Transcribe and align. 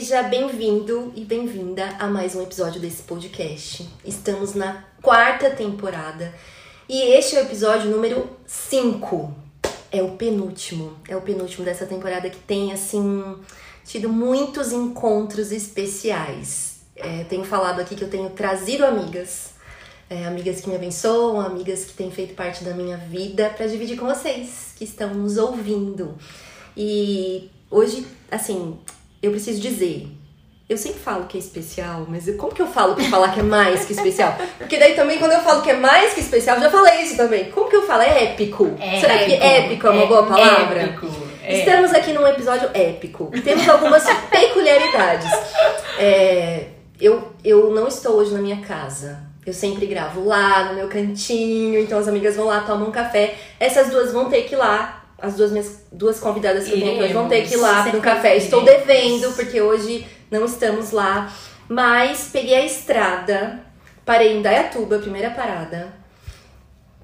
Seja 0.00 0.22
bem-vindo 0.22 1.12
e 1.16 1.24
bem-vinda 1.24 1.84
a 1.98 2.06
mais 2.06 2.36
um 2.36 2.42
episódio 2.44 2.80
desse 2.80 3.02
podcast. 3.02 3.84
Estamos 4.04 4.54
na 4.54 4.84
quarta 5.02 5.50
temporada 5.50 6.32
e 6.88 7.02
este 7.14 7.34
é 7.34 7.40
o 7.40 7.42
episódio 7.42 7.90
número 7.90 8.30
5. 8.46 9.34
É 9.90 10.00
o 10.00 10.12
penúltimo, 10.12 10.96
é 11.08 11.16
o 11.16 11.20
penúltimo 11.20 11.64
dessa 11.64 11.84
temporada 11.84 12.30
que 12.30 12.38
tem 12.38 12.72
assim 12.72 13.38
tido 13.84 14.08
muitos 14.08 14.70
encontros 14.70 15.50
especiais. 15.50 16.76
É, 16.94 17.24
tenho 17.24 17.42
falado 17.42 17.80
aqui 17.80 17.96
que 17.96 18.04
eu 18.04 18.10
tenho 18.10 18.30
trazido 18.30 18.84
amigas, 18.84 19.50
é, 20.08 20.26
amigas 20.26 20.60
que 20.60 20.68
me 20.68 20.76
abençoam, 20.76 21.40
amigas 21.40 21.84
que 21.84 21.94
têm 21.94 22.12
feito 22.12 22.34
parte 22.34 22.62
da 22.62 22.72
minha 22.72 22.98
vida 22.98 23.50
para 23.50 23.66
dividir 23.66 23.98
com 23.98 24.06
vocês 24.06 24.74
que 24.76 24.84
estão 24.84 25.12
nos 25.12 25.36
ouvindo. 25.38 26.16
E 26.76 27.50
hoje, 27.68 28.06
assim, 28.30 28.78
eu 29.22 29.30
preciso 29.30 29.60
dizer. 29.60 30.08
Eu 30.68 30.76
sempre 30.76 31.00
falo 31.00 31.24
que 31.24 31.38
é 31.38 31.40
especial, 31.40 32.04
mas 32.06 32.28
como 32.36 32.52
que 32.52 32.60
eu 32.60 32.66
falo 32.66 32.94
pra 32.94 33.04
falar 33.04 33.32
que 33.32 33.40
é 33.40 33.42
mais 33.42 33.86
que 33.86 33.92
especial? 33.92 34.36
Porque 34.58 34.76
daí 34.76 34.94
também, 34.94 35.18
quando 35.18 35.32
eu 35.32 35.40
falo 35.40 35.62
que 35.62 35.70
é 35.70 35.76
mais 35.76 36.12
que 36.12 36.20
especial, 36.20 36.56
eu 36.56 36.64
já 36.64 36.70
falei 36.70 37.00
isso 37.00 37.16
também. 37.16 37.50
Como 37.50 37.70
que 37.70 37.76
eu 37.76 37.86
falo? 37.86 38.02
É 38.02 38.24
épico. 38.24 38.76
É 38.78 39.00
Será 39.00 39.16
que 39.16 39.32
épico 39.32 39.86
é 39.86 39.90
uma 39.90 40.06
boa 40.06 40.26
palavra? 40.26 40.82
Épico. 40.82 41.06
É. 41.42 41.60
Estamos 41.60 41.94
aqui 41.94 42.12
num 42.12 42.26
episódio 42.26 42.68
épico. 42.74 43.30
Temos 43.42 43.66
algumas 43.66 44.04
peculiaridades. 44.28 45.32
É, 45.98 46.66
eu, 47.00 47.32
eu 47.42 47.74
não 47.74 47.88
estou 47.88 48.16
hoje 48.16 48.34
na 48.34 48.40
minha 48.40 48.60
casa. 48.60 49.26
Eu 49.46 49.54
sempre 49.54 49.86
gravo 49.86 50.22
lá 50.26 50.64
no 50.64 50.74
meu 50.74 50.88
cantinho, 50.88 51.80
então 51.80 51.98
as 51.98 52.06
amigas 52.06 52.36
vão 52.36 52.44
lá, 52.44 52.60
tomam 52.60 52.88
um 52.88 52.92
café. 52.92 53.34
Essas 53.58 53.88
duas 53.88 54.12
vão 54.12 54.28
ter 54.28 54.42
que 54.42 54.54
ir 54.54 54.58
lá. 54.58 55.02
As 55.20 55.34
duas 55.34 55.50
minhas 55.50 55.86
duas 55.90 56.20
convidadas 56.20 56.64
que 56.66 56.74
eu 56.74 56.78
tenho 56.78 56.92
aqui 56.92 57.02
hoje 57.04 57.12
vão 57.12 57.28
ter 57.28 57.46
que 57.46 57.54
ir 57.54 57.56
lá 57.56 57.80
Iremos. 57.80 57.94
no 57.94 58.00
café. 58.00 58.36
Estou 58.36 58.62
Iremos. 58.62 58.86
devendo, 58.86 59.32
porque 59.32 59.60
hoje 59.60 60.06
não 60.30 60.44
estamos 60.44 60.92
lá. 60.92 61.32
Mas 61.68 62.30
peguei 62.32 62.54
a 62.54 62.64
estrada, 62.64 63.60
parei 64.04 64.36
em 64.36 64.42
Dayatuba, 64.42 64.98
primeira 64.98 65.30
parada. 65.30 65.92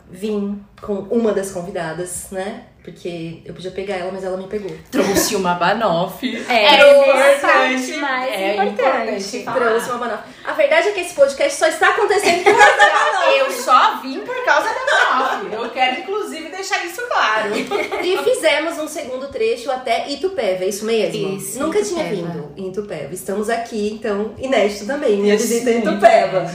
Vim 0.09 0.63
com 0.81 0.95
uma 1.11 1.33
das 1.33 1.51
convidadas, 1.51 2.29
né? 2.31 2.65
Porque 2.85 3.41
eu 3.47 3.55
podia 3.55 3.71
pegar 3.71 3.95
ela, 3.97 4.13
mas 4.13 4.23
ela 4.23 4.37
me 4.37 4.47
pegou. 4.47 4.71
Trouxe 4.91 5.35
uma 5.37 5.55
banoff. 5.55 6.45
É, 6.51 6.65
É 6.65 7.35
a 7.35 7.39
parte 7.41 7.93
mais 7.97 8.31
é 8.31 8.57
importante. 8.67 9.43
falar. 9.43 9.57
Trouxe 9.59 9.89
uma 9.91 9.99
banoff. 10.01 10.23
A 10.45 10.53
verdade 10.53 10.89
é 10.89 10.91
que 10.93 11.01
esse 11.01 11.15
podcast 11.15 11.59
só 11.59 11.67
está 11.67 11.89
acontecendo 11.89 12.45
por 12.45 12.55
causa 12.55 12.77
da 12.77 12.91
banoff. 12.91 13.39
Eu 13.39 13.51
só 13.53 13.97
vim 14.03 14.21
por 14.21 14.45
causa 14.45 14.69
da 14.69 14.75
banoff. 14.75 15.55
Eu 15.55 15.71
quero, 15.71 16.01
inclusive, 16.03 16.51
deixar 16.51 16.85
isso 16.85 17.01
claro. 17.09 17.53
E 17.57 18.19
fizemos 18.19 18.77
um 18.79 18.87
segundo 18.87 19.29
trecho 19.29 19.71
até 19.71 20.07
Itupeva, 20.11 20.65
é 20.65 20.69
isso 20.69 20.85
mesmo? 20.85 21.39
Isso, 21.39 21.59
Nunca 21.59 21.83
tinha 21.83 22.05
Itupeva. 22.05 22.33
vindo 22.33 22.53
em 22.55 22.69
Itupeva. 22.69 23.15
Estamos 23.15 23.49
aqui, 23.49 23.93
então, 23.99 24.35
inédito 24.37 24.85
também, 24.87 25.17
minha 25.17 25.39
visita 25.39 25.71
em 25.71 25.79
Itupeva. 25.79 26.53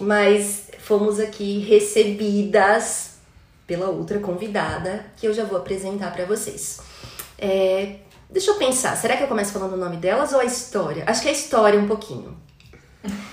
Mas 0.00 0.64
fomos 0.80 1.20
aqui 1.20 1.60
recebidas 1.60 3.09
pela 3.70 3.88
outra 3.88 4.18
convidada, 4.18 5.06
que 5.16 5.28
eu 5.28 5.32
já 5.32 5.44
vou 5.44 5.56
apresentar 5.56 6.12
pra 6.12 6.24
vocês. 6.24 6.80
É, 7.38 7.98
deixa 8.28 8.50
eu 8.50 8.56
pensar, 8.56 8.96
será 8.96 9.16
que 9.16 9.22
eu 9.22 9.28
começo 9.28 9.52
falando 9.52 9.74
o 9.74 9.76
nome 9.76 9.96
delas 9.96 10.32
ou 10.32 10.40
a 10.40 10.44
história? 10.44 11.04
Acho 11.06 11.22
que 11.22 11.28
a 11.28 11.32
história 11.32 11.78
um 11.78 11.86
pouquinho. 11.86 12.36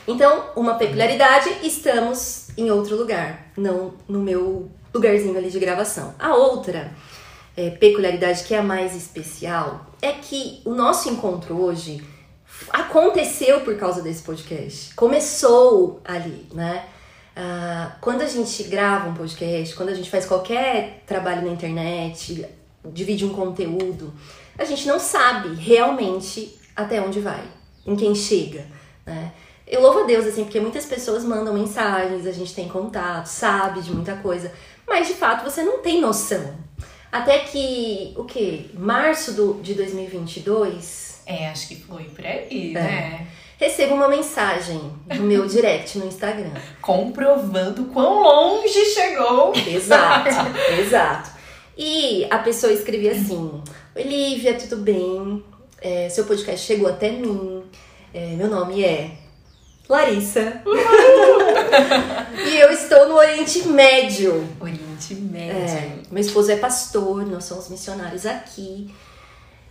Então, 0.08 0.52
uma 0.56 0.76
peculiaridade, 0.76 1.50
estamos 1.64 2.50
em 2.56 2.70
outro 2.70 2.96
lugar, 2.96 3.48
não 3.58 3.96
no 4.08 4.20
meu 4.20 4.70
lugarzinho 4.94 5.36
ali 5.36 5.50
de 5.50 5.58
gravação. 5.58 6.14
A 6.20 6.36
outra 6.36 6.92
é, 7.58 7.72
peculiaridade 7.72 8.44
que 8.44 8.54
é 8.54 8.60
a 8.60 8.64
mais 8.64 8.96
especial 8.96 9.88
é 10.04 10.12
que 10.12 10.62
o 10.66 10.76
nosso 10.76 11.10
encontro 11.10 11.60
hoje 11.60 12.06
aconteceu 12.70 13.62
por 13.62 13.76
causa 13.76 14.04
desse 14.04 14.22
podcast. 14.22 14.94
Começou 14.94 16.00
ali, 16.06 16.48
né? 16.54 16.86
Ah, 17.40 17.96
quando 18.02 18.22
a 18.24 18.28
gente 18.28 18.64
grava 18.64 19.08
um 19.10 19.14
podcast, 19.14 19.76
quando 19.76 19.90
a 19.90 19.94
gente 19.94 20.10
faz 20.10 20.26
qualquer 20.26 21.04
trabalho 21.06 21.44
na 21.46 21.52
internet, 21.54 22.44
divide 22.84 23.24
um 23.26 23.30
conteúdo, 23.30 24.12
a 24.58 24.66
gente 24.66 24.88
não 24.88 25.00
sabe 25.00 25.54
realmente 25.54 26.58
até 26.76 27.00
onde 27.00 27.20
vai, 27.20 27.44
em 27.86 27.96
quem 27.96 28.16
chega, 28.16 28.66
né? 29.06 29.32
Eu 29.68 29.82
louvo 29.82 30.00
a 30.00 30.04
Deus, 30.04 30.26
assim, 30.26 30.46
porque 30.46 30.60
muitas 30.60 30.86
pessoas 30.86 31.24
mandam 31.26 31.54
mensagens, 31.54 32.26
a 32.26 32.32
gente 32.32 32.56
tem 32.56 32.68
contato, 32.70 33.26
sabe 33.28 33.82
de 33.82 33.92
muita 33.92 34.16
coisa, 34.16 34.52
mas 34.88 35.08
de 35.08 35.14
fato 35.14 35.44
você 35.44 35.62
não 35.62 35.80
tem 35.80 36.02
noção. 36.02 36.56
Até 37.12 37.40
que, 37.40 38.14
o 38.18 38.24
quê? 38.24 38.66
Março 38.74 39.34
do, 39.34 39.54
de 39.62 39.74
2022, 39.76 41.22
É, 41.26 41.50
acho 41.50 41.68
que 41.68 41.76
foi 41.76 42.06
por 42.06 42.26
aí, 42.26 42.72
É. 42.72 42.80
né? 42.80 43.28
Recebo 43.58 43.96
uma 43.96 44.08
mensagem 44.08 44.80
no 45.16 45.24
meu 45.24 45.48
direct 45.48 45.98
no 45.98 46.08
Instagram. 46.08 46.52
Comprovando 46.82 47.86
quão 47.86 48.22
longe 48.22 48.86
chegou. 48.86 49.54
Exato, 49.56 50.30
exato. 50.80 51.32
E 51.78 52.26
a 52.30 52.40
pessoa 52.40 52.72
escrevia 52.72 53.12
assim: 53.12 53.62
Oi, 53.96 54.04
Lívia, 54.04 54.54
tudo 54.56 54.78
bem? 54.78 55.44
É, 55.82 56.10
seu 56.10 56.26
podcast 56.26 56.66
chegou 56.66 56.88
até 56.88 57.12
mim. 57.12 57.64
É, 58.14 58.36
meu 58.36 58.48
nome 58.48 58.84
é 58.84 59.12
Larissa. 59.90 60.62
e 62.48 62.58
eu 62.58 62.72
estou 62.72 63.10
no 63.10 63.16
Oriente 63.16 63.68
Médio. 63.68 64.48
Oriente 64.60 65.16
Médio. 65.16 65.56
É, 65.56 66.00
meu 66.12 66.22
esposo 66.22 66.52
é 66.52 66.56
pastor, 66.56 67.26
nós 67.26 67.46
somos 67.46 67.70
missionários 67.70 68.26
aqui. 68.26 68.94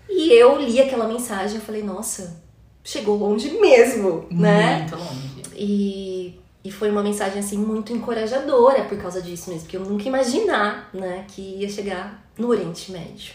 E 0.09 0.33
eu 0.33 0.61
li 0.61 0.81
aquela 0.81 1.09
mensagem 1.09 1.59
e 1.59 1.61
falei: 1.61 1.83
Nossa, 1.83 2.41
chegou 2.87 3.17
longe 3.17 3.51
mesmo, 3.51 4.27
né? 4.31 4.79
Muito 4.79 4.97
longe. 4.97 5.43
E, 5.55 6.39
e 6.65 6.71
foi 6.71 6.89
uma 6.89 7.03
mensagem 7.03 7.41
assim 7.41 7.59
muito 7.59 7.93
encorajadora 7.93 8.85
por 8.85 8.97
causa 8.97 9.21
disso 9.21 9.51
mesmo, 9.51 9.65
porque 9.65 9.77
eu 9.77 9.85
nunca 9.85 10.05
ia 10.05 10.09
imaginar, 10.09 10.89
né, 10.95 11.25
que 11.29 11.43
ia 11.43 11.69
chegar 11.69 12.25
no 12.39 12.49
Oriente 12.49 12.93
Médio. 12.93 13.35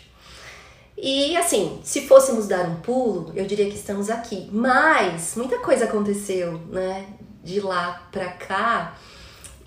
E 0.97 1.35
assim, 1.35 1.79
se 1.83 2.07
fôssemos 2.07 2.47
dar 2.47 2.65
um 2.69 2.75
pulo, 2.75 3.31
eu 3.35 3.45
diria 3.45 3.65
que 3.65 3.75
estamos 3.75 4.09
aqui. 4.09 4.47
Mas 4.51 5.33
muita 5.35 5.57
coisa 5.59 5.85
aconteceu, 5.85 6.59
né, 6.69 7.07
de 7.43 7.59
lá 7.59 8.07
pra 8.11 8.29
cá. 8.29 8.95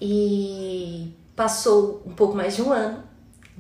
E 0.01 1.13
passou 1.35 2.03
um 2.07 2.13
pouco 2.13 2.37
mais 2.37 2.57
de 2.57 2.63
um 2.63 2.73
ano 2.73 3.03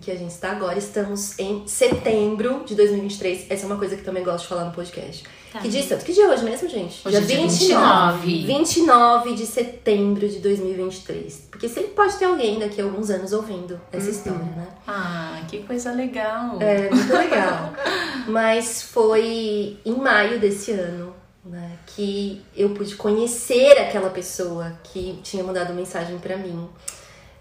que 0.00 0.10
a 0.10 0.14
gente 0.14 0.30
está 0.30 0.52
agora. 0.52 0.78
Estamos 0.78 1.38
em 1.38 1.66
setembro 1.66 2.62
de 2.64 2.74
2023. 2.74 3.46
Essa 3.50 3.64
é 3.64 3.66
uma 3.66 3.76
coisa 3.76 3.96
que 3.96 4.04
também 4.04 4.22
gosto 4.22 4.42
de 4.42 4.48
falar 4.48 4.66
no 4.66 4.72
podcast. 4.72 5.24
Tá. 5.54 5.60
Que 5.60 5.68
dia 5.68 5.82
estamos? 5.82 6.02
Que 6.02 6.12
dia 6.12 6.24
é 6.24 6.28
hoje 6.30 6.44
mesmo, 6.44 6.68
gente? 6.68 7.06
Hoje 7.06 7.16
é 7.16 7.20
dia 7.20 7.36
29. 7.36 8.44
29 8.44 9.34
de 9.34 9.46
setembro 9.46 10.28
de 10.28 10.40
2023. 10.40 11.46
Porque 11.48 11.68
sempre 11.68 11.90
pode 11.90 12.16
ter 12.16 12.24
alguém 12.24 12.58
daqui 12.58 12.80
a 12.80 12.84
alguns 12.84 13.08
anos 13.08 13.32
ouvindo 13.32 13.80
essa 13.92 14.10
história, 14.10 14.40
né? 14.40 14.66
Ah, 14.84 15.40
que 15.46 15.62
coisa 15.62 15.92
legal. 15.92 16.60
É 16.60 16.90
muito 16.90 17.12
legal. 17.12 17.72
Mas 18.26 18.82
foi 18.82 19.78
em 19.84 19.94
maio 19.94 20.40
desse 20.40 20.72
ano 20.72 21.14
né, 21.44 21.78
que 21.86 22.42
eu 22.56 22.70
pude 22.70 22.96
conhecer 22.96 23.78
aquela 23.78 24.10
pessoa 24.10 24.76
que 24.82 25.20
tinha 25.22 25.44
mandado 25.44 25.72
mensagem 25.72 26.18
pra 26.18 26.36
mim. 26.36 26.68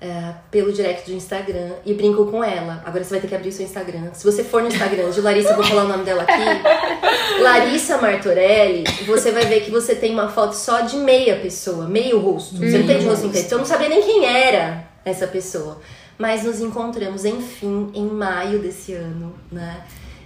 É, 0.04 0.34
pelo 0.52 0.74
direct 0.74 1.10
do 1.10 1.16
Instagram 1.16 1.70
e 1.86 1.94
brinco 1.94 2.26
com 2.26 2.44
ela. 2.44 2.84
Agora 2.86 3.02
você 3.02 3.12
vai 3.12 3.22
ter 3.22 3.28
que 3.30 3.36
abrir 3.36 3.48
o 3.48 3.52
seu 3.54 3.66
Instagram. 3.66 4.14
Se 4.14 4.26
você 4.26 4.44
for 4.44 4.62
no 4.62 4.68
Instagram 4.68 5.10
de 5.10 5.22
Larissa, 5.22 5.52
eu 5.52 5.56
vou 5.56 5.64
falar 5.64 5.86
o 5.86 5.88
nome 5.88 6.04
dela 6.04 6.24
aqui. 6.24 6.34
Larissa 7.42 7.98
Martorelli, 8.00 8.84
você 9.06 9.32
vai 9.32 9.46
ver 9.46 9.62
que 9.62 9.72
você 9.72 9.96
tem 9.96 10.12
uma 10.12 10.28
foto 10.28 10.58
só 10.58 10.82
de 10.82 10.98
meia 10.98 11.38
pessoa, 11.38 11.88
meio 11.88 12.20
rosto. 12.20 12.58
Você 12.58 12.80
não 12.80 12.86
tem 12.86 13.00
de 13.00 13.06
rosto 13.06 13.28
inteiro. 13.28 13.46
Então 13.46 13.58
eu 13.58 13.62
não 13.62 13.66
sabia 13.66 13.88
nem 13.88 14.02
quem 14.02 14.26
era 14.26 14.86
essa 15.06 15.26
pessoa. 15.26 15.80
Mas 16.18 16.44
nos 16.44 16.60
encontramos, 16.60 17.24
enfim, 17.24 17.90
em 17.94 18.06
maio 18.06 18.60
desse 18.60 18.94
ano, 18.94 19.34
né? 19.50 19.86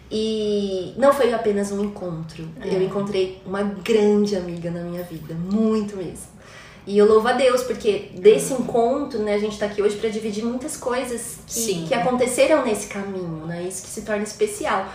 E 0.09 0.93
não 0.97 1.13
foi 1.13 1.31
apenas 1.33 1.71
um 1.71 1.83
encontro. 1.83 2.47
Eu 2.65 2.81
encontrei 2.81 3.41
uma 3.45 3.61
grande 3.61 4.35
amiga 4.35 4.71
na 4.71 4.81
minha 4.81 5.03
vida, 5.03 5.35
muito 5.35 5.97
mesmo. 5.97 6.36
E 6.87 6.97
eu 6.97 7.05
louvo 7.05 7.27
a 7.27 7.33
Deus, 7.33 7.63
porque 7.63 8.09
desse 8.13 8.53
encontro, 8.53 9.19
né, 9.19 9.33
a 9.33 9.37
gente 9.37 9.59
tá 9.59 9.65
aqui 9.65 9.81
hoje 9.81 9.97
para 9.97 10.09
dividir 10.09 10.45
muitas 10.45 10.77
coisas 10.77 11.35
que, 11.45 11.85
que 11.85 11.93
aconteceram 11.93 12.63
nesse 12.63 12.87
caminho, 12.87 13.45
né? 13.45 13.63
Isso 13.63 13.83
que 13.83 13.89
se 13.89 14.03
torna 14.03 14.23
especial. 14.23 14.85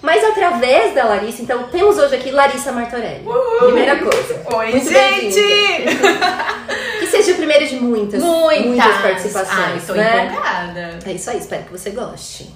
Mas 0.00 0.24
através 0.24 0.94
da 0.94 1.04
Larissa, 1.04 1.42
então 1.42 1.64
temos 1.64 1.98
hoje 1.98 2.16
aqui 2.16 2.30
Larissa 2.30 2.72
Martorelli. 2.72 3.26
Primeira 3.58 3.98
coisa. 3.98 4.42
Oi, 4.56 4.70
Muito 4.70 4.88
gente! 4.88 5.40
Que 7.00 7.06
seja 7.06 7.32
o 7.32 7.36
primeiro 7.36 7.66
de 7.66 7.76
muitas, 7.76 8.22
Muitas! 8.22 9.02
participações, 9.02 9.58
Ai, 9.58 9.82
tô 9.86 9.92
né? 9.92 10.26
empolgada. 10.30 10.98
É 11.04 11.12
isso 11.12 11.28
aí, 11.28 11.38
espero 11.38 11.64
que 11.64 11.72
você 11.72 11.90
goste. 11.90 12.50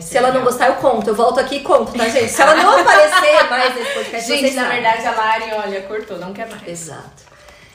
Se 0.00 0.16
ela 0.16 0.28
não 0.28 0.38
legal. 0.38 0.50
gostar, 0.52 0.66
eu 0.68 0.74
conto. 0.74 1.08
Eu 1.08 1.14
volto 1.14 1.38
aqui 1.40 1.56
e 1.56 1.60
conto, 1.60 1.92
tá, 1.92 2.08
gente? 2.08 2.28
Se 2.30 2.42
ela 2.42 2.54
não 2.54 2.78
aparecer 2.78 3.48
mais 3.48 3.74
nesse 3.74 3.92
podcast, 3.92 4.26
Gente, 4.30 4.54
na 4.54 4.68
verdade, 4.68 5.06
a 5.06 5.10
Lari, 5.12 5.50
olha, 5.52 5.82
cortou, 5.82 6.18
não 6.18 6.32
quer 6.32 6.48
mais. 6.48 6.66
Exato. 6.66 7.29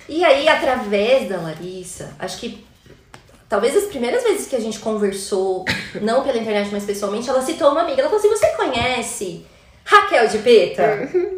E 0.07 0.23
aí, 0.23 0.47
através 0.47 1.27
da 1.27 1.37
Larissa, 1.37 2.15
acho 2.19 2.39
que 2.39 2.65
talvez 3.49 3.75
as 3.75 3.85
primeiras 3.85 4.23
vezes 4.23 4.47
que 4.47 4.55
a 4.55 4.59
gente 4.59 4.79
conversou, 4.79 5.65
não 6.01 6.23
pela 6.23 6.37
internet, 6.37 6.69
mas 6.71 6.85
pessoalmente, 6.85 7.29
ela 7.29 7.41
citou 7.41 7.71
uma 7.71 7.81
amiga. 7.81 8.01
Ela 8.01 8.09
falou 8.09 8.23
assim: 8.23 8.29
Você 8.29 8.55
conhece 8.55 9.45
Raquel 9.83 10.27
de 10.27 10.37
Peta? 10.39 11.09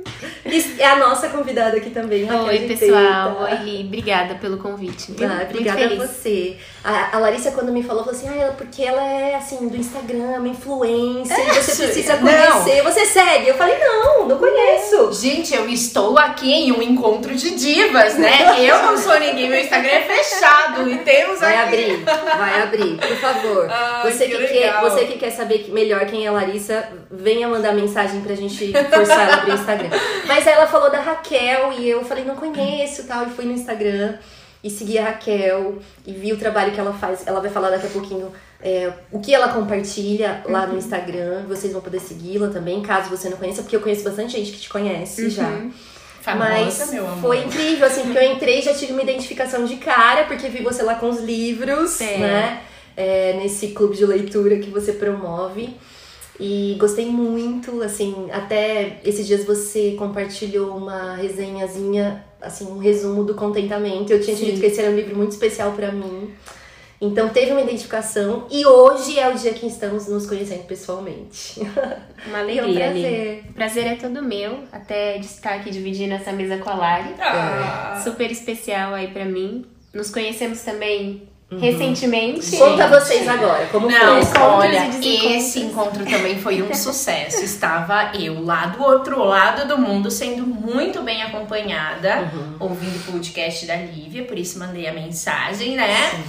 E 0.49 0.81
é 0.81 0.85
a 0.85 0.95
nossa 0.95 1.29
convidada 1.29 1.77
aqui 1.77 1.89
também, 1.89 2.27
Oi, 2.31 2.59
pessoal. 2.61 3.35
Peta. 3.35 3.44
Oi, 3.61 3.65
Li. 3.65 3.83
Obrigada 3.85 4.35
pelo 4.35 4.57
convite. 4.57 5.13
Ah, 5.21 5.45
obrigada 5.49 5.85
a 5.85 5.95
você. 6.07 6.57
A, 6.83 7.15
a 7.15 7.19
Larissa, 7.19 7.51
quando 7.51 7.71
me 7.71 7.83
falou, 7.83 8.03
falou 8.03 8.17
assim: 8.17 8.29
ah, 8.29 8.35
ela, 8.44 8.53
porque 8.53 8.83
ela 8.83 9.03
é 9.03 9.35
assim, 9.35 9.67
do 9.67 9.75
Instagram, 9.75 10.47
influencer, 10.47 11.35
você 11.53 11.71
Isso. 11.71 11.83
precisa 11.83 12.15
Não. 12.17 12.21
conhecer. 12.21 12.83
Você 12.83 13.05
segue? 13.05 13.47
Eu 13.49 13.55
falei, 13.55 13.77
não, 13.77 14.27
não 14.27 14.38
conheço. 14.38 15.13
Gente, 15.13 15.53
eu 15.53 15.67
estou 15.69 16.17
aqui 16.17 16.51
em 16.51 16.71
um 16.71 16.81
encontro 16.81 17.33
de 17.35 17.55
divas, 17.55 18.15
né? 18.17 18.55
Eu 18.59 18.81
não 18.83 18.97
sou 18.97 19.19
ninguém, 19.19 19.49
meu 19.49 19.59
Instagram 19.59 19.89
é 19.89 20.01
fechado 20.01 20.89
e 20.89 20.97
temos 20.99 21.39
Vai 21.39 21.55
aqui. 21.55 21.63
abrir, 21.67 22.03
vai 22.38 22.61
abrir, 22.61 22.97
por 22.97 23.17
favor. 23.17 23.67
Ai, 23.71 24.11
você, 24.11 24.27
que 24.27 24.38
que 24.38 24.47
quer, 24.47 24.79
você 24.81 25.05
que 25.05 25.17
quer 25.17 25.31
saber 25.31 25.67
melhor 25.69 26.05
quem 26.05 26.25
é 26.25 26.29
a 26.29 26.31
Larissa, 26.31 26.88
venha 27.11 27.47
mandar 27.47 27.73
mensagem 27.73 28.21
pra 28.21 28.35
gente 28.35 28.71
forçar 28.71 29.21
ela 29.21 29.33
a 29.33 29.38
abrir 29.38 29.51
o 29.51 29.55
Instagram. 29.55 29.89
Mas 30.25 30.36
aí 30.45 30.53
ela 30.53 30.67
falou 30.67 30.91
da 30.91 30.99
Raquel 30.99 31.71
e 31.79 31.87
eu 31.89 32.03
falei, 32.03 32.25
não 32.25 32.35
conheço 32.35 33.05
tal. 33.07 33.25
E 33.25 33.29
fui 33.29 33.45
no 33.45 33.53
Instagram 33.53 34.17
e 34.61 34.69
segui 34.69 34.97
a 34.97 35.05
Raquel 35.05 35.77
e 36.05 36.11
vi 36.11 36.33
o 36.33 36.37
trabalho 36.37 36.73
que 36.73 36.79
ela 36.79 36.91
faz. 36.93 37.25
Ela 37.25 37.39
vai 37.39 37.49
falar 37.49 37.69
daqui 37.69 37.87
a 37.87 37.89
pouquinho 37.89 38.31
é, 38.61 38.91
o 39.11 39.19
que 39.19 39.33
ela 39.33 39.47
compartilha 39.49 40.43
lá 40.45 40.63
Uhum. 40.65 40.73
no 40.73 40.77
Instagram. 40.77 41.43
Vocês 41.47 41.71
vão 41.71 41.81
poder 41.81 41.99
segui-la 42.01 42.49
também, 42.49 42.81
caso 42.81 43.09
você 43.09 43.29
não 43.29 43.37
conheça, 43.37 43.61
porque 43.61 43.75
eu 43.75 43.81
conheço 43.81 44.03
bastante 44.03 44.33
gente 44.33 44.51
que 44.51 44.59
te 44.59 44.69
conhece 44.69 45.29
já. 45.29 45.49
Famosa, 46.21 46.49
Mas 46.49 46.91
foi 47.21 47.37
incrível, 47.43 47.87
assim, 47.87 48.01
porque 48.01 48.17
eu 48.17 48.33
entrei 48.33 48.59
e 48.59 48.61
já 48.61 48.73
tive 48.73 48.91
uma 48.91 49.01
identificação 49.01 49.63
de 49.63 49.77
cara, 49.77 50.25
porque 50.25 50.49
vi 50.49 50.61
você 50.61 50.83
lá 50.83 50.95
com 50.95 51.07
os 51.09 51.21
livros, 51.21 52.01
É. 52.01 52.17
né? 52.17 52.61
É, 52.97 53.33
nesse 53.39 53.67
clube 53.69 53.95
de 53.95 54.05
leitura 54.05 54.57
que 54.57 54.69
você 54.69 54.91
promove. 54.91 55.77
E 56.39 56.75
gostei 56.79 57.07
muito, 57.07 57.81
assim, 57.81 58.27
até 58.31 58.99
esses 59.03 59.25
dias 59.25 59.43
você 59.43 59.95
compartilhou 59.97 60.77
uma 60.77 61.15
resenhazinha, 61.15 62.23
assim, 62.39 62.65
um 62.65 62.77
resumo 62.77 63.23
do 63.23 63.33
contentamento. 63.33 64.13
Eu 64.13 64.21
tinha 64.21 64.35
te 64.35 64.45
dito 64.45 64.59
que 64.59 64.67
esse 64.67 64.79
era 64.79 64.91
um 64.91 64.95
livro 64.95 65.15
muito 65.15 65.31
especial 65.31 65.71
pra 65.71 65.91
mim. 65.91 66.31
Então 66.99 67.29
teve 67.29 67.51
uma 67.51 67.61
identificação 67.61 68.47
e 68.49 68.65
hoje 68.65 69.19
é 69.19 69.29
o 69.29 69.35
dia 69.35 69.53
que 69.53 69.67
estamos 69.67 70.07
nos 70.07 70.25
conhecendo 70.25 70.63
pessoalmente. 70.63 71.59
Uma 72.27 72.41
E 72.49 72.57
é 72.57 72.61
um 72.61 72.65
alegria, 72.65 72.87
Li. 72.87 73.01
prazer. 73.01 73.43
O 73.49 73.53
prazer 73.53 73.87
é 73.87 73.95
todo 73.95 74.23
meu, 74.23 74.63
até 74.71 75.19
de 75.19 75.25
estar 75.25 75.55
aqui 75.55 75.69
dividindo 75.69 76.15
essa 76.15 76.31
mesa 76.31 76.57
com 76.57 76.69
a 76.69 76.75
Lari. 76.75 77.13
Ah. 77.19 78.01
Super 78.03 78.31
especial 78.31 78.95
aí 78.95 79.09
pra 79.09 79.25
mim. 79.25 79.65
Nos 79.93 80.09
conhecemos 80.09 80.61
também 80.61 81.29
recentemente. 81.49 82.57
Conta 82.57 82.88
vocês 82.88 83.27
agora, 83.27 83.65
como 83.67 83.89
Não, 83.89 84.21
foi? 84.25 84.41
olha, 84.41 84.89
e 85.01 85.38
esse 85.38 85.59
encontro 85.61 86.05
também 86.05 86.39
foi 86.39 86.61
um 86.61 86.73
sucesso. 86.73 87.44
Estava 87.44 88.11
eu 88.19 88.44
lá 88.44 88.65
do 88.67 88.83
outro 88.83 89.23
lado 89.23 89.67
do 89.67 89.77
mundo, 89.77 90.11
sendo 90.11 90.45
muito 90.45 91.01
bem 91.01 91.21
acompanhada, 91.23 92.31
ouvindo 92.59 92.97
o 92.97 93.11
podcast 93.11 93.65
da 93.65 93.75
Lívia, 93.77 94.25
por 94.25 94.38
isso 94.38 94.59
mandei 94.59 94.88
a 94.88 94.94
mensagem, 94.94 95.75
né? 95.75 96.23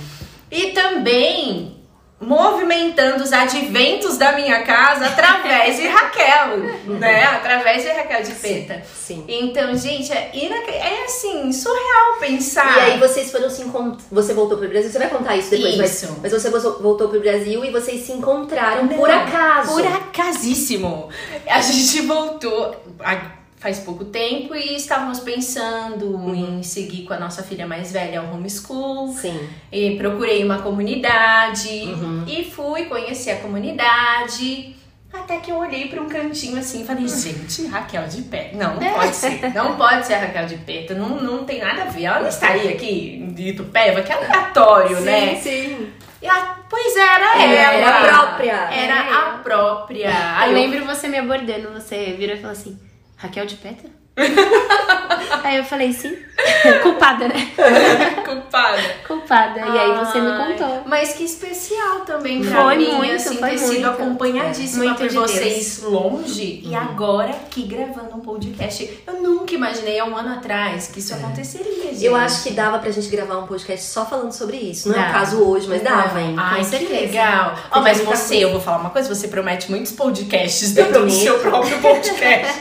E 0.50 0.68
também 0.68 1.77
movimentando 2.20 3.22
os 3.22 3.32
adventos 3.32 4.16
da 4.18 4.32
minha 4.32 4.62
casa 4.62 5.06
através 5.06 5.76
de 5.76 5.86
Raquel, 5.86 6.58
né? 6.98 7.24
Através 7.24 7.82
de 7.82 7.88
Raquel 7.90 8.22
de 8.22 8.32
Peta. 8.32 8.82
Sim. 8.94 9.24
Então, 9.28 9.76
gente, 9.76 10.12
é, 10.12 10.30
inac- 10.34 10.68
é 10.68 11.04
assim, 11.04 11.50
surreal 11.52 12.16
pensar. 12.20 12.76
E 12.76 12.80
aí 12.92 12.98
vocês 12.98 13.30
foram 13.30 13.48
se 13.48 13.62
encontrar. 13.62 14.04
Você 14.10 14.34
voltou 14.34 14.58
pro 14.58 14.68
Brasil, 14.68 14.90
você 14.90 14.98
vai 14.98 15.08
contar 15.08 15.36
isso 15.36 15.50
depois, 15.50 15.76
mas- 15.76 16.02
Isso. 16.02 16.18
Mas, 16.22 16.32
você 16.32 16.50
vo- 16.50 16.78
voltou 16.82 17.08
pro 17.08 17.20
Brasil 17.20 17.64
e 17.64 17.70
vocês 17.70 18.04
se 18.04 18.12
encontraram 18.12 18.84
Não, 18.84 18.96
por 18.96 19.10
acaso. 19.10 19.72
Por 19.72 19.86
acasíssimo. 19.86 21.08
A 21.46 21.60
gente 21.60 22.02
voltou 22.02 22.76
a- 23.00 23.37
faz 23.58 23.80
pouco 23.80 24.04
tempo 24.04 24.54
e 24.54 24.76
estávamos 24.76 25.18
pensando 25.20 26.06
Uhum. 26.14 26.58
em 26.58 26.62
seguir 26.62 27.04
com 27.04 27.12
a 27.12 27.18
nossa 27.18 27.42
filha 27.42 27.66
mais 27.66 27.90
velha 27.92 28.20
ao 28.20 28.32
homeschool. 28.34 29.08
Sim. 29.12 29.48
E 29.72 29.96
procurei 29.96 30.44
uma 30.44 30.58
comunidade 30.62 31.68
Uhum. 31.68 32.24
e 32.26 32.44
fui 32.44 32.84
conhecer 32.84 33.32
a 33.32 33.36
comunidade. 33.40 34.76
Até 35.12 35.38
que 35.38 35.50
eu 35.50 35.56
olhei 35.56 35.88
para 35.88 36.02
um 36.02 36.08
cantinho 36.08 36.58
assim 36.58 36.82
e 36.82 36.84
falei, 36.84 37.08
gente, 37.08 37.66
Raquel 37.66 38.06
de 38.06 38.22
Peta. 38.22 38.56
Não, 38.56 38.74
não 38.78 38.92
pode 38.94 39.16
ser. 39.16 39.54
Não 39.54 39.76
pode 39.76 40.06
ser 40.06 40.14
a 40.14 40.18
Raquel 40.20 40.46
de 40.46 40.56
Peta. 40.58 40.94
Não, 40.94 41.08
não 41.20 41.44
tem 41.44 41.60
nada 41.60 41.82
a 41.82 41.86
ver. 41.86 42.04
Ela 42.04 42.20
não 42.20 42.28
estaria 42.28 42.70
aqui 42.70 43.26
de 43.34 43.48
Itupeva, 43.48 44.02
que 44.02 44.12
é 44.12 44.14
aleatório, 44.14 44.96
sim, 44.98 45.02
né? 45.04 45.34
sim. 45.36 45.90
E 46.20 46.26
a- 46.28 46.58
pois 46.68 46.94
era 46.96 47.42
Era 47.42 47.72
ela. 47.74 47.88
a 47.88 48.02
própria. 48.26 48.52
Era 48.52 49.00
a 49.00 49.38
própria. 49.38 50.10
Eu 50.42 50.48
eu 50.48 50.52
lembro 50.54 50.84
você 50.84 51.08
me 51.08 51.16
abordando, 51.16 51.70
você 51.72 52.14
virou 52.18 52.36
e 52.36 52.40
falou 52.40 52.52
assim, 52.52 52.78
Raquel 53.18 53.46
de 53.46 53.56
Peta? 53.56 53.97
aí 55.44 55.56
eu 55.56 55.64
falei, 55.64 55.92
sim. 55.92 56.16
Culpada, 56.82 57.28
né? 57.28 57.50
culpada. 58.24 58.78
Culpada. 59.06 59.60
E 59.60 59.78
aí 59.78 59.92
você 59.98 60.20
me 60.20 60.36
contou. 60.36 60.82
Mas 60.86 61.12
que 61.14 61.24
especial 61.24 62.00
também 62.00 62.44
pra 62.44 62.62
Foi 62.62 62.76
mim, 62.76 62.92
muito, 62.92 63.14
assim, 63.14 63.36
foi 63.38 63.50
ter 63.50 63.58
sido 63.58 63.72
muito. 63.72 63.88
acompanhadíssima 63.88 64.84
É, 64.84 64.86
muito 64.88 64.98
por 64.98 65.08
de 65.08 65.14
vocês 65.16 65.82
longe 65.82 66.62
Uhum. 66.64 66.70
e 66.70 66.74
agora 66.74 67.30
aqui 67.30 67.62
gravando 67.62 68.14
um 68.16 68.20
podcast. 68.20 68.98
Eu 69.06 69.14
nunca 69.14 69.54
imaginei 69.54 69.98
há 69.98 70.04
um 70.04 70.16
ano 70.16 70.34
atrás 70.34 70.86
que 70.88 71.00
isso 71.00 71.12
aconteceria, 71.14 71.92
gente. 71.92 72.04
É. 72.06 72.08
Eu 72.08 72.14
acho 72.16 72.42
que 72.44 72.50
dava 72.50 72.78
pra 72.78 72.90
gente 72.90 73.08
gravar 73.08 73.38
um 73.38 73.46
podcast 73.46 73.84
só 73.86 74.06
falando 74.06 74.32
sobre 74.32 74.56
isso. 74.56 74.88
Não 74.88 74.96
é 74.96 75.02
Dá. 75.02 75.08
o 75.10 75.12
caso 75.12 75.42
hoje, 75.42 75.66
mas 75.68 75.82
dava, 75.82 76.20
hein? 76.20 76.34
Ai, 76.38 76.56
Com 76.58 76.64
que 76.64 76.70
certeza. 76.70 76.92
legal. 77.00 77.54
Ó, 77.70 77.80
Porque 77.80 77.80
mas 77.80 78.00
você, 78.00 78.36
eu 78.44 78.52
vou 78.52 78.60
falar 78.60 78.78
uma 78.78 78.90
coisa, 78.90 79.12
você 79.12 79.26
promete 79.28 79.70
muitos 79.70 79.92
podcasts 79.92 80.72
dentro 80.72 81.04
do 81.04 81.10
seu 81.10 81.38
próprio 81.40 81.78
podcast. 81.80 82.60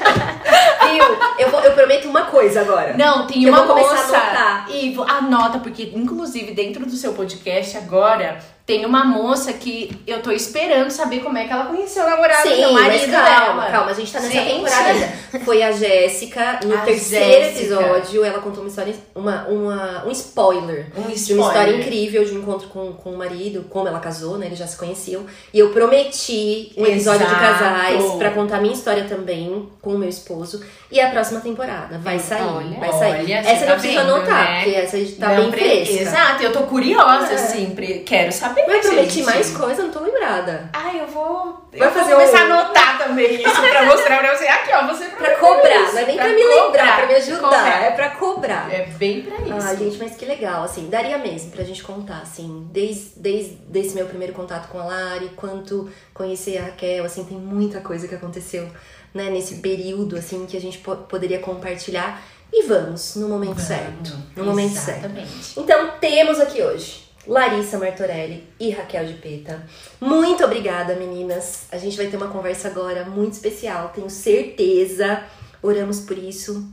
Viu? 0.93 1.03
Eu, 1.39 1.49
vou- 1.51 1.59
eu 1.61 1.71
prometo 1.73 2.07
uma 2.07 2.23
coisa 2.25 2.61
agora. 2.61 2.95
Não, 2.97 3.27
tem 3.27 3.43
eu 3.43 3.49
uma 3.53 3.63
vou 3.63 3.75
começar 3.75 3.91
a 3.93 3.95
moça. 3.95 4.17
anotar. 4.17 4.65
E 4.69 4.95
anota, 5.07 5.59
porque 5.59 5.91
inclusive 5.95 6.51
dentro 6.53 6.85
do 6.85 6.91
seu 6.95 7.13
podcast 7.13 7.77
agora 7.77 8.39
tem 8.67 8.85
uma 8.85 9.05
moça 9.05 9.53
que 9.53 9.89
eu 10.05 10.21
tô 10.21 10.29
esperando 10.29 10.91
saber 10.91 11.21
como 11.21 11.37
é 11.37 11.45
que 11.45 11.53
ela 11.53 11.65
conheceu 11.67 12.03
o 12.03 12.09
namorado 12.09 12.47
Sim, 12.49 12.63
do 12.63 12.73
mas 12.73 12.83
marido 12.85 13.11
calma, 13.13 13.61
dela. 13.61 13.71
calma, 13.71 13.91
a 13.91 13.93
gente 13.93 14.11
tá 14.11 14.19
nessa 14.19 14.31
Gente. 14.33 14.53
temporada. 14.55 15.13
Foi 15.45 15.63
a 15.63 15.71
Jéssica, 15.71 16.59
no 16.65 16.75
A 16.75 16.81
terceiro 16.81 17.43
Jéssica. 17.45 17.59
episódio, 17.61 18.25
ela 18.25 18.39
contou 18.39 18.61
uma 18.63 18.69
história, 18.69 18.93
uma, 19.15 19.45
uma, 19.47 20.05
um 20.05 20.11
spoiler. 20.11 20.87
Um 20.97 21.01
De 21.03 21.07
uma 21.07 21.11
spoiler. 21.13 21.47
história 21.47 21.75
incrível 21.77 22.25
de 22.25 22.31
um 22.33 22.39
encontro 22.41 22.67
com, 22.67 22.91
com 22.91 23.11
o 23.11 23.17
marido, 23.17 23.65
como 23.69 23.87
ela 23.87 24.01
casou, 24.01 24.37
né? 24.37 24.47
Eles 24.47 24.59
já 24.59 24.67
se 24.67 24.75
conheciam. 24.75 25.25
E 25.53 25.59
eu 25.59 25.69
prometi 25.69 26.73
um 26.77 26.85
episódio 26.85 27.25
de 27.25 27.33
Exato. 27.33 27.39
casais 27.41 28.11
pra 28.17 28.31
contar 28.31 28.57
a 28.57 28.61
minha 28.61 28.73
história 28.73 29.05
também 29.05 29.69
com 29.81 29.91
o 29.91 29.97
meu 29.97 30.09
esposo. 30.09 30.61
E 30.91 30.99
a 30.99 31.09
próxima 31.09 31.39
temporada 31.39 31.97
vai 31.99 32.19
sair. 32.19 32.41
Olha. 32.43 32.79
vai 32.79 32.91
sair. 32.91 33.11
Olha, 33.23 33.43
você 33.43 33.49
essa 33.49 33.51
eu 33.51 33.59
tá 33.59 33.65
não 33.73 33.79
preciso 33.79 33.99
vendo, 34.03 34.13
anotar, 34.13 34.43
né? 34.51 34.63
porque 34.63 34.75
essa 34.77 34.97
tá 35.19 35.27
Não 35.29 35.35
bem 35.37 35.51
pre- 35.51 35.59
fresca. 35.85 36.01
Exato, 36.03 36.43
eu 36.43 36.51
tô 36.51 36.59
curiosa, 36.63 37.31
É. 37.31 37.35
assim, 37.35 37.69
pre- 37.71 37.99
quero 37.99 38.31
saber. 38.61 38.67
Mas 38.67 38.85
eu 38.85 38.91
prometi 38.91 39.13
gente. 39.15 39.25
mais 39.25 39.49
coisa, 39.51 39.83
não 39.83 39.91
tô 39.91 39.99
lembrada. 39.99 40.69
Ai, 40.73 40.99
eu 41.01 41.07
vou. 41.07 41.67
Vai 41.77 41.87
eu 41.87 41.91
fazer 41.91 42.09
vou 42.15 42.19
começar 42.25 42.45
um- 42.47 42.53
a 42.53 42.59
anotar 42.61 42.97
também 42.97 43.35
isso 43.35 43.61
pra 43.61 43.85
mostrar 43.85 44.19
pra 44.19 44.35
você. 44.35 44.47
Aqui, 44.47 44.71
ó, 44.73 44.87
você 44.87 45.05
Pra 45.05 45.35
cobrar, 45.35 45.91
não 45.93 45.99
é 45.99 46.05
nem 46.05 46.15
pra, 46.17 46.27
me 46.29 46.43
lembrar, 46.43 46.63
cobrar, 46.65 46.97
pra 46.97 47.07
me 47.07 47.15
ajudar, 47.15 47.39
cobrar. 47.41 47.83
é 47.83 47.91
pra 47.91 48.09
cobrar. 48.11 48.73
É 48.73 48.85
bem 48.85 49.21
pra 49.23 49.35
isso. 49.37 49.67
Ah, 49.67 49.75
gente, 49.75 49.97
mas 49.97 50.15
que 50.15 50.25
legal, 50.25 50.63
assim, 50.63 50.89
daria 50.89 51.17
mesmo 51.17 51.51
pra 51.51 51.63
gente 51.63 51.83
contar, 51.83 52.19
assim, 52.21 52.67
desde, 52.71 53.11
desde 53.17 53.57
esse 53.75 53.95
meu 53.95 54.05
primeiro 54.05 54.33
contato 54.33 54.67
com 54.69 54.79
a 54.79 54.85
Lari, 54.85 55.31
quanto 55.35 55.89
conhecer 56.13 56.57
a 56.57 56.63
Raquel, 56.65 57.03
assim, 57.05 57.23
tem 57.23 57.37
muita 57.37 57.79
coisa 57.81 58.07
que 58.07 58.15
aconteceu, 58.15 58.67
né, 59.13 59.29
nesse 59.29 59.55
período, 59.55 60.15
assim, 60.17 60.45
que 60.45 60.55
a 60.57 60.61
gente 60.61 60.77
po- 60.79 60.95
poderia 60.97 61.39
compartilhar. 61.39 62.21
E 62.53 62.63
vamos, 62.63 63.15
no 63.17 63.27
momento 63.27 63.59
certo, 63.59 64.13
no 64.35 64.45
momento 64.45 64.73
certo. 64.75 64.99
Exatamente. 65.05 65.59
Então, 65.59 65.91
temos 65.99 66.39
aqui 66.39 66.61
hoje 66.61 67.06
Larissa 67.27 67.77
Martorelli 67.77 68.47
e 68.59 68.69
Raquel 68.71 69.05
de 69.05 69.13
Peta. 69.13 69.61
Muito 69.99 70.43
obrigada, 70.43 70.95
meninas. 70.95 71.65
A 71.71 71.77
gente 71.77 71.97
vai 71.97 72.07
ter 72.07 72.17
uma 72.17 72.29
conversa 72.29 72.69
agora 72.69 73.03
muito 73.05 73.33
especial, 73.33 73.89
tenho 73.93 74.09
certeza. 74.09 75.23
Oramos 75.61 75.99
por 75.99 76.17
isso. 76.17 76.67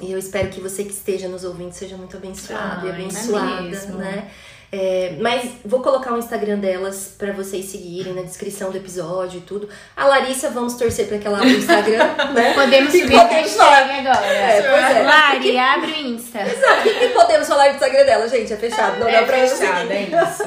E 0.00 0.12
eu 0.12 0.18
espero 0.18 0.48
que 0.48 0.60
você 0.60 0.84
que 0.84 0.92
esteja 0.92 1.26
nos 1.26 1.42
ouvindo 1.42 1.72
seja 1.72 1.96
muito 1.96 2.16
abençoado 2.16 2.86
e 2.86 2.90
Ai, 2.90 2.96
é 2.96 3.00
abençoada, 3.00 3.62
mesmo. 3.62 3.96
né? 3.96 4.30
É, 4.70 5.16
mas 5.18 5.50
vou 5.64 5.80
colocar 5.80 6.12
o 6.12 6.18
Instagram 6.18 6.58
delas 6.58 7.14
pra 7.18 7.32
vocês 7.32 7.64
seguirem 7.64 8.12
na 8.12 8.20
descrição 8.20 8.70
do 8.70 8.76
episódio 8.76 9.38
e 9.38 9.40
tudo. 9.40 9.66
A 9.96 10.04
Larissa, 10.04 10.50
vamos 10.50 10.74
torcer 10.74 11.08
pra 11.08 11.16
que 11.16 11.26
ela 11.26 11.38
abra 11.38 11.48
o 11.48 11.56
Instagram, 11.56 12.04
né? 12.34 12.52
Podemos 12.52 12.92
Que 12.92 13.00
subir 13.00 13.16
a 13.16 13.24
hashtag 13.24 14.06
agora. 14.06 14.26
É, 14.26 14.62
pois 14.62 14.96
é. 14.96 15.02
Lari, 15.02 15.58
abre 15.58 15.92
o 15.92 15.96
Insta. 15.96 16.40
O 16.40 16.82
que, 16.82 16.94
que 16.94 17.08
podemos 17.08 17.48
falar 17.48 17.68
do 17.68 17.74
Instagram 17.76 18.04
dela, 18.04 18.28
gente? 18.28 18.52
É 18.52 18.56
fechado, 18.56 18.98
não 18.98 19.06
dá 19.06 19.12
É 19.12 19.24
pra 19.24 19.38
eu 19.38 19.48
fechado, 19.56 19.90
é 19.90 20.02
isso. 20.02 20.44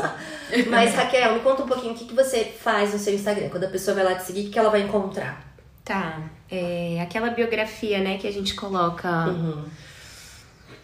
Mas, 0.69 0.93
Raquel, 0.93 1.33
me 1.33 1.39
conta 1.39 1.63
um 1.63 1.67
pouquinho 1.67 1.93
o 1.93 1.95
que, 1.95 2.05
que 2.05 2.13
você 2.13 2.43
faz 2.43 2.93
no 2.93 2.99
seu 2.99 3.13
Instagram. 3.15 3.49
Quando 3.49 3.63
a 3.63 3.69
pessoa 3.69 3.95
vai 3.95 4.03
lá 4.03 4.15
te 4.15 4.23
seguir, 4.25 4.41
o 4.41 4.43
que 4.45 4.49
que 4.51 4.59
ela 4.59 4.69
vai 4.69 4.81
encontrar? 4.81 5.41
Tá. 5.83 6.19
É, 6.51 6.99
aquela 7.01 7.29
biografia, 7.29 7.99
né, 7.99 8.17
que 8.19 8.27
a 8.27 8.31
gente 8.31 8.53
coloca 8.53 9.09
Uhum. 9.29 9.63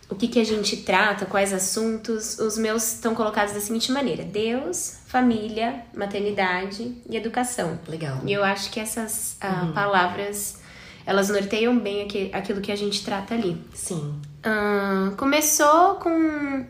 O 0.10 0.16
que, 0.16 0.28
que 0.28 0.40
a 0.40 0.44
gente 0.46 0.78
trata, 0.78 1.26
quais 1.26 1.52
assuntos. 1.54 2.40
Os 2.40 2.58
meus 2.58 2.94
estão 2.94 3.14
colocados 3.14 3.54
da 3.54 3.60
seguinte 3.60 3.92
maneira: 3.92 4.24
Deus, 4.24 5.00
família, 5.08 5.84
maternidade 5.94 6.96
e 7.10 7.16
educação. 7.18 7.80
Legal. 7.88 8.22
E 8.26 8.32
eu 8.34 8.44
acho 8.44 8.70
que 8.72 8.80
essas 8.80 9.36
ah, 9.42 9.72
palavras 9.74 10.60
elas 11.06 11.30
norteiam 11.30 11.78
bem 11.80 12.04
aqui- 12.04 12.30
aquilo 12.34 12.60
que 12.62 12.72
a 12.72 12.76
gente 12.76 13.04
trata 13.04 13.34
ali. 13.34 13.62
Sim. 13.74 14.20
Ah, 14.44 15.12
começou 15.18 15.96
com 15.96 16.66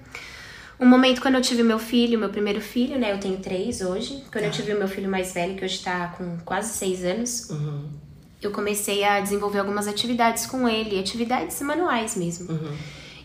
um 0.79 0.86
momento 0.86 1.22
quando 1.22 1.36
eu 1.36 1.41
tive 1.41 1.63
meu 1.63 1.79
filho, 1.79 2.20
meu 2.20 2.29
primeiro 2.29 2.62
filho, 2.62 3.00
né? 3.00 3.12
Eu 3.13 3.20
tenho 3.20 3.38
três 3.38 3.82
hoje. 3.82 4.24
Quando 4.32 4.44
eu 4.46 4.51
tive 4.51 4.74
o 4.74 4.77
meu 4.77 4.88
filho 4.88 5.10
mais 5.10 5.34
velho, 5.34 5.56
que 5.56 5.65
hoje 5.65 5.79
tá 5.79 6.13
com 6.17 6.38
quase 6.46 6.74
seis 6.77 7.03
anos, 7.03 7.50
Uhum. 7.50 7.86
eu 8.41 8.51
comecei 8.51 9.03
a 9.03 9.20
desenvolver 9.20 9.58
algumas 9.60 9.88
atividades 9.88 10.46
com 10.46 10.70
ele, 10.70 11.00
atividades 11.00 11.60
manuais 11.62 12.15
mesmo. 12.15 12.51
Uhum. 12.51 12.75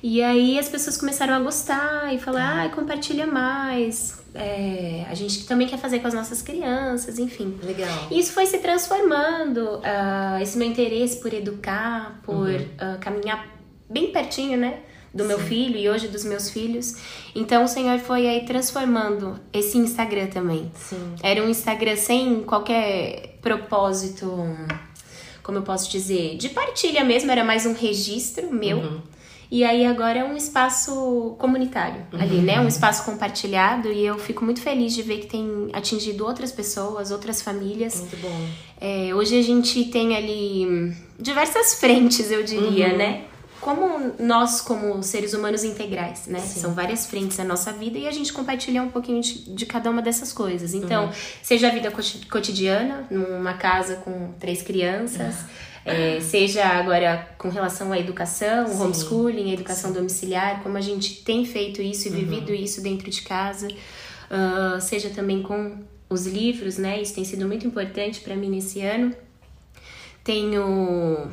E 0.03 0.21
aí 0.21 0.59
as 0.59 0.69
pessoas 0.69 0.97
começaram 0.97 1.33
a 1.33 1.39
gostar 1.39 2.13
e 2.13 2.19
falar, 2.19 2.59
ai, 2.59 2.71
compartilha 2.71 3.25
mais. 3.25 4.21
É, 4.35 5.05
a 5.09 5.15
gente 5.15 5.47
também 5.47 5.69
quer 5.69 5.79
fazer 5.79 6.01
com 6.01 6.09
as 6.09 6.15
nossas 6.15 6.43
crianças, 6.43 7.19
enfim. 7.19 7.57
Legal. 7.63 8.09
E 8.11 8.19
isso 8.19 8.33
foi 8.33 8.47
se 8.47 8.59
transformando, 8.59 9.81
ah, 9.85 10.39
esse 10.43 10.59
meu 10.59 10.67
interesse 10.67 11.21
por 11.21 11.33
educar, 11.33 12.21
por 12.25 12.51
ah, 12.79 12.97
caminhar 13.01 13.47
bem 13.89 14.11
pertinho, 14.11 14.59
né? 14.59 14.81
Do 15.15 15.27
meu 15.27 15.39
filho 15.39 15.77
e 15.77 15.89
hoje 15.91 16.09
dos 16.09 16.25
meus 16.25 16.51
filhos. 16.51 16.97
Então 17.35 17.65
o 17.65 17.69
Senhor 17.69 17.99
foi 17.99 18.27
aí 18.27 18.47
transformando 18.47 19.39
esse 19.53 19.77
Instagram 19.77 20.29
também. 20.29 20.73
Sim. 20.75 21.15
Era 21.23 21.45
um 21.45 21.51
Instagram 21.51 21.97
sem 21.97 22.43
qualquer 22.43 23.39
propósito, 23.43 24.27
como 25.43 25.59
eu 25.59 25.63
posso 25.63 25.91
dizer, 25.91 26.39
de 26.39 26.49
partilha 26.49 27.05
mesmo, 27.05 27.31
era 27.31 27.45
mais 27.45 27.67
um 27.67 27.75
registro 27.75 28.51
meu. 28.53 29.03
E 29.55 29.65
aí 29.65 29.85
agora 29.85 30.21
é 30.21 30.25
um 30.25 30.35
espaço 30.35 31.37
comunitário 31.39 32.07
ali, 32.15 32.39
né? 32.41 32.59
Um 32.59 32.67
espaço 32.67 33.05
compartilhado 33.05 33.93
e 33.93 34.03
eu 34.03 34.19
fico 34.19 34.43
muito 34.47 34.63
feliz 34.63 34.95
de 34.95 35.03
ver 35.03 35.19
que 35.19 35.27
tem 35.27 35.69
atingido 35.75 36.25
outras 36.25 36.51
pessoas, 36.51 37.11
outras 37.11 37.43
famílias. 37.43 37.97
Muito 38.01 38.17
bom. 38.17 38.47
É, 38.81 39.15
hoje 39.15 39.39
a 39.39 39.43
gente 39.43 39.85
tem 39.91 40.17
ali 40.17 40.95
diversas 41.21 41.75
frentes, 41.79 42.31
eu 42.31 42.43
diria, 42.43 42.97
né? 42.97 43.25
Como 43.61 44.15
nós, 44.19 44.63
como 44.63 45.03
seres 45.03 45.35
humanos 45.35 45.63
integrais, 45.65 46.27
né? 46.27 46.41
São 46.41 46.73
várias 46.73 47.07
frentes 47.07 47.37
na 47.37 47.45
nossa 47.45 47.73
vida 47.75 47.99
e 47.99 48.09
a 48.09 48.11
gente 48.11 48.33
compartilha 48.33 48.83
um 48.83 48.89
pouquinho 48.89 49.21
de, 49.21 49.55
de 49.55 49.67
cada 49.67 49.91
uma 49.91 50.01
dessas 50.01 50.33
coisas. 50.33 50.73
Então, 50.73 51.11
seja 51.43 51.69
a 51.69 51.71
vida 51.71 51.91
coti- 51.91 52.27
cotidiana, 52.27 53.07
numa 53.11 53.53
casa 53.53 53.97
com 53.97 54.33
três 54.41 54.63
crianças, 54.63 55.37
é, 55.85 56.21
seja 56.21 56.65
agora 56.65 57.35
com 57.39 57.49
relação 57.49 57.93
à 57.93 57.99
educação, 57.99 58.67
o 58.67 58.83
homeschooling, 58.83 59.51
a 59.51 59.55
educação 59.55 59.93
domiciliar, 59.93 60.63
como 60.63 60.77
a 60.77 60.81
gente 60.81 61.23
tem 61.23 61.45
feito 61.45 61.83
isso 61.83 62.09
e 62.09 62.11
vivido 62.11 62.53
isso 62.55 62.83
dentro 62.83 63.11
de 63.11 63.23
casa, 63.23 63.69
Ah, 64.33 64.81
seja 64.81 65.11
também 65.11 65.43
com 65.43 65.77
os 66.09 66.27
livros, 66.27 66.79
né? 66.79 67.03
Isso 67.03 67.15
tem 67.15 67.23
sido 67.25 67.47
muito 67.47 67.67
importante 67.67 68.21
para 68.21 68.35
mim 68.35 68.49
nesse 68.49 68.81
ano. 68.81 69.15
Tenho 70.25 71.31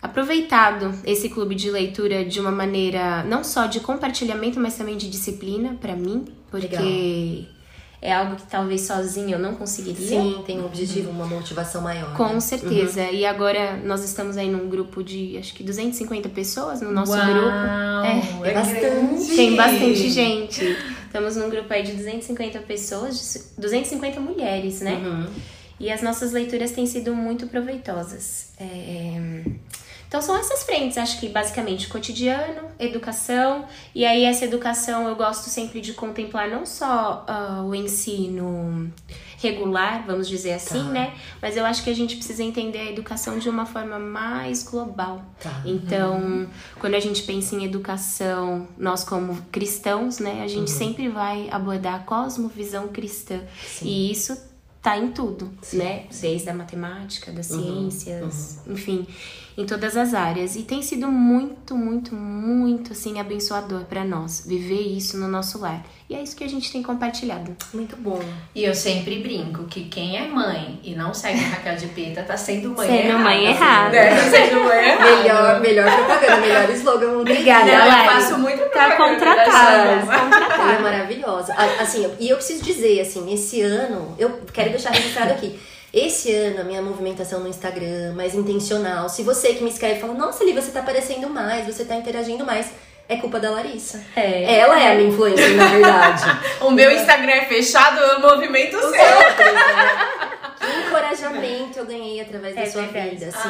aproveitado 0.00 0.94
esse 1.04 1.28
clube 1.28 1.56
de 1.56 1.68
leitura 1.68 2.24
de 2.24 2.38
uma 2.38 2.52
maneira 2.52 3.24
não 3.24 3.42
só 3.42 3.66
de 3.66 3.80
compartilhamento, 3.80 4.60
mas 4.60 4.76
também 4.76 4.96
de 4.96 5.10
disciplina 5.10 5.76
para 5.80 5.96
mim, 5.96 6.26
porque 6.48 6.68
Legal. 6.68 7.55
É 8.06 8.12
algo 8.12 8.36
que 8.36 8.46
talvez 8.46 8.82
sozinha 8.82 9.34
eu 9.34 9.38
não 9.38 9.56
conseguiria. 9.56 10.20
Sim, 10.20 10.44
tem 10.46 10.60
um 10.60 10.66
objetivo, 10.66 11.10
uma 11.10 11.26
motivação 11.26 11.82
maior. 11.82 12.14
Com 12.14 12.34
né? 12.34 12.40
certeza. 12.40 13.02
E 13.10 13.26
agora 13.26 13.76
nós 13.78 14.04
estamos 14.04 14.36
aí 14.36 14.48
num 14.48 14.68
grupo 14.68 15.02
de 15.02 15.36
acho 15.36 15.52
que 15.52 15.64
250 15.64 16.28
pessoas 16.28 16.80
no 16.80 16.92
nosso 16.92 17.10
Uau, 17.10 17.26
grupo. 17.26 18.44
É 18.44 18.54
bastante. 18.54 18.80
grande. 18.80 19.36
Tem 19.36 19.56
bastante 19.56 20.08
gente. 20.08 20.76
Estamos 21.04 21.34
num 21.34 21.50
grupo 21.50 21.72
aí 21.72 21.82
de 21.82 21.92
250 21.94 22.60
pessoas, 22.60 23.52
de 23.56 23.60
250 23.60 24.20
mulheres, 24.20 24.80
né? 24.82 24.94
Uhum. 25.04 25.26
E 25.80 25.90
as 25.90 26.00
nossas 26.00 26.30
leituras 26.30 26.70
têm 26.70 26.86
sido 26.86 27.12
muito 27.12 27.48
proveitosas. 27.48 28.52
É, 28.60 29.42
Então 30.08 30.22
são 30.22 30.36
essas 30.36 30.62
frentes, 30.62 30.96
acho 30.98 31.18
que 31.18 31.28
basicamente 31.28 31.88
cotidiano, 31.88 32.62
educação, 32.78 33.66
e 33.94 34.04
aí 34.04 34.24
essa 34.24 34.44
educação 34.44 35.08
eu 35.08 35.16
gosto 35.16 35.48
sempre 35.48 35.80
de 35.80 35.92
contemplar 35.92 36.48
não 36.48 36.64
só 36.64 37.24
ah, 37.26 37.64
o 37.66 37.74
ensino 37.74 38.92
regular, 39.38 40.04
vamos 40.06 40.28
dizer 40.28 40.52
assim, 40.54 40.82
Tá. 40.84 40.90
né? 40.90 41.14
Mas 41.42 41.56
eu 41.56 41.64
acho 41.66 41.82
que 41.84 41.90
a 41.90 41.94
gente 41.94 42.16
precisa 42.16 42.42
entender 42.42 42.78
a 42.78 42.90
educação 42.90 43.38
de 43.38 43.48
uma 43.48 43.66
forma 43.66 43.98
mais 43.98 44.62
global. 44.62 45.22
Tá. 45.40 45.62
Então, 45.64 46.48
quando 46.80 46.94
a 46.94 47.00
gente 47.00 47.22
pensa 47.22 47.54
em 47.54 47.64
educação, 47.64 48.66
nós 48.78 49.04
como 49.04 49.36
cristãos, 49.52 50.18
né, 50.18 50.42
a 50.42 50.48
gente 50.48 50.70
sempre 50.70 51.08
vai 51.08 51.48
abordar 51.50 51.96
a 51.96 51.98
cosmovisão 51.98 52.88
cristã. 52.88 53.40
E 53.82 54.10
isso 54.10 54.36
tá 54.82 54.96
em 54.96 55.10
tudo, 55.10 55.50
né? 55.72 56.04
Desde 56.20 56.48
a 56.48 56.54
matemática, 56.54 57.32
das 57.32 57.46
ciências, 57.46 58.60
enfim, 58.68 59.06
em 59.56 59.64
todas 59.64 59.96
as 59.96 60.12
áreas. 60.14 60.54
E 60.56 60.62
tem 60.62 60.82
sido 60.82 61.08
muito, 61.08 61.74
muito, 61.74 62.14
muito 62.14 62.92
assim 62.92 63.18
abençoador 63.18 63.84
para 63.84 64.04
nós 64.04 64.44
viver 64.46 64.80
isso 64.80 65.16
no 65.18 65.28
nosso 65.28 65.58
lar. 65.58 65.82
E 66.08 66.14
é 66.14 66.22
isso 66.22 66.36
que 66.36 66.44
a 66.44 66.48
gente 66.48 66.70
tem 66.70 66.82
compartilhado. 66.84 67.56
Muito 67.74 67.96
bom. 67.96 68.20
E 68.54 68.62
eu 68.62 68.74
sempre 68.74 69.18
brinco 69.18 69.64
que 69.64 69.84
quem 69.86 70.16
é 70.16 70.28
mãe 70.28 70.78
e 70.84 70.94
não 70.94 71.12
segue 71.12 71.42
a 71.44 71.48
Raquel 71.48 71.76
de 71.76 71.86
Peta 71.88 72.22
tá 72.22 72.36
sendo 72.36 72.70
mãe 72.76 72.86
Sendo 72.86 73.08
errada. 73.08 73.24
mãe 73.24 73.46
errada. 73.46 73.90
Né? 73.96 74.10
Tá 74.14 74.30
sendo 74.30 74.64
mãe 74.64 74.88
errada. 74.88 75.16
Melhor, 75.16 75.60
melhor 75.60 75.96
propaganda, 75.96 76.40
melhor 76.40 76.70
slogan. 76.70 77.18
Obrigada, 77.18 77.70
eu 77.72 78.04
faço 78.12 78.38
muito 78.38 78.58
Tá 78.70 78.90
propaganda 78.90 78.96
contratada. 79.16 79.90
Ela 79.90 79.92
é 80.14 80.20
Contratada. 80.20 80.78
maravilhosa. 80.80 81.54
Assim, 81.80 82.08
e 82.20 82.28
eu 82.28 82.36
preciso 82.36 82.62
dizer, 82.62 83.00
assim, 83.00 83.32
esse 83.32 83.60
ano, 83.62 84.14
eu 84.18 84.42
quero 84.52 84.70
deixar 84.70 84.90
registrado 84.90 85.32
aqui. 85.32 85.58
Esse 85.96 86.30
ano, 86.30 86.60
a 86.60 86.64
minha 86.64 86.82
movimentação 86.82 87.40
no 87.40 87.48
Instagram, 87.48 88.12
mais 88.14 88.34
intencional. 88.34 89.08
Se 89.08 89.22
você 89.22 89.54
que 89.54 89.64
me 89.64 89.70
escreve 89.70 89.98
fala, 89.98 90.12
nossa, 90.12 90.44
Ali, 90.44 90.52
você 90.52 90.70
tá 90.70 90.80
aparecendo 90.80 91.26
mais, 91.30 91.64
você 91.64 91.86
tá 91.86 91.94
interagindo 91.94 92.44
mais, 92.44 92.66
é 93.08 93.16
culpa 93.16 93.40
da 93.40 93.50
Larissa. 93.50 94.04
É. 94.14 94.58
Ela 94.58 94.78
é 94.78 94.92
a 94.92 94.94
minha 94.94 95.08
influencer, 95.08 95.56
na 95.56 95.68
verdade. 95.68 96.22
O 96.60 96.70
meu 96.70 96.92
Instagram 96.92 97.32
é 97.32 97.44
fechado, 97.46 97.98
eu 97.98 98.20
movimento 98.20 98.76
Os 98.76 98.82
seu. 98.82 99.16
outros, 99.16 99.54
né? 99.54 100.35
Que 100.66 100.88
encorajamento 100.88 101.78
eu 101.78 101.86
ganhei 101.86 102.20
através 102.20 102.54
da 102.54 102.60
É 102.62 102.66
sua 102.66 102.82
verdade. 102.82 103.10
vida, 103.16 103.26
assim, 103.28 103.48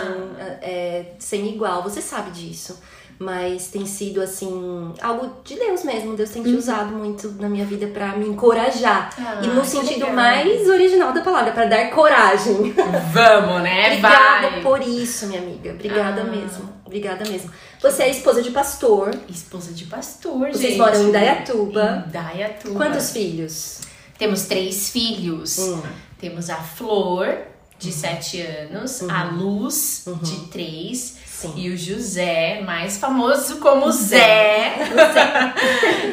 é, 0.62 1.04
sem 1.18 1.48
igual. 1.48 1.82
Você 1.82 2.00
sabe 2.00 2.30
disso. 2.30 2.78
Mas 3.18 3.68
tem 3.68 3.86
sido, 3.86 4.20
assim, 4.20 4.92
algo 5.00 5.40
de 5.42 5.54
Deus 5.54 5.84
mesmo. 5.84 6.14
Deus 6.14 6.28
tem 6.28 6.42
te 6.42 6.50
usado 6.50 6.90
muito 6.94 7.32
na 7.40 7.48
minha 7.48 7.64
vida 7.64 7.86
pra 7.86 8.08
me 8.08 8.28
encorajar. 8.28 9.08
Ah, 9.18 9.40
e 9.42 9.46
no 9.46 9.64
sentido 9.64 10.00
legal. 10.00 10.12
mais 10.12 10.68
original 10.68 11.14
da 11.14 11.22
palavra, 11.22 11.52
pra 11.52 11.64
dar 11.64 11.88
coragem. 11.92 12.74
Vamos, 13.14 13.62
né? 13.62 13.86
Obrigada 13.86 14.50
Vai. 14.50 14.60
por 14.60 14.82
isso, 14.82 15.28
minha 15.28 15.40
amiga. 15.40 15.70
Obrigada 15.70 16.20
Ah. 16.20 16.24
mesmo. 16.24 16.68
Obrigada 16.84 17.24
mesmo. 17.26 17.50
Você 17.80 18.02
é 18.02 18.10
esposa 18.10 18.42
de 18.42 18.50
pastor. 18.50 19.10
Esposa 19.30 19.72
de 19.72 19.86
pastor, 19.86 20.48
Vocês 20.50 20.60
gente. 20.74 20.76
moram 20.78 21.08
em 21.08 21.10
Dayatuba. 21.12 22.04
Em 22.06 22.10
Dayatuba. 22.10 22.74
Quantos 22.84 23.12
filhos? 23.12 23.80
Temos 24.18 24.42
três 24.44 24.90
filhos. 24.90 25.58
Hum. 25.58 25.82
Temos 26.18 26.48
a 26.48 26.56
Flor, 26.56 27.36
de 27.78 27.92
7 27.92 28.40
anos, 28.40 29.02
a 29.02 29.24
Luz, 29.24 30.04
de 30.22 30.46
3, 30.48 31.16
Sim. 31.26 31.52
e 31.56 31.70
o 31.70 31.76
José, 31.76 32.62
mais 32.62 32.96
famoso 32.96 33.58
como 33.58 33.92
Zé, 33.92 34.74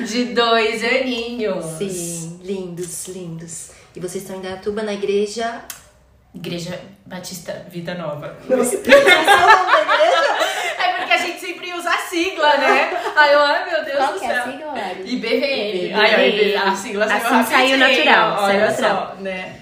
de 0.05 0.25
2 0.25 0.83
aninhos. 0.83 1.65
Sim, 1.77 2.39
lindos, 2.43 3.07
lindos. 3.07 3.69
E 3.95 3.99
vocês 3.99 4.23
estão 4.23 4.37
em 4.37 4.41
Dayatuba, 4.41 4.83
na 4.83 4.93
igreja 4.93 5.63
Igreja 6.33 6.81
Batista 7.05 7.65
Vida 7.69 7.93
Nova. 7.93 8.35
Nossa, 8.49 8.75
é 8.75 8.79
igreja? 8.79 8.93
É 10.79 10.93
porque 10.97 11.13
a 11.13 11.17
gente 11.17 11.39
sempre 11.39 11.71
usa 11.73 11.91
a 11.91 11.97
sigla, 12.13 12.57
né? 12.57 12.97
Aí 13.15 13.33
eu, 13.33 13.39
ai 13.39 13.69
meu 13.69 13.83
Deus 13.83 13.97
Qual 13.97 14.13
do 14.13 14.19
que 14.19 14.25
é 14.25 14.31
a 14.31 14.43
céu. 14.43 14.51
sigla, 14.53 14.71
Lari? 14.71 15.13
IBVN. 15.15 15.93
A 16.57 16.75
sigla 16.75 17.07
saiu 17.07 17.25
Assim 17.25 17.51
saiu 17.51 17.77
natural, 17.77 18.43
Olha 18.43 18.47
saiu 18.47 18.61
natural. 18.67 19.15
só, 19.17 19.21
né? 19.21 19.59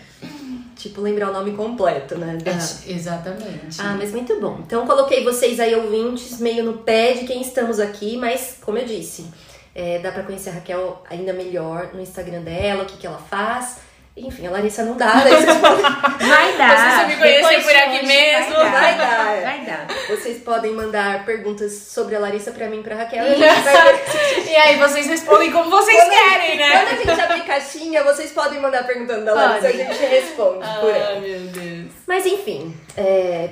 tipo, 0.82 1.00
lembrar 1.00 1.30
o 1.30 1.34
nome 1.34 1.52
completo, 1.56 2.18
né? 2.18 2.38
Da... 2.44 2.52
É, 2.52 2.92
exatamente. 2.92 3.80
Ah, 3.80 3.96
mas 3.98 4.12
muito 4.12 4.40
bom. 4.40 4.58
Então, 4.66 4.86
coloquei 4.88 5.24
vocês 5.24 5.60
aí, 5.60 5.76
ouvintes, 5.76 6.40
meio 6.40 6.64
no 6.64 6.80
pé 6.80 7.14
de 7.14 7.26
quem 7.26 7.40
estamos 7.42 7.80
aqui, 7.80 8.18
mas, 8.18 8.58
como 8.62 8.80
eu 8.80 8.86
disse, 8.86 9.28
é, 9.76 10.00
dá 10.00 10.12
pra 10.12 10.24
conhecer 10.24 10.50
a 10.50 10.54
Raquel 10.54 11.04
ainda 11.10 11.34
melhor 11.34 11.92
no 11.94 12.02
Instagram 12.02 12.42
dela, 12.42 12.84
o 12.84 12.86
que, 12.88 12.98
que 12.98 13.06
ela 13.06 13.20
faz. 13.20 13.78
Enfim, 14.18 14.46
a 14.46 14.52
Larissa 14.52 14.84
não 14.84 14.98
dá, 14.98 15.14
daí 15.24 15.34
vocês 15.36 15.58
podem... 15.58 15.82
Vai 15.82 16.58
dar. 16.58 17.06
Vocês 17.06 17.08
me 17.08 17.16
conhecem 17.16 17.62
por 17.64 17.76
aqui 17.76 17.96
hoje, 17.98 18.06
mesmo. 18.08 18.56
Vai 18.56 18.70
dar. 18.72 18.72
Vai 18.72 18.98
dar. 18.98 19.42
Vai 19.42 19.66
dar. 19.66 19.88
Vocês 20.10 20.38
podem 20.44 20.74
mandar 20.74 21.26
perguntas 21.26 21.72
sobre 21.74 22.16
a 22.18 22.20
Larissa 22.20 22.52
pra 22.52 22.68
mim 22.68 22.82
e 22.82 22.84
pra 22.84 22.96
Raquel. 22.96 23.24
E 23.24 23.30
a 23.44 23.54
gente 23.56 23.64
vai. 23.64 24.52
E 24.52 24.56
aí 24.56 24.78
vocês 24.78 25.08
respondem 25.08 25.50
como 25.52 25.70
vocês 25.70 25.98
Quando 25.98 26.10
a- 26.14 26.30
querem, 26.30 26.58
né? 26.58 26.72
Quando 26.86 26.88
a 26.94 27.04
gente 27.16 27.22
abrir 27.22 27.44
caixinha, 27.46 28.04
vocês 28.04 28.32
podem 28.32 28.60
mandar 28.60 28.86
perguntando 28.86 29.24
da 29.26 29.34
Larissa, 29.34 29.68
a 29.70 29.72
Pode. 29.72 29.78
gente 29.78 30.06
responde 30.06 30.68
por 30.82 30.90
ela. 30.94 31.16
Ah, 31.16 31.20
meu 31.22 31.40
Deus. 31.40 31.92
Mas 32.06 32.26
enfim, 32.26 32.76
é, 32.98 33.52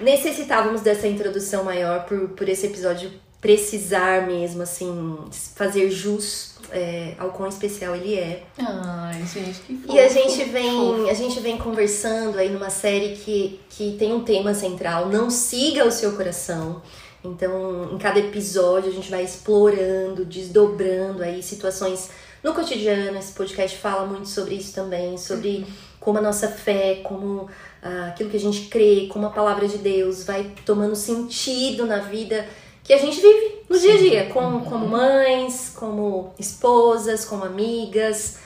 necessitávamos 0.00 0.82
dessa 0.82 1.08
introdução 1.08 1.64
maior 1.64 2.04
por, 2.04 2.28
por 2.30 2.48
esse 2.48 2.66
episódio 2.66 3.10
precisar 3.46 4.26
mesmo, 4.26 4.62
assim, 4.62 5.18
fazer 5.54 5.88
jus 5.88 6.56
é, 6.72 7.14
ao 7.16 7.30
quão 7.30 7.48
especial 7.48 7.94
ele 7.94 8.16
é. 8.16 8.42
Ai, 8.58 9.24
gente, 9.24 9.60
que 9.60 9.76
fofo. 9.76 9.94
E 9.94 10.00
a 10.00 10.08
gente 10.08 10.42
vem, 10.46 11.08
a 11.08 11.14
gente 11.14 11.38
vem 11.38 11.56
conversando 11.56 12.38
aí 12.38 12.48
numa 12.48 12.70
série 12.70 13.14
que, 13.14 13.60
que 13.70 13.94
tem 13.96 14.12
um 14.12 14.24
tema 14.24 14.52
central, 14.52 15.08
não 15.10 15.30
siga 15.30 15.86
o 15.86 15.92
seu 15.92 16.16
coração. 16.16 16.82
Então, 17.22 17.88
em 17.92 17.98
cada 17.98 18.18
episódio 18.18 18.90
a 18.90 18.92
gente 18.92 19.08
vai 19.08 19.22
explorando, 19.22 20.24
desdobrando 20.24 21.22
aí 21.22 21.40
situações 21.40 22.10
no 22.42 22.52
cotidiano. 22.52 23.16
Esse 23.16 23.32
podcast 23.32 23.78
fala 23.78 24.08
muito 24.08 24.28
sobre 24.28 24.56
isso 24.56 24.74
também, 24.74 25.16
sobre 25.16 25.64
como 26.00 26.18
a 26.18 26.22
nossa 26.22 26.48
fé, 26.48 27.00
como 27.04 27.48
ah, 27.80 28.08
aquilo 28.08 28.28
que 28.28 28.36
a 28.36 28.40
gente 28.40 28.62
crê, 28.62 29.08
como 29.08 29.24
a 29.24 29.30
palavra 29.30 29.68
de 29.68 29.78
Deus 29.78 30.24
vai 30.24 30.52
tomando 30.64 30.96
sentido 30.96 31.86
na 31.86 31.98
vida 31.98 32.44
que 32.86 32.92
a 32.92 32.98
gente 32.98 33.20
vive 33.20 33.56
no 33.68 33.78
dia 33.78 33.94
a 33.94 33.98
dia, 33.98 34.26
como, 34.32 34.64
como 34.64 34.86
mães, 34.86 35.72
como 35.74 36.32
esposas, 36.38 37.24
como 37.24 37.44
amigas 37.44 38.38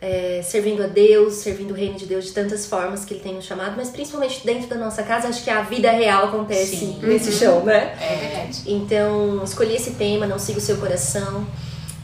é, 0.00 0.42
servindo 0.42 0.82
a 0.82 0.86
Deus, 0.86 1.34
servindo 1.34 1.70
o 1.70 1.74
reino 1.74 1.94
de 1.96 2.04
Deus 2.04 2.24
de 2.26 2.32
tantas 2.32 2.66
formas 2.66 3.04
que 3.04 3.14
ele 3.14 3.20
tem 3.22 3.32
nos 3.34 3.44
chamado, 3.44 3.74
mas 3.76 3.88
principalmente 3.90 4.44
dentro 4.44 4.68
da 4.68 4.76
nossa 4.76 5.02
casa, 5.02 5.28
acho 5.28 5.42
que 5.44 5.48
a 5.48 5.62
vida 5.62 5.90
real 5.90 6.26
acontece 6.26 6.76
Sim. 6.76 6.98
nesse 7.02 7.32
chão, 7.32 7.64
né? 7.64 7.96
É 8.00 8.16
verdade. 8.16 8.62
Então, 8.66 9.42
escolhi 9.44 9.76
esse 9.76 9.92
tema, 9.92 10.26
não 10.26 10.38
siga 10.38 10.58
o 10.58 10.60
seu 10.60 10.76
coração, 10.76 11.46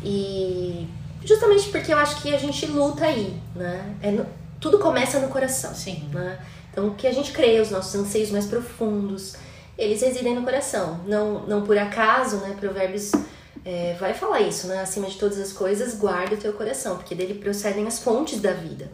e 0.02 0.86
justamente 1.24 1.68
porque 1.68 1.92
eu 1.92 1.98
acho 1.98 2.22
que 2.22 2.32
a 2.34 2.38
gente 2.38 2.64
luta 2.66 3.04
aí, 3.04 3.34
né? 3.54 3.94
É 4.02 4.10
no- 4.10 4.26
tudo 4.60 4.78
começa 4.78 5.18
no 5.18 5.28
coração, 5.28 5.74
Sim. 5.74 6.08
né? 6.12 6.38
Então, 6.72 6.86
o 6.88 6.94
que 6.94 7.06
a 7.06 7.12
gente 7.12 7.32
crê, 7.32 7.60
os 7.60 7.70
nossos 7.70 7.94
anseios 7.96 8.30
mais 8.30 8.46
profundos, 8.46 9.34
eles 9.80 10.02
residem 10.02 10.34
no 10.34 10.42
coração. 10.42 11.00
Não, 11.06 11.46
não 11.46 11.62
por 11.62 11.76
acaso, 11.78 12.36
né? 12.36 12.56
Provérbios 12.60 13.12
é, 13.64 13.96
vai 13.98 14.14
falar 14.14 14.40
isso, 14.42 14.66
né? 14.66 14.80
Acima 14.80 15.08
de 15.08 15.16
todas 15.16 15.38
as 15.38 15.52
coisas, 15.52 15.94
guarda 15.94 16.34
o 16.34 16.38
teu 16.38 16.52
coração, 16.52 16.96
porque 16.96 17.14
dele 17.14 17.34
procedem 17.34 17.86
as 17.86 17.98
fontes 17.98 18.40
da 18.40 18.52
vida. 18.52 18.90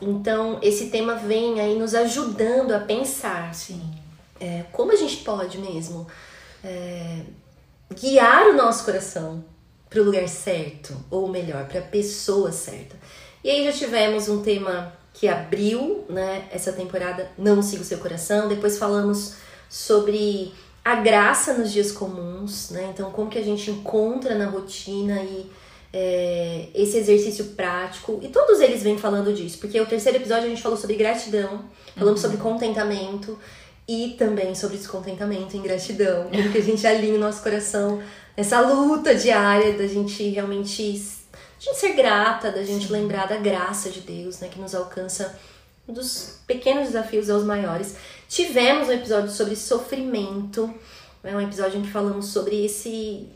Então, 0.00 0.58
esse 0.62 0.86
tema 0.86 1.14
vem 1.14 1.60
aí 1.60 1.78
nos 1.78 1.94
ajudando 1.94 2.72
a 2.72 2.80
pensar 2.80 3.54
Sim. 3.54 3.80
é, 4.40 4.64
como 4.72 4.90
a 4.90 4.96
gente 4.96 5.18
pode 5.18 5.58
mesmo 5.58 6.06
é, 6.64 7.20
guiar 7.94 8.48
o 8.48 8.54
nosso 8.54 8.84
coração 8.84 9.44
para 9.88 10.00
o 10.00 10.04
lugar 10.04 10.26
certo, 10.28 10.96
ou 11.10 11.28
melhor, 11.28 11.66
para 11.68 11.80
a 11.80 11.84
pessoa 11.84 12.50
certa. 12.50 12.96
E 13.44 13.50
aí 13.50 13.64
já 13.64 13.72
tivemos 13.72 14.28
um 14.28 14.42
tema 14.42 14.92
que 15.12 15.28
abriu 15.28 16.04
né, 16.08 16.48
essa 16.50 16.72
temporada, 16.72 17.30
Não 17.36 17.62
Siga 17.62 17.82
o 17.82 17.84
Seu 17.84 17.98
Coração. 17.98 18.48
Depois 18.48 18.78
falamos 18.78 19.34
sobre 19.72 20.52
a 20.84 20.96
graça 20.96 21.54
nos 21.54 21.72
dias 21.72 21.90
comuns, 21.90 22.68
né? 22.68 22.90
Então, 22.92 23.10
como 23.10 23.30
que 23.30 23.38
a 23.38 23.42
gente 23.42 23.70
encontra 23.70 24.34
na 24.34 24.46
rotina 24.46 25.22
e 25.22 25.50
é, 25.90 26.68
esse 26.74 26.98
exercício 26.98 27.46
prático. 27.56 28.20
E 28.22 28.28
todos 28.28 28.60
eles 28.60 28.82
vêm 28.82 28.98
falando 28.98 29.32
disso, 29.32 29.56
porque 29.58 29.80
o 29.80 29.86
terceiro 29.86 30.18
episódio 30.18 30.44
a 30.44 30.48
gente 30.48 30.60
falou 30.60 30.76
sobre 30.76 30.96
gratidão, 30.96 31.64
falamos 31.96 32.20
sobre 32.20 32.36
contentamento 32.36 33.38
e 33.88 34.14
também 34.18 34.54
sobre 34.54 34.76
descontentamento 34.76 35.56
e 35.56 35.58
ingratidão. 35.58 36.28
Como 36.30 36.52
que 36.52 36.58
a 36.58 36.62
gente 36.62 36.86
alinha 36.86 37.14
o 37.14 37.18
nosso 37.18 37.42
coração 37.42 38.02
nessa 38.36 38.60
luta 38.60 39.14
diária 39.14 39.72
da 39.72 39.86
gente 39.86 40.28
realmente 40.28 40.92
da 41.32 41.70
gente 41.70 41.78
ser 41.78 41.94
grata, 41.94 42.50
da 42.50 42.62
gente 42.62 42.92
lembrar 42.92 43.26
da 43.26 43.36
graça 43.36 43.88
de 43.88 44.00
Deus, 44.00 44.40
né, 44.40 44.48
que 44.48 44.60
nos 44.60 44.74
alcança 44.74 45.34
dos 45.88 46.40
pequenos 46.46 46.88
desafios 46.88 47.30
aos 47.30 47.44
maiores. 47.44 47.96
Tivemos 48.32 48.88
um 48.88 48.92
episódio 48.92 49.30
sobre 49.30 49.54
sofrimento, 49.54 50.72
né, 51.22 51.36
um 51.36 51.40
episódio 51.42 51.78
em 51.78 51.82
que 51.82 51.90
falamos 51.90 52.28
sobre 52.28 52.64
esse 52.64 53.28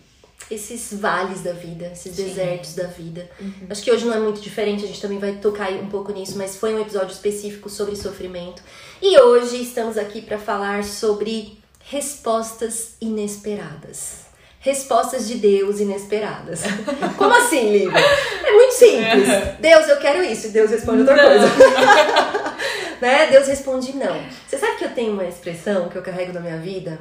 esses 0.51 0.95
vales 0.99 1.43
da 1.43 1.53
vida, 1.53 1.91
esses 1.93 2.15
Sim. 2.17 2.25
desertos 2.25 2.75
da 2.75 2.87
vida. 2.87 3.29
Acho 3.69 3.83
que 3.83 3.93
hoje 3.93 4.07
não 4.07 4.15
é 4.15 4.19
muito 4.19 4.41
diferente, 4.41 4.85
a 4.85 4.87
gente 4.87 5.01
também 5.03 5.19
vai 5.19 5.33
tocar 5.33 5.71
um 5.73 5.89
pouco 5.89 6.13
nisso, 6.13 6.39
mas 6.39 6.57
foi 6.57 6.75
um 6.75 6.81
episódio 6.81 7.13
específico 7.13 7.69
sobre 7.69 7.95
sofrimento. 7.95 8.63
E 9.03 9.19
hoje 9.21 9.61
estamos 9.61 9.99
aqui 9.99 10.23
para 10.23 10.39
falar 10.39 10.83
sobre 10.83 11.59
respostas 11.85 12.95
inesperadas. 12.99 14.25
Respostas 14.61 15.29
de 15.29 15.35
Deus 15.35 15.79
inesperadas. 15.79 16.63
Como 17.19 17.35
assim, 17.35 17.71
Lívia? 17.71 18.01
É 18.45 18.53
muito 18.53 18.73
simples. 18.73 19.29
Deus, 19.61 19.89
eu 19.91 19.99
quero 19.99 20.23
isso. 20.25 20.47
E 20.47 20.51
Deus 20.51 20.71
responde 20.71 21.01
outra 21.01 21.23
coisa. 21.23 21.47
né? 23.01 23.27
Deus 23.31 23.47
responde 23.47 23.95
não. 23.95 24.21
Você 24.47 24.59
sabe 24.59 24.77
que 24.79 24.85
eu 24.85 24.95
tenho 24.95 25.13
uma 25.13 25.25
expressão 25.25 25.89
que 25.89 25.97
eu 25.97 26.03
carrego 26.03 26.33
na 26.33 26.41
minha 26.41 26.59
vida? 26.59 26.99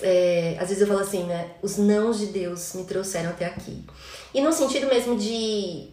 É, 0.00 0.56
às 0.60 0.68
vezes 0.68 0.80
eu 0.80 0.86
falo 0.86 1.00
assim, 1.00 1.24
né? 1.24 1.48
Os 1.62 1.76
nãos 1.76 2.18
de 2.18 2.26
Deus 2.26 2.74
me 2.74 2.84
trouxeram 2.84 3.30
até 3.30 3.46
aqui. 3.46 3.84
E 4.32 4.40
no 4.40 4.52
sentido 4.52 4.86
mesmo 4.86 5.16
de, 5.16 5.88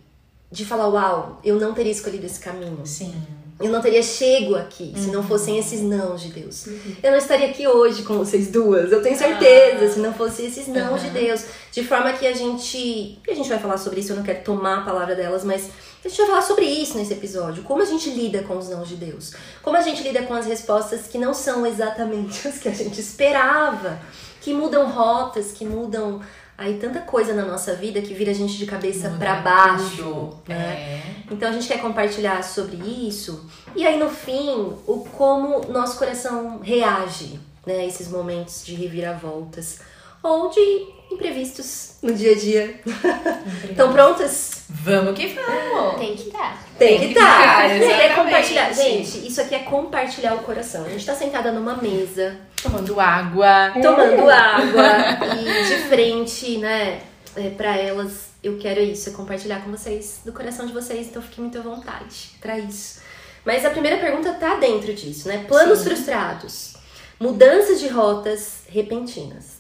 de 0.52 0.66
falar, 0.66 0.88
uau, 0.88 1.40
eu 1.44 1.60
não 1.60 1.74
teria 1.74 1.92
escolhido 1.92 2.26
esse 2.26 2.40
caminho. 2.40 2.86
Sim. 2.86 3.14
Eu 3.58 3.72
não 3.72 3.82
teria 3.82 4.04
chego 4.04 4.54
aqui 4.54 4.94
se 4.98 5.10
não 5.12 5.24
fossem 5.24 5.58
esses 5.58 5.82
nãos 5.82 6.22
de 6.22 6.28
Deus. 6.28 6.68
Eu 7.02 7.12
não 7.12 7.18
estaria 7.18 7.50
aqui 7.50 7.66
hoje 7.66 8.04
com 8.04 8.18
vocês 8.18 8.50
duas, 8.50 8.92
eu 8.92 9.02
tenho 9.02 9.18
certeza, 9.18 9.94
se 9.94 10.00
não 10.00 10.14
fossem 10.14 10.48
esses 10.48 10.68
nãos 10.68 11.02
de 11.02 11.10
Deus. 11.10 11.46
De 11.72 11.82
forma 11.82 12.12
que 12.12 12.28
a 12.28 12.34
gente. 12.34 13.18
A 13.26 13.34
gente 13.34 13.48
vai 13.48 13.58
falar 13.58 13.78
sobre 13.78 14.02
isso, 14.02 14.12
eu 14.12 14.18
não 14.18 14.24
quero 14.24 14.44
tomar 14.44 14.80
a 14.80 14.82
palavra 14.82 15.16
delas, 15.16 15.46
mas 15.46 15.70
a 16.06 16.08
gente 16.08 16.18
vai 16.18 16.28
falar 16.28 16.42
sobre 16.44 16.66
isso 16.66 16.98
nesse 16.98 17.14
episódio. 17.14 17.64
Como 17.64 17.82
a 17.82 17.86
gente 17.86 18.12
lida 18.12 18.44
com 18.44 18.58
os 18.58 18.70
nãos 18.70 18.88
de 18.88 18.96
Deus. 18.96 19.34
Como 19.64 19.76
a 19.76 19.82
gente 19.82 20.04
lida 20.04 20.22
com 20.24 20.36
as 20.36 20.46
respostas 20.46 21.08
que 21.08 21.18
não 21.18 21.34
são 21.34 21.66
exatamente 21.66 22.48
as 22.48 22.60
que 22.60 22.70
a 22.70 22.74
gente 22.74 23.02
esperava. 23.02 24.00
Que 24.40 24.54
mudam 24.54 24.88
rotas, 24.88 25.52
que 25.52 25.66
mudam 25.66 26.22
aí 26.56 26.78
tanta 26.78 27.02
coisa 27.02 27.34
na 27.34 27.44
nossa 27.44 27.74
vida 27.74 28.02
que 28.02 28.14
vira 28.14 28.30
a 28.30 28.36
gente 28.36 28.56
de 28.56 28.68
cabeça 28.68 29.10
pra 29.18 29.38
baixo. 29.38 29.98
tudo. 29.98 30.38
Né? 30.48 30.56
É. 30.56 31.02
Então 31.32 31.50
a 31.50 31.52
gente 31.52 31.68
quer 31.68 31.82
compartilhar 31.82 32.44
sobre 32.44 32.78
isso. 32.78 33.50
E 33.76 33.86
aí 33.86 33.98
no 33.98 34.10
fim, 34.10 34.74
o 34.86 35.00
como 35.12 35.66
nosso 35.72 35.98
coração 35.98 36.60
reage, 36.62 37.40
né, 37.66 37.80
a 37.80 37.86
esses 37.86 38.10
momentos 38.10 38.64
de 38.64 38.76
reviravoltas 38.76 39.80
ou 40.22 40.52
de 40.52 40.95
imprevistos 41.16 41.94
no 42.02 42.14
dia 42.14 42.34
a 42.34 42.36
dia. 42.36 42.80
Estão 43.70 43.92
prontas? 43.92 44.64
Vamos 44.70 45.16
que 45.18 45.28
vamos. 45.28 45.98
Tem 46.00 46.16
que 46.16 46.30
dar. 46.30 46.64
Tem 46.78 47.00
Tem 47.00 47.00
que 47.00 47.06
estar. 47.14 47.40
estar, 47.40 47.70
É 47.70 47.78
exatamente. 47.78 48.16
compartilhar. 48.16 48.74
Gente, 48.74 49.28
isso 49.28 49.42
aqui 49.42 49.56
é 49.56 49.60
compartilhar 49.60 50.36
o 50.36 50.40
coração. 50.40 50.86
A 50.86 50.90
gente 50.90 51.06
tá 51.06 51.16
sentada 51.16 51.52
numa 51.52 51.76
mesa, 51.78 52.38
Tomando 52.62 53.00
água. 53.00 53.72
tomando 53.82 54.30
água 54.30 54.84
e 55.40 55.64
de 55.68 55.76
frente, 55.88 56.58
né, 56.58 57.02
é, 57.36 57.50
para 57.52 57.78
elas, 57.78 58.30
eu 58.44 58.58
quero 58.58 58.82
isso, 58.82 59.10
é 59.10 59.14
compartilhar 59.14 59.62
com 59.62 59.72
vocês 59.72 60.20
do 60.26 60.34
coração 60.34 60.66
de 60.66 60.74
vocês, 60.74 61.08
então 61.08 61.22
fiquem 61.22 61.44
muito 61.44 61.58
à 61.58 61.62
vontade 61.62 62.32
pra 62.42 62.58
isso. 62.60 63.00
Mas 63.46 63.64
a 63.66 63.70
primeira 63.70 63.98
pergunta 63.98 64.34
tá 64.34 64.56
dentro 64.56 64.92
disso, 64.94 65.28
né? 65.28 65.46
Planos 65.48 65.80
Sim. 65.80 65.86
frustrados, 65.86 66.74
mudanças 67.20 67.80
de 67.80 67.88
rotas 67.88 68.64
repentinas. 68.68 69.55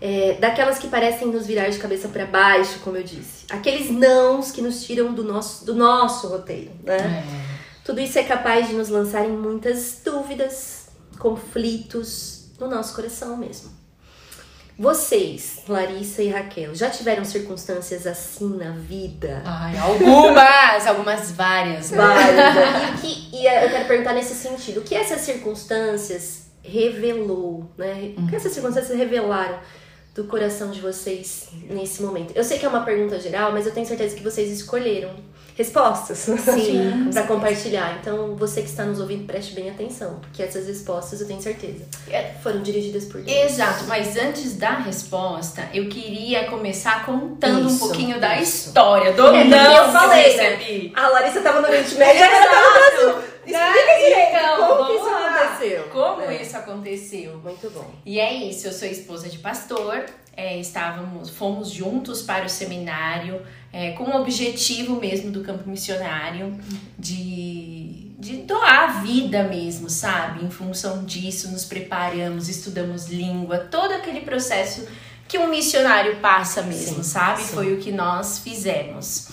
É, 0.00 0.34
daquelas 0.38 0.78
que 0.78 0.88
parecem 0.88 1.28
nos 1.28 1.46
virar 1.46 1.68
de 1.70 1.78
cabeça 1.78 2.08
para 2.08 2.26
baixo, 2.26 2.80
como 2.84 2.96
eu 2.96 3.02
disse. 3.02 3.46
Aqueles 3.50 3.90
nãos 3.90 4.50
que 4.50 4.60
nos 4.60 4.84
tiram 4.84 5.14
do 5.14 5.24
nosso, 5.24 5.64
do 5.64 5.74
nosso 5.74 6.28
roteiro, 6.28 6.70
né? 6.84 6.96
É. 6.98 7.56
Tudo 7.82 8.00
isso 8.00 8.18
é 8.18 8.24
capaz 8.24 8.68
de 8.68 8.74
nos 8.74 8.88
lançar 8.88 9.24
em 9.24 9.32
muitas 9.32 10.00
dúvidas, 10.04 10.88
conflitos 11.18 12.48
no 12.60 12.68
nosso 12.68 12.94
coração 12.94 13.36
mesmo. 13.36 13.70
Vocês, 14.78 15.62
Larissa 15.66 16.22
e 16.22 16.28
Raquel, 16.28 16.74
já 16.74 16.90
tiveram 16.90 17.24
circunstâncias 17.24 18.06
assim 18.06 18.58
na 18.58 18.72
vida? 18.72 19.40
Ai, 19.46 19.78
algumas, 19.78 20.86
algumas 20.86 21.30
várias. 21.30 21.90
né? 21.90 21.96
Várias. 21.96 23.02
E, 23.02 23.30
que, 23.30 23.36
e 23.36 23.46
eu 23.46 23.70
quero 23.70 23.88
perguntar 23.88 24.12
nesse 24.12 24.34
sentido: 24.34 24.80
o 24.80 24.82
que 24.82 24.94
essas 24.94 25.22
circunstâncias 25.22 26.48
revelou, 26.62 27.70
né? 27.78 28.12
O 28.18 28.26
que 28.26 28.36
essas 28.36 28.52
circunstâncias 28.52 28.98
revelaram 28.98 29.58
do 30.16 30.24
coração 30.24 30.70
de 30.70 30.80
vocês 30.80 31.48
nesse 31.68 32.02
momento? 32.02 32.32
Eu 32.34 32.42
sei 32.42 32.58
que 32.58 32.64
é 32.64 32.68
uma 32.68 32.80
pergunta 32.82 33.20
geral, 33.20 33.52
mas 33.52 33.66
eu 33.66 33.72
tenho 33.72 33.86
certeza 33.86 34.16
que 34.16 34.22
vocês 34.24 34.50
escolheram 34.50 35.10
respostas 35.56 36.18
Sim, 36.18 37.08
para 37.12 37.22
compartilhar. 37.22 37.98
Então, 38.00 38.34
você 38.36 38.60
que 38.62 38.68
está 38.68 38.84
nos 38.84 39.00
ouvindo, 39.00 39.26
preste 39.26 39.54
bem 39.54 39.70
atenção, 39.70 40.18
porque 40.20 40.42
essas 40.42 40.66
respostas 40.66 41.20
eu 41.22 41.26
tenho 41.26 41.40
certeza 41.40 41.84
É. 42.10 42.32
foram 42.42 42.62
dirigidas 42.62 43.04
por 43.06 43.22
Deus. 43.22 43.52
Exato, 43.52 43.84
mas 43.86 44.16
antes 44.18 44.56
da 44.56 44.72
resposta, 44.72 45.66
eu 45.72 45.88
queria 45.88 46.44
começar 46.44 47.06
contando 47.06 47.64
um 47.64 47.66
Isso, 47.68 47.78
pouquinho 47.78 48.20
da 48.20 48.38
isso. 48.38 48.68
história 48.68 49.12
do 49.12 49.26
É, 49.28 49.44
não 49.44 49.72
eu 49.76 49.84
que 49.86 49.92
falei, 49.92 50.32
eu 50.34 50.36
né? 50.36 50.90
A 50.94 51.08
Larissa 51.08 51.40
tava 51.40 51.60
no 51.62 51.68
Oriente 51.68 51.94
Médio, 51.94 52.22
agora 52.24 52.36
ela 52.36 52.50
tá 52.50 53.04
no 53.06 53.12
Brasil. 53.12 53.28
Explica 53.46 53.86
Né? 53.86 53.98
direito 53.98 54.36
Então, 54.36 54.76
como 54.76 54.92
isso 54.94 55.04
lá. 55.04 55.28
aconteceu. 55.44 55.82
Como 55.84 56.22
É. 56.22 56.42
isso 56.42 56.56
aconteceu? 56.56 57.38
Muito 57.38 57.70
bom. 57.70 57.90
E 58.04 58.18
é 58.20 58.32
isso, 58.34 58.66
eu 58.66 58.72
sou 58.72 58.88
esposa 58.88 59.28
de 59.28 59.38
pastor, 59.38 60.04
é, 60.36 60.58
estávamos, 60.58 61.30
fomos 61.30 61.70
juntos 61.70 62.22
para 62.22 62.44
o 62.44 62.48
seminário, 62.48 63.40
é, 63.72 63.92
com 63.92 64.04
o 64.04 64.20
objetivo 64.20 64.96
mesmo 64.96 65.30
do 65.30 65.42
campo 65.42 65.68
missionário 65.68 66.58
de, 66.98 68.10
de 68.18 68.36
doar 68.38 68.82
a 68.84 68.86
vida 69.02 69.44
mesmo, 69.44 69.88
sabe? 69.88 70.44
Em 70.44 70.50
função 70.50 71.04
disso, 71.04 71.50
nos 71.50 71.64
preparamos, 71.64 72.48
estudamos 72.48 73.06
língua, 73.06 73.58
todo 73.58 73.92
aquele 73.92 74.20
processo 74.20 74.86
que 75.28 75.38
um 75.38 75.48
missionário 75.48 76.16
passa 76.16 76.62
mesmo, 76.62 77.02
Sim, 77.02 77.10
sabe? 77.10 77.42
sim. 77.42 77.54
Foi 77.54 77.72
o 77.74 77.78
que 77.78 77.90
nós 77.90 78.38
fizemos. 78.38 79.28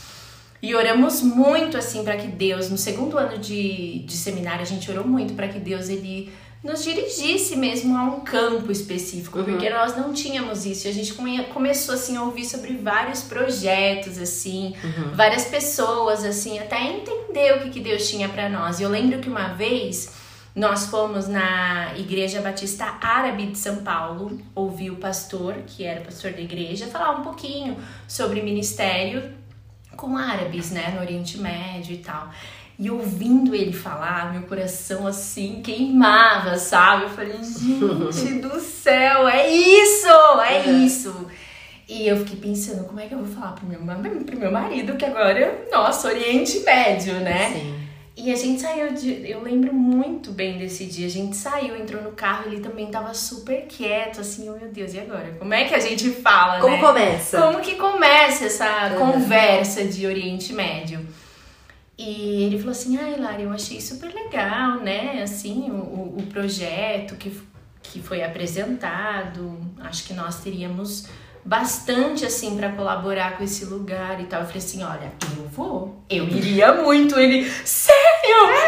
E 0.64 0.74
oramos 0.74 1.22
muito 1.22 1.78
assim 1.78 2.06
para 2.06 2.16
que 2.16 2.28
Deus, 2.28 2.70
no 2.70 2.78
segundo 2.78 3.18
ano 3.18 3.38
de, 3.38 4.00
de 4.00 4.14
seminário, 4.14 4.62
a 4.62 4.66
gente 4.66 4.90
orou 4.90 5.06
muito 5.06 5.34
para 5.34 5.50
que 5.50 5.60
Deus 5.60 5.90
ele 5.90 6.32
nos 6.64 6.82
dirigisse 6.82 7.58
mesmo 7.58 7.98
a 7.98 8.04
um 8.04 8.22
campo 8.22 8.72
específico, 8.72 9.40
Uhum. 9.40 9.44
porque 9.44 9.70
nós 9.70 9.98
não 9.98 10.14
tínhamos 10.14 10.66
isso. 10.66 10.88
E 10.88 10.90
a 10.90 10.94
gente 10.94 11.14
come- 11.14 11.44
começou 11.48 11.94
assim 11.96 12.16
a 12.16 12.24
ouvir 12.24 12.46
sobre 12.46 12.72
vários 12.78 13.22
projetos 13.24 14.18
assim, 14.18 14.74
Uhum. 14.82 15.12
várias 15.14 15.44
pessoas 15.44 16.24
assim, 16.24 16.58
até 16.60 16.82
entender 16.82 17.58
o 17.58 17.60
que, 17.64 17.70
que 17.72 17.80
Deus 17.82 18.08
tinha 18.10 18.30
para 18.30 18.48
nós. 18.48 18.80
E 18.80 18.84
eu 18.84 18.90
lembro 18.90 19.20
que 19.20 19.28
uma 19.28 19.50
vez 19.50 20.14
nós 20.56 20.86
fomos 20.86 21.28
na 21.28 21.94
Igreja 21.98 22.40
Batista 22.40 22.86
Árabe 23.02 23.48
de 23.48 23.58
São 23.58 23.78
Paulo, 23.84 24.40
ouvir 24.56 24.92
o 24.92 24.96
pastor, 24.96 25.56
que 25.68 25.84
era 25.84 26.00
pastor 26.00 26.32
da 26.32 26.40
igreja, 26.40 26.88
falar 26.88 27.20
um 27.20 27.24
pouquinho 27.24 27.76
sobre 28.08 28.42
ministério 28.42 29.34
com 29.96 30.18
árabes, 30.18 30.72
né, 30.72 30.92
no 30.96 31.02
Oriente 31.02 31.38
Médio 31.38 31.94
e 31.94 31.98
tal. 31.98 32.30
E 32.80 32.90
ouvindo 32.90 33.54
ele 33.54 33.72
falar, 33.72 34.32
meu 34.34 34.44
coração 34.44 35.06
assim 35.06 35.62
queimava, 35.64 36.58
sabe? 36.58 37.04
Eu 37.04 37.10
falei, 37.10 37.38
gente 37.44 38.40
do 38.42 38.60
céu, 38.60 39.28
é 39.28 39.48
isso, 39.50 40.08
é 40.48 40.64
Uhum. 40.68 40.86
isso. 40.86 41.28
E 41.88 42.08
eu 42.08 42.18
fiquei 42.18 42.38
pensando, 42.38 42.86
como 42.86 43.00
é 43.00 43.06
que 43.08 43.14
eu 43.14 43.20
vou 43.24 43.36
falar 43.36 43.52
pro 43.54 43.68
meu, 43.68 43.80
pro 44.26 44.40
meu 44.40 44.52
marido 44.52 44.96
que 44.96 45.06
agora, 45.06 45.68
nossa, 45.72 46.08
Oriente 46.08 46.60
Médio, 46.62 47.16
né? 47.20 47.52
Sim. 47.52 47.83
E 48.16 48.32
a 48.32 48.36
gente 48.36 48.62
saiu 48.62 48.94
de. 48.94 49.28
Eu 49.28 49.42
lembro 49.42 49.74
muito 49.74 50.32
bem 50.32 50.60
desse 50.60 50.86
dia. 50.86 51.08
A 51.08 51.10
gente 51.10 51.36
saiu, 51.36 51.76
entrou 51.76 52.02
no 52.04 52.12
carro, 52.12 52.44
ele 52.52 52.62
também 52.62 52.86
tava 52.92 53.12
super 53.16 53.66
quieto, 53.66 54.22
assim, 54.22 54.48
oh 54.50 54.56
meu 54.56 54.72
Deus, 54.72 54.94
e 54.94 55.00
agora? 55.00 55.32
Como 55.40 55.52
é 55.52 55.66
que 55.66 55.74
a 55.74 55.80
gente 55.80 56.10
fala, 56.12 56.60
Como 56.60 56.76
né? 56.76 56.82
começa? 56.82 57.42
Como 57.42 57.60
que 57.60 57.76
começa 57.76 58.46
essa 58.46 58.90
Uhum. 58.92 59.14
conversa 59.14 59.84
de 59.86 60.06
Oriente 60.06 60.54
Médio? 60.54 61.04
E 61.98 62.44
ele 62.44 62.58
falou 62.58 62.72
assim, 62.72 62.98
ai, 62.98 63.16
Lara, 63.20 63.42
eu 63.42 63.52
achei 63.52 63.80
super 63.82 64.14
legal, 64.14 64.80
né? 64.80 65.22
Assim, 65.24 65.70
o, 65.72 65.74
o, 65.76 66.16
o 66.20 66.24
projeto 66.28 67.16
que, 67.16 67.36
que 67.82 68.00
foi 68.02 68.24
apresentado. 68.24 69.60
Acho 69.80 70.04
que 70.06 70.14
nós 70.14 70.40
teríamos 70.42 71.08
bastante, 71.46 72.26
assim, 72.26 72.56
para 72.56 72.70
colaborar 72.72 73.38
com 73.38 73.44
esse 73.44 73.66
lugar 73.66 74.20
e 74.22 74.26
tal. 74.26 74.42
Eu 74.42 74.48
falei 74.48 74.62
assim, 74.62 74.84
olha, 74.84 75.12
eu 75.38 75.48
vou. 75.50 76.04
Eu 76.10 76.28
iria 76.28 76.74
muito. 76.74 77.20
Ele, 77.20 77.50
sério? 77.66 78.04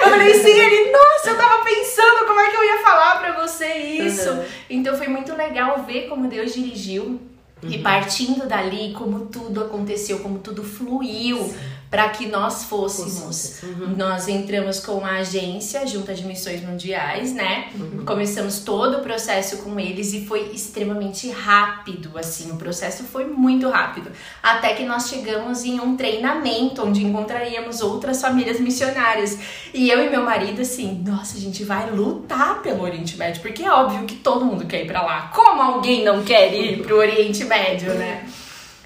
Eu 0.03 0.09
falei 0.09 0.33
sim, 0.33 0.59
ele, 0.59 0.91
nossa, 0.91 1.29
eu 1.29 1.37
tava 1.37 1.63
pensando 1.63 2.25
como 2.27 2.39
é 2.39 2.49
que 2.49 2.55
eu 2.55 2.63
ia 2.63 2.83
falar 2.83 3.19
pra 3.19 3.41
você 3.41 3.73
isso. 3.73 4.29
Uhum. 4.29 4.45
Então 4.69 4.97
foi 4.97 5.07
muito 5.07 5.33
legal 5.35 5.83
ver 5.83 6.07
como 6.07 6.27
Deus 6.27 6.53
dirigiu. 6.53 7.19
E 7.63 7.79
partindo 7.79 8.47
dali, 8.47 8.93
como 8.93 9.25
tudo 9.27 9.63
aconteceu, 9.63 10.19
como 10.19 10.37
tudo 10.37 10.63
fluiu 10.63 11.51
para 11.89 12.09
que 12.09 12.27
nós 12.27 12.65
fôssemos. 12.65 13.61
Uhum. 13.63 13.95
Nós 13.97 14.27
entramos 14.27 14.79
com 14.79 15.05
a 15.05 15.17
agência 15.17 15.85
Junta 15.85 16.13
de 16.13 16.25
Missões 16.25 16.61
Mundiais, 16.61 17.33
né? 17.33 17.69
Começamos 18.05 18.59
todo 18.59 18.97
o 18.97 19.01
processo 19.01 19.57
com 19.57 19.79
eles 19.79 20.13
e 20.13 20.25
foi 20.25 20.51
extremamente 20.53 21.29
rápido, 21.29 22.17
assim, 22.17 22.51
o 22.51 22.55
processo 22.55 23.03
foi 23.03 23.25
muito 23.25 23.69
rápido. 23.69 24.11
Até 24.41 24.73
que 24.73 24.83
nós 24.83 25.07
chegamos 25.07 25.63
em 25.63 25.79
um 25.79 25.95
treinamento 25.95 26.83
onde 26.83 27.03
encontraríamos 27.03 27.81
outras 27.81 28.21
famílias 28.21 28.59
missionárias. 28.59 29.37
E 29.73 29.89
eu 29.89 30.05
e 30.05 30.09
meu 30.09 30.23
marido, 30.23 30.61
assim, 30.61 31.03
nossa, 31.05 31.37
a 31.37 31.39
gente 31.39 31.63
vai 31.63 31.89
lutar 31.91 32.61
pelo 32.61 32.83
Oriente 32.83 33.17
Médio, 33.17 33.41
porque 33.41 33.63
é 33.63 33.71
óbvio 33.71 34.05
que 34.05 34.15
todo 34.15 34.45
mundo 34.45 34.65
quer 34.65 34.83
ir 34.83 34.87
pra 34.87 35.01
lá. 35.01 35.31
Como 35.33 35.61
alguém 35.61 36.03
não 36.03 36.23
quer 36.23 36.53
ir 36.53 36.81
pro 36.81 36.97
Oriente 36.97 37.43
Médio, 37.45 37.93
né? 37.93 38.25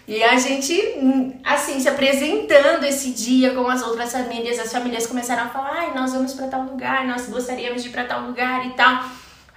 E 0.09 0.23
a 0.23 0.35
gente, 0.39 0.73
hum, 0.97 1.39
assim, 1.43 1.79
se 1.79 1.87
apresentando 1.87 2.83
esse 2.83 3.11
dia 3.11 3.53
com 3.53 3.67
as 3.67 3.83
outras 3.83 4.11
famílias, 4.11 4.57
as 4.57 4.71
famílias 4.71 5.05
começaram 5.05 5.43
a 5.43 5.49
falar: 5.49 5.71
ai, 5.71 5.93
nós 5.93 6.11
vamos 6.11 6.33
pra 6.33 6.47
tal 6.47 6.63
lugar, 6.63 7.05
nós 7.05 7.29
gostaríamos 7.29 7.83
de 7.83 7.89
ir 7.89 7.91
pra 7.91 8.05
tal 8.05 8.21
lugar 8.21 8.65
e 8.65 8.71
tal. 8.71 9.03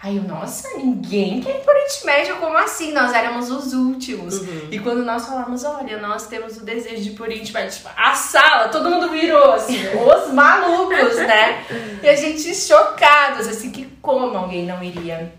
Aí 0.02 0.18
eu, 0.18 0.24
nossa, 0.24 0.76
ninguém 0.76 1.40
quer 1.40 1.56
ir 1.56 1.60
pro 1.60 1.72
Oriente 1.72 2.04
Médio, 2.04 2.36
como 2.36 2.58
assim? 2.58 2.92
Nós 2.92 3.14
éramos 3.14 3.50
os 3.50 3.72
últimos. 3.72 4.42
E 4.70 4.78
quando 4.78 5.02
nós 5.02 5.24
falamos, 5.24 5.64
olha, 5.64 5.96
nós 5.98 6.26
temos 6.26 6.58
o 6.58 6.64
desejo 6.66 7.02
de 7.02 7.10
ir 7.10 7.12
pro 7.14 7.24
Oriente 7.24 7.50
Médio, 7.50 7.74
tipo, 7.74 7.88
a 7.96 8.12
sala, 8.12 8.68
todo 8.68 8.90
mundo 8.90 9.08
virou, 9.08 9.52
assim, 9.52 9.78
os 9.96 10.34
malucos, 10.34 11.16
né? 11.16 11.64
E 12.02 12.08
a 12.10 12.16
gente 12.16 12.54
chocados, 12.54 13.46
assim, 13.46 13.70
que 13.70 13.86
como 14.02 14.36
alguém 14.36 14.66
não 14.66 14.82
iria 14.82 15.32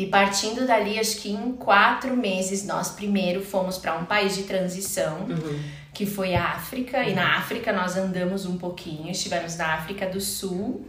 e 0.00 0.06
partindo 0.06 0.66
dali, 0.66 0.98
acho 0.98 1.18
que 1.18 1.30
em 1.30 1.52
quatro 1.52 2.16
meses, 2.16 2.64
nós 2.64 2.88
primeiro 2.88 3.44
fomos 3.44 3.76
para 3.76 3.98
um 3.98 4.06
país 4.06 4.34
de 4.34 4.44
transição, 4.44 5.26
que 5.92 6.06
foi 6.06 6.34
a 6.34 6.52
África. 6.52 7.04
E 7.04 7.14
na 7.14 7.36
África 7.36 7.70
nós 7.70 7.98
andamos 7.98 8.46
um 8.46 8.56
pouquinho. 8.56 9.10
Estivemos 9.10 9.58
na 9.58 9.74
África 9.74 10.06
do 10.06 10.18
Sul, 10.18 10.86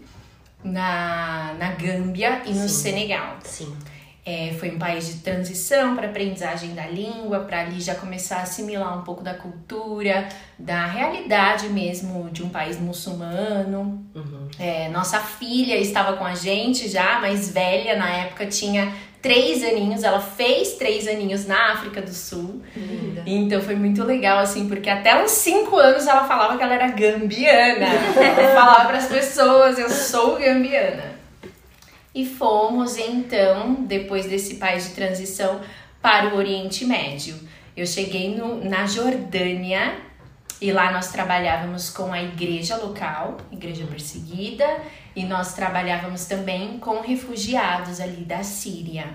na, 0.64 1.54
na 1.60 1.72
Gâmbia 1.72 2.42
e 2.46 2.54
no 2.54 2.70
Sim. 2.70 2.84
Senegal. 2.84 3.38
Sim. 3.44 3.76
É, 4.24 4.54
foi 4.60 4.70
um 4.70 4.78
país 4.78 5.08
de 5.08 5.22
transição 5.22 5.96
para 5.96 6.08
aprendizagem 6.08 6.76
da 6.76 6.86
língua, 6.86 7.40
para 7.40 7.62
ali 7.62 7.82
já 7.82 7.96
começar 7.96 8.38
a 8.38 8.42
assimilar 8.44 9.00
um 9.00 9.04
pouco 9.04 9.24
da 9.24 9.34
cultura, 9.34 10.30
da 10.60 10.86
realidade 10.86 11.68
mesmo 11.70 12.30
de 12.30 12.44
um 12.44 12.50
país 12.50 12.80
muçulmano. 12.80 14.06
Uhum. 14.14 14.48
É, 14.60 14.90
nossa 14.90 15.20
filha 15.20 15.76
estava 15.76 16.18
com 16.18 16.24
a 16.24 16.36
gente 16.36 16.88
já, 16.88 17.20
mais 17.20 17.52
velha 17.52 17.96
na 17.96 18.12
época, 18.12 18.46
tinha 18.46 18.94
três 19.22 19.64
aninhos. 19.64 20.04
Ela 20.04 20.20
fez 20.20 20.74
três 20.74 21.08
aninhos 21.08 21.46
na 21.46 21.74
África 21.74 22.02
do 22.02 22.14
Sul. 22.14 22.62
Linda. 22.76 23.24
Então 23.26 23.62
foi 23.62 23.76
muito 23.76 24.04
legal, 24.04 24.40
assim, 24.40 24.68
porque 24.68 24.90
até 24.90 25.22
uns 25.24 25.32
cinco 25.32 25.78
anos 25.78 26.08
ela 26.08 26.26
falava 26.26 26.58
que 26.58 26.64
ela 26.64 26.74
era 26.74 26.88
gambiana. 26.88 27.88
ela 28.18 28.54
falava 28.54 28.86
para 28.86 28.98
as 28.98 29.08
pessoas, 29.08 29.78
eu 29.78 29.90
sou 29.90 30.38
gambiana. 30.38 31.11
E 32.14 32.26
fomos, 32.26 32.98
então, 32.98 33.84
depois 33.86 34.26
desse 34.26 34.56
país 34.56 34.90
de 34.90 34.96
transição, 34.96 35.62
para 36.02 36.34
o 36.34 36.38
Oriente 36.38 36.86
Médio. 36.86 37.36
Eu 37.76 37.86
cheguei 37.86 38.36
no, 38.36 38.64
na 38.64 38.86
Jordânia 38.86 39.96
e 40.60 40.72
lá 40.72 40.92
nós 40.92 41.12
trabalhávamos 41.12 41.90
com 41.90 42.12
a 42.12 42.22
igreja 42.22 42.76
local, 42.76 43.38
igreja 43.52 43.86
perseguida, 43.86 44.66
e 45.16 45.24
nós 45.24 45.54
trabalhávamos 45.54 46.26
também 46.26 46.78
com 46.80 47.02
refugiados 47.02 48.00
ali 48.00 48.24
da 48.24 48.44
Síria. 48.44 49.08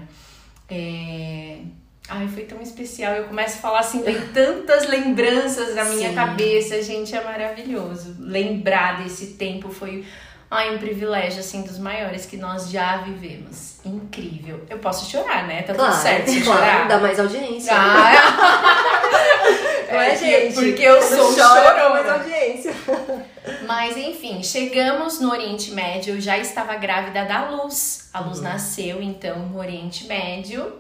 É... 0.69 1.59
Ai, 2.09 2.29
foi 2.29 2.45
tão 2.45 2.63
especial. 2.63 3.15
Eu 3.15 3.25
começo 3.25 3.59
a 3.59 3.61
falar 3.61 3.81
assim, 3.81 4.03
vem 4.03 4.21
tantas 4.33 4.89
lembranças 4.89 5.75
na 5.75 5.85
minha 5.85 6.11
Sim. 6.11 6.15
cabeça, 6.15 6.83
gente, 6.83 7.15
é 7.15 7.23
maravilhoso. 7.23 8.17
Lembrar 8.19 9.03
desse 9.03 9.35
tempo 9.35 9.71
foi 9.71 10.05
ai, 10.51 10.75
um 10.75 10.79
privilégio, 10.79 11.41
assim, 11.41 11.63
dos 11.63 11.79
maiores 11.79 12.27
que 12.27 12.37
nós 12.37 12.71
já 12.71 12.99
vivemos. 12.99 13.77
Incrível. 13.85 14.61
Eu 14.71 14.79
posso 14.79 15.11
chorar, 15.11 15.47
né? 15.47 15.63
Tá 15.63 15.75
Claro, 15.75 15.93
tudo 15.93 16.03
certo 16.03 16.29
se 16.31 16.41
claro, 16.43 16.61
chorar? 16.61 16.89
dá 16.89 16.99
mais 16.99 17.19
audiência. 17.21 17.73
Ah, 17.75 18.13
Não 19.93 20.01
é, 20.01 20.11
que- 20.11 20.17
gente? 20.19 20.55
Porque 20.55 20.83
eu 20.83 21.01
sou 21.01 21.33
chorona. 21.33 21.89
mais 21.91 22.09
audiência. 22.11 22.73
Mas 23.67 23.97
enfim, 23.97 24.43
chegamos 24.43 25.21
no 25.21 25.31
Oriente 25.31 25.71
Médio, 25.71 26.15
eu 26.17 26.21
já 26.21 26.37
estava 26.37 26.75
grávida 26.77 27.25
da 27.25 27.49
Luz. 27.51 28.09
A 28.13 28.21
Luz 28.21 28.41
nasceu 28.41 29.01
então 29.03 29.39
no 29.39 29.59
Oriente 29.59 30.07
Médio. 30.07 30.73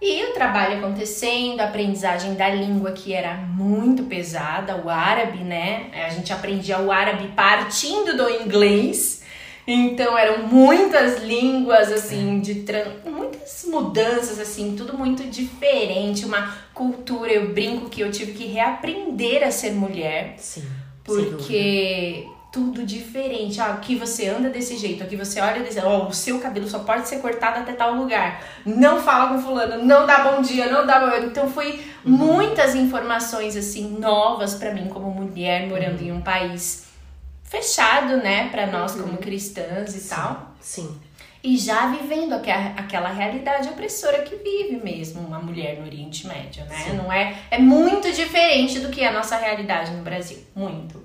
E 0.00 0.24
o 0.26 0.32
trabalho 0.32 0.78
acontecendo, 0.78 1.60
a 1.60 1.64
aprendizagem 1.64 2.34
da 2.34 2.48
língua 2.48 2.92
que 2.92 3.12
era 3.12 3.34
muito 3.34 4.04
pesada, 4.04 4.76
o 4.76 4.88
árabe, 4.88 5.38
né? 5.38 5.90
A 6.06 6.10
gente 6.10 6.32
aprendia 6.32 6.78
o 6.78 6.92
árabe 6.92 7.28
partindo 7.34 8.16
do 8.16 8.30
inglês. 8.30 9.24
Então 9.66 10.16
eram 10.16 10.46
muitas 10.46 11.22
línguas, 11.22 11.92
assim, 11.92 12.40
de 12.40 12.62
tran... 12.62 12.84
muitas 13.04 13.64
mudanças, 13.66 14.38
assim, 14.38 14.74
tudo 14.76 14.96
muito 14.96 15.24
diferente, 15.24 16.24
uma 16.24 16.56
cultura. 16.72 17.32
Eu 17.32 17.52
brinco 17.52 17.90
que 17.90 18.00
eu 18.00 18.10
tive 18.10 18.32
que 18.32 18.46
reaprender 18.46 19.42
a 19.42 19.50
ser 19.50 19.72
mulher. 19.72 20.36
Sim. 20.38 20.64
Porque 21.04 22.26
tudo 22.50 22.84
diferente. 22.84 23.60
Ah, 23.60 23.74
aqui 23.74 23.94
você 23.94 24.28
anda 24.28 24.48
desse 24.48 24.76
jeito, 24.76 25.02
aqui 25.02 25.16
você 25.16 25.40
olha 25.40 25.62
desse 25.62 25.78
oh, 25.80 26.06
o 26.06 26.12
seu 26.12 26.40
cabelo 26.40 26.68
só 26.68 26.80
pode 26.80 27.08
ser 27.08 27.20
cortado 27.20 27.60
até 27.60 27.72
tal 27.72 27.94
lugar. 27.94 28.42
Não 28.64 29.02
fala 29.02 29.28
com 29.28 29.42
fulano, 29.42 29.84
não 29.84 30.06
dá 30.06 30.18
bom 30.18 30.40
dia, 30.40 30.70
não 30.70 30.86
dá 30.86 31.00
bom... 31.00 31.26
Então 31.26 31.48
foi 31.50 31.84
uhum. 32.04 32.12
muitas 32.12 32.74
informações 32.74 33.56
assim 33.56 33.98
novas 33.98 34.54
para 34.54 34.72
mim 34.72 34.88
como 34.88 35.10
mulher 35.10 35.66
morando 35.68 36.00
uhum. 36.00 36.08
em 36.08 36.12
um 36.12 36.20
país 36.20 36.86
fechado, 37.44 38.18
né, 38.18 38.48
para 38.50 38.66
nós 38.66 38.94
uhum. 38.94 39.02
como 39.02 39.18
cristãs 39.18 39.94
e 39.94 40.00
sim, 40.00 40.08
tal. 40.08 40.54
Sim. 40.60 41.00
E 41.42 41.56
já 41.56 41.86
vivendo 41.86 42.32
aquela 42.32 43.10
realidade 43.10 43.68
opressora 43.68 44.22
que 44.22 44.34
vive 44.36 44.82
mesmo 44.82 45.20
uma 45.20 45.38
mulher 45.38 45.78
no 45.78 45.86
Oriente 45.86 46.26
Médio, 46.26 46.64
né? 46.64 46.76
Sim. 46.76 46.96
Não 46.96 47.12
é 47.12 47.36
é 47.50 47.58
muito 47.58 48.10
diferente 48.12 48.80
do 48.80 48.88
que 48.88 49.04
a 49.04 49.12
nossa 49.12 49.36
realidade 49.36 49.92
no 49.92 50.02
Brasil, 50.02 50.38
muito. 50.54 51.00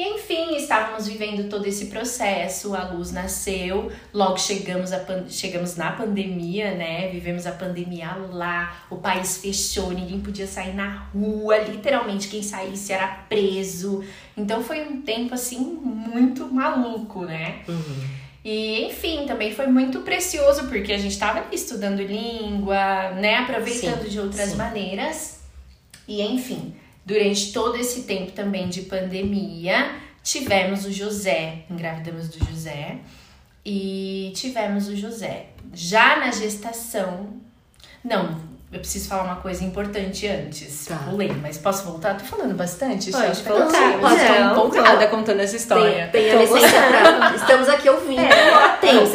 E 0.00 0.02
enfim, 0.02 0.56
estávamos 0.56 1.06
vivendo 1.06 1.46
todo 1.50 1.66
esse 1.66 1.88
processo, 1.88 2.74
a 2.74 2.84
luz 2.84 3.12
nasceu, 3.12 3.92
logo 4.14 4.38
chegamos, 4.38 4.94
a 4.94 5.04
chegamos 5.28 5.76
na 5.76 5.92
pandemia, 5.92 6.74
né? 6.74 7.10
Vivemos 7.10 7.46
a 7.46 7.52
pandemia 7.52 8.16
lá, 8.32 8.86
o 8.88 8.96
país 8.96 9.36
fechou, 9.36 9.90
ninguém 9.90 10.18
podia 10.18 10.46
sair 10.46 10.74
na 10.74 10.88
rua, 11.12 11.58
literalmente 11.58 12.28
quem 12.28 12.42
saísse 12.42 12.94
era 12.94 13.08
preso. 13.28 14.02
Então 14.34 14.64
foi 14.64 14.80
um 14.88 15.02
tempo 15.02 15.34
assim 15.34 15.58
muito 15.58 16.46
maluco, 16.50 17.26
né? 17.26 17.60
Uhum. 17.68 18.08
E 18.42 18.86
enfim, 18.86 19.26
também 19.26 19.54
foi 19.54 19.66
muito 19.66 20.00
precioso 20.00 20.66
porque 20.68 20.94
a 20.94 20.98
gente 20.98 21.12
estava 21.12 21.44
estudando 21.52 22.00
língua, 22.00 23.10
né? 23.16 23.36
Aproveitando 23.36 24.04
sim, 24.04 24.08
de 24.08 24.18
outras 24.18 24.48
sim. 24.48 24.56
maneiras. 24.56 25.40
E 26.08 26.22
enfim, 26.22 26.74
Durante 27.10 27.52
todo 27.52 27.74
esse 27.74 28.02
tempo 28.02 28.30
também 28.30 28.68
de 28.68 28.82
pandemia, 28.82 29.96
tivemos 30.22 30.84
o 30.84 30.92
José, 30.92 31.64
engravidamos 31.68 32.28
do 32.28 32.38
José, 32.46 32.98
e 33.66 34.30
tivemos 34.36 34.86
o 34.86 34.94
José. 34.94 35.48
Já 35.74 36.20
na 36.20 36.30
gestação, 36.30 37.40
não, 38.04 38.40
eu 38.72 38.78
preciso 38.78 39.08
falar 39.08 39.24
uma 39.24 39.36
coisa 39.36 39.64
importante 39.64 40.28
antes. 40.28 40.86
Tá. 40.86 40.96
Pulei, 40.96 41.32
mas 41.42 41.58
posso 41.58 41.84
voltar? 41.84 42.16
Tô 42.16 42.24
falando 42.24 42.54
bastante? 42.54 43.10
Pode 43.10 43.42
voltar. 43.42 43.98
Pode, 43.98 44.14
estar 44.14 44.52
empolgada 44.52 45.08
contando 45.08 45.40
essa 45.40 45.56
história. 45.56 46.08
Tem, 46.12 46.22
tem 46.22 46.32
a 46.32 46.40
licença 46.42 46.68
pra... 46.68 47.34
Estamos 47.34 47.68
aqui 47.68 47.90
ouvindo. 47.90 48.20
É, 48.20 48.54
atentos. 48.54 49.10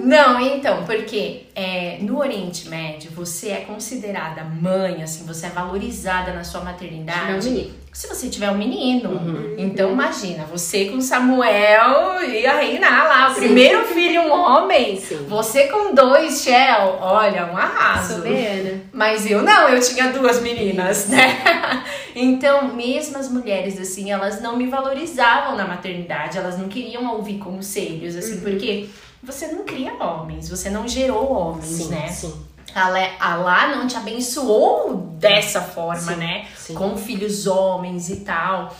Não, 0.00 0.40
então, 0.40 0.84
porque 0.84 1.46
é, 1.54 1.98
no 2.00 2.18
Oriente 2.18 2.68
Médio, 2.68 3.10
você 3.10 3.50
é 3.50 3.60
considerada 3.62 4.44
mãe, 4.44 5.02
assim, 5.02 5.26
você 5.26 5.46
é 5.46 5.50
valorizada 5.50 6.32
na 6.32 6.44
sua 6.44 6.62
maternidade 6.62 7.72
se 7.96 8.06
você 8.06 8.28
tiver 8.28 8.50
um 8.50 8.58
menino. 8.58 9.08
Uhum. 9.08 9.54
Então 9.56 9.90
imagina, 9.90 10.44
você 10.44 10.84
com 10.84 11.00
Samuel 11.00 12.22
ia 12.24 12.52
reinar 12.58 13.08
lá, 13.08 13.30
o 13.30 13.34
Sim. 13.34 13.40
primeiro 13.40 13.86
filho 13.86 14.20
um 14.20 14.32
homem. 14.32 15.00
Sim. 15.00 15.24
Você 15.26 15.68
com 15.68 15.94
dois, 15.94 16.42
Shell, 16.42 16.98
olha, 17.00 17.46
um 17.46 17.56
arraso. 17.56 18.16
Soberana. 18.16 18.82
Mas 18.92 19.24
eu 19.24 19.42
não, 19.42 19.70
eu 19.70 19.80
tinha 19.80 20.12
duas 20.12 20.42
meninas, 20.42 21.08
né? 21.08 21.42
então, 22.14 22.74
mesmo 22.74 23.16
as 23.16 23.30
mulheres 23.30 23.80
assim, 23.80 24.12
elas 24.12 24.42
não 24.42 24.58
me 24.58 24.66
valorizavam 24.66 25.56
na 25.56 25.66
maternidade, 25.66 26.36
elas 26.36 26.58
não 26.58 26.68
queriam 26.68 27.10
ouvir 27.14 27.38
conselhos 27.38 28.14
assim, 28.14 28.34
uhum. 28.34 28.40
porque 28.42 28.90
você 29.22 29.46
não 29.46 29.64
cria 29.64 29.94
homens, 29.94 30.50
você 30.50 30.68
não 30.68 30.86
gerou 30.86 31.32
homens, 31.32 31.64
sim, 31.64 31.88
né? 31.88 32.08
Sim. 32.08 32.34
Alá 32.76 33.74
não 33.74 33.86
te 33.86 33.96
abençoou 33.96 34.96
dessa 35.18 35.60
forma, 35.60 36.12
sim, 36.12 36.16
né? 36.16 36.46
Sim. 36.56 36.74
Com 36.74 36.96
filhos 36.96 37.46
homens 37.46 38.10
e 38.10 38.16
tal. 38.16 38.74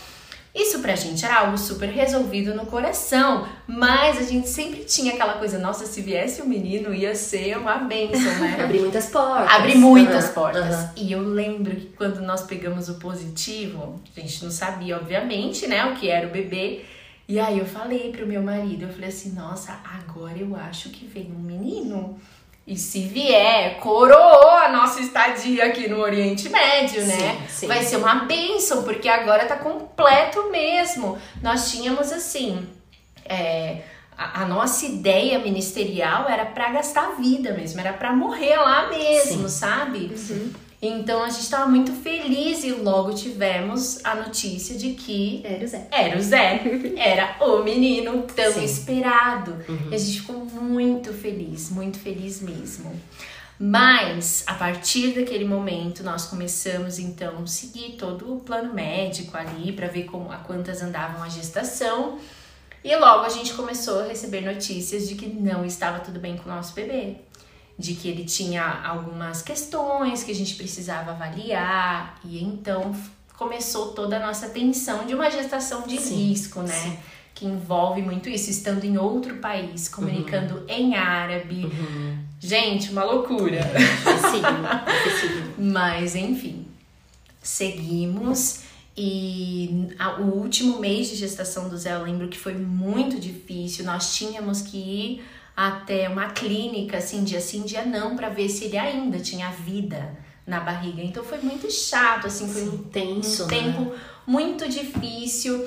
Isso 0.57 0.79
pra 0.79 0.97
gente 0.97 1.23
era 1.23 1.41
algo 1.41 1.59
super 1.59 1.87
resolvido 1.91 2.55
no 2.55 2.65
coração, 2.65 3.47
mas 3.67 4.17
a 4.17 4.23
gente 4.23 4.49
sempre 4.49 4.85
tinha 4.85 5.13
aquela 5.13 5.35
coisa, 5.35 5.59
nossa, 5.59 5.85
se 5.85 6.01
viesse 6.01 6.41
um 6.41 6.47
menino 6.47 6.95
ia 6.95 7.15
ser 7.15 7.59
uma 7.59 7.77
bênção, 7.77 8.23
né? 8.39 8.57
Abrir 8.65 8.81
muitas 8.81 9.07
portas. 9.11 9.53
Abrir 9.55 9.75
muitas 9.77 10.29
uhum, 10.29 10.33
portas. 10.33 10.75
Uhum. 10.75 10.89
E 10.97 11.13
eu 11.13 11.21
lembro 11.21 11.77
que 11.77 11.87
quando 11.89 12.23
nós 12.23 12.43
pegamos 12.43 12.89
o 12.89 12.95
positivo, 12.95 14.01
a 14.17 14.21
gente 14.21 14.43
não 14.43 14.51
sabia, 14.51 14.97
obviamente, 14.97 15.67
né, 15.67 15.85
o 15.85 15.95
que 15.95 16.09
era 16.09 16.27
o 16.27 16.31
bebê. 16.31 16.87
E 17.29 17.39
aí 17.39 17.59
eu 17.59 17.67
falei 17.67 18.11
pro 18.11 18.27
meu 18.27 18.43
marido, 18.43 18.85
eu 18.85 18.89
falei 18.89 19.11
assim, 19.11 19.33
nossa, 19.33 19.79
agora 19.85 20.39
eu 20.39 20.57
acho 20.57 20.89
que 20.89 21.05
vem 21.05 21.31
um 21.37 21.43
menino. 21.43 22.19
E 22.67 22.77
se 22.77 23.03
vier, 23.03 23.79
coroou 23.79 24.51
a 24.51 24.69
nossa 24.69 25.01
estadia 25.01 25.67
aqui 25.67 25.89
no 25.89 26.01
Oriente 26.01 26.49
Médio, 26.49 27.07
né? 27.07 27.47
Sim, 27.47 27.61
sim. 27.61 27.67
Vai 27.69 27.85
ser 27.85 27.97
uma 27.97 28.25
bênção, 28.25 28.83
porque 28.83 29.09
agora 29.09 29.47
tá 29.47 29.57
completo 29.57 30.51
mesmo. 30.51 31.17
Nós 31.41 31.71
tínhamos 31.71 32.11
assim. 32.11 32.67
É, 33.25 33.83
a, 34.19 34.43
a, 34.43 34.47
nossa 34.47 34.85
ideia 34.85 35.39
ministerial 35.39 36.29
era 36.29 36.45
para 36.47 36.71
gastar 36.71 37.17
vida 37.17 37.53
mesmo, 37.53 37.81
era 37.81 37.93
para 37.93 38.13
morrer 38.13 38.57
lá 38.57 38.89
mesmo, 38.89 39.49
sim. 39.49 39.49
sabe? 39.49 40.13
Uhum. 40.29 40.53
Então 40.81 41.23
a 41.23 41.31
gente 41.31 41.43
estava 41.43 41.67
muito 41.67 41.93
feliz 41.93 42.62
e 42.62 42.73
logo 42.73 43.15
tivemos 43.15 44.05
a 44.05 44.15
notícia 44.15 44.77
de 44.77 44.93
que 44.93 45.41
era 45.45 45.65
o 45.65 45.69
Zé. 45.69 45.89
Era 45.91 46.19
o 46.19 46.23
Zé. 46.23 46.62
Era 46.97 47.37
o 47.41 47.62
menino 47.62 48.23
tão 48.23 48.53
Sim. 48.53 48.65
esperado. 48.65 49.57
Uhum. 49.69 49.89
E 49.91 49.95
a 49.95 49.99
gente 49.99 50.21
ficou 50.21 50.45
muito 50.45 51.12
feliz, 51.12 51.71
muito 51.71 51.99
feliz 51.99 52.43
mesmo. 52.43 52.93
Mas 53.59 54.45
a 54.47 54.53
partir 54.53 55.15
daquele 55.15 55.47
momento 55.47 56.03
nós 56.03 56.27
começamos 56.27 56.99
então 56.99 57.43
a 57.43 57.47
seguir 57.47 57.93
todo 57.93 58.35
o 58.35 58.41
plano 58.41 58.75
médico 58.75 59.35
ali 59.35 59.73
para 59.73 59.87
ver 59.87 60.05
como 60.05 60.31
a 60.31 60.37
quantas 60.37 60.83
andavam 60.83 61.23
a 61.23 61.29
gestação. 61.31 62.19
E 62.85 62.95
logo 62.95 63.25
a 63.25 63.31
gente 63.31 63.55
começou 63.55 64.01
a 64.01 64.09
receber 64.09 64.43
notícias 64.43 65.09
de 65.09 65.15
que 65.15 65.27
não 65.27 65.65
estava 65.65 66.01
tudo 66.01 66.21
bem 66.21 66.37
com 66.37 66.51
o 66.51 66.53
nosso 66.53 66.75
bebê 66.75 67.17
de 67.79 67.95
que 67.95 68.09
ele 68.09 68.25
tinha 68.25 68.65
algumas 68.85 69.43
questões 69.43 70.23
que 70.23 70.33
a 70.33 70.35
gente 70.35 70.55
precisava 70.55 71.11
avaliar, 71.11 72.19
e 72.25 72.43
então 72.43 72.95
começou 73.37 73.89
toda 73.89 74.17
a 74.17 74.27
nossa 74.27 74.49
tensão 74.49 75.05
de 75.07 75.15
uma 75.15 75.31
gestação 75.31 75.87
de 75.87 75.99
sim, 75.99 76.29
risco, 76.29 76.62
né? 76.62 76.75
Sim. 76.75 76.99
Que 77.35 77.45
envolve 77.45 78.01
muito 78.01 78.31
isso, 78.31 78.49
estando 78.49 78.85
em 78.85 78.97
outro 78.97 79.37
país, 79.37 79.89
comunicando 79.89 80.55
uhum. 80.55 80.65
em 80.69 80.95
árabe. 80.95 81.67
Uhum. 81.67 82.19
Gente, 82.41 82.91
uma 82.91 83.05
loucura. 83.05 83.61
Mas, 85.59 86.17
enfim, 86.17 86.67
seguimos. 87.43 88.61
E 88.97 89.89
a, 89.99 90.15
o 90.15 90.39
último 90.39 90.81
mês 90.81 91.11
de 91.11 91.17
gestação 91.17 91.69
do 91.69 91.77
Zé, 91.77 91.95
eu 91.95 92.05
lembro 92.05 92.29
que 92.29 92.39
foi 92.39 92.55
muito 92.55 93.21
difícil. 93.21 93.85
Nós 93.85 94.17
tínhamos 94.17 94.62
que 94.62 94.79
ir 94.79 95.25
até 95.57 96.09
uma 96.09 96.29
clínica, 96.31 96.99
assim, 96.99 97.25
dia 97.25 97.40
sim, 97.40 97.62
dia 97.62 97.85
não, 97.85 98.14
para 98.14 98.29
ver 98.29 98.49
se 98.49 98.64
ele 98.64 98.77
ainda 98.77 99.19
tinha 99.19 99.51
vida 99.51 100.14
na 100.47 100.61
barriga. 100.61 101.03
Então 101.03 101.25
foi 101.25 101.38
muito 101.38 101.71
chato, 101.71 102.27
assim, 102.27 102.47
foi 102.47 102.62
um, 102.62 102.75
um 102.75 103.16
né? 103.16 103.47
tempo 103.49 103.95
muito 104.27 104.69
difícil. 104.69 105.66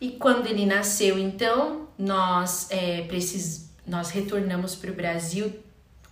E 0.00 0.10
quando 0.10 0.46
ele 0.46 0.66
nasceu, 0.66 1.18
então, 1.18 1.88
nós 1.98 2.66
é, 2.70 3.02
precis... 3.02 3.70
nós 3.86 4.10
retornamos 4.10 4.74
para 4.74 4.90
o 4.90 4.94
Brasil 4.94 5.52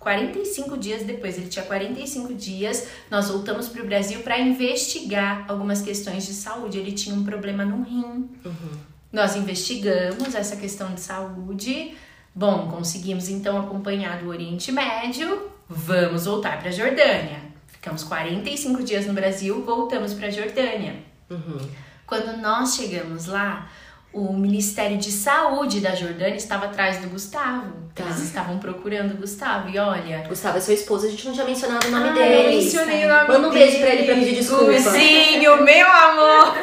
45 0.00 0.78
dias 0.78 1.02
depois, 1.02 1.36
ele 1.36 1.48
tinha 1.48 1.64
45 1.64 2.32
dias, 2.32 2.88
nós 3.10 3.28
voltamos 3.28 3.68
para 3.68 3.82
o 3.82 3.86
Brasil 3.86 4.20
para 4.20 4.38
investigar 4.40 5.44
algumas 5.46 5.82
questões 5.82 6.26
de 6.26 6.32
saúde. 6.32 6.78
Ele 6.78 6.92
tinha 6.92 7.14
um 7.14 7.22
problema 7.22 7.66
no 7.66 7.82
rim. 7.82 8.30
Uhum. 8.44 8.72
Nós 9.12 9.36
investigamos 9.36 10.34
essa 10.34 10.56
questão 10.56 10.94
de 10.94 11.00
saúde, 11.00 11.94
Bom, 12.34 12.68
conseguimos 12.68 13.28
então 13.28 13.58
acompanhar 13.58 14.18
do 14.18 14.28
Oriente 14.28 14.70
Médio, 14.70 15.50
vamos 15.68 16.26
voltar 16.26 16.58
para 16.58 16.68
a 16.68 16.72
Jordânia. 16.72 17.40
Ficamos 17.66 18.04
45 18.04 18.82
dias 18.82 19.06
no 19.06 19.12
Brasil, 19.12 19.62
voltamos 19.64 20.14
para 20.14 20.28
a 20.28 20.30
Jordânia. 20.30 20.96
Uhum. 21.28 21.58
Quando 22.06 22.36
nós 22.36 22.74
chegamos 22.74 23.26
lá, 23.26 23.68
o 24.12 24.32
Ministério 24.32 24.98
de 24.98 25.12
Saúde 25.12 25.80
da 25.80 25.94
Jordânia 25.94 26.36
estava 26.36 26.66
atrás 26.66 26.98
do 26.98 27.08
Gustavo. 27.08 27.72
Tá. 27.94 28.04
Eles 28.04 28.20
estavam 28.20 28.58
procurando 28.58 29.14
o 29.14 29.16
Gustavo. 29.16 29.68
E 29.68 29.78
olha. 29.78 30.24
Gustavo 30.28 30.58
é 30.58 30.60
seu 30.60 30.74
esposo, 30.74 31.06
a 31.06 31.10
gente 31.10 31.26
não 31.26 31.32
tinha 31.32 31.46
mencionado 31.46 31.86
o 31.86 31.90
nome 31.90 32.08
ah, 32.08 32.12
dele. 32.12 32.34
Eu 32.34 32.50
mencionei 32.50 33.04
o 33.04 33.08
nome 33.08 33.28
Manda 33.28 33.48
um 33.48 33.52
beijo 33.52 33.78
pra 33.78 33.88
ele 33.90 34.04
pra 34.04 34.14
pedir 34.14 34.34
desculpa. 34.34 34.64
Guzinho, 34.64 35.62
meu 35.62 35.86
amor! 35.86 36.54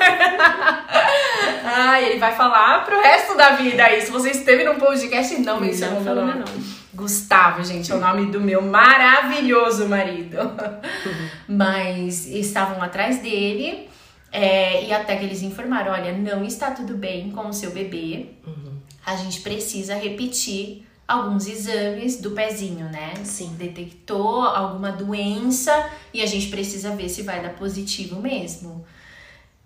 Ai, 1.64 2.06
ele 2.12 2.20
vai 2.20 2.36
falar 2.36 2.84
pro 2.86 3.02
resto 3.02 3.17
da 3.38 3.52
vida 3.52 3.84
aí. 3.84 4.02
Se 4.02 4.12
você 4.12 4.32
esteve 4.32 4.64
num 4.64 4.76
podcast 4.76 5.34
e 5.34 5.40
não 5.40 5.62
mencionou 5.62 6.02
meu 6.02 6.16
nome. 6.16 6.34
Não. 6.34 6.78
Gustavo, 6.94 7.64
gente, 7.64 7.92
é 7.92 7.96
o 7.96 8.00
nome 8.00 8.32
do 8.32 8.42
meu 8.42 8.60
maravilhoso 8.62 9.88
marido. 9.88 10.40
Uhum. 10.40 11.30
Mas 11.56 12.26
estavam 12.26 12.82
atrás 12.82 13.22
dele. 13.22 13.88
É, 14.32 14.84
e 14.86 14.92
até 14.92 15.16
que 15.16 15.24
eles 15.24 15.44
informaram: 15.44 15.94
olha, 15.94 16.12
não 16.12 16.44
está 16.44 16.72
tudo 16.72 16.96
bem 16.96 17.32
com 17.32 17.48
o 17.48 17.54
seu 17.54 17.72
bebê. 17.72 18.30
Uhum. 18.46 18.78
a 19.06 19.16
gente 19.16 19.42
precisa 19.42 19.96
repetir 19.96 20.86
alguns 21.08 21.48
exames 21.48 22.20
do 22.20 22.32
pezinho, 22.32 22.86
né? 22.90 23.14
Sim. 23.24 23.56
Detectou 23.58 24.42
alguma 24.44 24.92
doença 24.92 25.90
e 26.14 26.22
a 26.22 26.26
gente 26.26 26.48
precisa 26.48 26.96
ver 26.96 27.08
se 27.08 27.22
vai 27.22 27.42
dar 27.42 27.52
positivo 27.52 28.22
mesmo. 28.22 28.86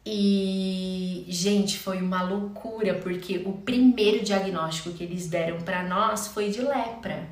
E, 0.06 1.26
gente, 1.30 1.78
foi 1.78 2.02
uma 2.02 2.24
loucura, 2.24 2.96
porque 2.96 3.42
o 3.46 3.54
primeiro 3.54 4.24
diagnóstico 4.24 4.92
que 4.92 5.04
eles 5.04 5.28
deram 5.28 5.58
para 5.62 5.84
nós 5.84 6.28
foi 6.28 6.50
de 6.50 6.62
lepra. 6.62 7.28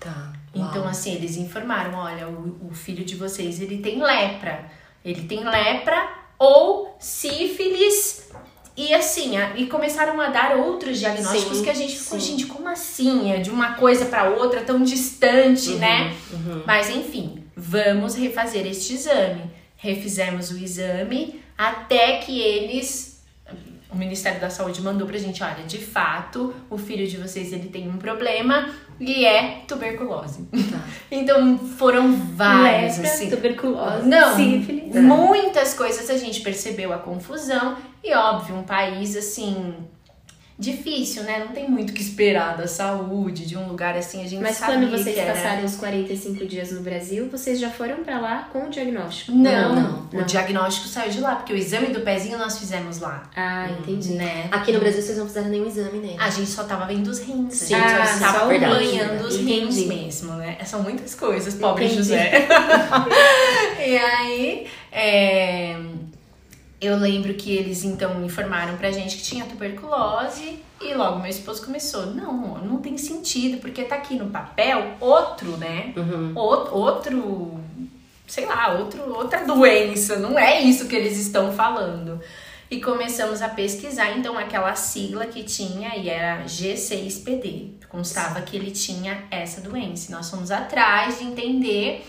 Tá. 0.00 0.32
Então, 0.54 0.82
Uau. 0.82 0.88
assim, 0.88 1.12
eles 1.14 1.36
informaram: 1.36 1.98
olha, 1.98 2.28
o, 2.28 2.68
o 2.70 2.74
filho 2.74 3.04
de 3.04 3.14
vocês 3.16 3.60
ele 3.60 3.78
tem 3.78 4.02
lepra. 4.02 4.64
Ele 5.04 5.22
tem 5.24 5.44
lepra 5.44 6.08
ou 6.38 6.96
sífilis. 6.98 8.30
E 8.76 8.92
assim, 8.92 9.36
a- 9.36 9.54
e 9.56 9.66
começaram 9.66 10.20
a 10.20 10.28
dar 10.30 10.56
outros 10.56 10.98
diagnósticos 10.98 11.58
Sim, 11.58 11.64
que 11.64 11.70
a 11.70 11.74
gente 11.74 11.96
ficou, 11.96 12.18
sim. 12.18 12.26
gente, 12.32 12.46
como 12.46 12.68
assim? 12.68 13.30
É 13.30 13.38
de 13.38 13.50
uma 13.50 13.74
coisa 13.74 14.06
para 14.06 14.30
outra 14.30 14.62
tão 14.62 14.82
distante, 14.82 15.70
Uhum, 15.70 15.78
né? 15.78 16.16
uhum. 16.32 16.62
Mas 16.66 16.88
enfim, 16.90 17.44
vamos 17.56 18.14
refazer 18.16 18.66
este 18.66 18.94
exame. 18.94 19.42
Refizemos 19.76 20.50
o 20.50 20.58
exame 20.58 21.40
até 21.56 22.18
que 22.18 22.40
eles. 22.40 23.14
O 23.90 23.96
Ministério 23.96 24.40
da 24.40 24.50
Saúde 24.50 24.82
mandou 24.82 25.06
pra 25.06 25.16
gente, 25.18 25.40
olha, 25.40 25.62
de 25.68 25.78
fato, 25.78 26.52
o 26.68 26.76
filho 26.76 27.06
de 27.06 27.16
vocês 27.16 27.52
ele 27.52 27.68
tem 27.68 27.88
um 27.88 27.96
problema 27.96 28.68
e 28.98 29.24
é 29.24 29.60
tuberculose. 29.68 30.42
Tá. 30.50 30.80
Então 31.12 31.56
foram 31.58 32.12
várias, 32.34 32.96
Lepra, 32.96 33.12
assim. 33.12 33.30
tuberculose, 33.30 34.08
Não, 34.08 34.34
sífilis. 34.34 34.96
muitas 34.96 35.74
coisas 35.74 36.10
a 36.10 36.16
gente 36.16 36.40
percebeu 36.40 36.92
a 36.92 36.98
confusão 36.98 37.76
e 38.02 38.12
óbvio, 38.12 38.56
um 38.56 38.64
país 38.64 39.16
assim 39.16 39.74
difícil, 40.58 41.24
né? 41.24 41.40
Não 41.40 41.48
tem 41.48 41.68
muito 41.68 41.90
o 41.90 41.92
que 41.92 42.00
esperar 42.00 42.56
da 42.56 42.68
saúde, 42.68 43.44
de 43.44 43.56
um 43.58 43.66
lugar 43.66 43.96
assim, 43.96 44.22
a 44.24 44.28
gente 44.28 44.40
Mas 44.40 44.58
quando 44.60 44.88
vocês 44.90 45.14
que 45.14 45.20
era... 45.20 45.32
passaram 45.32 45.64
os 45.64 45.74
45 45.76 46.46
dias 46.46 46.70
no 46.70 46.80
Brasil, 46.80 47.28
vocês 47.28 47.58
já 47.58 47.68
foram 47.70 48.04
pra 48.04 48.20
lá 48.20 48.48
com 48.52 48.66
o 48.66 48.70
diagnóstico? 48.70 49.32
Não, 49.32 49.74
Não, 50.12 50.20
o 50.20 50.24
diagnóstico 50.24 50.86
saiu 50.86 51.10
de 51.10 51.20
lá, 51.20 51.34
porque 51.36 51.52
o 51.52 51.56
exame 51.56 51.88
do 51.88 52.00
pezinho 52.02 52.38
nós 52.38 52.56
fizemos 52.58 53.00
lá, 53.00 53.24
Ah, 53.36 53.68
entendi. 53.80 54.12
né? 54.14 54.46
Aqui 54.52 54.70
no 54.70 54.78
Brasil 54.78 55.02
vocês 55.02 55.18
não 55.18 55.26
fizeram 55.26 55.48
nenhum 55.48 55.66
exame 55.66 55.98
nele. 55.98 56.16
A 56.20 56.30
gente 56.30 56.48
só 56.50 56.62
tava 56.64 56.86
vendo 56.86 57.08
os 57.08 57.18
rins, 57.18 57.62
a 57.62 57.66
Sim. 57.66 57.74
gente 57.74 57.84
Ah, 57.92 58.06
só 58.06 58.14
estava 58.14 58.38
só 58.38 58.46
o 58.46 58.50
rim. 58.50 58.64
acompanhando 58.64 59.24
os 59.26 59.34
Entendi. 59.34 59.60
rins 59.60 59.86
mesmo, 59.86 60.32
né? 60.34 60.56
São 60.64 60.82
muitas 60.84 61.14
coisas, 61.16 61.54
pobre 61.54 61.84
Entendi. 61.86 61.98
José. 61.98 62.46
e 63.84 63.96
aí, 63.98 64.66
é, 64.92 65.76
eu 66.80 66.96
lembro 66.96 67.34
que 67.34 67.50
eles 67.54 67.84
então 67.84 68.24
informaram 68.24 68.76
pra 68.76 68.90
gente 68.90 69.16
que 69.16 69.22
tinha 69.22 69.44
tuberculose 69.46 70.62
e 70.80 70.92
logo 70.94 71.20
meu 71.20 71.30
esposo 71.30 71.64
começou, 71.64 72.06
não, 72.06 72.58
não 72.58 72.76
tem 72.78 72.98
sentido, 72.98 73.58
porque 73.58 73.84
tá 73.84 73.94
aqui 73.96 74.16
no 74.16 74.30
papel 74.30 74.94
outro, 75.00 75.56
né? 75.56 75.92
Uhum. 75.96 76.32
Out- 76.36 76.70
outro, 76.72 77.60
sei 78.26 78.44
lá, 78.46 78.74
outro, 78.74 79.02
outra 79.14 79.44
doença, 79.46 80.16
não 80.18 80.38
é 80.38 80.60
isso 80.60 80.86
que 80.86 80.94
eles 80.96 81.16
estão 81.18 81.52
falando. 81.52 82.20
E 82.70 82.80
começamos 82.80 83.40
a 83.40 83.48
pesquisar, 83.48 84.16
então, 84.18 84.36
aquela 84.36 84.74
sigla 84.74 85.26
que 85.26 85.44
tinha 85.44 85.96
e 85.96 86.08
era 86.08 86.44
G6PD. 86.44 87.68
Constava 87.88 88.40
que 88.40 88.56
ele 88.56 88.70
tinha 88.72 89.22
essa 89.30 89.60
doença. 89.60 90.10
Nós 90.10 90.28
fomos 90.28 90.50
atrás 90.50 91.18
de 91.18 91.24
entender 91.24 92.04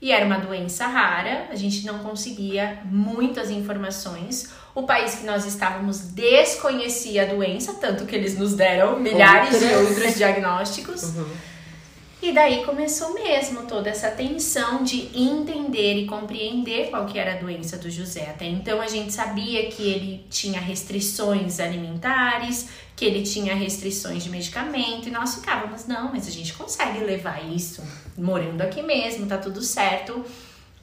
e 0.00 0.12
era 0.12 0.24
uma 0.24 0.38
doença 0.38 0.86
rara, 0.86 1.48
a 1.50 1.54
gente 1.54 1.84
não 1.84 1.98
conseguia 1.98 2.78
muitas 2.84 3.50
informações. 3.50 4.48
O 4.74 4.84
país 4.84 5.16
que 5.16 5.26
nós 5.26 5.44
estávamos 5.44 5.98
desconhecia 5.98 7.24
a 7.24 7.26
doença, 7.26 7.74
tanto 7.74 8.06
que 8.06 8.16
eles 8.16 8.38
nos 8.38 8.54
deram 8.54 8.98
milhares 8.98 9.58
de 9.58 9.66
Outras. 9.66 9.88
outros 9.90 10.14
diagnósticos. 10.16 11.02
Uhum. 11.02 11.26
E 12.22 12.32
daí 12.32 12.64
começou 12.66 13.14
mesmo 13.14 13.62
toda 13.62 13.88
essa 13.88 14.10
tensão 14.10 14.84
de 14.84 15.08
entender 15.14 15.94
e 16.02 16.06
compreender 16.06 16.90
qual 16.90 17.06
que 17.06 17.18
era 17.18 17.32
a 17.32 17.36
doença 17.38 17.78
do 17.78 17.90
José. 17.90 18.28
Até 18.28 18.44
então 18.44 18.78
a 18.78 18.86
gente 18.86 19.10
sabia 19.10 19.70
que 19.70 19.82
ele 19.82 20.26
tinha 20.28 20.60
restrições 20.60 21.58
alimentares, 21.58 22.68
que 22.94 23.06
ele 23.06 23.22
tinha 23.22 23.54
restrições 23.54 24.22
de 24.22 24.28
medicamento, 24.28 25.08
e 25.08 25.10
nós 25.10 25.36
ficávamos, 25.36 25.86
não, 25.86 26.12
mas 26.12 26.28
a 26.28 26.30
gente 26.30 26.52
consegue 26.52 26.98
levar 26.98 27.42
isso 27.50 27.82
morando 28.18 28.60
aqui 28.60 28.82
mesmo, 28.82 29.26
tá 29.26 29.38
tudo 29.38 29.62
certo. 29.62 30.22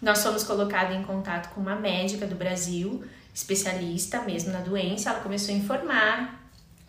Nós 0.01 0.23
fomos 0.23 0.43
colocados 0.43 0.95
em 0.95 1.03
contato 1.03 1.53
com 1.53 1.61
uma 1.61 1.75
médica 1.75 2.25
do 2.25 2.33
Brasil, 2.33 3.03
especialista 3.31 4.21
mesmo 4.21 4.51
na 4.51 4.61
doença, 4.61 5.11
ela 5.11 5.19
começou 5.19 5.53
a 5.53 5.57
informar 5.57 6.43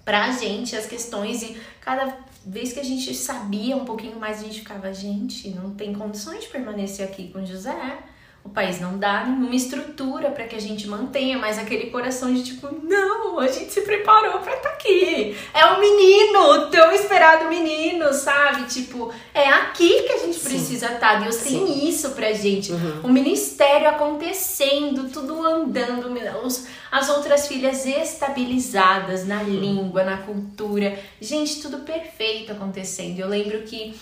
pra 0.07 0.33
gente 0.33 0.75
as 0.75 0.87
questões 0.87 1.43
e 1.43 1.61
cada 1.83 2.17
vez 2.49 2.73
que 2.73 2.81
a 2.81 2.85
gente 2.85 3.15
sabia 3.15 3.77
um 3.77 3.85
pouquinho 3.85 4.19
mais, 4.19 4.41
a 4.41 4.45
gente 4.45 4.61
ficava, 4.61 4.93
gente, 4.93 5.51
não 5.51 5.75
tem 5.75 5.93
condições 5.93 6.45
de 6.45 6.49
permanecer 6.49 7.07
aqui 7.07 7.29
com 7.31 7.45
José. 7.45 7.99
O 8.45 8.51
país 8.51 8.81
não 8.81 8.97
dá 8.99 9.25
nenhuma 9.25 9.55
estrutura 9.55 10.31
para 10.31 10.45
que 10.45 10.57
a 10.57 10.61
gente 10.61 10.89
mantenha, 10.89 11.37
mas 11.37 11.59
aquele 11.59 11.91
coração 11.91 12.33
de 12.33 12.43
tipo, 12.43 12.67
não, 12.83 13.39
a 13.39 13.47
gente 13.47 13.71
se 13.71 13.83
preparou 13.83 14.39
para 14.41 14.57
estar 14.57 14.71
aqui. 14.71 15.37
É 15.53 15.67
o 15.67 15.79
menino, 15.79 16.39
o 16.53 16.67
tão 16.71 16.91
esperado 16.91 17.47
menino, 17.51 18.11
sabe? 18.15 18.65
Tipo, 18.65 19.13
é 19.35 19.47
aqui 19.51 20.03
que 20.05 20.13
a 20.13 20.19
gente 20.19 20.39
Sim. 20.39 20.49
precisa 20.49 20.95
estar. 20.95 21.21
Deus 21.21 21.35
Sim. 21.35 21.67
tem 21.67 21.89
isso 21.91 22.11
pra 22.13 22.33
gente. 22.33 22.73
Uhum. 22.73 23.01
O 23.05 23.09
ministério 23.13 23.87
acontecendo, 23.89 25.11
tudo 25.11 25.45
andando, 25.45 26.09
os- 26.43 26.67
as 26.91 27.11
outras 27.11 27.47
filhas 27.47 27.85
estabilizadas 27.85 29.27
na 29.27 29.43
língua, 29.43 30.05
na 30.05 30.17
cultura. 30.19 30.99
Gente, 31.21 31.61
tudo 31.61 31.79
perfeito 31.81 32.53
acontecendo. 32.53 33.19
Eu 33.21 33.29
lembro 33.29 33.61
que 33.63 33.95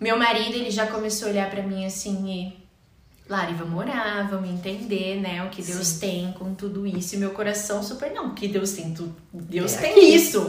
meu 0.00 0.16
marido, 0.18 0.54
ele 0.56 0.70
já 0.70 0.86
começou 0.88 1.28
a 1.28 1.30
olhar 1.30 1.48
pra 1.48 1.62
mim 1.62 1.86
assim 1.86 2.28
e... 2.60 2.63
Lari, 3.26 3.54
vamos 3.54 3.78
orar, 3.78 4.28
vamos 4.28 4.50
entender, 4.50 5.18
né, 5.18 5.42
o 5.44 5.48
que 5.48 5.62
Deus 5.62 5.86
Sim. 5.86 5.98
tem 5.98 6.32
com 6.32 6.54
tudo 6.54 6.86
isso. 6.86 7.14
E 7.14 7.18
meu 7.18 7.30
coração 7.30 7.82
super, 7.82 8.12
não, 8.12 8.34
que 8.34 8.46
Deus 8.46 8.72
tem 8.72 8.92
tudo. 8.92 9.16
Deus 9.32 9.74
É 9.74 9.80
tem 9.80 9.92
aqui. 9.92 10.14
isso. 10.14 10.40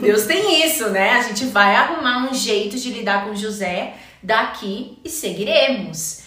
Deus 0.00 0.24
tem 0.24 0.66
isso, 0.66 0.90
né? 0.90 1.10
A 1.12 1.22
gente 1.22 1.44
vai 1.46 1.76
arrumar 1.76 2.28
um 2.28 2.34
jeito 2.34 2.76
de 2.76 2.90
lidar 2.90 3.24
com 3.24 3.36
José 3.36 3.94
daqui 4.20 4.98
e 5.04 5.08
seguiremos. 5.08 6.24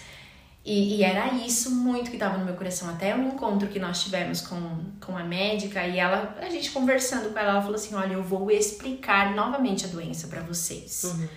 E, 0.63 0.96
e 0.98 1.04
era 1.04 1.34
isso 1.34 1.72
muito 1.72 2.10
que 2.10 2.15
estava 2.15 2.38
no 2.38 2.46
meu 2.46 2.54
coração. 2.56 2.89
Até 2.89 3.13
o 3.15 3.22
encontro 3.24 3.67
que 3.67 3.80
nós 3.80 4.02
tivemos 4.04 4.41
com, 4.41 4.80
com 5.06 5.17
a 5.17 5.24
médica 5.24 5.86
e 5.86 5.98
ela, 6.00 6.38
a 6.41 6.50
gente 6.50 6.72
conversando 6.72 7.32
com 7.34 7.39
ela, 7.39 7.52
ela 7.52 7.62
falou 7.62 7.76
assim: 7.76 7.96
Olha, 7.96 8.13
eu 8.13 8.24
vou 8.24 8.50
explicar 8.52 9.34
novamente 9.36 9.86
a 9.86 9.88
doença 9.89 10.28
para 10.28 10.41
vocês. 10.41 11.04
Uhum. 11.04 11.28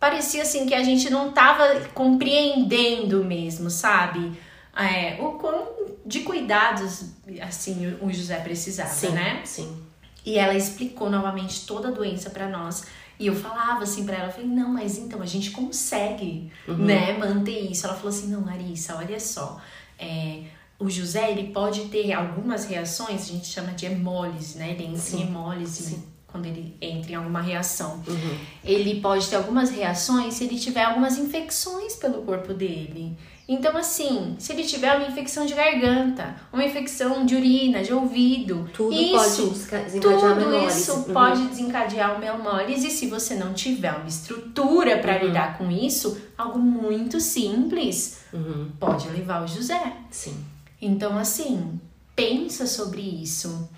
Parecia 0.00 0.42
assim 0.42 0.64
que 0.64 0.74
a 0.74 0.82
gente 0.82 1.10
não 1.10 1.30
tava 1.30 1.80
compreendendo 1.92 3.22
mesmo, 3.22 3.68
sabe? 3.68 4.32
É, 4.74 5.20
o 5.20 5.32
quão 5.32 5.68
de 6.06 6.20
cuidados 6.20 7.10
assim 7.42 7.98
o 8.00 8.10
José 8.10 8.36
precisava, 8.36 8.88
Sim, 8.88 9.10
né? 9.10 9.42
sim. 9.44 9.76
E 10.24 10.38
ela 10.38 10.54
explicou 10.54 11.10
novamente 11.10 11.66
toda 11.66 11.88
a 11.88 11.90
doença 11.90 12.30
pra 12.30 12.48
nós. 12.48 12.84
E 13.18 13.26
eu 13.26 13.34
falava 13.36 13.82
assim 13.82 14.06
pra 14.06 14.16
ela, 14.16 14.28
eu 14.28 14.32
falei, 14.32 14.46
não, 14.48 14.70
mas 14.70 14.96
então 14.96 15.20
a 15.20 15.26
gente 15.26 15.50
consegue, 15.50 16.50
né, 16.66 17.18
manter 17.18 17.70
isso. 17.70 17.86
Ela 17.86 17.94
falou 17.94 18.08
assim, 18.08 18.28
não, 18.28 18.44
Larissa, 18.46 18.96
olha 18.96 19.20
só, 19.20 19.60
é, 19.98 20.44
o 20.78 20.88
José, 20.88 21.30
ele 21.30 21.52
pode 21.52 21.82
ter 21.88 22.14
algumas 22.14 22.64
reações, 22.64 23.22
a 23.22 23.32
gente 23.32 23.46
chama 23.46 23.72
de 23.72 23.84
hemólise, 23.84 24.56
né, 24.56 24.70
ele 24.70 24.86
entra 24.86 25.16
em 25.16 25.22
hemólise 25.22 25.82
sim. 25.82 26.02
Quando 26.30 26.46
ele 26.46 26.74
entra 26.80 27.12
em 27.12 27.14
alguma 27.14 27.40
reação. 27.40 28.02
Uhum. 28.06 28.36
Ele 28.64 29.00
pode 29.00 29.28
ter 29.28 29.36
algumas 29.36 29.70
reações 29.70 30.34
se 30.34 30.44
ele 30.44 30.58
tiver 30.58 30.84
algumas 30.84 31.18
infecções 31.18 31.94
pelo 31.96 32.22
corpo 32.22 32.52
dele. 32.54 33.16
Então, 33.48 33.76
assim, 33.76 34.36
se 34.38 34.52
ele 34.52 34.62
tiver 34.62 34.94
uma 34.96 35.08
infecção 35.08 35.44
de 35.44 35.54
garganta, 35.54 36.36
uma 36.52 36.64
infecção 36.64 37.26
de 37.26 37.34
urina, 37.34 37.82
de 37.82 37.92
ouvido, 37.92 38.70
Tudo 38.72 38.92
isso, 38.94 39.48
pode 39.48 39.84
desencadear 39.84 40.38
tudo 40.38 40.66
isso 40.68 40.92
Uhum. 40.92 41.02
pode 41.12 41.42
desencadear 41.48 42.14
o 42.16 42.20
memólise 42.20 42.86
e 42.86 42.90
se 42.92 43.08
você 43.08 43.34
não 43.34 43.52
tiver 43.52 43.92
uma 43.92 44.06
estrutura 44.06 44.98
para 44.98 45.16
Uhum. 45.20 45.26
lidar 45.26 45.58
com 45.58 45.68
isso, 45.68 46.16
algo 46.38 46.60
muito 46.60 47.20
simples 47.20 48.20
Uhum. 48.32 48.70
pode 48.78 49.08
levar 49.08 49.42
o 49.42 49.48
José. 49.48 49.94
Sim. 50.12 50.36
Então, 50.80 51.18
assim, 51.18 51.80
pensa 52.14 52.66
sobre 52.68 53.00
isso. 53.02 53.68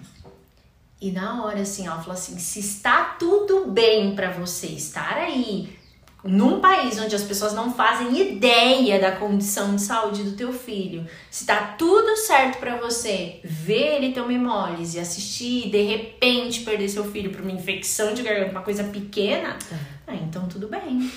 E 1.03 1.11
na 1.11 1.45
hora, 1.45 1.63
assim, 1.63 1.85
ela 1.85 1.99
falou 1.99 2.15
assim: 2.15 2.39
se 2.39 2.61
está 2.61 3.17
tudo 3.19 3.67
bem 3.67 4.15
para 4.15 4.31
você 4.31 4.69
estar 4.69 5.17
aí, 5.17 5.77
num 6.23 6.61
país 6.61 6.97
onde 6.97 7.13
as 7.17 7.25
pessoas 7.25 7.53
não 7.55 7.75
fazem 7.75 8.17
ideia 8.21 9.01
da 9.01 9.11
condição 9.11 9.75
de 9.75 9.83
saúde 9.83 10.23
do 10.23 10.37
teu 10.37 10.53
filho, 10.53 11.05
se 11.29 11.45
tá 11.45 11.75
tudo 11.77 12.17
certo 12.17 12.59
para 12.59 12.77
você 12.77 13.41
ver 13.43 13.97
ele 13.97 14.13
ter 14.13 14.21
uma 14.21 14.33
hemólise, 14.33 15.01
assistir, 15.01 15.71
de 15.71 15.83
repente 15.83 16.61
perder 16.61 16.89
seu 16.89 17.05
filho 17.11 17.33
por 17.33 17.41
uma 17.41 17.51
infecção 17.51 18.15
de 18.15 18.23
garganta, 18.23 18.53
uma 18.53 18.63
coisa 18.63 18.85
pequena, 18.85 19.59
ah, 20.07 20.15
então 20.15 20.47
tudo 20.47 20.69
bem. 20.69 21.11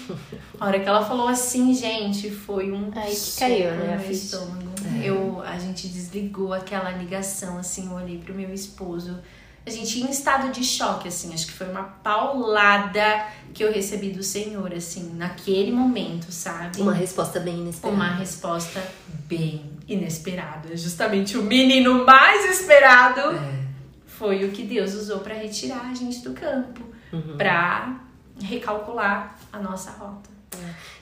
A 0.60 0.66
hora 0.66 0.80
que 0.80 0.90
ela 0.90 1.06
falou 1.06 1.28
assim, 1.28 1.76
gente, 1.76 2.32
foi 2.32 2.72
um 2.72 2.90
Aí 2.96 3.16
que 3.16 3.40
caiu, 3.40 3.70
né, 3.70 4.00
meu 4.02 4.12
estômago. 4.12 4.66
Eu, 5.04 5.42
a 5.42 5.60
gente 5.60 5.88
desligou 5.88 6.54
aquela 6.54 6.90
ligação, 6.90 7.60
assim, 7.60 7.86
eu 7.86 7.94
olhei 7.94 8.18
pro 8.18 8.34
meu 8.34 8.52
esposo 8.52 9.20
a 9.66 9.70
gente 9.70 10.00
em 10.02 10.10
estado 10.12 10.52
de 10.52 10.64
choque, 10.64 11.08
assim. 11.08 11.34
Acho 11.34 11.48
que 11.48 11.54
foi 11.54 11.68
uma 11.70 11.84
paulada 11.84 13.26
que 13.54 13.64
eu 13.64 13.72
recebi 13.72 14.10
do 14.12 14.22
Senhor, 14.24 14.72
assim, 14.74 15.14
naquele 15.16 15.72
momento, 15.72 16.32
sabe? 16.32 16.82
Uma 16.82 16.94
resposta 16.94 17.40
bem 17.40 17.60
inesperada. 17.60 17.96
Uma 17.96 18.10
resposta 18.16 18.84
bem 19.28 19.72
inesperada. 19.88 20.76
Justamente 20.76 21.38
o 21.38 21.42
menino 21.44 22.06
mais 22.06 22.46
esperado 22.60 23.22
É. 23.36 23.64
foi 24.06 24.46
o 24.46 24.52
que 24.52 24.64
Deus 24.64 24.94
usou 24.94 25.20
para 25.20 25.34
retirar 25.36 25.90
a 25.90 25.94
gente 25.94 26.20
do 26.20 26.34
campo, 26.34 26.82
Uhum. 27.14 27.38
pra 27.38 28.00
recalcular 28.42 29.38
a 29.52 29.60
nossa 29.60 29.92
rota. 29.92 30.30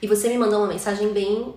E 0.02 0.08
você 0.08 0.30
me 0.30 0.38
mandou 0.38 0.60
uma 0.60 0.68
mensagem 0.68 1.14
bem, 1.14 1.54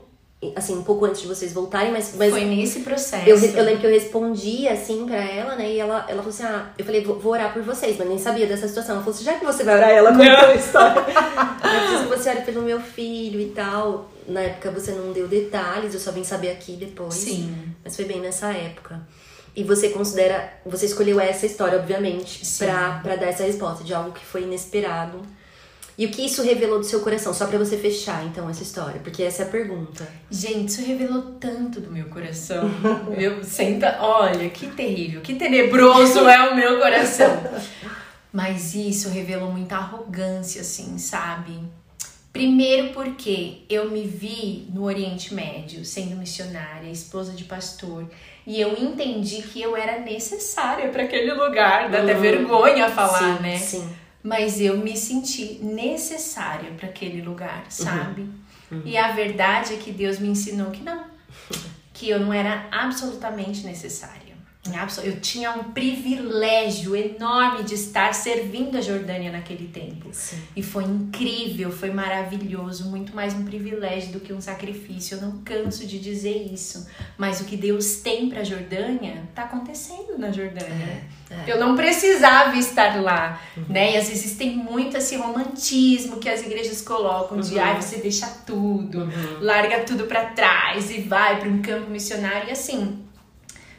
assim, 0.54 0.76
um 0.76 0.82
pouco 0.82 1.04
antes 1.04 1.22
de 1.22 1.26
vocês 1.26 1.52
voltarem, 1.52 1.90
mas, 1.90 2.14
mas 2.16 2.30
Foi 2.30 2.44
nesse 2.44 2.80
processo. 2.80 3.28
eu, 3.28 3.36
eu 3.38 3.64
lembro 3.64 3.80
que 3.80 3.86
eu 3.86 3.90
respondi 3.90 4.68
assim 4.68 5.06
pra 5.06 5.16
ela, 5.16 5.56
né? 5.56 5.72
E 5.72 5.80
ela, 5.80 6.04
ela 6.08 6.22
falou 6.22 6.28
assim: 6.28 6.44
Ah, 6.44 6.70
eu 6.78 6.84
falei, 6.84 7.02
vou, 7.02 7.18
vou 7.18 7.32
orar 7.32 7.52
por 7.52 7.62
vocês, 7.62 7.96
mas 7.98 8.08
nem 8.08 8.18
sabia 8.18 8.46
dessa 8.46 8.68
situação. 8.68 8.96
Ela 8.96 9.04
falou 9.04 9.14
assim: 9.14 9.24
já 9.24 9.34
que 9.34 9.44
você 9.44 9.64
vai 9.64 9.76
orar, 9.76 9.90
ela 9.90 10.10
contou 10.12 10.48
a 10.48 10.54
história. 10.54 11.00
eu 11.64 11.80
preciso 11.80 12.02
que 12.08 12.16
você 12.16 12.30
ore 12.30 12.40
pelo 12.42 12.62
meu 12.62 12.80
filho 12.80 13.40
e 13.40 13.46
tal. 13.50 14.10
Na 14.28 14.40
época 14.40 14.70
você 14.70 14.92
não 14.92 15.12
deu 15.12 15.28
detalhes, 15.28 15.94
eu 15.94 16.00
só 16.00 16.10
vim 16.10 16.24
saber 16.24 16.50
aqui 16.50 16.72
depois. 16.72 17.14
Sim. 17.14 17.54
Mas 17.84 17.94
foi 17.94 18.04
bem 18.04 18.20
nessa 18.20 18.52
época. 18.52 19.00
E 19.54 19.64
você 19.64 19.88
considera. 19.88 20.52
Você 20.66 20.86
escolheu 20.86 21.18
essa 21.18 21.46
história, 21.46 21.78
obviamente, 21.78 22.44
Sim. 22.44 22.66
pra, 22.66 23.00
pra 23.02 23.16
dar 23.16 23.26
essa 23.26 23.44
resposta 23.44 23.82
de 23.82 23.94
algo 23.94 24.12
que 24.12 24.24
foi 24.24 24.42
inesperado. 24.42 25.22
E 25.98 26.04
o 26.04 26.10
que 26.10 26.26
isso 26.26 26.42
revelou 26.42 26.78
do 26.78 26.84
seu 26.84 27.00
coração? 27.00 27.32
Só 27.32 27.46
pra 27.46 27.56
você 27.58 27.76
fechar, 27.78 28.22
então, 28.26 28.50
essa 28.50 28.62
história. 28.62 29.00
Porque 29.02 29.22
essa 29.22 29.42
é 29.42 29.46
a 29.46 29.48
pergunta. 29.48 30.06
Gente, 30.30 30.68
isso 30.68 30.82
revelou 30.86 31.22
tanto 31.40 31.80
do 31.80 31.90
meu 31.90 32.04
coração. 32.06 32.68
meu, 33.16 33.42
senta, 33.42 33.96
olha, 34.00 34.48
que 34.50 34.66
terrível, 34.66 35.22
que 35.22 35.34
tenebroso 35.36 36.28
é 36.28 36.50
o 36.50 36.54
meu 36.54 36.78
coração. 36.78 37.42
Mas 38.32 38.74
isso 38.74 39.08
revelou 39.08 39.50
muita 39.50 39.76
arrogância, 39.76 40.60
assim, 40.60 40.98
sabe? 40.98 41.58
Primeiro 42.30 42.90
porque 42.92 43.62
eu 43.70 43.90
me 43.90 44.06
vi 44.06 44.66
no 44.74 44.84
Oriente 44.84 45.32
Médio, 45.32 45.82
sendo 45.86 46.16
missionária, 46.16 46.90
esposa 46.90 47.32
de 47.32 47.44
pastor, 47.44 48.04
e 48.46 48.60
eu 48.60 48.74
entendi 48.76 49.40
que 49.40 49.62
eu 49.62 49.74
era 49.74 50.00
necessária 50.00 50.90
para 50.90 51.04
aquele 51.04 51.32
lugar. 51.32 51.88
Dá 51.90 52.02
até 52.02 52.12
Uhum. 52.14 52.20
vergonha 52.20 52.90
falar, 52.90 53.38
sim, 53.38 53.42
né? 53.42 53.56
Sim. 53.56 53.88
Mas 54.26 54.60
eu 54.60 54.76
me 54.78 54.96
senti 54.96 55.60
necessária 55.62 56.72
para 56.72 56.88
aquele 56.88 57.22
lugar, 57.22 57.58
Uhum. 57.64 57.70
sabe? 57.70 58.28
E 58.84 58.96
a 58.96 59.12
verdade 59.12 59.74
é 59.74 59.76
que 59.76 59.92
Deus 59.92 60.18
me 60.18 60.28
ensinou 60.28 60.70
que 60.72 60.82
não. 60.82 61.04
Que 61.94 62.10
eu 62.10 62.20
não 62.20 62.30
era 62.32 62.66
absolutamente 62.70 63.64
necessária. 63.64 64.35
Eu 65.02 65.20
tinha 65.20 65.52
um 65.52 65.64
privilégio 65.72 66.96
enorme 66.96 67.62
de 67.64 67.74
estar 67.74 68.12
servindo 68.14 68.76
a 68.76 68.80
Jordânia 68.80 69.30
naquele 69.30 69.68
tempo. 69.68 70.08
Sim. 70.12 70.38
E 70.54 70.62
foi 70.62 70.84
incrível, 70.84 71.70
foi 71.70 71.90
maravilhoso, 71.90 72.88
muito 72.90 73.14
mais 73.14 73.34
um 73.34 73.44
privilégio 73.44 74.12
do 74.12 74.20
que 74.20 74.32
um 74.32 74.40
sacrifício. 74.40 75.16
Eu 75.16 75.22
não 75.22 75.38
canso 75.38 75.86
de 75.86 75.98
dizer 75.98 76.50
isso. 76.52 76.86
Mas 77.16 77.40
o 77.40 77.44
que 77.44 77.56
Deus 77.56 77.96
tem 77.96 78.28
para 78.28 78.40
a 78.40 78.44
Jordânia 78.44 79.22
tá 79.34 79.42
acontecendo 79.42 80.18
na 80.18 80.30
Jordânia. 80.30 81.04
É, 81.30 81.44
Eu 81.46 81.58
não 81.58 81.74
precisava 81.74 82.56
estar 82.56 83.00
lá, 83.02 83.40
né? 83.68 83.94
E 83.94 83.96
às 83.96 84.08
vezes 84.08 84.36
tem 84.36 84.56
muito 84.56 84.96
esse 84.96 85.16
romantismo 85.16 86.18
que 86.18 86.28
as 86.28 86.42
igrejas 86.42 86.80
colocam 86.82 87.40
de, 87.40 87.58
ai, 87.58 87.80
você 87.80 87.96
deixa 87.96 88.26
tudo, 88.46 89.08
larga 89.40 89.80
tudo 89.84 90.04
para 90.04 90.26
trás 90.26 90.90
e 90.90 91.00
vai 91.00 91.40
para 91.40 91.48
um 91.48 91.60
campo 91.60 91.90
missionário 91.90 92.48
e 92.48 92.52
assim. 92.52 93.05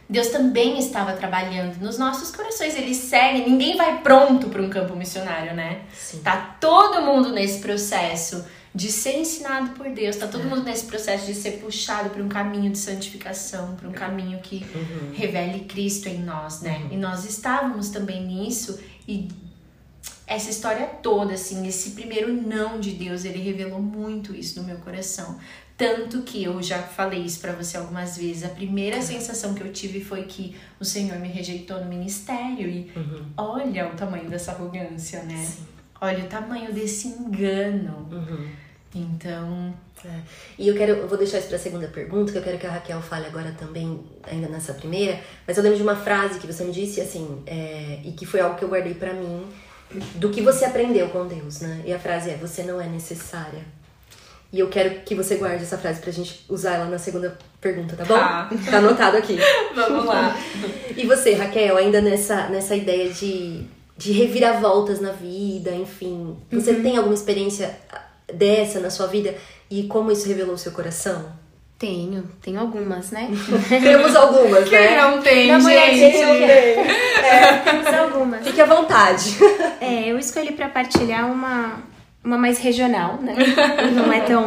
Deus 0.10 0.28
também 0.28 0.80
estava 0.80 1.14
trabalhando 1.14 1.78
nos 1.82 1.98
nossos 1.98 2.32
corações. 2.32 2.76
Ele 2.76 2.96
segue, 2.96 3.50
ninguém 3.50 3.76
vai 3.76 4.02
pronto 4.02 4.48
para 4.48 4.62
um 4.62 4.70
campo 4.70 4.96
missionário, 4.96 5.54
né? 5.54 5.82
Sim. 5.94 6.20
Tá 6.20 6.58
todo 6.60 7.02
mundo 7.02 7.32
nesse 7.32 7.60
processo 7.60 8.46
de 8.74 8.92
ser 8.92 9.18
ensinado 9.18 9.72
por 9.72 9.90
Deus, 9.90 10.18
tá 10.18 10.28
todo 10.28 10.44
mundo 10.44 10.64
nesse 10.64 10.86
processo 10.86 11.26
de 11.26 11.34
ser 11.34 11.54
puxado 11.54 12.12
para 12.12 12.22
um 12.22 12.30
caminho 12.30 12.72
de 12.72 12.78
santificação, 12.78 13.76
para 13.76 13.90
um 13.90 13.92
caminho 13.92 14.40
que 14.40 14.64
revele 15.14 15.62
Cristo 15.62 16.08
em 16.08 16.20
nós, 16.20 16.62
né? 16.62 16.88
E 16.92 16.96
nós 16.96 17.26
estávamos 17.26 17.90
também 17.90 18.24
nisso 18.24 18.80
e 19.08 19.30
essa 20.28 20.50
história 20.50 20.86
toda, 20.86 21.34
assim, 21.34 21.66
esse 21.66 21.92
primeiro 21.92 22.32
não 22.32 22.80
de 22.80 22.92
Deus, 22.92 23.26
ele 23.26 23.40
revelou 23.40 23.82
muito 23.82 24.36
isso 24.36 24.60
no 24.60 24.68
meu 24.68 24.78
coração. 24.78 25.40
Tanto 25.78 26.24
que 26.24 26.44
eu 26.44 26.62
já 26.64 26.82
falei 26.82 27.20
isso 27.22 27.40
pra 27.40 27.52
você 27.54 27.78
algumas 27.78 28.18
vezes. 28.18 28.44
A 28.44 28.50
primeira 28.50 29.00
sensação 29.02 29.54
que 29.54 29.62
eu 29.62 29.72
tive 29.72 30.04
foi 30.04 30.24
que 30.24 30.56
o 30.80 30.86
Senhor 30.86 31.20
me 31.20 31.28
rejeitou 31.28 31.80
no 31.80 31.86
ministério. 31.86 32.68
E 32.68 32.92
olha 33.38 33.88
o 33.88 33.96
tamanho 33.96 34.28
dessa 34.28 34.54
arrogância, 34.54 35.22
né? 35.24 35.48
Olha 36.02 36.26
o 36.26 36.28
tamanho 36.28 36.74
desse 36.74 37.10
engano. 37.10 38.08
Então, 38.96 39.74
É. 40.06 40.22
E 40.60 40.68
eu 40.68 40.76
quero, 40.76 40.94
eu 40.94 41.08
vou 41.08 41.18
deixar 41.18 41.40
isso 41.40 41.48
pra 41.48 41.58
segunda 41.58 41.88
pergunta, 41.88 42.32
que 42.32 42.38
eu 42.38 42.44
quero 42.44 42.58
que 42.58 42.68
a 42.68 42.72
Raquel 42.72 43.02
fale 43.02 43.26
agora 43.26 43.52
também, 43.58 44.04
ainda 44.24 44.48
nessa 44.48 44.74
primeira. 44.74 45.20
Mas 45.46 45.58
eu 45.58 45.64
lembro 45.64 45.78
de 45.78 45.84
uma 45.84 45.96
frase 45.96 46.40
que 46.40 46.48
você 46.48 46.64
me 46.64 46.72
disse, 46.72 47.02
assim, 47.02 47.42
é, 47.46 48.00
e 48.04 48.12
que 48.12 48.26
foi 48.26 48.40
algo 48.40 48.56
que 48.56 48.64
eu 48.64 48.70
guardei 48.70 48.94
pra 48.94 49.14
mim, 49.14 49.46
do 50.16 50.30
que 50.30 50.42
você 50.42 50.66
aprendeu 50.66 51.10
com 51.10 51.28
Deus, 51.28 51.62
né? 51.62 51.84
E 51.86 51.94
a 51.94 52.00
frase 52.00 52.30
é: 52.30 52.36
Você 52.38 52.64
não 52.64 52.80
é 52.80 52.88
necessária. 52.88 53.64
E 54.52 54.60
eu 54.60 54.70
quero 54.70 55.02
que 55.02 55.14
você 55.14 55.36
guarde 55.36 55.64
essa 55.64 55.78
frase 55.78 56.00
pra 56.00 56.12
gente 56.12 56.46
usar 56.48 56.76
ela 56.76 56.86
na 56.86 56.98
segunda 56.98 57.38
pergunta, 57.60 57.96
tá 57.98 58.06
bom? 58.06 58.14
Tá. 58.16 58.50
Tá 58.72 58.78
anotado 58.78 59.18
aqui. 59.18 59.38
vamos 59.76 60.06
lá. 60.06 60.36
E 60.96 61.06
você, 61.06 61.34
Raquel, 61.34 61.76
ainda 61.76 62.00
nessa, 62.02 62.48
nessa 62.48 62.74
ideia 62.76 63.10
de, 63.10 63.64
de 63.98 64.12
reviravoltas 64.14 65.02
na 65.02 65.12
vida, 65.12 65.72
enfim, 65.72 66.38
você 66.52 66.72
Uhum. 66.72 66.82
tem 66.84 66.98
alguma 66.98 67.14
experiência 67.14 67.78
dessa 68.34 68.80
na 68.80 68.90
sua 68.90 69.08
vida 69.08 69.36
e 69.70 69.84
como 69.84 70.12
isso 70.12 70.28
revelou 70.28 70.56
o 70.56 70.58
seu 70.58 70.72
coração? 70.72 71.26
Tenho, 71.78 72.24
tenho 72.42 72.60
algumas, 72.60 73.12
né? 73.12 73.30
Temos 73.70 74.16
algumas, 74.16 74.68
Quem 74.68 74.80
né? 74.80 75.02
não 75.02 75.22
tem, 75.22 75.54
olhadinha. 75.54 76.12
gente? 76.12 76.24
Temos 77.64 77.88
algumas. 77.88 78.44
Fique 78.48 78.62
à 78.62 78.66
vontade. 78.66 79.38
É, 79.80 80.06
eu 80.10 80.18
escolhi 80.18 80.54
pra 80.54 80.70
partilhar 80.70 81.30
uma, 81.32 81.80
uma 82.28 82.38
mais 82.38 82.60
regional, 82.60 83.20
né? 83.22 83.34
Não 83.96 84.12
é 84.12 84.20
tão 84.20 84.44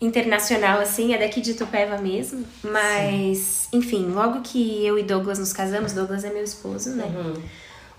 internacional 0.00 0.80
assim, 0.80 1.12
é 1.12 1.18
daqui 1.18 1.40
de 1.40 1.54
Tupéva 1.54 1.98
mesmo. 1.98 2.46
Mas, 2.62 3.68
enfim, 3.72 4.06
logo 4.06 4.40
que 4.40 4.84
eu 4.84 4.98
e 4.98 5.02
Douglas 5.02 5.38
nos 5.38 5.52
casamos, 5.52 5.92
Douglas 5.92 6.24
é 6.24 6.32
meu 6.32 6.42
esposo, 6.42 6.90
né? 6.90 7.04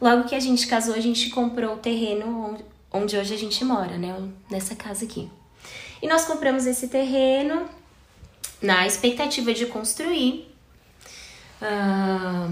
Logo 0.01 0.23
que 0.25 0.33
a 0.33 0.39
gente 0.39 0.65
casou, 0.67 0.95
a 0.95 0.99
gente 0.99 1.29
comprou 1.29 1.75
o 1.75 1.77
terreno 1.77 2.57
onde, 2.91 3.15
hoje 3.15 3.33
a 3.33 3.37
gente 3.37 3.63
mora, 3.63 3.97
né? 3.97 4.15
Nessa 4.49 4.75
casa 4.75 5.05
aqui. 5.05 5.29
E 6.01 6.07
nós 6.07 6.25
compramos 6.25 6.65
esse 6.65 6.87
terreno 6.87 7.67
na 8.61 8.87
expectativa 8.87 9.53
de 9.53 9.67
construir. 9.67 10.47
Ah, 11.61 12.49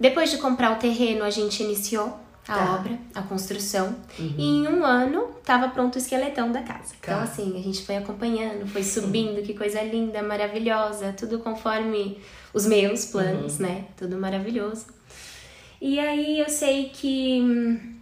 depois 0.00 0.30
de 0.30 0.38
comprar 0.38 0.72
o 0.72 0.76
terreno, 0.76 1.24
a 1.24 1.30
gente 1.30 1.62
iniciou 1.62 2.18
a 2.48 2.54
Tá. 2.54 2.74
obra, 2.74 2.98
a 3.14 3.22
construção. 3.22 3.94
E 4.18 4.42
em 4.42 4.66
um 4.68 4.84
ano 4.84 5.28
tava 5.44 5.68
pronto 5.68 5.94
o 5.94 5.98
esqueletão 5.98 6.50
da 6.50 6.62
casa. 6.62 6.94
Então, 7.00 7.16
Tá. 7.18 7.22
assim, 7.22 7.58
a 7.58 7.62
gente 7.62 7.84
foi 7.84 7.96
acompanhando, 7.96 8.66
foi 8.66 8.82
subindo, 8.82 9.42
que 9.42 9.54
coisa 9.54 9.80
linda, 9.82 10.22
maravilhosa, 10.22 11.12
tudo 11.16 11.38
conforme 11.38 12.18
os 12.52 12.66
meus 12.66 13.04
planos, 13.06 13.58
né? 13.58 13.84
Tudo 13.96 14.16
maravilhoso. 14.18 14.86
E 15.80 15.98
aí 15.98 16.38
eu 16.40 16.48
sei 16.48 16.90
que 16.90 17.40
hum, 17.42 17.94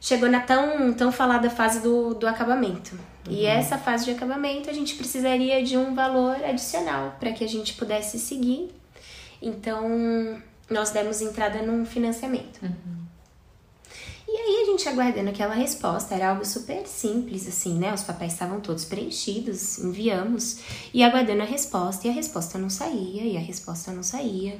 chegou 0.00 0.28
na 0.30 0.40
tão, 0.40 0.92
tão 0.92 1.10
falada 1.12 1.48
fase 1.50 1.80
do, 1.80 2.14
do 2.14 2.26
acabamento. 2.26 2.98
E 3.28 3.44
essa 3.44 3.76
fase 3.78 4.06
de 4.06 4.10
acabamento 4.12 4.68
a 4.70 4.72
gente 4.72 4.94
precisaria 4.94 5.62
de 5.62 5.76
um 5.76 5.94
valor 5.94 6.36
adicional 6.44 7.16
para 7.20 7.32
que 7.32 7.44
a 7.44 7.48
gente 7.48 7.74
pudesse 7.74 8.18
seguir. 8.18 8.70
Então 9.40 10.40
nós 10.68 10.90
demos 10.90 11.20
entrada 11.20 11.62
num 11.62 11.84
financiamento. 11.84 12.60
E 12.64 12.68
aí 14.50 14.62
a 14.62 14.66
gente 14.66 14.88
aguardando 14.88 15.30
aquela 15.30 15.54
resposta, 15.54 16.14
era 16.14 16.30
algo 16.30 16.44
super 16.44 16.86
simples, 16.86 17.46
assim, 17.46 17.78
né? 17.78 17.92
Os 17.94 18.02
papéis 18.02 18.32
estavam 18.32 18.60
todos 18.60 18.84
preenchidos, 18.84 19.78
enviamos, 19.78 20.60
e 20.92 21.02
aguardando 21.02 21.42
a 21.42 21.46
resposta, 21.46 22.06
e 22.06 22.10
a 22.10 22.12
resposta 22.12 22.58
não 22.58 22.68
saía, 22.68 23.22
e 23.22 23.36
a 23.36 23.40
resposta 23.40 23.92
não 23.92 24.02
saía. 24.02 24.58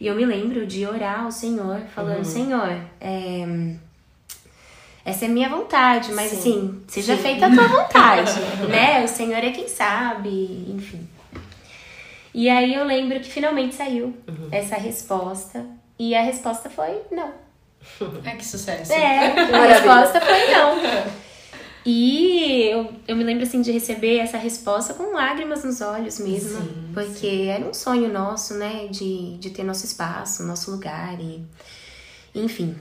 E 0.00 0.06
eu 0.06 0.14
me 0.14 0.24
lembro 0.24 0.66
de 0.66 0.86
orar 0.86 1.24
ao 1.24 1.32
Senhor, 1.32 1.80
falando, 1.94 2.24
Senhor, 2.24 2.80
é, 3.00 3.74
essa 5.04 5.24
é 5.24 5.28
minha 5.28 5.48
vontade, 5.48 6.12
mas 6.12 6.30
Sim. 6.30 6.38
assim, 6.38 6.82
seja 6.86 7.16
Sim. 7.16 7.22
feita 7.22 7.46
a 7.46 7.50
tua 7.50 7.66
vontade, 7.68 8.32
né? 8.68 9.04
O 9.04 9.08
Senhor 9.08 9.42
é 9.42 9.50
quem 9.50 9.68
sabe, 9.68 10.66
enfim. 10.68 11.08
E 12.32 12.48
aí 12.48 12.74
eu 12.74 12.84
lembro 12.84 13.18
que 13.20 13.30
finalmente 13.30 13.74
saiu 13.74 14.14
essa 14.52 14.76
resposta, 14.76 15.66
e 15.98 16.14
a 16.14 16.22
resposta 16.22 16.70
foi 16.70 17.00
não. 17.10 17.47
Ai, 18.24 18.36
que 18.36 18.44
sucesso. 18.44 18.92
É, 18.92 19.32
a 19.54 19.66
resposta 19.66 20.20
foi 20.20 20.50
não. 20.50 21.18
E 21.90 22.64
eu, 22.64 22.92
eu 23.06 23.16
me 23.16 23.24
lembro 23.24 23.44
assim 23.44 23.62
de 23.62 23.72
receber 23.72 24.18
essa 24.18 24.36
resposta 24.36 24.92
com 24.92 25.14
lágrimas 25.14 25.64
nos 25.64 25.80
olhos 25.80 26.18
mesmo, 26.18 26.60
Sim, 26.60 26.90
porque 26.92 27.46
era 27.48 27.64
um 27.64 27.72
sonho 27.72 28.12
nosso, 28.12 28.54
né, 28.54 28.88
de, 28.88 29.38
de 29.38 29.48
ter 29.48 29.62
nosso 29.64 29.86
espaço, 29.86 30.42
nosso 30.42 30.70
lugar 30.70 31.18
e 31.18 31.42
enfim. 32.34 32.76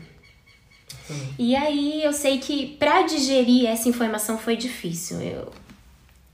E 1.40 1.56
aí 1.56 2.04
eu 2.04 2.12
sei 2.12 2.38
que 2.40 2.76
para 2.76 3.04
digerir 3.04 3.68
essa 3.68 3.88
informação 3.88 4.38
foi 4.38 4.58
difícil. 4.58 5.22
Eu, 5.22 5.54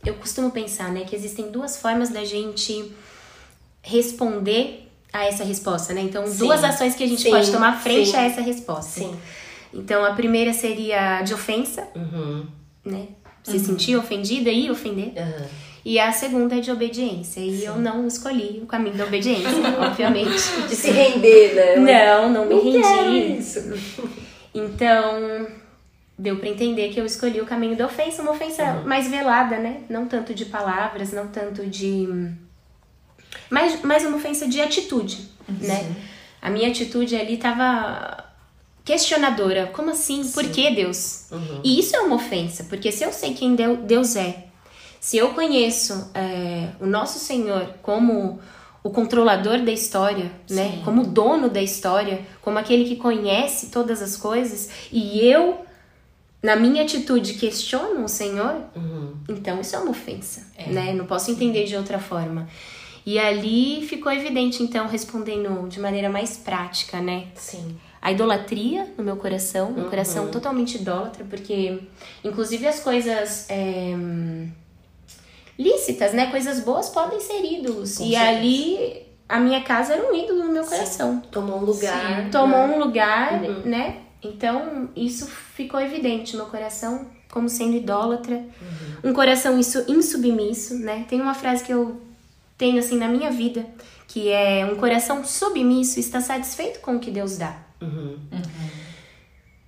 eu 0.04 0.16
costumo 0.16 0.50
pensar, 0.50 0.92
né, 0.92 1.06
que 1.06 1.16
existem 1.16 1.52
duas 1.52 1.78
formas 1.78 2.10
da 2.10 2.26
gente 2.26 2.92
responder 3.84 4.83
a 5.14 5.26
essa 5.26 5.44
resposta, 5.44 5.94
né? 5.94 6.02
Então, 6.02 6.26
Sim. 6.28 6.40
duas 6.40 6.64
ações 6.64 6.96
que 6.96 7.04
a 7.04 7.08
gente 7.08 7.22
Sim, 7.22 7.30
pode 7.30 7.52
tomar 7.52 7.80
frente 7.80 8.10
sim. 8.10 8.18
a 8.18 8.24
essa 8.24 8.42
resposta. 8.42 9.00
Sim. 9.02 9.16
Então, 9.74 10.04
a 10.04 10.14
primeira 10.14 10.52
seria 10.54 11.22
de 11.22 11.34
ofensa, 11.34 11.88
Uhum. 11.96 12.46
né? 12.84 13.08
Se 13.44 13.60
sentir 13.60 13.96
ofendida 13.96 14.50
e 14.50 14.72
ofender. 14.72 15.12
Aham. 15.18 15.46
E 15.86 16.00
a 16.00 16.14
segunda 16.14 16.56
é 16.56 16.62
de 16.62 16.72
obediência. 16.72 17.42
E 17.42 17.66
eu 17.66 17.76
não 17.76 18.08
escolhi 18.08 18.62
o 18.64 18.66
caminho 18.66 18.96
da 18.96 19.04
obediência, 19.04 19.50
obviamente. 19.86 20.32
De 20.70 20.76
se 20.76 20.90
render, 20.92 21.54
né? 21.56 21.76
Não, 21.76 22.30
não 22.30 22.46
me 22.46 22.56
Não 22.56 23.04
rendi. 23.04 23.38
isso. 23.38 23.60
Então, 24.56 25.48
deu 26.18 26.38
pra 26.38 26.48
entender 26.48 26.90
que 26.90 27.00
eu 27.00 27.06
escolhi 27.06 27.42
o 27.42 27.46
caminho 27.46 27.76
da 27.76 27.86
ofensa, 27.86 28.22
uma 28.22 28.32
ofensa 28.32 28.82
mais 28.86 29.10
velada, 29.10 29.58
né? 29.58 29.82
Não 29.90 30.06
tanto 30.06 30.34
de 30.34 30.46
palavras, 30.46 31.12
não 31.12 31.28
tanto 31.28 31.66
de. 31.66 32.08
Mais, 33.50 33.82
mais 33.84 34.06
uma 34.06 34.18
ofensa 34.18 34.48
de 34.48 34.60
atitude, 34.62 35.30
né? 35.48 35.96
A 36.42 36.50
minha 36.50 36.70
atitude 36.70 37.16
ali 37.16 37.38
tava 37.38 38.24
questionadora. 38.84 39.68
Como 39.74 39.90
assim? 39.92 40.28
Por 40.30 40.44
que 40.50 40.72
Deus? 40.72 41.28
E 41.64 41.80
isso 41.80 41.96
é 41.96 42.02
uma 42.02 42.16
ofensa, 42.16 42.66
porque 42.66 42.92
se 42.92 43.04
eu 43.04 43.12
sei 43.14 43.34
quem 43.34 43.56
Deu- 43.56 43.78
Deus 43.78 44.16
é, 44.16 44.46
se 45.00 45.18
eu 45.18 45.30
conheço 45.34 46.12
é, 46.14 46.70
o 46.80 46.86
nosso 46.86 47.20
Senhor 47.20 47.68
como 47.82 48.40
o 48.84 48.90
controlador 48.90 49.60
da 49.62 49.72
história, 49.72 50.30
né? 50.50 50.82
Como 50.84 51.04
o 51.04 51.08
dono 51.08 51.50
da 51.50 51.62
história, 51.62 52.20
como 52.42 52.60
aquele 52.60 52.84
que 52.84 52.98
conhece 52.98 53.68
todas 53.68 54.02
as 54.02 54.18
coisas, 54.18 54.70
e 54.92 55.22
eu, 55.26 55.66
na 56.42 56.58
minha 56.58 56.84
atitude, 56.84 57.36
questiono 57.36 58.04
o 58.04 58.10
Senhor, 58.10 58.56
então 59.30 59.62
isso 59.62 59.74
é 59.78 59.80
uma 59.80 59.92
ofensa, 59.92 60.48
né? 60.68 60.92
Não 60.94 61.06
posso 61.06 61.32
entender 61.32 61.64
de 61.64 61.78
outra 61.78 61.98
forma. 61.98 62.50
E 63.06 63.20
ali 63.20 63.86
ficou 63.88 64.12
evidente, 64.12 64.64
então, 64.64 64.88
respondendo 64.88 65.68
de 65.68 65.80
maneira 65.80 66.10
mais 66.10 66.38
prática, 66.38 67.02
né? 67.02 67.28
Sim. 67.36 67.78
a 68.02 68.12
idolatria 68.12 68.86
no 68.98 69.04
meu 69.04 69.16
coração, 69.16 69.72
um 69.72 69.84
Uhum. 69.84 69.90
coração 69.90 70.28
totalmente 70.30 70.76
idólatra, 70.76 71.24
porque 71.30 71.80
inclusive 72.22 72.68
as 72.68 72.82
coisas 72.82 73.46
é, 73.50 73.94
lícitas, 75.58 76.14
né, 76.14 76.28
coisas 76.32 76.60
boas 76.60 76.90
podem 76.90 77.20
ser 77.20 77.42
ídolos. 77.44 77.98
Com 77.98 78.04
e 78.06 78.12
certeza. 78.12 78.30
ali 78.30 79.04
a 79.30 79.40
minha 79.40 79.62
casa 79.62 79.94
era 79.94 80.12
um 80.12 80.16
ídolo 80.16 80.44
no 80.46 80.52
meu 80.52 80.66
coração. 80.66 81.22
Tomou 81.32 81.60
um 81.60 81.64
lugar. 81.64 82.30
Tomou 82.30 82.68
né? 82.68 82.76
um 82.76 82.80
lugar, 82.80 83.42
Uhum. 83.42 83.62
né? 83.66 83.98
Então 84.22 84.90
isso 84.96 85.26
ficou 85.28 85.80
evidente, 85.80 86.36
meu 86.36 86.46
coração 86.48 87.08
como 87.32 87.50
sendo 87.50 87.76
idólatra, 87.78 88.36
Uhum. 88.36 89.12
um 89.12 89.14
coração 89.14 89.58
insu- 89.58 89.86
insubmisso, 89.88 90.76
né? 90.78 91.06
Tem 91.10 91.20
uma 91.20 91.34
frase 91.34 91.64
que 91.64 91.74
eu 91.74 92.00
tenho 92.64 92.80
assim 92.80 92.98
na 92.98 93.10
minha 93.10 93.30
vida, 93.30 93.66
que 94.08 94.30
é 94.30 94.66
um 94.66 94.78
coração 94.78 95.26
submisso 95.26 96.00
está 96.00 96.22
satisfeito 96.22 96.80
com 96.80 96.96
o 96.96 97.00
que 97.00 97.12
Deus 97.12 97.38
dá. 97.38 97.58
Uhum. 97.82 98.18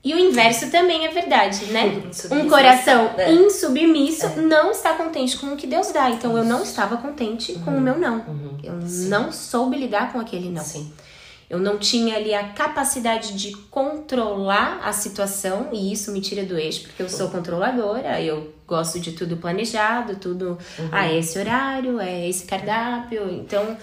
E 0.02 0.14
o 0.14 0.18
inverso 0.18 0.72
também 0.72 1.06
é 1.06 1.10
verdade, 1.10 1.66
né? 1.66 2.02
Um 2.32 2.48
coração 2.48 3.12
é. 3.18 3.34
insubmisso 3.34 4.40
não 4.40 4.72
está 4.72 4.94
contente 4.94 5.38
com 5.38 5.48
o 5.48 5.58
que 5.58 5.68
Deus 5.68 5.92
dá. 5.92 6.10
Então 6.10 6.38
eu 6.38 6.46
não 6.46 6.64
estava 6.64 6.96
contente 6.96 7.60
com 7.66 7.72
o 7.72 7.82
meu 7.82 8.00
não. 8.00 8.24
Eu 8.64 8.76
não 9.10 9.30
soube 9.30 9.76
lidar 9.78 10.14
com 10.14 10.20
aquele 10.22 10.50
não. 10.50 10.64
Sim. 10.64 10.94
Eu 11.50 11.60
não 11.60 11.78
tinha 11.78 12.16
ali 12.16 12.34
a 12.34 12.50
capacidade 12.50 13.34
de 13.34 13.56
controlar 13.70 14.80
a 14.84 14.92
situação 14.92 15.70
e 15.72 15.92
isso 15.94 16.12
me 16.12 16.20
tira 16.20 16.44
do 16.44 16.58
eixo, 16.58 16.84
porque 16.84 17.04
eu 17.04 17.10
sou 17.10 17.30
controladora, 17.30 18.20
eu 18.22 18.52
gosto 18.68 19.00
de 19.00 19.12
tudo 19.12 19.38
planejado, 19.38 20.16
tudo, 20.16 20.58
ah, 20.92 21.08
é 21.08 21.20
esse 21.20 21.38
horário, 21.38 22.00
é 22.00 22.28
esse 22.28 22.46
cardápio, 22.46 23.30
então 23.32 23.78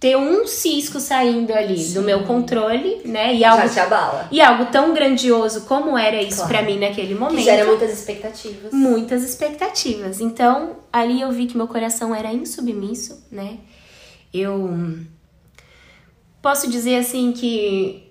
ter 0.00 0.16
um 0.16 0.46
cisco 0.46 0.98
saindo 1.00 1.52
ali 1.54 1.82
do 1.88 2.02
meu 2.02 2.22
controle, 2.24 3.00
né, 3.04 3.34
e 3.34 3.44
algo 3.44 3.62
Já 3.66 3.72
te 3.74 3.80
abala. 3.80 4.28
e 4.30 4.40
algo 4.40 4.66
tão 4.66 4.92
grandioso 4.94 5.62
como 5.62 5.96
era 5.98 6.20
isso 6.22 6.36
Claro. 6.38 6.50
pra 6.52 6.62
mim 6.62 6.78
naquele 6.78 7.08
Que 7.08 7.20
momento. 7.20 7.44
gera 7.44 7.64
muitas 7.66 7.92
expectativas. 7.92 8.72
muitas 8.72 9.22
expectativas. 9.22 10.20
Então, 10.20 10.76
ali 10.92 11.20
eu 11.20 11.30
vi 11.32 11.46
que 11.46 11.56
meu 11.56 11.66
coração 11.66 12.14
era 12.14 12.30
insubmisso, 12.32 13.22
né? 13.32 13.58
Eu 14.34 14.98
posso 16.46 16.70
dizer 16.70 16.96
assim 16.98 17.32
que 17.32 18.08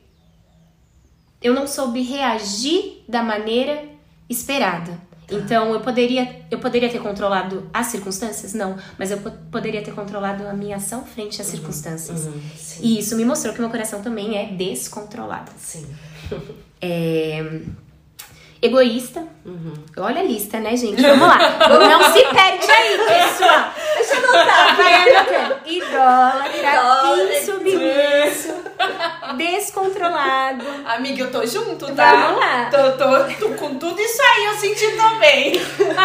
eu 1.42 1.54
não 1.54 1.66
soube 1.66 2.02
reagir 2.02 3.02
da 3.08 3.24
maneira 3.24 3.86
esperada. 4.30 5.00
Então, 5.32 5.72
eu 5.74 5.80
poderia, 5.80 6.42
eu 6.52 6.60
poderia 6.60 6.90
ter 6.90 7.00
controlado 7.00 7.70
as 7.74 7.88
circunstâncias? 7.88 8.54
Não. 8.54 8.76
Mas 9.00 9.10
eu 9.10 9.20
po- 9.20 9.32
poderia 9.50 9.82
ter 9.82 9.94
controlado 9.94 10.46
a 10.46 10.54
minha 10.54 10.76
ação 10.76 11.06
frente 11.06 11.42
às 11.42 11.48
circunstâncias. 11.48 12.26
Uhum. 12.26 12.42
E 12.82 13.00
isso 13.00 13.16
me 13.16 13.24
mostrou 13.24 13.54
que 13.54 13.62
meu 13.62 13.70
coração 13.70 14.02
também 14.02 14.38
é 14.38 14.48
descontrolado. 14.52 15.52
Sim. 15.58 15.86
É... 16.82 17.62
Egoísta. 18.62 19.28
Uhum. 19.46 19.74
Olha 19.98 20.22
a 20.22 20.24
lista, 20.24 20.60
né, 20.60 20.76
gente? 20.76 21.02
Vamos 21.02 21.28
lá. 21.28 21.38
Não 21.70 22.04
se 22.12 22.26
perde 22.26 22.72
aí, 22.72 22.98
pessoal. 22.98 23.72
Deixa 23.96 24.16
eu 24.16 24.30
anotar. 24.30 24.76
Vai 24.76 24.94
anotando. 24.94 25.56
Idólatra. 25.66 27.40
insubmisso, 27.40 28.54
descontrolado. 29.38 30.66
Amiga, 30.86 31.24
eu 31.24 31.32
tô 31.32 31.46
junto, 31.46 31.94
tá? 31.94 32.16
Vamos 32.16 32.40
lá. 32.40 32.70
Tô, 32.72 32.92
tô, 32.94 33.48
tô 33.48 33.56
com 33.56 33.76
tudo 33.76 34.00
isso 34.02 34.22
aí, 34.22 34.46
eu 34.46 34.54
senti 34.56 34.92
também. 34.96 35.54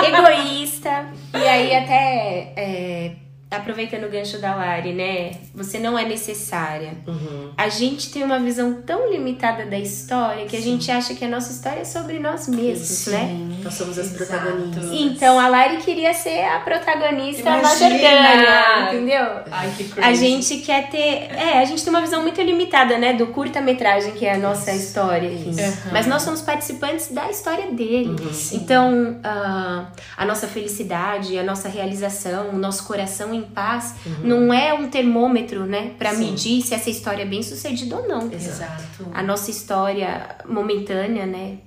Egoísta. 0.07 1.07
E 1.35 1.49
aí, 1.49 1.75
até 1.75 2.53
é, 2.57 3.13
aproveitando 3.51 4.05
o 4.05 4.09
gancho 4.09 4.39
da 4.39 4.55
Lari, 4.55 4.93
né? 4.93 5.33
Você 5.55 5.79
não 5.79 5.99
é 5.99 6.05
necessária. 6.05 6.93
Uhum. 7.07 7.51
A 7.57 7.69
gente 7.69 8.13
tem 8.13 8.23
uma 8.23 8.39
visão 8.39 8.83
tão 8.83 9.11
limitada 9.11 9.67
da 9.67 9.77
história 9.79 10.47
que 10.47 10.57
a 10.57 10.61
gente 10.61 10.91
acha 10.91 11.15
que 11.15 11.25
a 11.25 11.29
nossa 11.29 11.51
história 11.51 11.81
é 11.81 11.85
sobre 11.85 12.21
nós 12.21 12.47
mesmos, 12.47 13.07
né? 13.09 13.37
Nós 13.63 13.75
somos 13.75 13.99
as 13.99 14.07
Exato. 14.07 14.25
protagonistas. 14.25 14.91
Então 14.93 15.39
a 15.39 15.49
Lari 15.49 15.79
queria 15.79 16.15
ser 16.15 16.45
a 16.45 16.61
protagonista 16.61 17.51
na 17.51 17.59
Imagina! 17.59 17.91
Jordânia, 17.91 18.83
entendeu? 18.89 19.27
Ai, 19.51 19.75
que 19.77 19.85
crazy. 19.89 20.09
A 20.09 20.15
gente 20.15 20.57
quer 20.59 20.89
ter. 20.89 21.35
É, 21.35 21.59
a 21.59 21.65
gente 21.65 21.83
tem 21.83 21.93
uma 21.93 22.01
visão 22.01 22.23
muito 22.23 22.41
limitada, 22.41 22.99
né? 22.99 23.15
Do 23.15 23.29
curta-metragem 23.29 24.13
que 24.13 24.27
é 24.27 24.35
a 24.35 24.39
nossa 24.39 24.73
história. 24.73 25.27
Enfim. 25.27 25.61
Uhum. 25.61 25.93
Mas 25.93 26.07
nós 26.07 26.23
somos 26.23 26.41
participantes 26.41 27.09
da 27.11 27.29
história 27.29 27.73
dele. 27.73 28.17
Sim. 28.33 28.59
Então, 28.59 29.19
ah, 29.25 29.87
a 30.17 30.25
nossa 30.25 30.47
felicidade, 30.47 31.37
a 31.37 31.43
nossa 31.43 31.69
realização, 31.69 32.51
o 32.51 32.57
nosso 32.57 32.85
coração 32.85 33.35
em 33.35 33.40
paz 33.45 33.95
não 34.23 34.53
é 34.53 34.73
um 34.75 34.89
termômetro, 34.89 35.65
né? 35.67 35.93
Sim. 36.15 36.31
medir 36.31 36.63
se 36.63 36.75
essa 36.75 36.91
história 36.91 37.23
é 37.23 37.27
bem 37.27 37.43
sucedida 37.43 37.97
ou 37.97 38.09
não. 38.09 38.31
Exato. 38.33 39.07
A 39.13 39.23
nossa 39.23 39.51
história 39.51 40.37
momentânea, 40.49 41.27
né? 41.27 41.59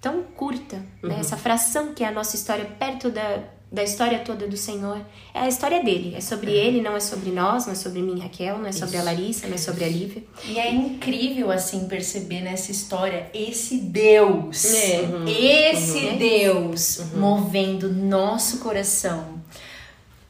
Tão 0.00 0.22
curta, 0.22 0.82
né? 1.02 1.16
Essa 1.20 1.36
fração 1.36 1.94
que 1.94 2.04
é 2.04 2.08
a 2.08 2.12
nossa 2.12 2.36
história 2.36 2.64
perto 2.78 3.08
da, 3.10 3.38
da 3.72 3.82
história 3.82 4.18
toda 4.18 4.46
do 4.46 4.56
Senhor. 4.56 4.98
É 5.32 5.40
a 5.40 5.48
história 5.48 5.82
dele. 5.82 6.14
É 6.14 6.20
sobre 6.20 6.52
ele, 6.52 6.82
não 6.82 6.94
é 6.94 7.00
sobre 7.00 7.30
nós, 7.30 7.64
não 7.64 7.72
é 7.72 7.74
sobre 7.74 8.02
mim, 8.02 8.20
Raquel, 8.20 8.58
não 8.58 8.66
é 8.66 8.72
sobre 8.72 8.98
a 8.98 9.02
Larissa, 9.02 9.46
não 9.46 9.54
é 9.54 9.58
sobre 9.58 9.82
a 9.82 9.88
Lívia. 9.88 10.22
E 10.46 10.58
é 10.58 10.70
incrível, 10.70 11.50
assim, 11.50 11.88
perceber 11.88 12.42
nessa 12.42 12.70
história 12.70 13.30
esse 13.32 13.78
Deus. 13.78 14.64
É. 14.74 15.00
Uhum. 15.00 15.24
Esse 15.26 15.98
Uhum. 16.06 16.18
Deus 16.18 17.00
movendo 17.16 17.90
nosso 17.92 18.58
coração. 18.58 19.42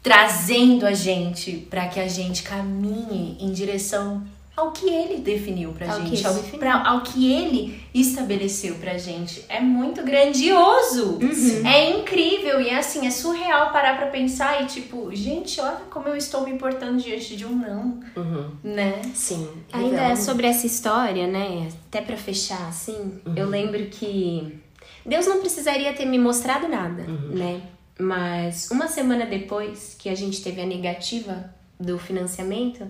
Trazendo 0.05 0.85
a 0.87 0.93
gente 0.93 1.67
para 1.71 1.89
que 1.89 1.99
a 1.99 2.07
gente 2.07 2.43
caminhe 2.43 3.39
em 3.41 3.51
direção 3.53 4.23
ao 4.55 4.71
que 4.71 4.87
ele 4.89 5.17
definiu 5.17 5.73
pra 5.73 5.91
Ao 5.93 6.01
gente, 6.07 6.25
ao, 6.25 6.35
pra- 6.35 6.87
ao 6.87 7.01
que 7.01 7.33
ele 7.33 7.83
estabeleceu 7.93 8.75
pra 8.77 8.99
gente. 8.99 9.43
É 9.49 9.61
muito 9.61 10.05
grandioso. 10.05 11.19
Uhum. 11.21 11.67
É 11.67 11.91
incrível 11.99 12.61
e 12.61 12.69
é 12.69 12.77
assim, 12.79 13.07
é 13.07 13.11
surreal 13.11 13.73
parar 13.73 13.97
pra 13.97 14.09
pensar 14.09 14.63
e 14.63 14.67
tipo, 14.67 15.09
gente, 15.13 15.59
olha 15.59 15.79
como 15.91 16.07
eu 16.07 16.17
estou 16.17 16.45
me 16.45 16.51
importando 16.53 17.03
diante 17.03 17.35
de 17.35 17.47
um 17.47 17.57
não, 17.57 17.99
Uhum. 18.15 18.51
né? 18.63 19.01
Sim. 19.15 19.49
Ainda 19.73 19.89
Revela- 20.03 20.17
sobre 20.17 20.47
essa 20.47 20.67
história, 20.67 21.27
né? 21.27 21.67
Até 21.89 22.03
pra 22.03 22.17
fechar, 22.17 22.69
assim, 22.69 23.21
eu 23.35 23.49
lembro 23.49 23.85
que 23.87 24.57
Deus 25.05 25.27
não 25.27 25.41
precisaria 25.41 25.93
ter 25.95 26.05
me 26.05 26.19
mostrado 26.19 26.69
nada, 26.69 27.03
né? 27.31 27.61
Mas 27.99 28.71
uma 28.71 28.89
semana 28.89 29.25
depois 29.25 29.97
que 29.99 30.09
a 30.09 30.15
gente 30.15 30.43
teve 30.43 30.61
a 30.61 30.67
negativa 30.67 31.51
do 31.79 31.99
financiamento, 31.99 32.87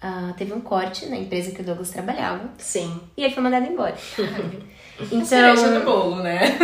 ah, 0.00 0.32
teve 0.36 0.52
um 0.52 0.60
corte 0.60 1.06
na 1.06 1.16
empresa 1.16 1.50
que 1.50 1.60
o 1.60 1.64
Douglas 1.64 1.90
trabalhava 1.90 2.48
Sim. 2.58 3.00
e 3.16 3.24
ele 3.24 3.34
foi 3.34 3.42
mandado 3.42 3.66
embora. 3.66 3.96
Então, 5.12 5.54
do 5.54 5.84
bolo, 5.84 6.22
né? 6.22 6.56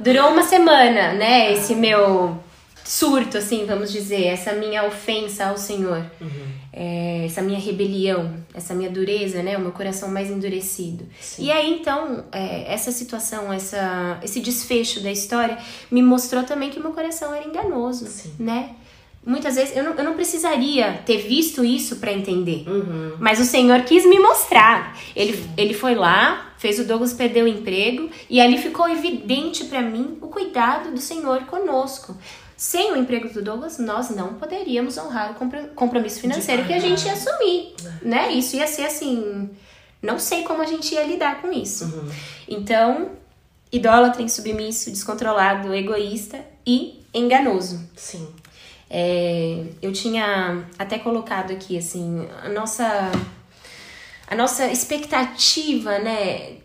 durou 0.00 0.30
uma 0.30 0.42
semana, 0.42 1.12
né? 1.12 1.52
Esse 1.52 1.74
meu 1.74 2.40
surto, 2.88 3.36
assim, 3.36 3.66
vamos 3.66 3.92
dizer, 3.92 4.24
essa 4.24 4.54
minha 4.54 4.86
ofensa 4.86 5.44
ao 5.44 5.58
Senhor, 5.58 6.02
uhum. 6.18 6.48
é, 6.72 7.26
essa 7.26 7.42
minha 7.42 7.58
rebelião, 7.60 8.34
essa 8.54 8.74
minha 8.74 8.88
dureza, 8.88 9.42
né? 9.42 9.58
O 9.58 9.60
meu 9.60 9.72
coração 9.72 10.08
mais 10.08 10.30
endurecido. 10.30 11.04
Sim. 11.20 11.44
E 11.44 11.52
aí, 11.52 11.70
então, 11.70 12.24
é, 12.32 12.72
essa 12.72 12.90
situação, 12.90 13.52
essa, 13.52 14.18
esse 14.22 14.40
desfecho 14.40 15.00
da 15.02 15.12
história 15.12 15.58
me 15.90 16.00
mostrou 16.00 16.44
também 16.44 16.70
que 16.70 16.78
o 16.78 16.82
meu 16.82 16.92
coração 16.92 17.34
era 17.34 17.46
enganoso, 17.46 18.06
Sim. 18.06 18.32
né? 18.38 18.70
Muitas 19.26 19.56
vezes 19.56 19.76
eu 19.76 19.84
não, 19.84 19.92
eu 19.92 20.04
não 20.04 20.14
precisaria 20.14 21.02
ter 21.04 21.18
visto 21.18 21.62
isso 21.62 21.96
para 21.96 22.10
entender, 22.10 22.64
uhum. 22.66 23.16
mas 23.20 23.38
o 23.38 23.44
Senhor 23.44 23.82
quis 23.82 24.06
me 24.06 24.18
mostrar. 24.18 24.96
Ele, 25.14 25.38
ele 25.58 25.74
foi 25.74 25.94
lá, 25.94 26.54
fez 26.56 26.78
o 26.78 26.84
Douglas 26.84 27.12
perder 27.12 27.44
o 27.44 27.48
emprego 27.48 28.08
e 28.30 28.40
ali 28.40 28.56
ficou 28.56 28.88
evidente 28.88 29.66
para 29.66 29.82
mim 29.82 30.16
o 30.22 30.28
cuidado 30.28 30.90
do 30.90 31.00
Senhor 31.00 31.42
conosco. 31.42 32.16
Sem 32.58 32.90
o 32.90 32.96
emprego 32.96 33.28
do 33.28 33.40
Douglas, 33.40 33.78
nós 33.78 34.10
não 34.10 34.34
poderíamos 34.34 34.98
honrar 34.98 35.30
o 35.30 35.70
compromisso 35.76 36.20
financeiro 36.20 36.64
que 36.64 36.72
a 36.72 36.80
gente 36.80 37.06
ia 37.06 37.12
assumir, 37.12 37.72
né? 38.02 38.32
Isso 38.32 38.56
ia 38.56 38.66
ser 38.66 38.84
assim, 38.84 39.48
não 40.02 40.18
sei 40.18 40.42
como 40.42 40.60
a 40.60 40.66
gente 40.66 40.92
ia 40.92 41.04
lidar 41.04 41.40
com 41.40 41.52
isso. 41.52 41.84
Uhum. 41.84 42.10
Então, 42.48 43.10
idólatra, 43.70 44.22
insubmisso, 44.22 44.90
descontrolado, 44.90 45.72
egoísta 45.72 46.44
e 46.66 47.00
enganoso. 47.14 47.80
Sim. 47.94 48.26
É, 48.90 49.64
eu 49.80 49.92
tinha 49.92 50.64
até 50.76 50.98
colocado 50.98 51.52
aqui 51.52 51.78
assim 51.78 52.26
a 52.42 52.48
nossa 52.48 53.12
a 54.26 54.34
nossa 54.34 54.66
expectativa, 54.66 56.00
né, 56.00 56.56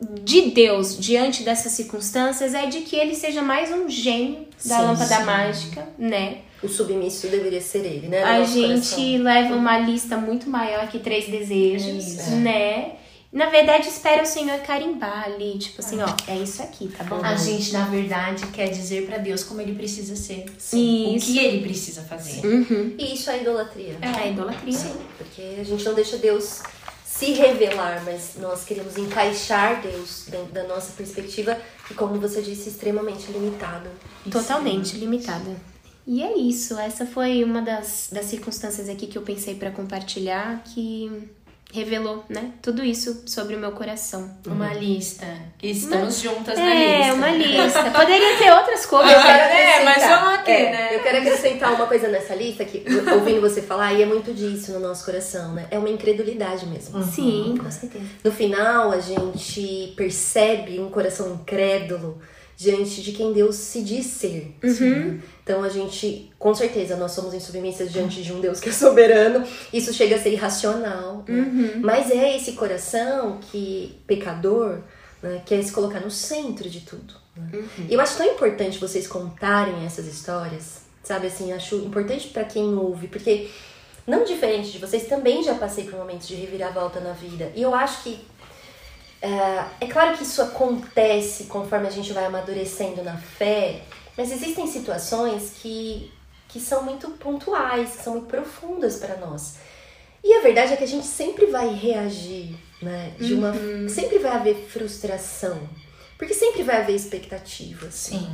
de 0.00 0.50
Deus 0.50 0.96
diante 0.96 1.42
dessas 1.42 1.72
circunstâncias 1.72 2.54
é 2.54 2.66
de 2.66 2.80
que 2.82 2.96
ele 2.96 3.14
seja 3.14 3.42
mais 3.42 3.72
um 3.72 3.88
gênio 3.88 4.46
da 4.64 4.76
sim, 4.76 4.82
lâmpada 4.82 5.16
sim. 5.16 5.24
mágica, 5.24 5.88
né? 5.98 6.38
O 6.62 6.68
submisso 6.68 7.28
deveria 7.28 7.60
ser 7.60 7.84
ele, 7.84 8.08
né? 8.08 8.22
A 8.22 8.42
gente 8.44 8.90
coração. 8.90 9.22
leva 9.22 9.54
uma 9.54 9.78
lista 9.78 10.16
muito 10.16 10.48
maior 10.48 10.88
que 10.88 10.98
três 10.98 11.28
desejos, 11.28 12.18
é 12.18 12.30
né? 12.36 12.92
Na 13.30 13.50
verdade, 13.50 13.88
espera 13.88 14.22
o 14.22 14.26
Senhor 14.26 14.58
carimbar 14.60 15.24
ali, 15.24 15.58
tipo 15.58 15.80
assim, 15.80 16.00
ó, 16.00 16.08
é 16.26 16.36
isso 16.36 16.62
aqui, 16.62 16.88
tá 16.88 17.04
bom? 17.04 17.20
A 17.22 17.36
gente, 17.36 17.74
na 17.74 17.84
verdade, 17.84 18.46
quer 18.46 18.70
dizer 18.70 19.04
para 19.06 19.18
Deus 19.18 19.44
como 19.44 19.60
ele 19.60 19.74
precisa 19.74 20.16
ser. 20.16 20.46
Sim. 20.56 21.14
Isso. 21.14 21.30
O 21.30 21.34
que 21.34 21.38
ele 21.38 21.60
precisa 21.60 22.02
fazer. 22.02 22.44
Uhum. 22.46 22.94
E 22.98 23.14
isso 23.14 23.30
é 23.30 23.42
idolatria. 23.42 23.98
É, 24.00 24.28
é 24.28 24.30
idolatria. 24.30 24.72
Sim, 24.72 24.94
porque 25.18 25.60
a 25.60 25.62
gente 25.62 25.84
não 25.84 25.94
deixa 25.94 26.16
Deus 26.16 26.62
se 27.18 27.32
revelar, 27.32 28.04
mas 28.04 28.36
nós 28.38 28.64
queremos 28.64 28.96
encaixar 28.96 29.82
Deus 29.82 30.26
dentro 30.28 30.52
da 30.52 30.62
nossa 30.68 30.92
perspectiva 30.92 31.58
e, 31.90 31.94
como 31.94 32.20
você 32.20 32.40
disse, 32.40 32.68
extremamente 32.68 33.32
limitado. 33.32 33.90
Totalmente 34.30 34.96
limitada. 34.96 35.56
E 36.06 36.22
é 36.22 36.38
isso, 36.38 36.78
essa 36.78 37.04
foi 37.04 37.42
uma 37.42 37.60
das, 37.60 38.08
das 38.12 38.26
circunstâncias 38.26 38.88
aqui 38.88 39.08
que 39.08 39.18
eu 39.18 39.22
pensei 39.22 39.56
para 39.56 39.72
compartilhar 39.72 40.62
que 40.62 41.28
revelou, 41.72 42.24
né? 42.28 42.52
Tudo 42.62 42.82
isso 42.82 43.24
sobre 43.26 43.54
o 43.54 43.58
meu 43.58 43.72
coração. 43.72 44.30
Uma 44.46 44.68
uhum. 44.68 44.78
lista. 44.78 45.26
Estamos 45.62 46.24
uma... 46.24 46.34
juntas 46.34 46.58
é, 46.58 46.62
na 46.62 46.74
lista. 46.74 47.06
É, 47.06 47.12
uma 47.12 47.30
lista. 47.30 47.90
Poderia 47.90 48.38
ter 48.38 48.52
outras 48.52 48.86
coisas. 48.86 49.12
É, 49.12 49.84
mas 49.84 50.02
vamos 50.02 50.34
aqui, 50.38 50.50
é, 50.50 50.70
né? 50.70 50.96
Eu 50.96 51.00
quero 51.00 51.18
acrescentar 51.18 51.74
uma 51.74 51.86
coisa 51.86 52.08
nessa 52.08 52.34
lista 52.34 52.64
que, 52.64 52.84
ouvindo 53.12 53.40
você 53.40 53.60
falar, 53.60 53.92
e 53.92 54.02
é 54.02 54.06
muito 54.06 54.32
disso 54.32 54.72
no 54.72 54.80
nosso 54.80 55.04
coração, 55.04 55.52
né? 55.54 55.66
É 55.70 55.78
uma 55.78 55.90
incredulidade 55.90 56.64
mesmo. 56.66 56.98
Uhum. 56.98 57.12
Sim, 57.12 57.58
com 57.62 57.70
certeza. 57.70 58.04
No 58.24 58.32
final, 58.32 58.90
a 58.90 59.00
gente 59.00 59.92
percebe 59.94 60.80
um 60.80 60.88
coração 60.88 61.34
incrédulo 61.34 62.18
diante 62.58 63.02
de 63.02 63.12
quem 63.12 63.32
Deus 63.32 63.54
se 63.54 63.82
diz 63.82 64.04
ser. 64.06 64.52
Uhum. 64.64 65.20
Então 65.44 65.62
a 65.62 65.68
gente, 65.68 66.28
com 66.36 66.52
certeza, 66.52 66.96
nós 66.96 67.12
somos 67.12 67.32
insubmissas 67.32 67.92
diante 67.92 68.20
de 68.20 68.32
um 68.32 68.40
Deus 68.40 68.58
que 68.58 68.68
é 68.68 68.72
soberano. 68.72 69.46
Isso 69.72 69.94
chega 69.94 70.16
a 70.16 70.18
ser 70.18 70.32
irracional. 70.32 71.24
Né? 71.28 71.38
Uhum. 71.38 71.80
Mas 71.80 72.10
é 72.10 72.36
esse 72.36 72.54
coração 72.54 73.38
que, 73.40 73.96
pecador, 74.08 74.80
né, 75.22 75.40
quer 75.46 75.62
se 75.62 75.70
colocar 75.70 76.00
no 76.00 76.10
centro 76.10 76.68
de 76.68 76.80
tudo. 76.80 77.14
Né? 77.36 77.48
Uhum. 77.54 77.86
E 77.88 77.94
eu 77.94 78.00
acho 78.00 78.16
tão 78.16 78.26
importante 78.26 78.76
vocês 78.78 79.06
contarem 79.06 79.86
essas 79.86 80.08
histórias, 80.08 80.80
sabe? 81.04 81.28
Assim, 81.28 81.52
acho 81.52 81.76
importante 81.76 82.26
para 82.26 82.42
quem 82.42 82.74
ouve, 82.74 83.06
porque 83.06 83.48
não 84.04 84.24
diferente 84.24 84.72
de 84.72 84.78
vocês, 84.78 85.06
também 85.06 85.44
já 85.44 85.54
passei 85.54 85.84
por 85.84 85.96
momentos 85.96 86.26
de 86.26 86.34
reviravolta 86.34 86.98
na 86.98 87.12
vida. 87.12 87.52
E 87.54 87.62
eu 87.62 87.72
acho 87.72 88.02
que 88.02 88.18
é, 89.20 89.84
é 89.84 89.86
claro 89.86 90.16
que 90.16 90.22
isso 90.22 90.40
acontece 90.40 91.44
conforme 91.44 91.88
a 91.88 91.90
gente 91.90 92.12
vai 92.12 92.24
amadurecendo 92.24 93.02
na 93.02 93.16
fé, 93.16 93.82
mas 94.16 94.30
existem 94.30 94.66
situações 94.66 95.54
que, 95.60 96.12
que 96.48 96.60
são 96.60 96.84
muito 96.84 97.08
pontuais, 97.12 97.96
que 97.96 98.02
são 98.02 98.14
muito 98.14 98.28
profundas 98.28 98.96
para 98.96 99.16
nós. 99.16 99.56
E 100.22 100.34
a 100.34 100.40
verdade 100.40 100.72
é 100.72 100.76
que 100.76 100.84
a 100.84 100.88
gente 100.88 101.06
sempre 101.06 101.46
vai 101.46 101.72
reagir, 101.72 102.54
né? 102.82 103.14
De 103.18 103.34
uma, 103.34 103.50
uhum. 103.50 103.88
Sempre 103.88 104.18
vai 104.18 104.32
haver 104.32 104.66
frustração. 104.68 105.58
Porque 106.16 106.34
sempre 106.34 106.64
vai 106.64 106.82
haver 106.82 106.96
expectativas. 106.96 107.94
Sim. 107.94 108.28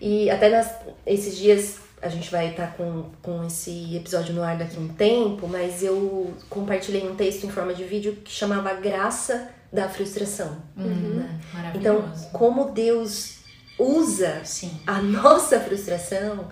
E 0.00 0.28
até 0.28 0.50
nas, 0.50 0.74
esses 1.06 1.36
dias 1.36 1.76
a 2.02 2.08
gente 2.08 2.30
vai 2.30 2.50
estar 2.50 2.66
tá 2.66 2.72
com, 2.72 3.10
com 3.22 3.46
esse 3.46 3.96
episódio 3.96 4.34
no 4.34 4.42
ar 4.42 4.58
daqui 4.58 4.76
a 4.76 4.80
um 4.80 4.88
tempo, 4.88 5.46
mas 5.46 5.82
eu 5.82 6.34
compartilhei 6.50 7.08
um 7.08 7.14
texto 7.14 7.44
em 7.44 7.50
forma 7.50 7.72
de 7.72 7.84
vídeo 7.84 8.16
que 8.24 8.30
chamava 8.30 8.74
Graça 8.74 9.48
da 9.72 9.88
frustração. 9.88 10.62
Uhum, 10.76 11.14
né? 11.14 11.40
Então, 11.74 12.12
como 12.32 12.70
Deus 12.72 13.38
usa 13.78 14.44
Sim. 14.44 14.70
a 14.86 15.00
nossa 15.00 15.58
frustração, 15.60 16.48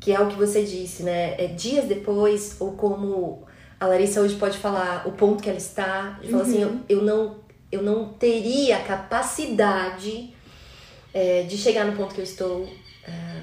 que 0.00 0.12
é 0.12 0.20
o 0.20 0.28
que 0.28 0.36
você 0.36 0.64
disse, 0.64 1.02
né? 1.02 1.34
É 1.38 1.46
dias 1.48 1.84
depois, 1.84 2.56
ou 2.58 2.72
como 2.72 3.46
a 3.78 3.86
Larissa 3.86 4.20
hoje 4.20 4.36
pode 4.36 4.58
falar, 4.58 5.06
o 5.06 5.12
ponto 5.12 5.42
que 5.42 5.48
ela 5.48 5.58
está, 5.58 6.18
de 6.20 6.30
falar 6.30 6.42
assim, 6.42 6.64
uhum. 6.64 6.68
assim, 6.68 6.84
eu, 6.88 6.98
eu, 6.98 7.04
não, 7.04 7.36
eu 7.70 7.82
não 7.82 8.08
teria 8.14 8.80
capacidade 8.80 10.34
é, 11.12 11.42
de 11.42 11.56
chegar 11.56 11.84
no 11.84 11.96
ponto 11.96 12.14
que 12.14 12.20
eu 12.20 12.24
estou 12.24 12.68
é, 13.04 13.42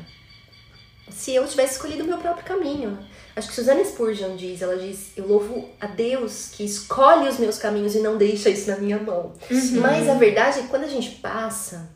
se 1.09 1.33
eu 1.33 1.47
tivesse 1.47 1.73
escolhido 1.73 2.03
o 2.03 2.07
meu 2.07 2.17
próprio 2.17 2.45
caminho. 2.45 2.97
Acho 3.35 3.49
que 3.49 3.55
Susana 3.55 3.83
Spurgeon 3.83 4.35
diz, 4.37 4.61
ela 4.61 4.77
diz, 4.77 5.11
eu 5.17 5.27
louvo 5.27 5.67
a 5.79 5.87
Deus 5.87 6.51
que 6.53 6.63
escolhe 6.63 7.27
os 7.27 7.37
meus 7.37 7.57
caminhos 7.57 7.93
e 7.93 7.99
não 7.99 8.17
deixa 8.17 8.49
isso 8.49 8.69
na 8.69 8.77
minha 8.77 8.97
mão. 8.97 9.33
Uhum. 9.51 9.81
Mas 9.81 10.07
a 10.07 10.13
verdade 10.13 10.59
é 10.59 10.61
que 10.61 10.67
quando 10.69 10.85
a 10.85 10.87
gente 10.87 11.11
passa, 11.15 11.89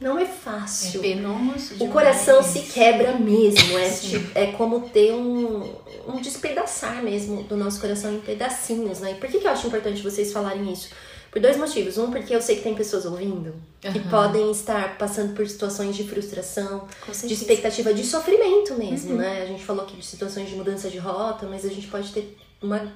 não 0.00 0.16
é 0.16 0.24
fácil. 0.24 1.00
É 1.00 1.02
penoso 1.02 1.74
O 1.80 1.88
coração 1.88 2.42
se 2.42 2.60
quebra 2.60 3.18
mesmo. 3.18 3.76
É, 3.76 3.90
tipo, 3.90 4.38
é 4.38 4.46
como 4.52 4.88
ter 4.88 5.12
um, 5.12 5.74
um 6.06 6.20
despedaçar 6.20 7.02
mesmo 7.02 7.42
do 7.42 7.56
nosso 7.56 7.80
coração 7.80 8.14
em 8.14 8.20
pedacinhos, 8.20 9.00
né? 9.00 9.12
E 9.12 9.14
por 9.16 9.28
que, 9.28 9.40
que 9.40 9.46
eu 9.46 9.50
acho 9.50 9.66
importante 9.66 10.00
vocês 10.00 10.32
falarem 10.32 10.72
isso? 10.72 10.90
Por 11.30 11.40
dois 11.40 11.56
motivos. 11.56 11.98
Um, 11.98 12.10
porque 12.10 12.34
eu 12.34 12.40
sei 12.40 12.56
que 12.56 12.62
tem 12.62 12.74
pessoas 12.74 13.04
ouvindo 13.04 13.54
uhum. 13.84 13.92
que 13.92 14.00
podem 14.08 14.50
estar 14.50 14.96
passando 14.96 15.34
por 15.34 15.46
situações 15.46 15.94
de 15.94 16.04
frustração, 16.04 16.88
de 17.24 17.34
expectativa, 17.34 17.92
de 17.92 18.04
sofrimento 18.04 18.74
mesmo, 18.74 19.12
uhum. 19.12 19.18
né? 19.18 19.42
A 19.42 19.46
gente 19.46 19.64
falou 19.64 19.84
aqui 19.84 19.96
de 19.96 20.04
situações 20.04 20.48
de 20.48 20.56
mudança 20.56 20.88
de 20.88 20.98
rota, 20.98 21.46
mas 21.46 21.64
a 21.64 21.68
gente 21.68 21.86
pode 21.86 22.12
ter 22.12 22.36
uma 22.62 22.92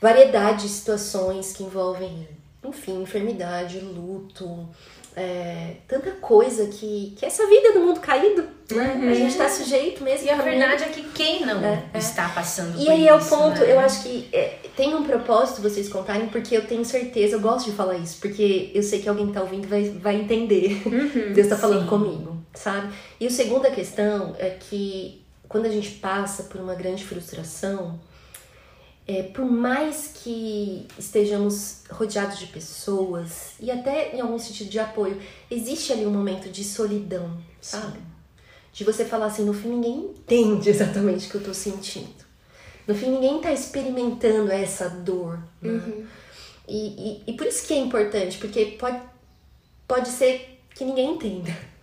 variedade 0.00 0.62
de 0.62 0.68
situações 0.68 1.52
que 1.52 1.62
envolvem, 1.62 2.28
enfim, 2.64 3.02
enfermidade, 3.02 3.78
luto, 3.80 4.68
é, 5.16 5.76
tanta 5.86 6.10
coisa 6.12 6.66
que, 6.66 7.14
que 7.16 7.24
essa 7.24 7.46
vida 7.46 7.72
do 7.72 7.80
mundo 7.80 8.00
caído, 8.00 8.42
né? 8.72 8.98
Uhum. 9.00 9.10
A 9.10 9.14
gente 9.14 9.30
está 9.30 9.48
sujeito 9.48 10.02
mesmo. 10.02 10.26
E 10.26 10.30
a 10.30 10.36
verdade 10.36 10.84
é 10.84 10.88
que 10.88 11.02
quem 11.10 11.46
não 11.46 11.64
é, 11.64 11.84
é. 11.92 11.98
está 11.98 12.28
passando 12.28 12.80
e 12.80 12.84
por 12.84 12.92
aí 12.92 13.00
isso, 13.02 13.08
é 13.08 13.14
o 13.14 13.24
ponto, 13.24 13.60
né? 13.60 13.72
eu 13.72 13.78
acho 13.78 14.02
que 14.02 14.28
é, 14.32 14.58
tem 14.76 14.94
um 14.94 15.04
propósito 15.04 15.62
vocês 15.62 15.88
contarem, 15.88 16.26
porque 16.28 16.56
eu 16.56 16.66
tenho 16.66 16.84
certeza, 16.84 17.36
eu 17.36 17.40
gosto 17.40 17.70
de 17.70 17.76
falar 17.76 17.96
isso, 17.96 18.18
porque 18.20 18.72
eu 18.74 18.82
sei 18.82 19.00
que 19.00 19.08
alguém 19.08 19.28
está 19.28 19.40
ouvindo 19.40 19.68
vai, 19.68 19.84
vai 19.90 20.16
entender. 20.16 20.82
Uhum, 20.94 21.32
Deus 21.32 21.46
está 21.46 21.56
falando 21.56 21.88
comigo, 21.88 22.38
sabe? 22.54 22.92
E 23.18 23.26
a 23.26 23.30
segunda 23.30 23.70
questão 23.70 24.34
é 24.38 24.50
que 24.50 25.24
quando 25.48 25.66
a 25.66 25.68
gente 25.68 25.90
passa 25.92 26.44
por 26.44 26.60
uma 26.60 26.74
grande 26.74 27.04
frustração, 27.04 27.98
é, 29.06 29.22
por 29.22 29.44
mais 29.44 30.12
que 30.14 30.86
estejamos 30.98 31.82
rodeados 31.90 32.38
de 32.38 32.46
pessoas 32.46 33.52
e 33.60 33.70
até 33.70 34.16
em 34.16 34.20
algum 34.20 34.38
sentido 34.38 34.70
de 34.70 34.78
apoio, 34.78 35.20
existe 35.50 35.92
ali 35.92 36.06
um 36.06 36.10
momento 36.10 36.48
de 36.48 36.64
solidão, 36.64 37.36
sabe? 37.60 37.98
Sim. 37.98 38.04
De 38.72 38.82
você 38.82 39.04
falar 39.04 39.26
assim, 39.26 39.44
no 39.44 39.52
fim 39.52 39.68
ninguém 39.68 40.06
entende 40.06 40.68
exatamente 40.70 41.26
o 41.26 41.30
que 41.30 41.34
eu 41.36 41.44
tô 41.44 41.54
sentindo. 41.54 42.24
No 42.86 42.94
fim 42.94 43.10
ninguém 43.10 43.40
tá 43.40 43.52
experimentando 43.52 44.50
essa 44.50 44.88
dor. 44.88 45.38
Né? 45.60 45.70
Uhum. 45.70 46.06
E, 46.66 46.86
e, 46.86 47.22
e 47.26 47.32
por 47.34 47.46
isso 47.46 47.66
que 47.66 47.74
é 47.74 47.78
importante, 47.78 48.38
porque 48.38 48.76
pode, 48.78 49.00
pode 49.86 50.08
ser 50.08 50.60
que 50.74 50.84
ninguém 50.84 51.14
entenda. 51.14 51.54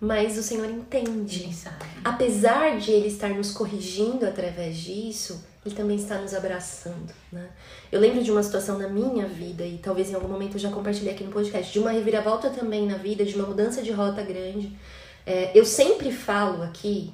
Mas 0.00 0.36
o 0.36 0.42
Senhor 0.42 0.68
entende. 0.68 1.56
Apesar 2.04 2.78
de 2.78 2.90
Ele 2.90 3.06
estar 3.06 3.30
nos 3.30 3.52
corrigindo 3.52 4.26
através 4.26 4.76
disso, 4.76 5.42
Ele 5.64 5.74
também 5.74 5.96
está 5.96 6.18
nos 6.18 6.34
abraçando, 6.34 7.12
né? 7.32 7.48
Eu 7.90 7.98
lembro 7.98 8.22
de 8.22 8.30
uma 8.30 8.42
situação 8.42 8.78
na 8.78 8.88
minha 8.88 9.26
vida, 9.26 9.64
e 9.64 9.78
talvez 9.78 10.10
em 10.10 10.14
algum 10.14 10.28
momento 10.28 10.56
eu 10.56 10.60
já 10.60 10.70
compartilhei 10.70 11.14
aqui 11.14 11.24
no 11.24 11.30
podcast, 11.30 11.72
de 11.72 11.78
uma 11.78 11.90
reviravolta 11.90 12.50
também 12.50 12.86
na 12.86 12.98
vida, 12.98 13.24
de 13.24 13.34
uma 13.34 13.46
mudança 13.46 13.80
de 13.82 13.90
rota 13.90 14.20
grande. 14.22 14.76
É, 15.24 15.50
eu 15.54 15.64
sempre 15.64 16.12
falo 16.12 16.62
aqui 16.62 17.12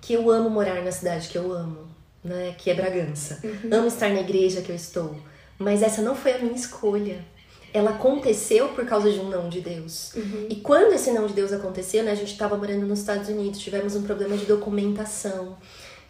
que 0.00 0.12
eu 0.12 0.28
amo 0.30 0.50
morar 0.50 0.82
na 0.82 0.90
cidade 0.90 1.28
que 1.28 1.38
eu 1.38 1.52
amo, 1.52 1.88
né? 2.24 2.54
Que 2.58 2.70
é 2.70 2.74
Bragança. 2.74 3.38
Uhum. 3.44 3.78
Amo 3.78 3.86
estar 3.86 4.08
na 4.10 4.20
igreja 4.20 4.60
que 4.60 4.70
eu 4.70 4.76
estou. 4.76 5.16
Mas 5.56 5.82
essa 5.82 6.02
não 6.02 6.16
foi 6.16 6.32
a 6.32 6.38
minha 6.38 6.54
escolha. 6.54 7.24
Ela 7.72 7.90
aconteceu 7.90 8.70
por 8.70 8.86
causa 8.86 9.12
de 9.12 9.20
um 9.20 9.28
não 9.28 9.48
de 9.48 9.60
Deus. 9.60 10.14
Uhum. 10.14 10.46
E 10.48 10.56
quando 10.56 10.94
esse 10.94 11.12
não 11.12 11.26
de 11.26 11.34
Deus 11.34 11.52
aconteceu, 11.52 12.02
né? 12.02 12.10
A 12.10 12.16
gente 12.16 12.32
estava 12.32 12.56
morando 12.56 12.86
nos 12.86 13.00
Estados 13.00 13.28
Unidos, 13.28 13.60
tivemos 13.60 13.94
um 13.94 14.02
problema 14.02 14.36
de 14.36 14.46
documentação. 14.46 15.56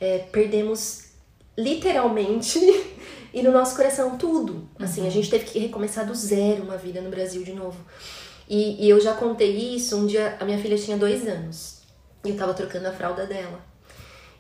É, 0.00 0.18
perdemos 0.30 1.07
literalmente 1.58 2.60
e 3.34 3.42
no 3.42 3.50
nosso 3.50 3.74
coração 3.74 4.16
tudo. 4.16 4.68
Assim, 4.78 5.00
uhum. 5.00 5.08
a 5.08 5.10
gente 5.10 5.28
teve 5.28 5.44
que 5.44 5.58
recomeçar 5.58 6.06
do 6.06 6.14
zero 6.14 6.62
uma 6.62 6.76
vida 6.76 7.00
no 7.00 7.10
Brasil 7.10 7.42
de 7.42 7.52
novo. 7.52 7.84
E, 8.48 8.86
e, 8.86 8.88
eu 8.88 8.98
já 9.00 9.12
contei 9.12 9.74
isso, 9.74 9.96
um 9.96 10.06
dia 10.06 10.36
a 10.40 10.44
minha 10.44 10.58
filha 10.58 10.78
tinha 10.78 10.96
dois 10.96 11.26
anos. 11.26 11.82
E 12.24 12.30
eu 12.30 12.36
tava 12.36 12.54
trocando 12.54 12.86
a 12.86 12.92
fralda 12.92 13.26
dela. 13.26 13.60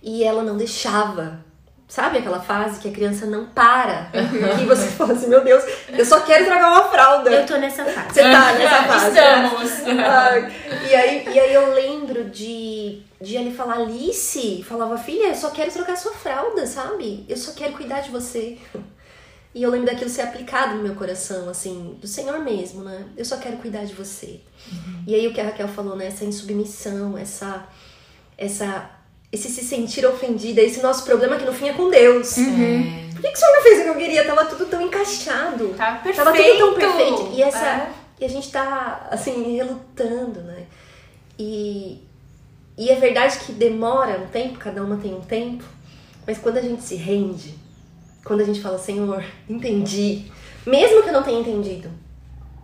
E 0.00 0.22
ela 0.22 0.42
não 0.42 0.56
deixava. 0.56 1.44
Sabe 1.88 2.18
aquela 2.18 2.38
fase 2.38 2.78
que 2.80 2.88
a 2.88 2.92
criança 2.92 3.24
não 3.24 3.46
para? 3.46 4.10
Uhum. 4.12 4.60
E 4.62 4.66
você 4.66 4.88
fala 4.88 5.14
assim, 5.14 5.26
meu 5.26 5.42
Deus, 5.42 5.64
eu 5.88 6.04
só 6.04 6.20
quero 6.20 6.44
trocar 6.44 6.70
uma 6.70 6.90
fralda. 6.90 7.30
Eu 7.30 7.46
tô 7.46 7.56
nessa 7.56 7.84
fase. 7.84 8.12
Você 8.12 8.22
tá 8.22 8.52
nessa 8.52 8.82
fase. 8.84 9.08
Estamos. 9.08 9.98
Ai, 9.98 10.52
e, 10.90 10.94
aí, 10.94 11.28
e 11.32 11.40
aí 11.40 11.54
eu 11.54 11.72
lembro 11.74 12.24
de 12.24 13.02
de 13.20 13.36
ele 13.36 13.52
falar, 13.52 13.78
Alice, 13.78 14.62
falava, 14.62 14.96
filha, 14.96 15.28
eu 15.28 15.34
só 15.34 15.50
quero 15.50 15.72
trocar 15.72 15.96
sua 15.96 16.12
fralda, 16.12 16.64
sabe? 16.66 17.24
Eu 17.28 17.36
só 17.36 17.52
quero 17.52 17.72
cuidar 17.72 18.00
de 18.00 18.10
você. 18.10 18.58
E 19.54 19.62
eu 19.62 19.70
lembro 19.70 19.86
daquilo 19.86 20.08
ser 20.08 20.22
aplicado 20.22 20.76
no 20.76 20.82
meu 20.82 20.94
coração, 20.94 21.48
assim, 21.48 21.98
do 22.00 22.06
Senhor 22.06 22.38
mesmo, 22.38 22.84
né? 22.84 23.06
Eu 23.16 23.24
só 23.24 23.38
quero 23.38 23.56
cuidar 23.56 23.84
de 23.84 23.94
você. 23.94 24.40
Uhum. 24.70 25.02
E 25.06 25.14
aí 25.14 25.26
o 25.26 25.34
que 25.34 25.40
a 25.40 25.44
Raquel 25.44 25.66
falou, 25.66 25.96
né? 25.96 26.06
Essa 26.06 26.24
insubmissão, 26.24 27.18
essa, 27.18 27.66
essa, 28.36 28.88
esse 29.30 29.48
se 29.48 29.62
sentir 29.62 30.06
ofendida, 30.06 30.60
esse 30.60 30.80
nosso 30.82 31.04
problema 31.04 31.36
que 31.36 31.44
no 31.44 31.52
fim 31.52 31.68
é 31.68 31.72
com 31.74 31.90
Deus. 31.90 32.36
Uhum. 32.36 33.08
Por 33.12 33.22
que, 33.22 33.28
que 33.28 33.36
o 33.36 33.38
Senhor 33.38 33.56
não 33.56 33.62
fez 33.62 33.80
o 33.80 33.82
que 33.82 33.88
eu 33.88 33.96
queria? 33.96 34.24
Tava 34.24 34.44
tudo 34.46 34.66
tão 34.66 34.80
encaixado. 34.80 35.74
Tá 35.76 35.92
perfeito. 36.02 36.16
Tava 36.16 36.36
tudo 36.36 36.58
tão 36.58 36.74
perfeito. 36.74 37.30
E, 37.34 37.42
essa, 37.42 37.66
é. 37.66 37.90
e 38.20 38.24
a 38.24 38.28
gente 38.28 38.50
tá, 38.50 39.08
assim, 39.10 39.56
relutando, 39.56 40.40
né? 40.40 40.64
E, 41.38 42.02
e 42.76 42.90
é 42.90 42.94
verdade 42.94 43.38
que 43.40 43.52
demora 43.52 44.18
um 44.18 44.26
tempo, 44.28 44.58
cada 44.58 44.82
uma 44.82 44.96
tem 44.96 45.14
um 45.14 45.20
tempo, 45.20 45.64
mas 46.26 46.38
quando 46.38 46.58
a 46.58 46.62
gente 46.62 46.82
se 46.82 46.96
rende, 46.96 47.54
quando 48.24 48.40
a 48.40 48.44
gente 48.44 48.60
fala, 48.60 48.78
Senhor, 48.78 49.24
entendi, 49.48 50.30
mesmo 50.66 51.02
que 51.02 51.08
eu 51.08 51.12
não 51.12 51.22
tenha 51.22 51.40
entendido, 51.40 51.90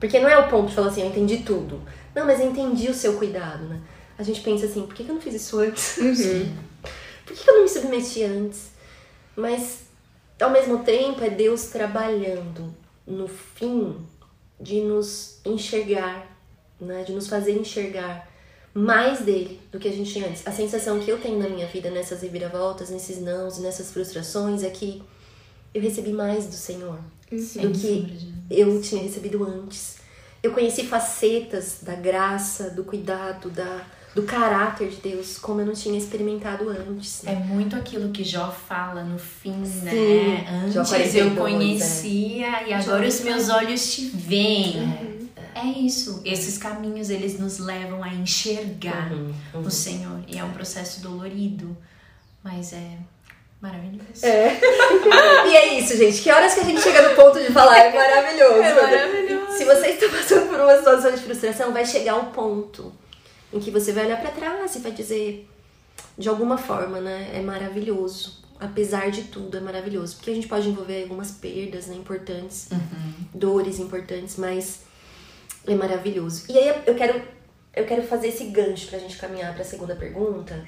porque 0.01 0.19
não 0.19 0.29
é 0.29 0.39
o 0.39 0.49
ponto 0.49 0.69
de 0.69 0.75
falar 0.75 0.89
assim, 0.89 1.03
eu 1.03 1.09
entendi 1.09 1.39
tudo. 1.39 1.81
Não, 2.15 2.27
mas 2.27 2.41
eu 2.41 2.47
entendi 2.47 2.89
o 2.89 2.95
seu 2.95 3.15
cuidado, 3.15 3.65
né? 3.65 3.81
A 4.19 4.23
gente 4.23 4.41
pensa 4.41 4.67
assim, 4.67 4.87
por 4.87 4.95
que, 4.95 5.03
eu 5.03 5.15
não 5.15 5.21
fiz 5.21 5.35
isso 5.35 5.59
antes? 5.59 5.97
Uhum. 5.99 6.57
por 7.27 7.35
que 7.35 7.49
eu 7.51 7.55
não 7.55 7.63
me 7.63 7.69
submeti 7.69 8.23
antes? 8.23 8.69
Mas, 9.37 9.85
ao 10.41 10.51
mesmo 10.51 10.85
tempo, 10.85 11.23
é 11.23 11.31
Deus 11.31 11.65
trabalhando 11.67 12.75
no 13.07 13.27
fim 13.27 13.97
de 14.61 14.81
nos 14.81 15.41
enxergar, 15.45 16.27
né? 16.81 17.03
De 17.03 17.13
nos 17.13 17.29
fazer 17.29 17.53
enxergar 17.53 18.31
mais 18.73 19.21
dele 19.21 19.61
do 19.71 19.79
que 19.79 19.89
a 19.89 19.93
gente 19.93 20.13
tinha 20.13 20.29
antes. 20.29 20.47
A 20.47 20.53
sensação 20.53 20.99
que 20.99 21.11
eu 21.11 21.21
tenho 21.21 21.39
na 21.39 21.49
minha 21.49 21.67
vida 21.67 21.91
nessas 21.91 22.23
reviravoltas, 22.23 22.91
nesses 22.91 23.21
nãos, 23.21 23.59
nessas 23.59 23.93
frustrações 23.93 24.63
é 24.63 24.71
que 24.71 25.03
eu 25.73 25.81
recebi 25.81 26.13
mais 26.13 26.47
do 26.47 26.55
Senhor 26.55 26.99
Sim, 27.31 27.61
do 27.61 27.79
que 27.79 28.33
eu 28.51 28.81
tinha 28.81 29.03
recebido 29.03 29.45
antes. 29.45 29.97
Eu 30.43 30.53
conheci 30.53 30.87
facetas 30.87 31.79
da 31.83 31.95
graça, 31.95 32.71
do 32.71 32.85
cuidado, 32.85 33.49
da, 33.49 33.87
do 34.15 34.23
caráter 34.23 34.89
de 34.91 34.97
Deus, 34.97 35.39
como 35.39 35.61
eu 35.61 35.67
não 35.67 35.75
tinha 35.75 35.99
experimentado 35.99 36.69
antes. 36.69 37.23
Né? 37.23 37.33
É 37.33 37.35
muito 37.35 37.75
aquilo 37.75 38.11
que 38.11 38.23
Jó 38.23 38.51
fala 38.51 39.03
no 39.03 39.19
fim, 39.19 39.65
Sim, 39.65 39.81
né? 39.83 40.47
Antes 40.65 41.15
eu 41.15 41.35
conhecia 41.35 42.47
é. 42.47 42.69
e 42.69 42.73
agora 42.73 43.07
os 43.07 43.21
meus 43.21 43.49
olhos 43.49 43.93
te 43.93 44.07
veem. 44.07 44.81
Uhum. 44.81 45.29
É 45.57 45.67
isso. 45.67 46.21
Esses 46.25 46.57
caminhos 46.59 47.11
eles 47.11 47.39
nos 47.39 47.59
levam 47.59 48.03
a 48.05 48.09
enxergar 48.09 49.13
uhum, 49.13 49.35
uhum. 49.53 49.61
o 49.63 49.71
Senhor 49.71 50.21
e 50.29 50.39
é 50.39 50.45
um 50.45 50.51
processo 50.53 51.01
dolorido, 51.01 51.77
mas 52.43 52.73
é 52.73 52.99
maravilhoso. 53.61 54.25
É. 54.25 54.61
e 55.49 55.57
é 55.57 55.79
isso, 55.79 55.97
gente. 55.97 56.23
Que 56.23 56.31
horas 56.31 56.55
que 56.55 56.61
a 56.61 56.65
gente 56.65 56.81
chega 56.81 57.09
no 57.09 57.17
ponto 57.17 57.41
de 57.41 57.53
falar 57.53 57.79
é 57.79 57.93
maravilhoso. 57.93 58.63
É 58.63 58.75
maravilhoso. 58.75 59.57
Se 59.57 59.65
você 59.65 59.89
está 59.89 60.09
passando 60.09 60.49
por 60.49 60.61
uma 60.61 60.77
situação 60.77 61.11
de 61.13 61.21
frustração, 61.21 61.73
vai 61.73 61.85
chegar 61.85 62.17
um 62.17 62.27
ponto 62.27 62.93
em 63.55 63.61
que 63.61 63.71
você 63.71 63.93
vai 63.93 64.07
olhar 64.07 64.21
para 64.21 64.33
trás 64.33 64.75
e 64.75 64.81
vai 64.81 64.91
dizer 64.91 65.49
de 66.19 66.29
alguma 66.29 66.59
forma, 66.59 67.01
né? 67.01 67.31
É 67.33 67.41
maravilhoso. 67.41 68.43
Apesar 68.59 69.11
de 69.11 69.25
tudo, 69.25 69.57
é 69.57 69.61
maravilhoso. 69.61 70.17
Porque 70.17 70.31
a 70.31 70.35
gente 70.35 70.49
pode 70.49 70.69
envolver 70.69 71.03
algumas 71.03 71.31
perdas 71.31 71.87
né, 71.87 71.95
importantes, 71.95 72.69
uhum. 72.71 73.13
dores 73.33 73.79
importantes, 73.79 74.37
mas 74.37 74.81
é 75.67 75.75
maravilhoso. 75.75 76.45
E 76.49 76.59
aí 76.59 76.83
eu 76.85 76.95
quero, 76.95 77.23
eu 77.75 77.85
quero 77.85 78.03
fazer 78.03 78.29
esse 78.29 78.45
gancho 78.45 78.89
pra 78.89 78.99
gente 78.99 79.17
caminhar 79.17 79.53
para 79.53 79.63
a 79.63 79.67
segunda 79.67 79.95
pergunta, 79.95 80.67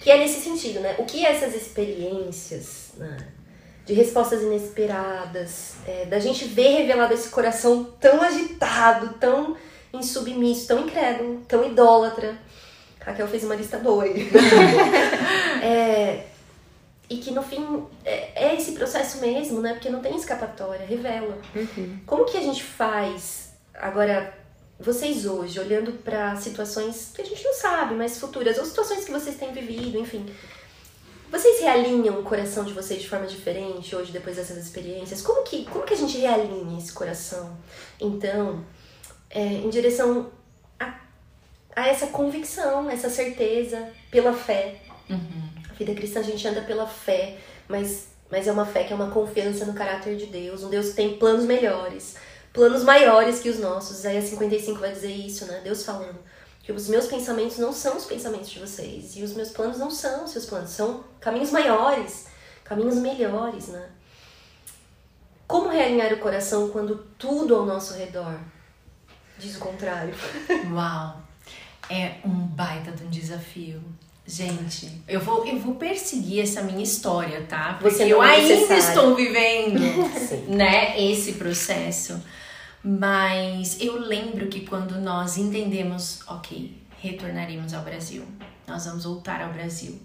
que 0.00 0.10
é 0.10 0.18
nesse 0.18 0.40
sentido, 0.40 0.80
né? 0.80 0.96
O 0.98 1.04
que 1.04 1.24
essas 1.24 1.54
experiências 1.54 2.92
né, 2.96 3.16
de 3.86 3.94
respostas 3.94 4.42
inesperadas, 4.42 5.74
é, 5.86 6.06
da 6.06 6.18
gente 6.18 6.46
ver 6.46 6.78
revelado 6.78 7.14
esse 7.14 7.28
coração 7.28 7.84
tão 8.00 8.20
agitado, 8.20 9.14
tão 9.20 9.56
insubmisso, 9.92 10.68
tão 10.68 10.80
incrédulo, 10.80 11.42
tão 11.48 11.64
idólatra. 11.64 12.38
Raquel 13.00 13.28
fez 13.28 13.44
uma 13.44 13.54
lista 13.54 13.78
boa 13.78 14.04
aí. 14.04 14.30
é, 15.62 16.26
e 17.10 17.18
que 17.18 17.30
no 17.30 17.42
fim 17.42 17.84
é, 18.04 18.46
é, 18.46 18.56
esse 18.56 18.72
processo 18.72 19.20
mesmo, 19.20 19.60
né? 19.60 19.72
Porque 19.72 19.90
não 19.90 20.00
tem 20.00 20.16
escapatória, 20.16 20.86
revela. 20.86 21.36
Uhum. 21.54 21.98
Como 22.06 22.24
que 22.24 22.36
a 22.36 22.40
gente 22.40 22.62
faz 22.62 23.42
Agora, 23.74 24.32
vocês 24.78 25.26
hoje, 25.26 25.58
olhando 25.58 25.92
para 25.92 26.36
situações 26.36 27.10
que 27.14 27.22
a 27.22 27.24
gente 27.24 27.42
não 27.42 27.54
sabe, 27.54 27.94
mas 27.94 28.18
futuras, 28.18 28.58
ou 28.58 28.64
situações 28.64 29.04
que 29.04 29.10
vocês 29.10 29.36
têm 29.36 29.52
vivido, 29.52 29.98
enfim, 29.98 30.26
vocês 31.30 31.60
realinham 31.60 32.20
o 32.20 32.22
coração 32.22 32.64
de 32.64 32.72
vocês 32.72 33.02
de 33.02 33.08
forma 33.08 33.26
diferente 33.26 33.96
hoje, 33.96 34.12
depois 34.12 34.36
dessas 34.36 34.58
experiências? 34.58 35.22
Como 35.22 35.42
que, 35.42 35.64
como 35.64 35.84
que 35.84 35.94
a 35.94 35.96
gente 35.96 36.18
realinha 36.18 36.78
esse 36.78 36.92
coração? 36.92 37.56
Então, 37.98 38.64
é, 39.32 39.40
em 39.40 39.68
direção 39.68 40.30
a, 40.78 40.94
a, 41.74 41.88
essa 41.88 42.06
convicção, 42.06 42.88
essa 42.88 43.10
certeza 43.10 43.90
pela 44.10 44.32
fé. 44.32 44.76
Uhum. 45.10 45.48
A 45.68 45.72
vida 45.74 45.94
cristã 45.94 46.20
a 46.20 46.22
gente 46.22 46.46
anda 46.46 46.62
pela 46.62 46.86
fé, 46.86 47.38
mas, 47.68 48.08
mas 48.30 48.46
é 48.46 48.52
uma 48.52 48.66
fé 48.66 48.84
que 48.84 48.92
é 48.92 48.96
uma 48.96 49.10
confiança 49.10 49.64
no 49.64 49.74
caráter 49.74 50.16
de 50.16 50.26
Deus, 50.26 50.62
um 50.62 50.70
Deus 50.70 50.90
que 50.90 50.94
tem 50.94 51.16
planos 51.16 51.44
melhores 51.44 52.16
planos 52.52 52.84
maiores 52.84 53.40
que 53.40 53.48
os 53.48 53.58
nossos. 53.58 54.00
Isaías 54.00 54.24
55 54.24 54.78
vai 54.78 54.92
dizer 54.92 55.10
isso, 55.10 55.46
né? 55.46 55.60
Deus 55.64 55.84
falando. 55.84 56.18
Que 56.62 56.70
os 56.70 56.88
meus 56.88 57.06
pensamentos 57.06 57.58
não 57.58 57.72
são 57.72 57.96
os 57.96 58.04
pensamentos 58.04 58.50
de 58.50 58.60
vocês. 58.60 59.16
E 59.16 59.22
os 59.22 59.32
meus 59.32 59.50
planos 59.50 59.78
não 59.78 59.90
são 59.90 60.24
os 60.24 60.30
seus 60.30 60.46
planos. 60.46 60.70
São 60.70 61.04
caminhos 61.20 61.50
maiores, 61.50 62.26
caminhos 62.62 62.96
melhores, 62.96 63.68
né? 63.68 63.88
Como 65.46 65.68
realinhar 65.68 66.12
o 66.12 66.20
coração 66.20 66.70
quando 66.70 67.04
tudo 67.18 67.56
ao 67.56 67.66
nosso 67.66 67.94
redor 67.94 68.38
diz 69.42 69.56
o 69.56 69.58
contrário? 69.58 70.14
Uau! 70.72 71.20
É 71.90 72.14
um 72.24 72.30
baita 72.30 72.92
de 72.92 73.04
um 73.04 73.10
desafio. 73.10 73.82
Gente, 74.24 75.02
eu 75.08 75.20
vou, 75.20 75.44
eu 75.44 75.58
vou 75.58 75.74
perseguir 75.74 76.42
essa 76.42 76.62
minha 76.62 76.82
história, 76.82 77.42
tá? 77.42 77.76
Porque 77.80 77.96
Você 77.96 78.12
eu 78.12 78.22
é 78.22 78.36
ainda 78.36 78.74
estou 78.76 79.16
vivendo, 79.16 79.80
né, 80.48 80.98
esse 81.00 81.32
processo. 81.32 82.22
Mas 82.84 83.80
eu 83.80 83.98
lembro 83.98 84.46
que 84.46 84.60
quando 84.60 85.00
nós 85.00 85.36
entendemos, 85.36 86.20
ok, 86.28 86.76
retornaremos 87.00 87.74
ao 87.74 87.82
Brasil, 87.82 88.24
nós 88.66 88.86
vamos 88.86 89.04
voltar 89.04 89.42
ao 89.42 89.52
Brasil. 89.52 90.00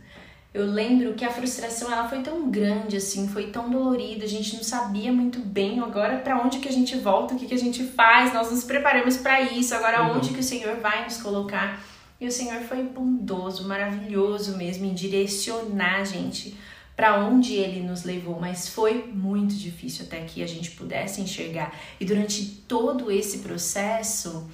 Eu 0.53 0.65
lembro 0.65 1.13
que 1.13 1.25
a 1.25 1.29
frustração 1.29 1.91
ela 1.91 2.07
foi 2.07 2.23
tão 2.23 2.49
grande 2.49 2.97
assim, 2.97 3.27
foi 3.27 3.47
tão 3.47 3.69
dolorida, 3.69 4.25
a 4.25 4.29
gente 4.29 4.55
não 4.55 4.63
sabia 4.63 5.11
muito 5.11 5.39
bem 5.39 5.79
agora 5.79 6.17
para 6.17 6.41
onde 6.41 6.59
que 6.59 6.67
a 6.67 6.71
gente 6.71 6.97
volta, 6.97 7.35
o 7.35 7.37
que 7.37 7.45
que 7.45 7.53
a 7.53 7.59
gente 7.59 7.83
faz, 7.83 8.33
nós 8.33 8.49
nos 8.49 8.63
preparamos 8.63 9.17
para 9.17 9.41
isso, 9.41 9.75
agora 9.75 10.03
uhum. 10.03 10.17
onde 10.17 10.29
que 10.29 10.39
o 10.39 10.43
Senhor 10.43 10.77
vai 10.77 11.03
nos 11.03 11.17
colocar. 11.17 11.83
E 12.19 12.25
o 12.25 12.31
Senhor 12.31 12.61
foi 12.61 12.81
bondoso, 12.81 13.67
maravilhoso 13.67 14.57
mesmo 14.57 14.85
em 14.85 14.93
direcionar 14.93 16.01
a 16.01 16.03
gente 16.03 16.57
para 16.95 17.19
onde 17.19 17.53
ele 17.53 17.81
nos 17.81 18.03
levou, 18.03 18.39
mas 18.39 18.67
foi 18.67 19.03
muito 19.13 19.53
difícil 19.53 20.05
até 20.05 20.21
que 20.21 20.41
a 20.41 20.47
gente 20.47 20.71
pudesse 20.71 21.21
enxergar. 21.21 21.71
E 21.99 22.05
durante 22.05 22.43
todo 22.67 23.11
esse 23.11 23.39
processo, 23.39 24.49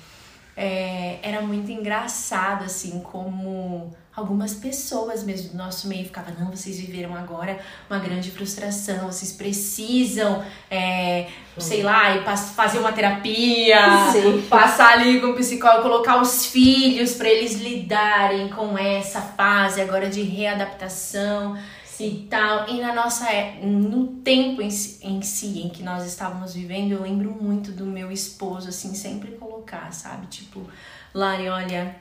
é, 0.58 1.20
era 1.24 1.42
muito 1.42 1.72
engraçado, 1.72 2.66
assim, 2.66 3.00
como 3.00 3.96
algumas 4.16 4.54
pessoas 4.54 5.24
mesmo 5.24 5.50
do 5.50 5.58
nosso 5.58 5.88
meio 5.88 6.06
ficavam, 6.06 6.34
não, 6.40 6.52
vocês 6.52 6.80
viveram 6.80 7.16
agora 7.16 7.60
uma 7.90 8.00
grande 8.00 8.30
frustração, 8.30 9.12
vocês 9.12 9.32
precisam, 9.32 10.44
é, 10.70 11.28
sei 11.58 11.82
lá, 11.82 12.22
fazer 12.38 12.80
uma 12.80 12.92
terapia, 12.92 14.12
Sim. 14.12 14.46
passar 14.48 14.94
ali 14.94 15.20
com 15.20 15.28
o 15.28 15.36
psicólogo, 15.36 15.82
colocar 15.82 16.22
os 16.22 16.46
filhos 16.46 17.16
para 17.16 17.28
eles 17.28 17.56
lidarem 17.56 18.50
com 18.50 18.78
essa 18.78 19.22
fase 19.22 19.82
agora 19.82 20.10
de 20.10 20.22
readaptação 20.22 21.58
e 22.00 22.28
tal. 22.30 22.70
E 22.70 22.82
na 22.82 22.94
nossa 22.94 23.32
é, 23.32 23.60
no 23.64 24.08
tempo 24.08 24.62
em 24.62 24.70
si, 24.70 25.00
em 25.02 25.22
si, 25.22 25.62
em 25.62 25.70
que 25.70 25.82
nós 25.82 26.06
estávamos 26.06 26.54
vivendo, 26.54 26.92
eu 26.92 27.02
lembro 27.02 27.32
muito 27.32 27.72
do 27.72 27.86
meu 27.86 28.12
esposo 28.12 28.70
assim 28.70 28.94
sempre 28.94 29.32
colocar, 29.32 29.92
sabe? 29.92 30.28
Tipo, 30.28 30.68
Lari, 31.14 31.48
olha, 31.48 31.96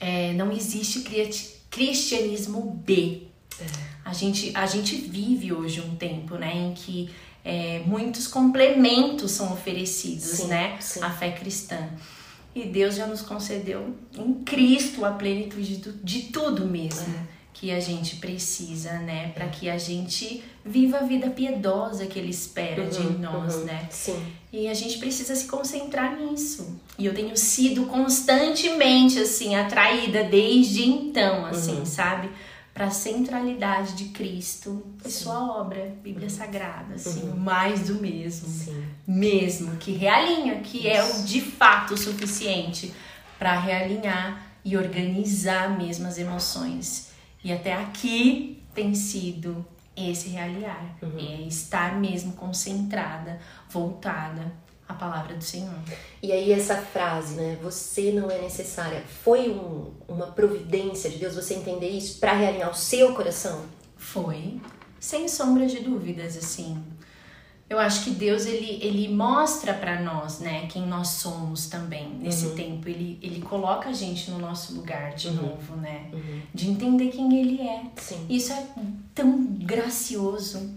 é, 0.00 0.32
não 0.32 0.52
existe 0.52 1.04
cristianismo 1.70 2.82
B. 2.84 3.22
É. 3.60 3.64
A 4.04 4.12
gente 4.12 4.50
a 4.54 4.66
gente 4.66 4.96
vive 4.96 5.52
hoje 5.52 5.80
um 5.80 5.94
tempo, 5.96 6.36
né, 6.36 6.54
em 6.54 6.74
que 6.74 7.10
é, 7.44 7.82
muitos 7.86 8.26
complementos 8.26 9.32
são 9.32 9.52
oferecidos, 9.52 10.24
sim, 10.24 10.46
né, 10.46 10.76
sim. 10.80 11.02
à 11.02 11.10
fé 11.10 11.30
cristã. 11.32 11.88
E 12.54 12.64
Deus 12.64 12.96
já 12.96 13.06
nos 13.06 13.22
concedeu 13.22 13.96
em 14.16 14.34
Cristo 14.44 15.04
a 15.04 15.12
plenitude 15.12 15.76
de, 15.78 15.92
de 15.92 16.22
tudo 16.24 16.66
mesmo. 16.66 17.14
É 17.14 17.42
que 17.62 17.70
a 17.70 17.78
gente 17.78 18.16
precisa, 18.16 18.94
né? 19.00 19.28
Para 19.28 19.46
que 19.46 19.70
a 19.70 19.78
gente 19.78 20.42
viva 20.64 20.98
a 20.98 21.02
vida 21.04 21.30
piedosa 21.30 22.06
que 22.06 22.18
ele 22.18 22.30
espera 22.30 22.82
uhum, 22.82 22.88
de 22.88 23.18
nós, 23.18 23.54
uhum, 23.54 23.64
né? 23.64 23.86
Sim. 23.88 24.20
E 24.52 24.68
a 24.68 24.74
gente 24.74 24.98
precisa 24.98 25.34
se 25.34 25.46
concentrar 25.46 26.16
nisso. 26.16 26.78
E 26.98 27.06
eu 27.06 27.14
tenho 27.14 27.36
sido 27.36 27.86
constantemente, 27.86 29.18
assim, 29.18 29.54
atraída 29.54 30.24
desde 30.24 30.86
então, 30.86 31.46
assim, 31.46 31.78
uhum. 31.78 31.86
sabe? 31.86 32.28
Para 32.74 32.86
a 32.86 32.90
centralidade 32.90 33.94
de 33.94 34.06
Cristo 34.06 34.82
e 35.04 35.10
Sim. 35.10 35.24
sua 35.24 35.60
obra, 35.60 35.94
Bíblia 36.02 36.28
uhum. 36.28 36.34
Sagrada, 36.34 36.94
assim, 36.94 37.30
uhum. 37.30 37.36
mais 37.36 37.80
do 37.88 37.94
mesmo. 37.94 38.48
Sim. 38.48 38.84
Mesmo, 39.06 39.76
que 39.76 39.92
realinha, 39.92 40.60
que 40.60 40.78
Isso. 40.78 40.86
é 40.86 41.04
o 41.04 41.22
de 41.24 41.40
fato 41.40 41.94
o 41.94 41.98
suficiente 41.98 42.92
para 43.38 43.58
realinhar 43.58 44.52
e 44.64 44.76
organizar 44.76 45.76
mesmo 45.76 46.06
as 46.06 46.18
emoções 46.18 47.12
e 47.44 47.52
até 47.52 47.72
aqui 47.74 48.62
tem 48.74 48.94
sido 48.94 49.66
esse 49.96 50.28
realiar, 50.30 50.96
uhum. 51.02 51.18
é 51.18 51.42
estar 51.42 51.98
mesmo 51.98 52.32
concentrada, 52.32 53.38
voltada 53.68 54.52
à 54.88 54.94
palavra 54.94 55.34
do 55.34 55.44
Senhor. 55.44 55.74
E 56.22 56.32
aí 56.32 56.52
essa 56.52 56.76
frase, 56.76 57.34
né? 57.34 57.58
Você 57.62 58.12
não 58.12 58.30
é 58.30 58.40
necessária. 58.40 59.02
Foi 59.22 59.50
um, 59.50 59.92
uma 60.08 60.28
providência 60.28 61.10
de 61.10 61.18
Deus 61.18 61.34
você 61.34 61.54
entender 61.54 61.88
isso 61.88 62.18
para 62.18 62.32
realinhar 62.32 62.70
o 62.70 62.74
seu 62.74 63.14
coração? 63.14 63.64
Foi, 63.96 64.60
sem 64.98 65.28
sombra 65.28 65.66
de 65.66 65.80
dúvidas, 65.80 66.36
assim. 66.36 66.82
Eu 67.72 67.78
acho 67.78 68.04
que 68.04 68.10
Deus 68.10 68.44
ele, 68.44 68.78
ele 68.82 69.08
mostra 69.08 69.72
para 69.72 69.98
nós, 69.98 70.40
né, 70.40 70.66
quem 70.66 70.86
nós 70.86 71.08
somos 71.08 71.68
também 71.68 72.06
nesse 72.20 72.48
uhum. 72.48 72.54
tempo. 72.54 72.86
Ele, 72.86 73.18
ele 73.22 73.40
coloca 73.40 73.88
a 73.88 73.94
gente 73.94 74.30
no 74.30 74.38
nosso 74.38 74.74
lugar 74.74 75.14
de 75.14 75.28
uhum. 75.28 75.36
novo, 75.36 75.76
né? 75.76 76.04
Uhum. 76.12 76.42
De 76.52 76.68
entender 76.68 77.08
quem 77.08 77.34
ele 77.34 77.62
é. 77.62 77.84
Sim. 77.96 78.26
Isso 78.28 78.52
é 78.52 78.62
tão 79.14 79.42
gracioso. 79.42 80.70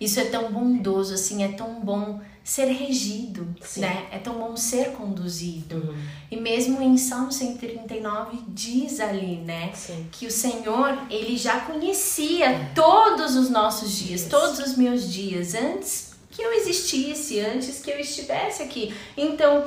Isso 0.00 0.18
é 0.20 0.24
tão 0.24 0.50
bondoso, 0.50 1.12
assim, 1.12 1.42
é 1.42 1.48
tão 1.48 1.80
bom 1.80 2.18
ser 2.42 2.68
regido, 2.68 3.54
Sim. 3.60 3.80
né? 3.80 4.06
É 4.10 4.16
tão 4.18 4.38
bom 4.38 4.56
ser 4.56 4.92
conduzido. 4.92 5.76
Uhum. 5.76 6.02
E 6.30 6.40
mesmo 6.40 6.80
em 6.80 6.96
Salmo 6.96 7.30
139 7.30 8.38
diz 8.48 9.00
ali, 9.00 9.36
né, 9.36 9.70
Sim. 9.74 10.06
que 10.10 10.26
o 10.26 10.30
Senhor, 10.30 10.96
ele 11.10 11.36
já 11.36 11.60
conhecia 11.60 12.46
é. 12.46 12.64
todos 12.74 13.36
os 13.36 13.50
nossos 13.50 13.98
dias, 13.98 14.24
todos 14.24 14.58
os 14.60 14.78
meus 14.78 15.12
dias 15.12 15.54
antes 15.54 16.07
que 16.38 16.42
eu 16.44 16.52
existisse, 16.52 17.40
antes 17.40 17.80
que 17.80 17.90
eu 17.90 17.98
estivesse 17.98 18.62
aqui. 18.62 18.94
Então, 19.16 19.64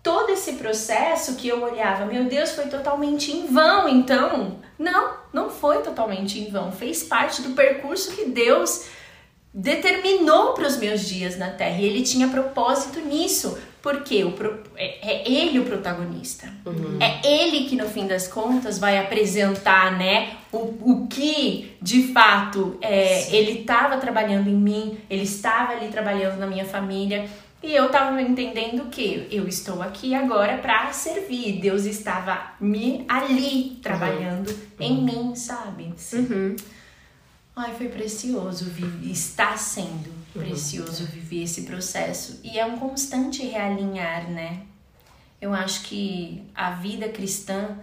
todo 0.00 0.30
esse 0.30 0.52
processo 0.52 1.34
que 1.34 1.48
eu 1.48 1.60
olhava, 1.60 2.06
meu 2.06 2.26
Deus, 2.26 2.52
foi 2.52 2.66
totalmente 2.68 3.32
em 3.32 3.48
vão. 3.48 3.88
Então, 3.88 4.60
não, 4.78 5.16
não 5.32 5.50
foi 5.50 5.82
totalmente 5.82 6.38
em 6.38 6.48
vão. 6.52 6.70
Fez 6.70 7.02
parte 7.02 7.42
do 7.42 7.50
percurso 7.56 8.12
que 8.14 8.26
Deus 8.26 8.84
determinou 9.52 10.52
para 10.52 10.68
os 10.68 10.76
meus 10.76 11.00
dias 11.00 11.36
na 11.36 11.50
Terra. 11.50 11.80
E 11.80 11.84
Ele 11.84 12.04
tinha 12.04 12.28
propósito 12.28 13.00
nisso. 13.00 13.58
Porque 13.84 14.24
o, 14.24 14.34
é, 14.76 15.10
é 15.12 15.30
ele 15.30 15.58
o 15.58 15.64
protagonista. 15.66 16.48
Uhum. 16.64 16.96
É 16.98 17.20
ele 17.22 17.68
que, 17.68 17.76
no 17.76 17.86
fim 17.86 18.06
das 18.06 18.26
contas, 18.26 18.78
vai 18.78 18.96
apresentar, 18.96 19.98
né, 19.98 20.38
o, 20.50 20.56
o 20.92 21.06
que 21.06 21.76
de 21.82 22.10
fato 22.10 22.78
é, 22.80 23.36
ele 23.36 23.60
estava 23.60 23.98
trabalhando 23.98 24.48
em 24.48 24.56
mim, 24.56 24.96
ele 25.10 25.24
estava 25.24 25.72
ali 25.72 25.88
trabalhando 25.88 26.38
na 26.38 26.46
minha 26.46 26.64
família. 26.64 27.28
E 27.62 27.74
eu 27.74 27.84
estava 27.84 28.22
entendendo 28.22 28.86
que 28.88 29.28
eu 29.30 29.46
estou 29.46 29.82
aqui 29.82 30.14
agora 30.14 30.56
para 30.56 30.90
servir. 30.90 31.60
Deus 31.60 31.84
estava 31.84 32.54
me 32.58 33.04
ali 33.06 33.80
trabalhando 33.82 34.48
uhum. 34.48 34.56
em 34.80 35.02
mim, 35.02 35.36
sabe? 35.36 35.92
Uhum. 36.14 36.56
Ai, 37.54 37.74
foi 37.76 37.88
precioso, 37.88 38.64
está 39.02 39.58
sendo. 39.58 40.23
Precioso 40.38 41.04
viver 41.06 41.44
esse 41.44 41.62
processo. 41.62 42.40
E 42.42 42.58
é 42.58 42.66
um 42.66 42.78
constante 42.78 43.44
realinhar, 43.44 44.30
né? 44.30 44.62
Eu 45.40 45.52
acho 45.52 45.82
que 45.82 46.42
a 46.54 46.72
vida 46.72 47.08
cristã, 47.08 47.78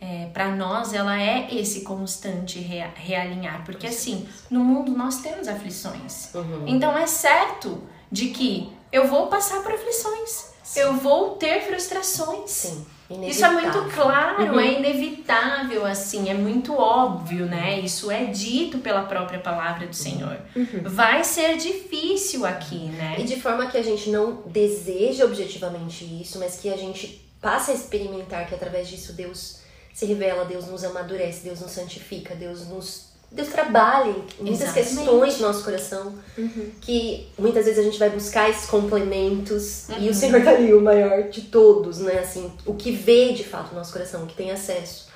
é, 0.00 0.26
para 0.26 0.54
nós, 0.54 0.92
ela 0.92 1.20
é 1.20 1.54
esse 1.54 1.80
constante 1.80 2.58
rea 2.58 2.92
realinhar. 2.94 3.64
Porque 3.64 3.86
assim, 3.86 4.28
no 4.50 4.60
mundo 4.60 4.92
nós 4.92 5.20
temos 5.20 5.48
aflições. 5.48 6.34
Uhum. 6.34 6.64
Então 6.66 6.96
é 6.96 7.06
certo 7.06 7.82
de 8.10 8.28
que 8.28 8.72
eu 8.92 9.08
vou 9.08 9.26
passar 9.28 9.62
por 9.62 9.72
aflições. 9.72 10.54
Sim. 10.62 10.80
Eu 10.80 10.94
vou 10.94 11.36
ter 11.36 11.62
frustrações. 11.62 12.50
Sim. 12.50 12.86
Isso 13.08 13.44
é 13.44 13.50
muito 13.50 13.94
claro, 13.94 14.52
uhum. 14.52 14.60
é 14.60 14.78
inevitável, 14.78 15.86
assim, 15.86 16.28
é 16.28 16.34
muito 16.34 16.74
óbvio, 16.74 17.46
né? 17.46 17.78
Isso 17.78 18.10
é 18.10 18.24
dito 18.24 18.78
pela 18.78 19.02
própria 19.02 19.38
palavra 19.38 19.86
do 19.86 19.94
Senhor. 19.94 20.38
Uhum. 20.56 20.82
Vai 20.84 21.22
ser 21.22 21.56
difícil 21.56 22.44
aqui, 22.44 22.86
né? 22.86 23.16
E 23.18 23.22
de 23.22 23.40
forma 23.40 23.66
que 23.66 23.78
a 23.78 23.82
gente 23.82 24.10
não 24.10 24.42
deseja 24.46 25.24
objetivamente 25.24 26.04
isso, 26.20 26.38
mas 26.40 26.58
que 26.58 26.68
a 26.68 26.76
gente 26.76 27.24
passa 27.40 27.70
a 27.70 27.74
experimentar 27.74 28.48
que 28.48 28.54
através 28.54 28.88
disso 28.88 29.12
Deus 29.12 29.60
se 29.94 30.04
revela, 30.04 30.44
Deus 30.44 30.66
nos 30.66 30.82
amadurece, 30.82 31.44
Deus 31.44 31.60
nos 31.60 31.70
santifica, 31.70 32.34
Deus 32.34 32.66
nos 32.68 33.05
Deus 33.30 33.48
trabalha 33.48 34.10
em 34.40 34.44
muitas 34.44 34.62
Exatamente. 34.62 34.96
questões 34.96 35.34
do 35.36 35.42
nosso 35.42 35.64
coração, 35.64 36.14
uhum. 36.38 36.70
que 36.80 37.28
muitas 37.38 37.64
vezes 37.64 37.80
a 37.80 37.82
gente 37.82 37.98
vai 37.98 38.08
buscar 38.08 38.48
esses 38.48 38.68
complementos 38.68 39.88
uhum. 39.88 40.04
e 40.04 40.08
o 40.08 40.14
Senhor 40.14 40.42
tá 40.42 40.50
ali, 40.50 40.72
o 40.72 40.80
maior 40.80 41.24
de 41.24 41.42
todos, 41.42 41.98
né? 41.98 42.20
Assim, 42.20 42.52
o 42.64 42.74
que 42.74 42.92
vê 42.92 43.32
de 43.32 43.44
fato 43.44 43.72
o 43.72 43.74
nosso 43.74 43.92
coração, 43.92 44.22
o 44.22 44.26
que 44.26 44.34
tem 44.36 44.50
acesso. 44.50 45.06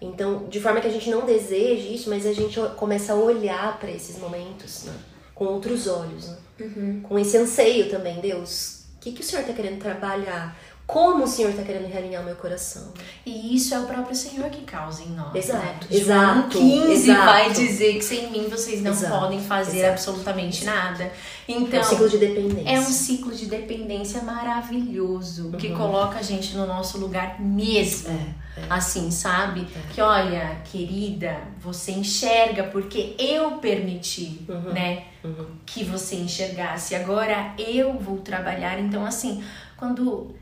Então, 0.00 0.46
de 0.48 0.60
forma 0.60 0.80
que 0.80 0.86
a 0.86 0.90
gente 0.90 1.10
não 1.10 1.26
deseje 1.26 1.94
isso, 1.94 2.08
mas 2.08 2.24
a 2.24 2.32
gente 2.32 2.58
começa 2.76 3.12
a 3.12 3.16
olhar 3.16 3.78
para 3.78 3.90
esses 3.90 4.18
momentos 4.18 4.84
né? 4.84 4.94
com 5.34 5.44
outros 5.44 5.86
olhos, 5.86 6.28
né? 6.28 6.36
uhum. 6.60 7.00
com 7.02 7.18
esse 7.18 7.36
anseio 7.36 7.90
também, 7.90 8.18
Deus. 8.20 8.80
O 8.96 9.00
que, 9.00 9.12
que 9.12 9.20
o 9.20 9.24
Senhor 9.24 9.42
está 9.42 9.52
querendo 9.52 9.78
trabalhar? 9.78 10.56
Como 10.90 11.22
o 11.22 11.26
Senhor 11.26 11.50
está 11.50 11.62
querendo 11.62 11.86
realinhar 11.86 12.20
o 12.20 12.24
meu 12.24 12.34
coração. 12.34 12.92
E 13.24 13.54
isso 13.54 13.72
é 13.72 13.78
o 13.78 13.84
próprio 13.84 14.12
Senhor 14.12 14.50
que 14.50 14.62
causa 14.62 15.04
em 15.04 15.10
nós. 15.10 15.32
Exato. 15.36 15.86
Né? 15.88 15.96
Exato. 15.96 16.58
15 16.58 16.90
exato. 16.90 17.24
vai 17.26 17.52
dizer 17.52 17.94
que 17.94 18.02
sem 18.02 18.28
mim 18.32 18.48
vocês 18.48 18.82
não 18.82 18.90
exato, 18.90 19.20
podem 19.20 19.40
fazer 19.40 19.78
exato, 19.78 19.92
absolutamente 19.92 20.64
nada. 20.64 21.12
Então, 21.46 21.78
é 21.78 21.82
um 21.82 21.84
ciclo 21.84 22.08
de 22.08 22.18
dependência. 22.18 22.68
É 22.68 22.80
um 22.80 22.90
ciclo 22.90 23.32
de 23.32 23.46
dependência 23.46 24.22
maravilhoso 24.22 25.44
uhum. 25.44 25.52
que 25.52 25.68
coloca 25.70 26.18
a 26.18 26.22
gente 26.22 26.56
no 26.56 26.66
nosso 26.66 26.98
lugar 26.98 27.40
mesmo. 27.40 28.10
É, 28.10 28.60
é. 28.60 28.66
Assim, 28.68 29.12
sabe? 29.12 29.68
É. 29.72 29.92
Que 29.94 30.00
olha, 30.00 30.56
querida, 30.72 31.36
você 31.60 31.92
enxerga 31.92 32.64
porque 32.64 33.14
eu 33.16 33.58
permiti, 33.58 34.44
uhum. 34.48 34.72
né? 34.72 35.04
Uhum. 35.22 35.46
Que 35.64 35.84
você 35.84 36.16
enxergasse. 36.16 36.96
Agora 36.96 37.54
eu 37.56 37.96
vou 37.96 38.18
trabalhar. 38.18 38.80
Então, 38.80 39.06
assim, 39.06 39.40
quando 39.76 40.34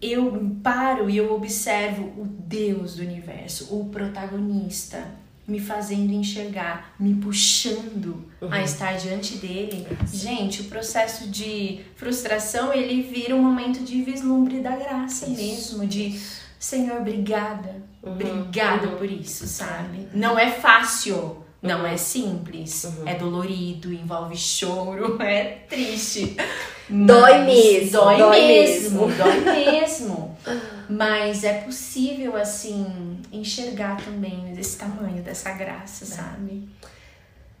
eu 0.00 0.56
paro 0.62 1.10
e 1.10 1.16
eu 1.16 1.32
observo 1.32 2.04
o 2.20 2.24
Deus 2.24 2.96
do 2.96 3.02
universo, 3.02 3.74
o 3.74 3.86
protagonista, 3.86 5.06
me 5.46 5.58
fazendo 5.58 6.12
enxergar, 6.12 6.94
me 6.98 7.14
puxando 7.14 8.24
uhum. 8.40 8.52
a 8.52 8.62
estar 8.62 8.96
diante 8.96 9.36
dele. 9.36 9.86
Gente, 10.12 10.62
o 10.62 10.64
processo 10.64 11.28
de 11.28 11.80
frustração, 11.96 12.72
ele 12.72 13.02
vira 13.02 13.34
um 13.34 13.42
momento 13.42 13.82
de 13.82 14.00
vislumbre 14.02 14.60
da 14.60 14.76
graça 14.76 15.26
isso. 15.28 15.78
mesmo, 15.78 15.86
de 15.86 16.20
Senhor, 16.58 16.98
obrigada. 17.00 17.82
Uhum. 18.02 18.12
Obrigada 18.12 18.88
uhum. 18.88 18.96
por 18.96 19.10
isso, 19.10 19.46
sabe? 19.46 20.06
Não 20.14 20.38
é 20.38 20.50
fácil, 20.50 21.44
Não 21.62 21.86
é 21.86 21.94
simples, 21.96 22.84
Uhum. 22.84 23.06
é 23.06 23.14
dolorido, 23.16 23.92
envolve 23.92 24.34
choro, 24.34 25.20
é 25.20 25.44
triste. 25.68 26.34
Dói 26.90 27.44
mesmo, 27.44 27.90
Dói, 27.92 28.16
dói 28.18 28.46
mesmo, 28.46 29.06
mesmo. 29.06 29.24
dói 29.24 29.40
mesmo. 29.54 30.38
Mas 30.90 31.44
é 31.44 31.60
possível, 31.60 32.36
assim, 32.36 33.20
enxergar 33.32 33.96
também 34.04 34.52
esse 34.58 34.76
tamanho 34.76 35.22
dessa 35.22 35.52
graça, 35.52 36.04
sabe? 36.04 36.68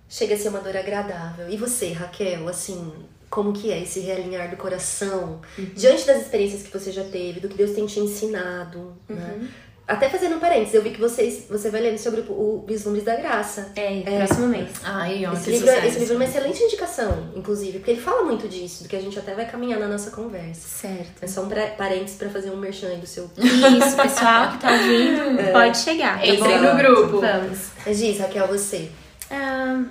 Chega 0.08 0.34
a 0.34 0.38
ser 0.38 0.48
uma 0.48 0.58
dor 0.60 0.76
agradável. 0.76 1.48
E 1.48 1.56
você, 1.56 1.92
Raquel, 1.92 2.48
assim, 2.48 2.92
como 3.30 3.52
que 3.52 3.70
é 3.70 3.80
esse 3.80 4.00
realinhar 4.00 4.50
do 4.50 4.56
coração? 4.56 5.40
Diante 5.76 6.04
das 6.04 6.22
experiências 6.22 6.64
que 6.64 6.76
você 6.76 6.90
já 6.90 7.04
teve, 7.04 7.38
do 7.38 7.48
que 7.48 7.56
Deus 7.56 7.70
tem 7.70 7.86
te 7.86 8.00
ensinado, 8.00 8.96
né? 9.08 9.48
Até 9.90 10.08
fazendo 10.08 10.36
um 10.36 10.38
parênteses, 10.38 10.74
eu 10.74 10.82
vi 10.82 10.90
que 10.90 11.00
vocês, 11.00 11.46
você 11.50 11.68
vai 11.70 11.80
lendo 11.80 11.98
sobre 11.98 12.20
o, 12.20 12.32
o 12.32 12.64
Vislumbres 12.66 13.04
da 13.04 13.16
Graça. 13.16 13.72
É, 13.76 14.00
próximo 14.24 14.46
mês. 14.48 14.68
Ai, 14.84 15.26
ó, 15.26 15.32
Esse 15.32 15.44
que 15.44 15.50
livro, 15.50 15.68
é- 15.68 15.74
sucesso. 15.74 15.88
esse 15.88 15.98
livro 15.98 16.14
é 16.14 16.16
uma 16.16 16.24
excelente 16.24 16.62
indicação, 16.62 17.32
inclusive, 17.34 17.78
porque 17.78 17.90
ele 17.90 18.00
fala 18.00 18.22
muito 18.24 18.48
disso, 18.48 18.82
do 18.84 18.88
que 18.88 18.96
a 18.96 19.00
gente 19.00 19.18
até 19.18 19.34
vai 19.34 19.46
caminhar 19.50 19.80
na 19.80 19.88
nossa 19.88 20.10
conversa. 20.10 20.68
Certo. 20.68 21.22
É 21.22 21.26
só 21.26 21.42
um 21.42 21.48
pra- 21.48 21.66
parênteses 21.68 22.16
pra 22.16 22.28
fazer 22.30 22.50
um 22.50 22.56
merchan 22.56 22.88
aí 22.88 22.96
do 22.98 23.06
seu. 23.06 23.30
Isso, 23.36 23.96
pessoal 23.96 24.52
que 24.52 24.58
tá 24.58 24.70
ouvindo, 24.72 25.52
pode 25.52 25.78
chegar. 25.78 26.18
tá 26.18 26.26
Entre 26.26 26.42
bom? 26.42 26.62
no 26.62 26.76
grupo. 26.76 27.20
Vamos. 27.20 27.58
Mas 27.84 27.98
diz, 27.98 28.18
Raquel, 28.18 28.46
você. 28.46 28.90
Ah, 29.30 29.82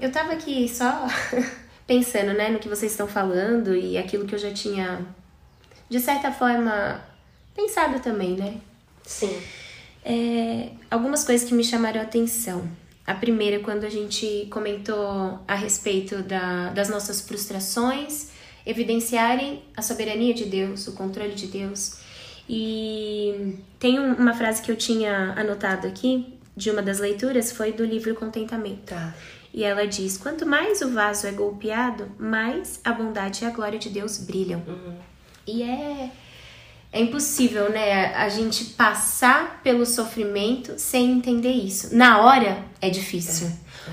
eu 0.00 0.10
tava 0.12 0.32
aqui 0.32 0.68
só 0.68 1.06
pensando, 1.86 2.32
né, 2.34 2.48
no 2.50 2.58
que 2.58 2.68
vocês 2.68 2.90
estão 2.92 3.06
falando 3.06 3.74
e 3.74 3.96
aquilo 3.96 4.24
que 4.26 4.34
eu 4.34 4.38
já 4.38 4.52
tinha, 4.52 5.00
de 5.88 6.00
certa 6.00 6.30
forma, 6.32 7.00
pensado 7.54 8.00
também, 8.00 8.32
né? 8.36 8.54
Sim. 9.06 9.40
É, 10.04 10.70
algumas 10.90 11.24
coisas 11.24 11.48
que 11.48 11.54
me 11.54 11.64
chamaram 11.64 12.00
a 12.00 12.04
atenção. 12.04 12.68
A 13.06 13.14
primeira, 13.14 13.60
quando 13.60 13.84
a 13.84 13.88
gente 13.88 14.46
comentou 14.50 15.38
a 15.46 15.54
respeito 15.54 16.22
da- 16.22 16.70
das 16.70 16.88
nossas 16.88 17.20
frustrações, 17.20 18.30
evidenciarem 18.64 19.62
a 19.76 19.82
soberania 19.82 20.34
de 20.34 20.44
Deus, 20.44 20.86
o 20.88 20.92
controle 20.92 21.34
de 21.34 21.46
Deus. 21.46 21.98
E 22.48 23.56
tem 23.78 23.98
um- 23.98 24.14
uma 24.14 24.34
frase 24.34 24.60
que 24.62 24.70
eu 24.70 24.76
tinha 24.76 25.34
anotado 25.36 25.86
aqui, 25.86 26.34
de 26.56 26.70
uma 26.70 26.82
das 26.82 26.98
leituras, 26.98 27.52
foi 27.52 27.72
do 27.72 27.84
livro 27.84 28.14
Contentamento. 28.14 28.86
Tá. 28.86 29.14
E 29.52 29.62
ela 29.64 29.86
diz: 29.86 30.16
quanto 30.18 30.44
mais 30.46 30.80
o 30.82 30.90
vaso 30.90 31.26
é 31.26 31.32
golpeado, 31.32 32.10
mais 32.18 32.80
a 32.84 32.92
bondade 32.92 33.44
e 33.44 33.46
a 33.46 33.50
glória 33.50 33.78
de 33.78 33.88
Deus 33.88 34.18
brilham. 34.18 34.62
E 35.46 35.62
é, 35.62 36.10
é 36.96 37.00
impossível, 37.00 37.68
né, 37.70 38.14
a 38.14 38.28
gente 38.30 38.64
passar 38.64 39.60
pelo 39.62 39.84
sofrimento 39.84 40.74
sem 40.78 41.12
entender 41.12 41.52
isso. 41.52 41.94
Na 41.94 42.22
hora 42.22 42.64
é 42.80 42.88
difícil. 42.88 43.50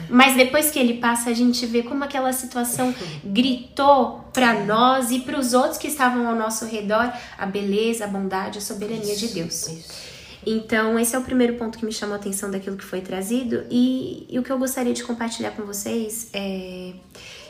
Mas 0.10 0.36
depois 0.36 0.72
que 0.72 0.80
ele 0.80 0.95
passa, 0.95 1.30
a 1.30 1.34
gente 1.34 1.66
vê 1.66 1.84
como 1.84 2.04
aquela 2.04 2.32
situação 2.32 2.95
gritou 3.24 4.22
para 4.32 4.64
nós 4.64 5.12
e 5.12 5.20
para 5.20 5.38
os 5.38 5.54
outros 5.54 5.78
que 5.78 5.88
estavam 5.88 6.28
ao 6.28 6.36
nosso 6.36 6.66
redor 6.66 7.12
a 7.38 7.45
beleza, 7.45 8.06
a 8.06 8.08
bondade, 8.08 8.58
a 8.58 8.62
soberania 8.62 9.16
de 9.16 9.28
Deus. 9.28 9.68
Isso. 9.68 10.14
Então, 10.45 10.97
esse 10.97 11.16
é 11.16 11.20
o 11.20 11.24
primeiro 11.24 11.56
ponto 11.56 11.78
que 11.78 11.86
me 11.86 11.91
chamou 11.91 12.16
a 12.16 12.18
atenção 12.18 12.49
daquilo 12.49 12.78
que 12.78 12.84
foi 12.84 13.01
trazido. 13.01 13.66
E, 13.70 14.26
e 14.30 14.39
o 14.39 14.43
que 14.43 14.51
eu 14.51 14.58
gostaria 14.58 14.93
de 14.93 15.04
compartilhar 15.04 15.51
com 15.51 15.64
vocês 15.64 16.30
é. 16.34 16.93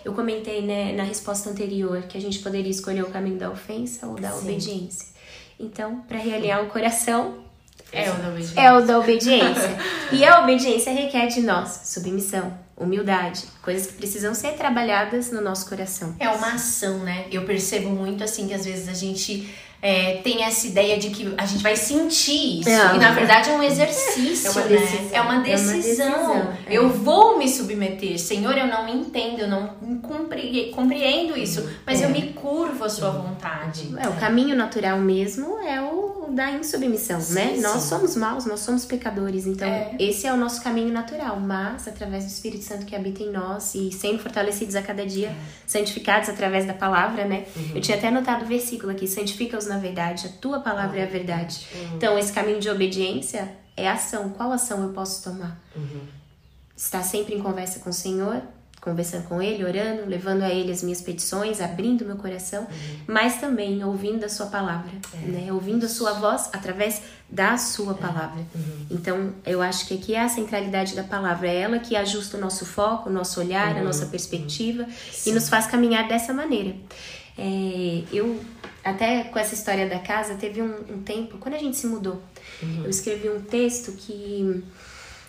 Eu 0.05 0.13
comentei 0.13 0.61
né, 0.61 0.93
na 0.93 1.03
resposta 1.03 1.49
anterior 1.49 2.03
que 2.03 2.17
a 2.17 2.21
gente 2.21 2.39
poderia 2.39 2.69
escolher 2.69 3.03
o 3.03 3.09
caminho 3.09 3.37
da 3.37 3.49
ofensa 3.49 4.05
ou 4.05 4.15
da 4.15 4.31
Sim. 4.31 4.49
obediência. 4.49 5.12
Então, 5.59 6.01
para 6.07 6.17
realinhar 6.17 6.61
o 6.63 6.67
coração, 6.67 7.43
É 7.91 8.09
o 8.09 8.13
da 8.15 8.29
obediência. 8.29 8.59
é 8.61 8.73
o 8.73 8.81
da 8.85 8.99
obediência. 8.99 9.77
e 10.11 10.25
a 10.25 10.41
obediência 10.41 10.91
requer 10.93 11.27
de 11.27 11.41
nós 11.41 11.81
submissão, 11.85 12.57
humildade, 12.75 13.43
coisas 13.61 13.87
que 13.87 13.93
precisam 13.93 14.33
ser 14.33 14.53
trabalhadas 14.53 15.31
no 15.31 15.41
nosso 15.41 15.67
coração. 15.69 16.15
É 16.19 16.27
uma 16.29 16.53
ação, 16.53 16.99
né? 16.99 17.25
Eu 17.31 17.45
percebo 17.45 17.89
muito 17.89 18.23
assim 18.23 18.47
que 18.47 18.53
às 18.53 18.65
vezes 18.65 18.87
a 18.89 18.93
gente 18.93 19.47
é, 19.85 20.21
tem 20.23 20.43
essa 20.43 20.65
ideia 20.65 20.97
de 20.97 21.09
que 21.09 21.33
a 21.37 21.45
gente 21.45 21.61
vai 21.61 21.75
sentir 21.75 22.61
isso. 22.61 22.69
É. 22.69 22.95
E 22.95 22.97
na 22.99 23.11
verdade 23.11 23.49
é 23.49 23.53
um 23.53 23.61
exercício, 23.61 24.47
É 24.47 24.51
uma 24.51 24.61
né? 24.61 24.77
decisão. 24.79 25.09
É 25.11 25.21
uma 25.21 25.33
É 25.33 25.35
uma 25.35 25.43
decisão. 25.43 25.75
decisão, 25.75 26.35
é. 26.35 26.57
Eu 26.69 26.89
vou 26.89 27.37
me 27.37 27.49
submeter. 27.49 28.17
Senhor, 28.17 28.57
eu 28.57 28.65
não 28.67 28.87
entendo, 28.87 29.39
eu 29.41 29.47
não 29.49 29.67
compre- 30.01 30.71
compreendo 30.73 31.37
isso, 31.37 31.69
mas 31.85 32.01
É. 32.01 32.05
eu 32.05 32.09
me 32.09 32.21
curvo 32.33 32.83
à 32.85 32.89
sua 32.89 33.09
vontade. 33.09 33.93
É, 33.99 34.07
o 34.07 34.13
caminho 34.13 34.55
natural 34.55 34.97
mesmo 34.99 35.57
é 35.59 35.81
o 35.81 36.13
da 36.29 36.49
insubmissão, 36.51 37.19
Sim, 37.19 37.33
né? 37.35 37.51
sim. 37.55 37.61
Nós 37.61 37.83
somos 37.83 38.15
maus, 38.15 38.45
nós 38.45 38.61
somos 38.61 38.85
pecadores, 38.85 39.45
então 39.45 39.67
É. 39.67 39.91
esse 39.99 40.25
é 40.25 40.31
o 40.33 40.37
nosso 40.37 40.63
caminho 40.63 40.91
natural, 40.93 41.39
mas 41.39 41.87
através 41.87 42.23
do 42.23 42.29
Espírito 42.29 42.63
Santo 42.63 42.85
que 42.85 42.95
habita 42.95 43.21
em 43.21 43.31
nós 43.31 43.75
e 43.75 43.91
sendo 43.91 44.17
fortalecidos 44.19 44.75
a 44.75 44.81
cada 44.81 45.05
dia, 45.05 45.27
É. 45.27 45.35
santificados 45.67 46.29
através 46.29 46.65
da 46.65 46.73
palavra, 46.73 47.25
né? 47.25 47.43
Uhum. 47.55 47.71
Eu 47.75 47.81
tinha 47.81 47.97
até 47.97 48.07
anotado 48.07 48.45
o 48.45 48.47
versículo 48.47 48.91
aqui, 48.91 49.07
santifica-os 49.07 49.67
na 49.73 49.79
verdade, 49.79 50.27
a 50.27 50.29
tua 50.29 50.59
palavra 50.59 50.99
é 50.99 51.03
a 51.03 51.07
verdade. 51.07 51.67
Uhum. 51.73 51.95
Então 51.95 52.17
esse 52.17 52.31
caminho 52.31 52.59
de 52.59 52.69
obediência 52.69 53.51
é 53.75 53.89
ação. 53.89 54.29
Qual 54.29 54.51
ação 54.51 54.83
eu 54.83 54.89
posso 54.89 55.23
tomar? 55.23 55.59
Uhum. 55.75 56.01
Estar 56.77 57.03
sempre 57.03 57.33
em 57.33 57.41
conversa 57.41 57.79
com 57.79 57.89
o 57.89 57.93
Senhor, 57.93 58.41
conversando 58.79 59.27
com 59.27 59.41
Ele, 59.41 59.63
orando, 59.63 60.05
levando 60.07 60.43
a 60.43 60.49
Ele 60.49 60.71
as 60.71 60.83
minhas 60.83 61.01
petições, 61.01 61.61
abrindo 61.61 62.05
meu 62.05 62.17
coração, 62.17 62.67
mas 63.07 63.39
também 63.39 63.83
ouvindo 63.83 64.25
a 64.25 64.29
Sua 64.29 64.47
palavra, 64.47 64.91
né? 65.25 65.51
Ouvindo 65.53 65.85
a 65.85 65.89
Sua 65.89 66.13
voz 66.13 66.49
através 66.51 67.01
da 67.29 67.57
Sua 67.57 67.93
palavra. 67.93 68.43
Então, 68.91 69.33
eu 69.45 69.61
acho 69.61 69.87
que 69.87 69.93
aqui 69.95 70.13
é 70.13 70.21
a 70.21 70.29
centralidade 70.29 70.95
da 70.95 71.03
palavra, 71.03 71.47
é 71.47 71.61
ela 71.61 71.79
que 71.79 71.95
ajusta 71.95 72.37
o 72.37 72.39
nosso 72.39 72.65
foco, 72.65 73.09
o 73.09 73.13
nosso 73.13 73.39
olhar, 73.39 73.77
a 73.77 73.81
nossa 73.81 74.07
perspectiva 74.07 74.85
e 75.25 75.31
nos 75.31 75.47
faz 75.47 75.65
caminhar 75.65 76.07
dessa 76.07 76.33
maneira. 76.33 76.75
É, 77.37 78.03
eu, 78.11 78.39
até 78.83 79.23
com 79.25 79.39
essa 79.39 79.53
história 79.55 79.87
da 79.87 79.99
casa, 79.99 80.35
teve 80.35 80.61
um, 80.61 80.75
um 80.89 81.01
tempo, 81.01 81.37
quando 81.39 81.55
a 81.55 81.59
gente 81.59 81.77
se 81.77 81.87
mudou, 81.87 82.21
eu 82.83 82.89
escrevi 82.89 83.29
um 83.29 83.41
texto 83.41 83.91
que 83.93 84.63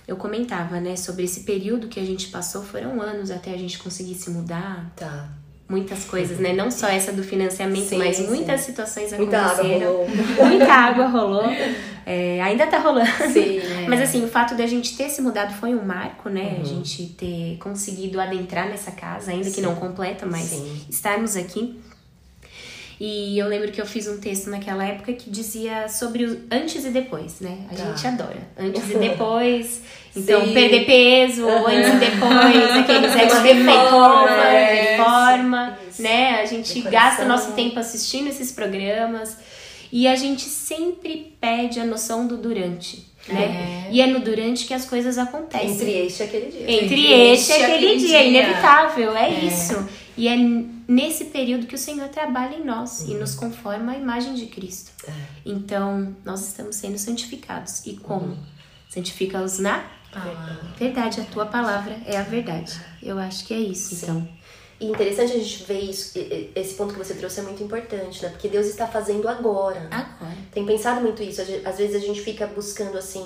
eu 0.07 0.17
comentava, 0.17 0.81
né, 0.81 0.97
sobre 0.97 1.25
esse 1.25 1.41
período 1.41 1.89
que 1.89 1.99
a 1.99 2.05
gente 2.05 2.29
passou, 2.29 2.63
foram 2.63 3.01
anos 3.01 3.31
até 3.31 3.53
a 3.53 3.57
gente 3.57 3.79
conseguir 3.79 4.15
se 4.15 4.29
mudar, 4.31 4.93
Tá. 4.95 5.29
muitas 5.67 6.05
coisas, 6.05 6.39
né, 6.39 6.53
não 6.53 6.71
só 6.71 6.89
essa 6.89 7.11
do 7.11 7.23
financiamento, 7.25 7.89
Sim, 7.89 7.97
mas 7.99 8.17
sim. 8.19 8.27
muitas 8.27 8.61
situações 8.61 9.13
Muita 9.15 9.39
água 9.39 9.53
aconteceram, 9.55 9.93
rolou. 9.93 10.09
muita 10.47 10.73
água 10.73 11.07
rolou, 11.07 11.45
é, 12.05 12.43
ainda 12.43 12.67
tá 12.67 12.79
rolando. 12.79 13.11
Sim. 13.33 13.61
Mas 13.89 14.03
assim, 14.03 14.23
o 14.23 14.29
fato 14.29 14.55
da 14.55 14.67
gente 14.67 14.95
ter 14.95 15.09
se 15.09 15.23
mudado 15.23 15.55
foi 15.55 15.75
um 15.75 15.83
marco, 15.83 16.29
né? 16.29 16.57
Uhum. 16.57 16.61
A 16.61 16.65
gente 16.65 17.07
ter 17.19 17.57
conseguido 17.59 18.21
adentrar 18.21 18.69
nessa 18.69 18.91
casa, 18.91 19.31
ainda 19.31 19.51
que 19.51 19.63
não 19.63 19.75
completa, 19.75 20.27
mas 20.27 20.53
estarmos 20.91 21.35
aqui. 21.35 21.81
E 23.01 23.37
eu 23.39 23.49
lembro 23.49 23.73
que 23.73 23.81
eu 23.81 23.87
fiz 23.87 24.07
um 24.07 24.19
texto 24.19 24.49
naquela 24.51 24.85
época 24.87 25.13
que 25.13 25.29
dizia 25.29 25.89
sobre 25.89 26.25
o 26.25 26.41
antes 26.51 26.85
e 26.85 26.91
depois, 26.91 27.41
né? 27.41 27.59
A 27.71 27.75
Tá. 27.75 27.85
gente 27.87 28.07
adora. 28.07 28.49
Antes 28.59 28.89
e 28.91 28.95
depois. 28.99 29.81
Então, 30.17 30.45
Sim. 30.47 30.53
perder 30.55 30.85
peso, 30.87 31.45
Uhum. 31.45 31.67
antes 31.67 31.89
e 31.93 31.97
depois, 31.97 32.71
aqueles 32.79 33.17
ex 33.17 33.33
reforma, 33.43 33.73
reforma, 33.83 34.45
é, 34.47 34.97
reforma, 34.97 35.79
isso. 35.91 36.03
né? 36.03 36.41
A 36.41 36.45
gente 36.47 36.75
Decoração. 36.75 36.91
gasta 36.93 37.25
nosso 37.25 37.53
tempo 37.53 37.79
assistindo 37.81 38.29
esses 38.29 38.53
programas. 38.53 39.37
E 39.93 40.07
a 40.09 40.17
gente 40.17 40.43
sempre 40.43 41.37
pede 41.41 41.79
a 41.79 41.85
noção 41.85 42.27
do 42.27 42.37
durante, 42.37 43.05
né? 43.29 43.87
É. 43.89 43.93
E 43.93 44.01
é 44.01 44.07
no 44.09 44.19
durante 44.21 44.67
que 44.67 44.75
as 44.75 44.85
coisas 44.85 45.19
acontecem. 45.19 45.71
Entre 45.71 45.91
este 45.93 46.23
e 46.23 46.27
aquele 46.27 46.47
dia. 46.47 46.63
Entre 46.63 46.85
Entre 46.85 47.13
este 47.13 47.51
e 47.51 47.55
aquele 47.55 47.75
aquele 47.75 47.97
dia, 47.99 48.17
é 48.19 48.23
dia. 48.23 48.29
inevitável, 48.43 49.17
é, 49.17 49.31
É. 49.31 49.45
isso. 49.45 49.89
E 50.17 50.27
é 50.29 50.37
nesse 50.89 51.26
período 51.26 51.66
que 51.66 51.74
o 51.74 51.78
Senhor 51.78 52.09
trabalha 52.09 52.57
em 52.57 52.64
nós 52.64 53.01
Uhum. 53.03 53.11
e 53.11 53.14
nos 53.14 53.35
conforma 53.35 53.93
à 53.93 53.97
imagem 53.97 54.35
de 54.35 54.47
Cristo. 54.47 54.91
É. 55.09 55.12
Então, 55.45 56.14
nós 56.24 56.47
estamos 56.49 56.76
sendo 56.76 56.99
santificados. 56.99 57.85
E 57.87 57.97
como? 57.97 58.26
Uhum. 58.26 58.37
Santifica-os 58.89 59.59
na 59.59 59.85
Ah, 60.12 60.61
verdade. 60.78 61.20
A 61.20 61.24
tua 61.24 61.47
palavra 61.47 61.97
é 62.07 62.16
a 62.16 62.22
verdade. 62.22 62.80
Eu 63.03 63.18
acho 63.18 63.45
que 63.45 63.53
é 63.53 63.59
isso, 63.59 63.95
então. 63.97 64.28
E 64.80 64.87
interessante 64.87 65.32
a 65.32 65.39
gente 65.39 65.64
ver 65.64 65.80
isso, 65.80 66.12
esse 66.55 66.74
ponto 66.74 66.93
que 66.93 66.99
você 66.99 67.14
trouxe 67.14 67.41
é 67.41 67.43
muito 67.43 67.62
importante, 67.62 68.22
né? 68.22 68.28
Porque 68.28 68.49
Deus 68.49 68.66
está 68.66 68.87
fazendo 68.87 69.26
agora. 69.28 69.89
Agora. 69.91 70.37
Tem 70.53 70.64
pensado 70.66 71.01
muito 71.01 71.22
isso. 71.22 71.41
Às 71.64 71.78
vezes 71.78 71.97
a 71.97 71.99
gente 72.07 72.20
fica 72.20 72.47
buscando, 72.47 72.97
assim, 72.99 73.24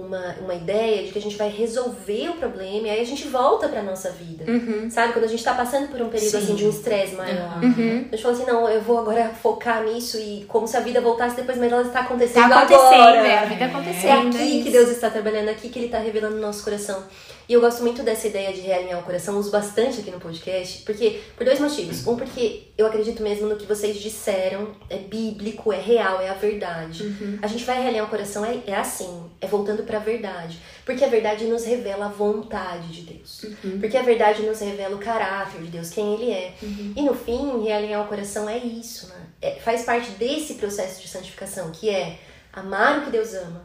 uma, 0.00 0.34
uma 0.40 0.54
ideia 0.54 1.04
de 1.04 1.12
que 1.12 1.18
a 1.18 1.22
gente 1.22 1.36
vai 1.36 1.48
resolver 1.48 2.28
o 2.30 2.34
problema 2.34 2.86
e 2.88 2.90
aí 2.90 3.00
a 3.00 3.04
gente 3.04 3.26
volta 3.28 3.68
pra 3.68 3.82
nossa 3.82 4.10
vida. 4.10 4.50
Uhum. 4.50 4.90
Sabe? 4.90 5.12
Quando 5.12 5.24
a 5.24 5.28
gente 5.28 5.42
tá 5.44 5.54
passando 5.54 5.88
por 5.88 6.00
um 6.00 6.08
período, 6.08 6.30
Sim. 6.30 6.38
assim, 6.38 6.54
de 6.54 6.64
um 6.66 6.70
estresse 6.70 7.14
maior. 7.14 7.62
Uhum. 7.62 8.06
A 8.10 8.16
gente 8.16 8.22
fala 8.22 8.34
assim, 8.34 8.46
não, 8.46 8.68
eu 8.68 8.80
vou 8.80 8.98
agora 8.98 9.30
focar 9.30 9.82
nisso 9.84 10.18
e 10.18 10.44
como 10.48 10.66
se 10.66 10.76
a 10.76 10.80
vida 10.80 11.00
voltasse 11.00 11.36
depois, 11.36 11.58
mas 11.58 11.72
ela 11.72 11.82
está 11.82 12.00
acontecendo 12.00 12.48
Tá 12.48 12.58
acontecendo, 12.62 12.82
agora. 12.94 13.26
é 13.28 13.38
a 13.38 13.44
vida 13.44 13.64
É 13.64 13.68
acontecendo. 13.68 14.28
aqui 14.36 14.44
isso. 14.56 14.64
que 14.64 14.70
Deus 14.70 14.88
está 14.90 15.10
trabalhando, 15.10 15.48
aqui 15.48 15.68
que 15.68 15.78
Ele 15.78 15.86
está 15.86 15.98
revelando 15.98 16.36
no 16.36 16.42
nosso 16.42 16.62
coração. 16.64 17.02
E 17.48 17.54
eu 17.54 17.62
gosto 17.62 17.80
muito 17.82 18.02
dessa 18.02 18.26
ideia 18.26 18.52
de 18.52 18.60
realinhar 18.60 19.00
o 19.00 19.02
coração, 19.02 19.38
uso 19.38 19.50
bastante 19.50 20.00
aqui 20.00 20.10
no 20.10 20.20
podcast, 20.20 20.82
porque 20.84 21.18
por 21.34 21.46
dois 21.46 21.58
motivos. 21.58 22.06
Um, 22.06 22.14
porque 22.14 22.64
eu 22.76 22.86
acredito 22.86 23.22
mesmo 23.22 23.46
no 23.48 23.56
que 23.56 23.64
vocês 23.64 23.96
disseram, 23.96 24.68
é 24.90 24.98
bíblico, 24.98 25.72
é 25.72 25.80
real, 25.80 26.20
é 26.20 26.28
a 26.28 26.34
verdade. 26.34 27.04
Uhum. 27.04 27.38
A 27.40 27.46
gente 27.46 27.64
vai 27.64 27.80
realinhar 27.80 28.04
o 28.04 28.10
coração, 28.10 28.44
é, 28.44 28.58
é 28.66 28.74
assim, 28.76 29.22
é 29.40 29.46
voltando 29.46 29.82
para 29.88 29.98
a 29.98 30.02
verdade. 30.02 30.60
Porque 30.84 31.04
a 31.04 31.08
verdade 31.08 31.46
nos 31.46 31.64
revela 31.64 32.06
a 32.06 32.08
vontade 32.08 32.88
de 32.88 33.12
Deus. 33.12 33.42
Uhum. 33.42 33.80
Porque 33.80 33.96
a 33.96 34.02
verdade 34.02 34.42
nos 34.42 34.60
revela 34.60 34.94
o 34.94 35.00
caráter 35.00 35.60
de 35.62 35.68
Deus, 35.68 35.90
quem 35.90 36.14
Ele 36.14 36.30
é. 36.30 36.54
Uhum. 36.62 36.92
E 36.94 37.02
no 37.02 37.14
fim, 37.14 37.64
realinhar 37.64 38.04
o 38.04 38.08
coração 38.08 38.48
é 38.48 38.58
isso, 38.58 39.08
né? 39.08 39.26
É, 39.42 39.54
faz 39.56 39.84
parte 39.84 40.12
desse 40.12 40.54
processo 40.54 41.02
de 41.02 41.08
santificação, 41.08 41.72
que 41.72 41.90
é 41.90 42.18
amar 42.52 43.00
o 43.00 43.04
que 43.06 43.10
Deus 43.10 43.34
ama, 43.34 43.64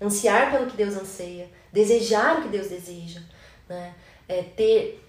ansiar 0.00 0.50
pelo 0.50 0.66
que 0.66 0.76
Deus 0.76 0.94
anseia, 0.94 1.48
desejar 1.72 2.38
o 2.38 2.42
que 2.42 2.48
Deus 2.48 2.68
deseja, 2.68 3.20
né? 3.68 3.92
É 4.28 4.42
ter 4.42 5.02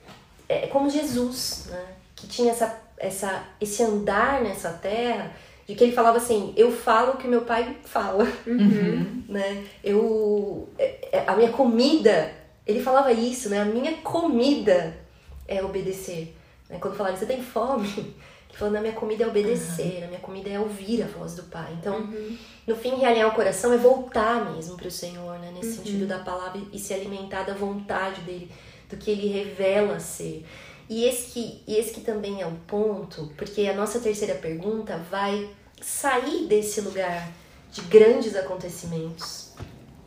é 0.49 0.67
como 0.67 0.89
Jesus, 0.89 1.67
né? 1.69 1.85
Que 2.15 2.27
tinha 2.27 2.51
essa, 2.51 2.81
essa 2.97 3.43
esse 3.59 3.83
andar 3.83 4.41
nessa 4.41 4.71
terra 4.71 5.31
de 5.67 5.75
que 5.75 5.83
ele 5.83 5.91
falava 5.91 6.17
assim, 6.17 6.53
eu 6.55 6.71
falo 6.71 7.13
o 7.13 7.17
que 7.17 7.27
meu 7.27 7.41
pai 7.41 7.75
fala, 7.83 8.25
uhum. 8.47 9.23
né? 9.27 9.65
Eu, 9.83 10.69
é, 10.79 11.09
é, 11.11 11.23
a 11.27 11.35
minha 11.35 11.51
comida, 11.51 12.33
ele 12.65 12.81
falava 12.81 13.11
isso, 13.11 13.49
né? 13.49 13.61
A 13.61 13.65
minha 13.65 13.97
comida 13.97 14.97
é 15.45 15.61
obedecer. 15.61 16.33
Né? 16.69 16.77
Quando 16.79 16.95
falaram, 16.95 17.17
você 17.17 17.25
tem 17.25 17.43
fome? 17.43 17.87
Ele 18.49 18.57
falou, 18.57 18.77
a 18.77 18.81
minha 18.81 18.93
comida 18.93 19.25
é 19.25 19.27
obedecer, 19.27 19.97
uhum. 19.99 20.03
a 20.05 20.07
minha 20.07 20.19
comida 20.19 20.49
é 20.49 20.59
ouvir 20.59 21.03
a 21.03 21.05
voz 21.05 21.35
do 21.35 21.43
pai. 21.43 21.77
Então, 21.79 21.97
uhum. 21.97 22.37
no 22.65 22.75
fim, 22.75 22.95
realinhar 22.95 23.27
o 23.27 23.35
coração 23.35 23.73
é 23.73 23.77
voltar 23.77 24.51
mesmo 24.51 24.77
para 24.77 24.87
o 24.87 24.91
Senhor, 24.91 25.37
né? 25.37 25.51
Nesse 25.53 25.77
uhum. 25.77 25.85
sentido 25.85 26.07
da 26.07 26.19
palavra 26.19 26.61
e 26.71 26.79
se 26.79 26.93
alimentar 26.93 27.43
da 27.43 27.53
vontade 27.53 28.21
dele, 28.21 28.49
do 28.89 28.95
que 28.95 29.11
ele 29.11 29.27
revela 29.27 29.99
ser. 29.99 30.45
E 30.89 31.03
esse 31.03 31.31
que, 31.31 31.63
esse 31.67 31.93
que 31.93 32.01
também 32.01 32.41
é 32.41 32.47
o 32.47 32.55
ponto, 32.65 33.31
porque 33.37 33.67
a 33.67 33.75
nossa 33.75 33.99
terceira 33.99 34.35
pergunta 34.35 34.97
vai 35.09 35.49
sair 35.81 36.45
desse 36.47 36.81
lugar 36.81 37.29
de 37.71 37.81
grandes 37.81 38.35
acontecimentos 38.35 39.51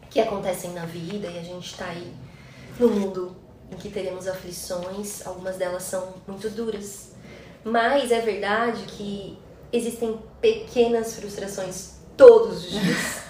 que 0.08 0.20
acontecem 0.20 0.72
na 0.72 0.86
vida 0.86 1.28
e 1.28 1.38
a 1.38 1.42
gente 1.42 1.66
está 1.66 1.86
aí 1.86 2.12
no 2.78 2.88
mundo 2.88 3.36
em 3.70 3.76
que 3.76 3.90
teremos 3.90 4.26
aflições, 4.26 5.24
algumas 5.26 5.56
delas 5.56 5.84
são 5.84 6.14
muito 6.26 6.48
duras. 6.50 7.12
Mas 7.62 8.10
é 8.10 8.20
verdade 8.20 8.82
que 8.84 9.38
existem 9.72 10.18
pequenas 10.40 11.14
frustrações 11.14 11.92
todos 12.16 12.64
os 12.64 12.70
dias. 12.70 13.29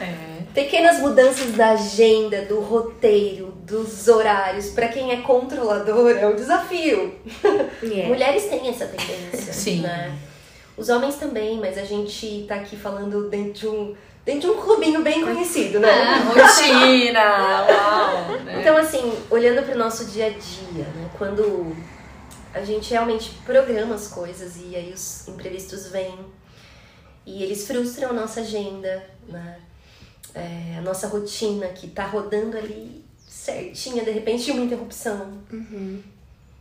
É. 0.00 0.26
Pequenas 0.54 1.00
mudanças 1.00 1.52
da 1.52 1.70
agenda, 1.70 2.42
do 2.42 2.60
roteiro, 2.60 3.52
dos 3.64 4.08
horários. 4.08 4.70
Para 4.70 4.88
quem 4.88 5.12
é 5.12 5.18
controlador, 5.18 6.10
é 6.10 6.26
um 6.26 6.34
desafio. 6.34 7.14
Yeah. 7.82 8.08
Mulheres 8.08 8.46
têm 8.46 8.68
essa 8.68 8.86
tendência. 8.86 9.52
Sim. 9.52 9.80
Né? 9.80 10.16
Os 10.76 10.88
homens 10.88 11.16
também, 11.16 11.58
mas 11.58 11.76
a 11.78 11.84
gente 11.84 12.44
tá 12.48 12.56
aqui 12.56 12.76
falando 12.76 13.28
dentro 13.28 13.52
de 13.52 13.68
um, 13.68 13.94
dentro 14.24 14.40
de 14.40 14.46
um 14.48 14.62
clubinho 14.62 15.02
bem 15.02 15.24
conhecido, 15.24 15.78
né? 15.78 15.88
Ah, 15.88 16.18
rotina! 16.24 17.66
uau! 17.68 18.38
Né? 18.44 18.60
Então, 18.60 18.76
assim, 18.76 19.12
olhando 19.30 19.62
para 19.62 19.74
o 19.74 19.78
nosso 19.78 20.06
dia 20.06 20.26
a 20.26 20.30
dia, 20.30 20.84
né? 20.84 21.10
Quando 21.16 21.76
a 22.52 22.62
gente 22.62 22.90
realmente 22.90 23.30
programa 23.44 23.94
as 23.94 24.08
coisas 24.08 24.56
e 24.56 24.74
aí 24.74 24.92
os 24.92 25.28
imprevistos 25.28 25.88
vêm 25.88 26.14
e 27.26 27.42
eles 27.42 27.66
frustram 27.66 28.10
a 28.10 28.12
nossa 28.12 28.40
agenda, 28.40 29.04
né? 29.28 29.60
É, 30.32 30.76
a 30.78 30.82
nossa 30.82 31.08
rotina 31.08 31.66
que 31.68 31.88
tá 31.88 32.06
rodando 32.06 32.56
ali 32.56 33.04
certinha, 33.26 34.04
de 34.04 34.10
repente 34.10 34.50
uma 34.52 34.62
interrupção. 34.62 35.32
Uhum. 35.52 36.02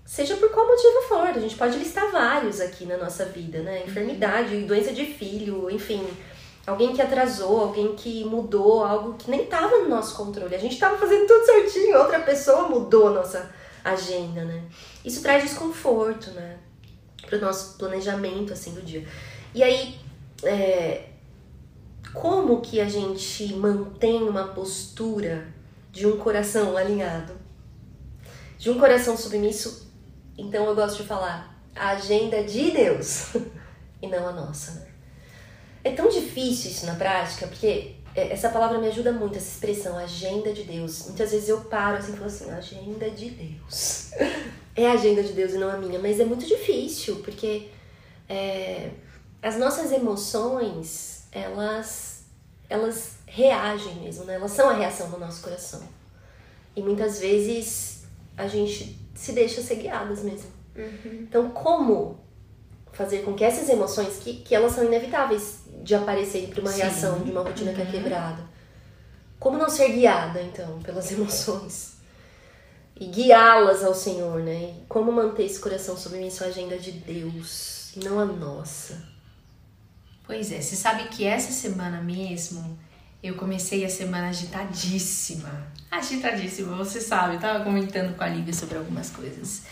Seja 0.05 0.35
por 0.37 0.49
qual 0.51 0.67
motivo 0.67 1.01
for, 1.07 1.27
a 1.27 1.39
gente 1.39 1.55
pode 1.55 1.77
listar 1.77 2.11
vários 2.11 2.59
aqui 2.61 2.85
na 2.85 2.97
nossa 2.97 3.25
vida, 3.25 3.59
né? 3.59 3.83
Enfermidade, 3.85 4.61
doença 4.61 4.93
de 4.93 5.05
filho, 5.05 5.69
enfim, 5.69 6.05
alguém 6.65 6.93
que 6.93 7.01
atrasou, 7.01 7.61
alguém 7.61 7.95
que 7.95 8.23
mudou, 8.23 8.83
algo 8.83 9.13
que 9.15 9.29
nem 9.29 9.43
estava 9.43 9.77
no 9.79 9.89
nosso 9.89 10.15
controle. 10.15 10.55
A 10.55 10.59
gente 10.59 10.73
estava 10.73 10.97
fazendo 10.97 11.27
tudo 11.27 11.45
certinho, 11.45 11.97
outra 11.97 12.19
pessoa 12.19 12.69
mudou 12.69 13.09
a 13.09 13.11
nossa 13.11 13.51
agenda, 13.83 14.43
né? 14.45 14.63
Isso 15.03 15.21
traz 15.21 15.43
desconforto, 15.43 16.31
né? 16.31 16.57
Para 17.25 17.37
o 17.37 17.41
nosso 17.41 17.77
planejamento, 17.77 18.53
assim, 18.53 18.73
do 18.73 18.81
dia. 18.81 19.07
E 19.53 19.63
aí, 19.63 19.99
é, 20.43 21.09
como 22.13 22.61
que 22.61 22.79
a 22.79 22.87
gente 22.87 23.53
mantém 23.53 24.23
uma 24.23 24.49
postura 24.49 25.47
de 25.91 26.05
um 26.05 26.17
coração 26.17 26.75
alinhado? 26.77 27.33
De 28.57 28.69
um 28.69 28.79
coração 28.79 29.17
submisso 29.17 29.85
então 30.37 30.65
eu 30.65 30.75
gosto 30.75 31.01
de 31.01 31.07
falar 31.07 31.57
a 31.75 31.91
agenda 31.91 32.43
de 32.43 32.71
Deus 32.71 33.35
e 34.01 34.07
não 34.07 34.27
a 34.27 34.31
nossa. 34.31 34.79
Né? 34.79 34.87
É 35.83 35.91
tão 35.91 36.09
difícil 36.09 36.71
isso 36.71 36.85
na 36.85 36.95
prática, 36.95 37.47
porque 37.47 37.95
é, 38.13 38.33
essa 38.33 38.49
palavra 38.49 38.77
me 38.79 38.87
ajuda 38.87 39.11
muito, 39.11 39.37
essa 39.37 39.49
expressão, 39.49 39.97
agenda 39.97 40.51
de 40.51 40.63
Deus. 40.63 41.05
Muitas 41.05 41.31
vezes 41.31 41.47
eu 41.47 41.61
paro 41.61 41.97
assim 41.97 42.13
e 42.13 42.15
falo 42.15 42.27
assim, 42.27 42.51
agenda 42.51 43.09
de 43.09 43.29
Deus. 43.29 44.11
É 44.77 44.89
a 44.89 44.91
agenda 44.91 45.23
de 45.23 45.31
Deus 45.31 45.53
e 45.53 45.57
não 45.57 45.69
a 45.69 45.77
minha, 45.77 45.97
mas 45.99 46.19
é 46.19 46.25
muito 46.25 46.45
difícil, 46.45 47.21
porque 47.23 47.69
é, 48.27 48.89
as 49.45 49.57
nossas 49.57 49.91
emoções, 49.91 51.27
elas, 51.31 52.23
elas 52.67 53.17
reagem 53.27 53.93
mesmo, 54.01 54.25
né? 54.25 54.33
Elas 54.33 54.49
são 54.49 54.67
a 54.67 54.73
reação 54.73 55.07
do 55.11 55.19
nosso 55.19 55.43
coração. 55.43 55.83
E 56.75 56.81
muitas 56.81 57.19
vezes 57.19 58.05
a 58.35 58.47
gente 58.47 58.99
se 59.13 59.33
deixa 59.33 59.61
ser 59.61 59.75
guiadas 59.75 60.23
mesmo. 60.23 60.49
Uhum. 60.75 61.19
Então, 61.21 61.51
como 61.51 62.19
fazer 62.91 63.19
com 63.19 63.35
que 63.35 63.43
essas 63.43 63.69
emoções, 63.69 64.17
que, 64.17 64.37
que 64.37 64.55
elas 64.55 64.71
são 64.71 64.83
inevitáveis 64.83 65.59
de 65.83 65.93
aparecerem 65.93 66.49
para 66.49 66.61
uma 66.61 66.71
Sim. 66.71 66.81
reação 66.81 67.19
de 67.19 67.29
uma 67.29 67.41
rotina 67.41 67.69
uhum. 67.69 67.75
que 67.75 67.81
é 67.83 67.85
uhum. 67.85 67.91
quebrada, 67.91 68.43
como 69.39 69.59
não 69.59 69.69
ser 69.69 69.89
guiada, 69.89 70.41
então, 70.41 70.79
pelas 70.79 71.11
emoções? 71.13 71.97
E 72.99 73.05
guiá-las 73.05 73.83
ao 73.83 73.93
Senhor, 73.93 74.41
né? 74.41 74.73
E 74.81 74.85
como 74.89 75.11
manter 75.11 75.45
esse 75.45 75.59
coração 75.59 75.95
submisso 75.95 76.43
à 76.43 76.47
agenda 76.47 76.79
de 76.79 76.93
Deus 76.93 77.95
e 77.95 77.99
não 77.99 78.19
a 78.19 78.25
nossa. 78.25 79.14
Pois 80.27 80.51
é, 80.51 80.59
você 80.59 80.75
sabe 80.75 81.03
que 81.09 81.25
essa 81.25 81.51
semana 81.51 82.01
mesmo 82.01 82.77
eu 83.21 83.35
comecei 83.35 83.85
a 83.85 83.89
semana 83.89 84.29
agitadíssima. 84.29 85.67
Agitadíssima, 85.91 86.75
você 86.75 86.99
sabe, 86.99 87.37
tava 87.37 87.63
comentando 87.63 88.15
com 88.15 88.23
a 88.23 88.27
Lívia 88.27 88.53
sobre 88.53 88.77
algumas 88.77 89.09
coisas. 89.09 89.63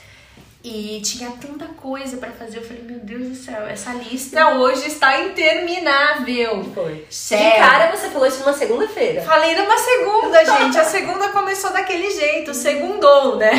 E 0.63 1.01
tinha 1.01 1.29
tanta 1.31 1.65
coisa 1.65 2.15
para 2.15 2.31
fazer. 2.31 2.59
Eu 2.59 2.63
falei, 2.63 2.83
meu 2.83 2.99
Deus 2.99 3.27
do 3.27 3.35
céu, 3.35 3.67
essa 3.67 3.93
lista 3.93 4.55
hoje 4.55 4.87
está 4.87 5.21
interminável. 5.21 6.63
Foi. 6.73 7.05
Sério. 7.09 7.51
De 7.51 7.57
cara 7.57 7.91
você 7.95 8.09
falou 8.09 8.25
isso 8.25 8.39
numa 8.39 8.53
segunda-feira. 8.53 9.21
Falei 9.23 9.55
numa 9.55 9.77
segunda, 9.77 10.39
gente. 10.45 10.77
A 10.77 10.85
segunda 10.85 11.29
começou 11.29 11.73
daquele 11.73 12.09
jeito, 12.09 12.53
segundou, 12.53 13.35
né? 13.35 13.51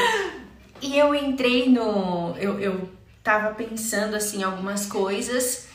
e 0.80 0.98
eu 0.98 1.14
entrei 1.14 1.68
no. 1.68 2.34
Eu, 2.38 2.58
eu 2.58 2.88
tava 3.22 3.54
pensando 3.54 4.16
assim 4.16 4.42
algumas 4.42 4.86
coisas. 4.86 5.66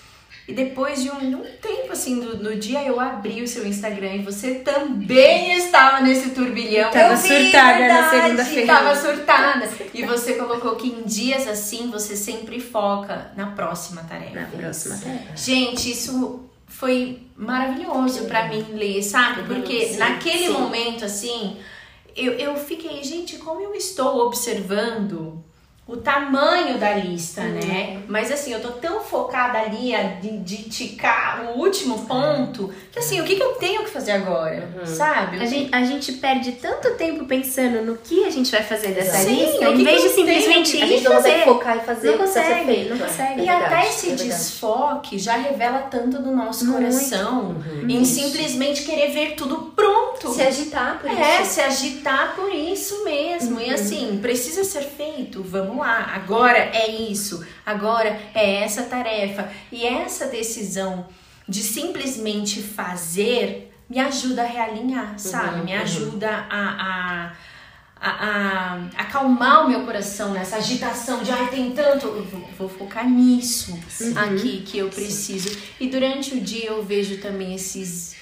E 0.50 0.54
depois 0.54 1.04
de 1.04 1.12
um, 1.12 1.42
um 1.42 1.44
tempo, 1.62 1.92
assim, 1.92 2.20
do, 2.20 2.36
do, 2.38 2.56
dia, 2.56 2.84
eu 2.84 3.00
abri 3.00 3.44
o 3.44 3.48
seu 3.48 3.68
Instagram 3.68 4.16
e 4.16 4.24
você 4.24 4.56
também 4.56 5.54
estava 5.56 6.02
nesse 6.02 6.32
turbilhão. 6.32 6.90
Tava 6.90 7.16
surtada 7.16 7.78
verdade, 7.78 7.88
na 7.88 8.10
segunda-feira. 8.10 8.74
Tava 8.74 8.96
surtada. 8.96 9.70
E 9.94 10.04
você 10.04 10.34
colocou 10.34 10.76
que 10.76 10.88
em 10.88 11.04
dias 11.04 11.48
assim, 11.48 11.92
você 11.92 12.16
sempre 12.16 12.60
foca 12.60 13.32
na 13.38 13.52
próxima 13.52 14.02
tarefa. 14.02 14.40
Na 14.40 14.48
próxima 14.48 14.98
tarefa. 14.98 15.38
Gente, 15.38 15.92
isso 15.92 16.50
foi 16.66 17.28
maravilhoso 17.38 18.26
para 18.26 18.48
mim 18.48 18.66
ler, 18.74 19.04
sabe? 19.04 19.44
Porque 19.44 19.86
sim, 19.86 19.98
naquele 19.98 20.48
sim. 20.48 20.54
momento, 20.54 21.06
assim, 21.06 21.58
eu, 22.16 22.34
eu 22.34 22.56
fiquei, 22.56 23.04
gente, 23.04 23.38
como 23.38 23.62
eu 23.62 23.76
estou 23.76 24.26
observando 24.26 25.44
o 25.90 25.98
tamanho 25.98 26.78
da 26.78 26.94
lista, 26.94 27.42
uhum. 27.42 27.54
né? 27.54 28.00
Mas 28.08 28.32
assim, 28.32 28.54
eu 28.54 28.62
tô 28.62 28.70
tão 28.70 29.02
focada 29.02 29.58
ali 29.58 29.92
de, 30.22 30.38
de 30.38 30.70
ticar 30.70 31.52
o 31.52 31.60
último 31.60 32.06
ponto 32.06 32.72
que 32.92 33.00
assim, 33.00 33.20
o 33.20 33.24
que, 33.24 33.36
que 33.36 33.42
eu 33.42 33.54
tenho 33.54 33.84
que 33.84 33.90
fazer 33.90 34.12
agora? 34.12 34.70
Uhum. 34.78 34.86
Sabe? 34.86 35.40
A 35.40 35.46
gente, 35.46 35.74
a 35.74 35.84
gente 35.84 36.12
perde 36.14 36.54
tanto 36.54 36.92
tempo 36.96 37.26
pensando 37.26 37.84
no 37.84 37.98
que 37.98 38.24
a 38.26 38.30
gente 38.30 38.52
vai 38.52 38.62
fazer 38.62 38.90
dessa 38.90 39.18
Sim, 39.18 39.46
lista, 39.46 39.66
em 39.66 39.84
vez 39.84 40.04
de 40.04 40.10
simplesmente 40.10 40.78
ir 40.78 40.84
a 40.84 40.86
gente 40.86 41.04
não 41.04 41.12
fazer. 41.14 41.30
consegue 41.30 41.46
focar 41.46 41.78
e 41.78 41.80
fazer 41.82 42.12
não 42.12 42.18
consegue, 42.20 42.66
feito, 42.66 42.90
não 42.90 42.98
né? 42.98 43.06
consegue. 43.06 43.42
É 43.42 43.44
e 43.44 43.50
até 43.50 43.88
esse 43.88 44.12
é 44.12 44.16
desfoque 44.16 45.18
já 45.18 45.38
revela 45.38 45.80
tanto 45.80 46.22
do 46.22 46.32
nosso 46.32 46.66
Muito. 46.66 46.80
coração 46.80 47.56
uhum. 47.66 47.90
em 47.90 48.02
isso. 48.02 48.22
simplesmente 48.22 48.84
querer 48.84 49.12
ver 49.12 49.36
tudo 49.36 49.74
pronto. 49.76 50.34
Se 50.34 50.42
agitar 50.42 51.00
por 51.00 51.10
é, 51.10 51.14
isso. 51.14 51.24
É, 51.24 51.44
se 51.46 51.62
agitar 51.62 52.36
por 52.36 52.54
isso 52.54 53.04
mesmo. 53.04 53.60
E 53.60 53.68
uhum. 53.68 53.74
assim, 53.74 54.20
precisa 54.22 54.64
ser 54.64 54.84
feito, 54.84 55.42
vamos 55.42 55.79
lá, 55.80 56.14
agora 56.14 56.58
é 56.58 56.90
isso, 56.90 57.46
agora 57.66 58.20
é 58.34 58.64
essa 58.64 58.84
tarefa. 58.84 59.50
E 59.72 59.86
essa 59.86 60.28
decisão 60.28 61.08
de 61.48 61.62
simplesmente 61.62 62.62
fazer 62.62 63.74
me 63.90 64.00
ajuda 64.00 64.44
a 64.44 64.46
realinhar, 64.46 65.18
sabe? 65.18 65.60
Uhum, 65.60 65.66
me 65.66 65.76
uhum. 65.76 65.82
ajuda 65.82 66.30
a, 66.30 66.62
a, 66.70 67.32
a, 68.00 68.10
a, 68.10 68.76
acalmar 68.98 69.66
o 69.66 69.70
meu 69.70 69.84
coração 69.84 70.32
nessa 70.32 70.58
agitação 70.58 71.24
de 71.24 71.32
ai, 71.32 71.48
tem 71.48 71.72
tanto. 71.72 72.06
Eu 72.06 72.24
vou, 72.24 72.50
vou 72.58 72.70
focar 72.70 73.10
nisso 73.10 73.72
uhum. 74.00 74.18
aqui 74.18 74.62
que 74.62 74.78
eu 74.78 74.90
preciso. 74.90 75.50
Sim. 75.50 75.60
E 75.80 75.90
durante 75.90 76.36
o 76.36 76.40
dia 76.40 76.68
eu 76.68 76.84
vejo 76.84 77.18
também 77.18 77.56
esses 77.56 78.16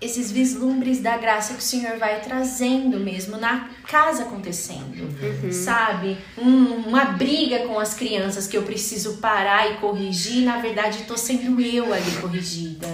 esses 0.00 0.30
vislumbres 0.30 1.00
da 1.00 1.16
graça 1.16 1.54
que 1.54 1.60
o 1.60 1.62
Senhor 1.62 1.98
vai 1.98 2.20
trazendo 2.20 3.00
mesmo 3.00 3.36
na 3.36 3.68
casa 3.86 4.22
acontecendo, 4.22 5.08
uhum. 5.20 5.52
sabe? 5.52 6.16
Um, 6.36 6.88
uma 6.88 7.04
briga 7.06 7.66
com 7.66 7.78
as 7.80 7.94
crianças 7.94 8.46
que 8.46 8.56
eu 8.56 8.62
preciso 8.62 9.16
parar 9.16 9.72
e 9.72 9.74
corrigir, 9.78 10.44
na 10.44 10.58
verdade 10.58 11.04
tô 11.04 11.16
sendo 11.16 11.60
eu 11.60 11.92
ali 11.92 12.12
corrigida. 12.20 12.86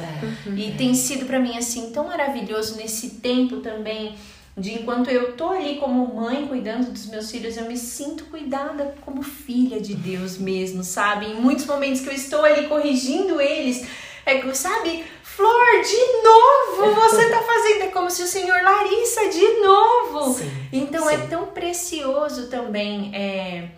Uhum. 0.46 0.56
E 0.56 0.72
tem 0.72 0.94
sido 0.94 1.26
para 1.26 1.38
mim 1.38 1.58
assim 1.58 1.90
tão 1.90 2.08
maravilhoso 2.08 2.76
nesse 2.76 3.10
tempo 3.10 3.58
também 3.58 4.14
de 4.56 4.72
enquanto 4.72 5.10
eu 5.10 5.32
tô 5.32 5.48
ali 5.48 5.76
como 5.76 6.14
mãe 6.14 6.46
cuidando 6.46 6.92
dos 6.92 7.06
meus 7.06 7.30
filhos, 7.30 7.56
eu 7.56 7.66
me 7.66 7.76
sinto 7.76 8.24
cuidada 8.26 8.94
como 9.00 9.22
filha 9.22 9.80
de 9.80 9.94
Deus 9.94 10.38
mesmo, 10.38 10.84
sabe? 10.84 11.26
Em 11.26 11.34
muitos 11.34 11.66
momentos 11.66 12.00
que 12.00 12.08
eu 12.08 12.14
estou 12.14 12.44
ali 12.44 12.68
corrigindo 12.68 13.40
eles, 13.40 13.84
é, 14.24 14.40
sabe? 14.54 15.04
Flor, 15.36 15.82
de 15.82 16.22
novo 16.22 16.94
você 17.00 17.28
tá 17.28 17.42
fazendo. 17.42 17.82
É 17.82 17.88
como 17.88 18.10
se 18.10 18.22
o 18.22 18.26
Senhor 18.26 18.62
Larissa, 18.62 19.28
de 19.28 19.60
novo. 19.60 20.34
Sim, 20.34 20.50
então 20.72 21.08
é 21.08 21.16
sim. 21.16 21.22
é 21.22 21.26
tão 21.26 21.46
precioso 21.46 22.48
também 22.48 23.10
é, 23.14 23.68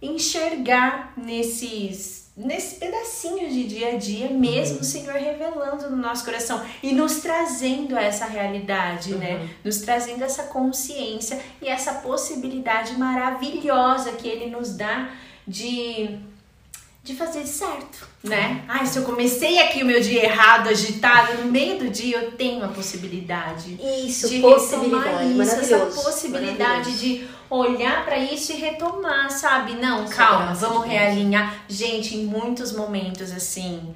enxergar 0.00 1.12
nesses 1.16 2.22
nesse 2.34 2.76
pedacinho 2.76 3.46
de 3.50 3.64
dia 3.64 3.88
a 3.88 3.98
dia, 3.98 4.30
mesmo 4.30 4.76
uhum. 4.76 4.80
o 4.80 4.84
Senhor 4.84 5.14
revelando 5.16 5.90
no 5.90 5.96
nosso 5.96 6.24
coração 6.24 6.64
e 6.82 6.94
nos 6.94 7.20
trazendo 7.20 7.94
essa 7.94 8.24
realidade, 8.24 9.14
né? 9.14 9.34
uhum. 9.34 9.40
né? 9.40 9.50
Nos 9.62 9.82
trazendo 9.82 10.24
essa 10.24 10.44
consciência 10.44 11.38
e 11.60 11.68
essa 11.68 11.92
possibilidade 11.94 12.98
maravilhosa 12.98 14.12
que 14.12 14.26
Ele 14.26 14.46
nos 14.46 14.74
dá 14.74 15.10
de 15.46 16.18
de 17.02 17.16
fazer 17.16 17.44
certo, 17.44 18.06
né? 18.22 18.64
Ai, 18.68 18.86
se 18.86 18.96
eu 18.96 19.02
comecei 19.02 19.58
aqui 19.58 19.82
o 19.82 19.86
meu 19.86 20.00
dia 20.00 20.24
errado, 20.24 20.68
agitado, 20.68 21.42
no 21.42 21.50
meio 21.50 21.76
do 21.76 21.90
dia 21.90 22.18
eu 22.18 22.30
tenho 22.32 22.64
a 22.64 22.68
possibilidade 22.68 23.76
isso, 24.06 24.28
de 24.28 24.40
possibilidade, 24.40 25.32
isso, 25.32 25.74
essa 25.74 25.78
possibilidade 25.86 26.98
de 27.00 27.26
olhar 27.50 28.04
para 28.04 28.18
isso 28.18 28.52
e 28.52 28.56
retomar, 28.56 29.28
sabe? 29.30 29.74
Não, 29.74 30.06
calma, 30.06 30.54
vamos 30.54 30.86
realinhar. 30.86 31.64
Gente, 31.68 32.16
em 32.16 32.24
muitos 32.24 32.72
momentos 32.72 33.32
assim, 33.32 33.94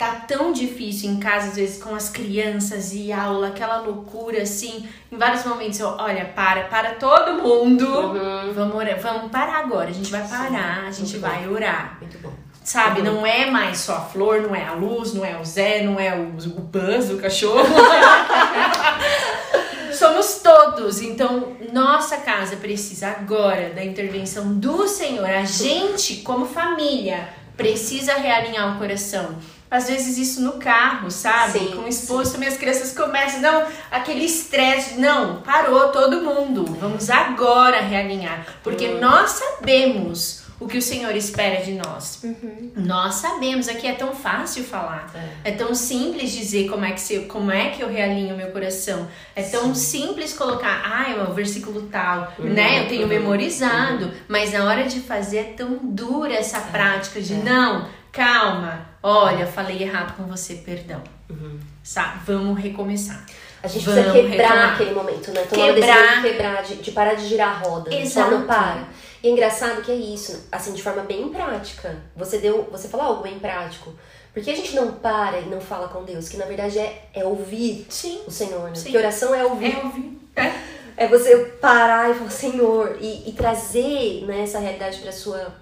tá 0.00 0.24
tão 0.26 0.50
difícil 0.50 1.10
em 1.10 1.20
casa, 1.20 1.48
às 1.48 1.56
vezes, 1.56 1.82
com 1.82 1.94
as 1.94 2.08
crianças 2.08 2.94
e 2.94 3.12
aula, 3.12 3.48
aquela 3.48 3.80
loucura, 3.80 4.40
assim. 4.40 4.88
Em 5.12 5.18
vários 5.18 5.44
momentos 5.44 5.78
eu, 5.78 5.88
olha, 5.88 6.24
para, 6.24 6.64
para 6.64 6.94
todo 6.94 7.42
mundo. 7.42 7.84
Uhum. 7.84 8.50
Vamos 8.54 8.76
orar, 8.76 8.98
vamos 8.98 9.30
parar 9.30 9.58
agora. 9.58 9.90
A 9.90 9.92
gente 9.92 10.10
vai 10.10 10.26
parar, 10.26 10.84
a 10.86 10.90
gente 10.90 11.18
Muito 11.18 11.20
vai 11.20 11.44
bom. 11.44 11.52
orar. 11.52 11.98
Muito 12.00 12.18
bom. 12.18 12.32
Sabe, 12.64 13.00
uhum. 13.00 13.16
não 13.16 13.26
é 13.26 13.50
mais 13.50 13.80
só 13.80 13.96
a 13.96 14.00
flor, 14.00 14.40
não 14.40 14.54
é 14.54 14.64
a 14.64 14.72
luz, 14.72 15.12
não 15.12 15.22
é 15.22 15.38
o 15.38 15.44
Zé, 15.44 15.82
não 15.82 16.00
é 16.00 16.14
o, 16.14 16.28
o 16.28 16.60
Buzz, 16.62 17.10
o 17.10 17.18
cachorro. 17.18 17.68
Somos 19.92 20.40
todos. 20.42 21.02
Então, 21.02 21.58
nossa 21.74 22.16
casa 22.16 22.56
precisa 22.56 23.08
agora 23.08 23.68
da 23.68 23.84
intervenção 23.84 24.54
do 24.54 24.88
Senhor. 24.88 25.28
A 25.28 25.44
gente, 25.44 26.22
como 26.22 26.46
família, 26.46 27.28
precisa 27.54 28.14
realinhar 28.14 28.74
o 28.74 28.78
coração 28.78 29.36
às 29.70 29.88
vezes 29.88 30.18
isso 30.18 30.42
no 30.42 30.54
carro, 30.54 31.10
sabe? 31.10 31.60
Sim, 31.60 31.72
Com 31.76 31.82
o 31.82 31.88
esposo, 31.88 32.32
também 32.32 32.48
as 32.48 32.56
crianças 32.56 32.92
começam, 32.92 33.40
não, 33.40 33.66
aquele 33.90 34.24
estresse, 34.24 34.98
não, 34.98 35.40
parou 35.42 35.88
todo 35.88 36.22
mundo, 36.22 36.64
vamos 36.80 37.08
agora 37.08 37.80
realinhar, 37.80 38.44
porque 38.62 38.88
uhum. 38.88 39.00
nós 39.00 39.30
sabemos 39.30 40.40
o 40.58 40.68
que 40.68 40.76
o 40.76 40.82
Senhor 40.82 41.16
espera 41.16 41.64
de 41.64 41.72
nós. 41.72 42.20
Uhum. 42.22 42.72
Nós 42.76 43.14
sabemos, 43.14 43.66
aqui 43.66 43.86
é 43.86 43.94
tão 43.94 44.14
fácil 44.14 44.62
falar, 44.62 45.10
é. 45.14 45.50
é, 45.50 45.52
tão 45.52 45.74
simples 45.74 46.30
dizer 46.32 46.68
como 46.68 46.84
é 46.84 46.92
que 46.92 47.00
se, 47.00 47.20
como 47.20 47.50
é 47.50 47.70
que 47.70 47.82
eu 47.82 47.88
realinho 47.88 48.36
meu 48.36 48.50
coração, 48.50 49.08
é 49.34 49.42
tão 49.42 49.74
Sim. 49.74 50.08
simples 50.08 50.34
colocar, 50.34 50.82
ah, 50.84 51.10
é 51.10 51.22
o 51.22 51.32
versículo 51.32 51.82
tal, 51.90 52.34
uhum. 52.38 52.50
né? 52.50 52.82
Eu 52.82 52.88
tenho 52.88 53.02
uhum. 53.02 53.08
memorizado, 53.08 54.06
uhum. 54.06 54.12
mas 54.28 54.52
na 54.52 54.64
hora 54.64 54.84
de 54.86 55.00
fazer 55.00 55.38
é 55.38 55.44
tão 55.44 55.78
dura 55.82 56.34
essa 56.34 56.58
é. 56.58 56.60
prática 56.60 57.22
de 57.22 57.32
é. 57.32 57.36
não 57.36 57.99
calma, 58.12 58.86
olha, 59.02 59.46
falei 59.46 59.82
errado 59.82 60.16
com 60.16 60.24
você, 60.24 60.56
perdão. 60.56 61.02
Uhum. 61.28 61.58
Sabe? 61.82 62.20
Vamos 62.26 62.60
recomeçar. 62.60 63.24
A 63.62 63.68
gente 63.68 63.84
Vamos 63.84 64.04
precisa 64.04 64.28
quebrar 64.28 64.48
retomar. 64.48 64.74
aquele 64.74 64.94
momento, 64.94 65.30
né? 65.32 65.42
Tomar 65.42 65.74
quebrar. 65.74 66.22
De 66.22 66.28
quebrar, 66.28 66.62
de, 66.62 66.74
de, 66.76 66.90
parar 66.92 67.14
de 67.14 67.26
girar 67.26 67.48
a 67.48 67.58
roda. 67.58 67.94
Exato. 67.94 68.30
Só 68.30 68.36
não 68.36 68.46
para. 68.46 68.88
E 69.22 69.28
é 69.28 69.30
engraçado 69.30 69.82
que 69.82 69.92
é 69.92 69.94
isso, 69.94 70.48
assim, 70.50 70.72
de 70.72 70.82
forma 70.82 71.02
bem 71.02 71.28
prática. 71.28 71.94
Você 72.16 72.38
deu, 72.38 72.68
você 72.72 72.88
falou 72.88 73.06
algo 73.06 73.22
bem 73.22 73.38
prático. 73.38 73.92
Porque 74.32 74.50
a 74.50 74.56
gente 74.56 74.74
não 74.74 74.92
para 74.92 75.40
e 75.40 75.46
não 75.46 75.60
fala 75.60 75.88
com 75.88 76.04
Deus, 76.04 76.28
que 76.28 76.36
na 76.36 76.44
verdade 76.46 76.78
é, 76.78 77.08
é 77.12 77.24
ouvir 77.24 77.86
Sim. 77.90 78.20
o 78.26 78.30
Senhor, 78.30 78.68
né? 78.68 78.74
Sim. 78.74 78.84
Porque 78.84 78.98
oração 78.98 79.34
é 79.34 79.44
ouvir. 79.44 79.76
É 79.76 79.84
ouvir. 79.84 80.20
É. 80.36 81.04
é 81.04 81.08
você 81.08 81.36
parar 81.60 82.10
e 82.10 82.14
falar, 82.14 82.30
Senhor, 82.30 82.96
e, 83.00 83.28
e 83.28 83.32
trazer 83.32 84.24
né, 84.26 84.42
essa 84.42 84.58
realidade 84.58 84.98
para 84.98 85.12
sua 85.12 85.54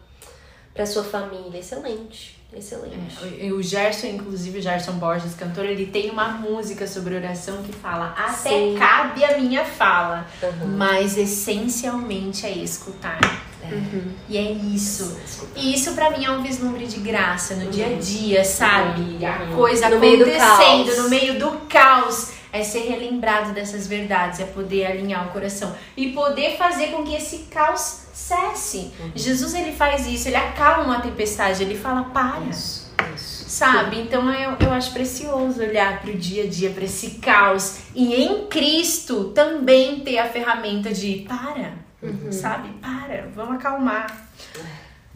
para 0.75 0.87
sua 0.87 1.03
família. 1.03 1.59
Excelente. 1.59 2.38
Excelente. 2.59 3.17
É, 3.41 3.53
o 3.53 3.63
Gerson, 3.63 4.09
inclusive, 4.09 4.59
o 4.59 4.63
Gerson 4.63 4.93
Borges, 4.93 5.35
cantor, 5.35 5.65
ele 5.65 5.87
tem 5.87 6.11
uma 6.11 6.29
música 6.29 6.87
sobre 6.87 7.15
oração 7.15 7.63
que 7.63 7.73
fala 7.73 8.15
até 8.19 8.51
Sim. 8.51 8.77
cabe 8.79 9.25
a 9.25 9.39
minha 9.39 9.65
fala, 9.65 10.27
uhum. 10.43 10.77
mas 10.77 11.17
essencialmente 11.17 12.45
é 12.45 12.51
escutar. 12.51 13.19
É. 13.63 13.75
Uhum. 13.75 14.13
E 14.29 14.37
é 14.37 14.53
isso. 14.53 15.17
E 15.55 15.75
isso 15.75 15.93
para 15.93 16.11
mim 16.11 16.25
é 16.25 16.31
um 16.31 16.43
vislumbre 16.43 16.87
de 16.87 16.99
graça 16.99 17.55
no 17.55 17.67
uhum. 17.67 17.71
dia 17.71 17.87
a 17.87 17.91
uhum. 17.91 17.99
dia, 17.99 18.45
sabe? 18.45 19.01
Uhum. 19.01 19.27
A 19.27 19.55
coisa 19.55 19.89
no 19.89 19.97
acontecendo 19.97 20.87
meio 20.87 21.03
no 21.03 21.09
meio 21.09 21.39
do 21.39 21.51
caos. 21.69 22.38
É 22.59 22.65
ser 22.65 22.89
relembrado 22.89 23.53
dessas 23.53 23.87
verdades, 23.87 24.41
é 24.41 24.45
poder 24.45 24.87
alinhar 24.87 25.29
o 25.29 25.31
coração 25.31 25.73
e 25.97 26.11
poder 26.11 26.57
fazer 26.57 26.89
com 26.89 27.05
que 27.05 27.15
esse 27.15 27.45
caos 27.45 28.09
cesse. 28.13 28.91
Uhum. 28.99 29.13
Jesus 29.15 29.55
ele 29.55 29.71
faz 29.71 30.09
isso, 30.09 30.27
ele 30.27 30.37
acalma 30.37 30.83
uma 30.83 31.01
tempestade, 31.01 31.63
ele 31.63 31.79
fala 31.79 32.07
para. 32.07 32.41
Isso, 32.47 32.93
isso. 33.15 33.49
Sabe? 33.49 34.01
Então 34.01 34.29
eu, 34.33 34.57
eu 34.59 34.73
acho 34.73 34.93
precioso 34.93 35.63
olhar 35.63 36.03
para 36.03 36.11
o 36.11 36.17
dia 36.17 36.45
a 36.45 36.47
dia, 36.49 36.71
para 36.71 36.83
esse 36.83 37.13
caos 37.19 37.79
e 37.95 38.15
em 38.17 38.49
Cristo 38.49 39.27
também 39.27 40.01
ter 40.01 40.19
a 40.19 40.29
ferramenta 40.29 40.93
de 40.93 41.27
para, 41.29 41.75
uhum. 42.03 42.33
sabe? 42.33 42.71
Para, 42.81 43.29
vamos 43.37 43.55
acalmar. 43.55 44.29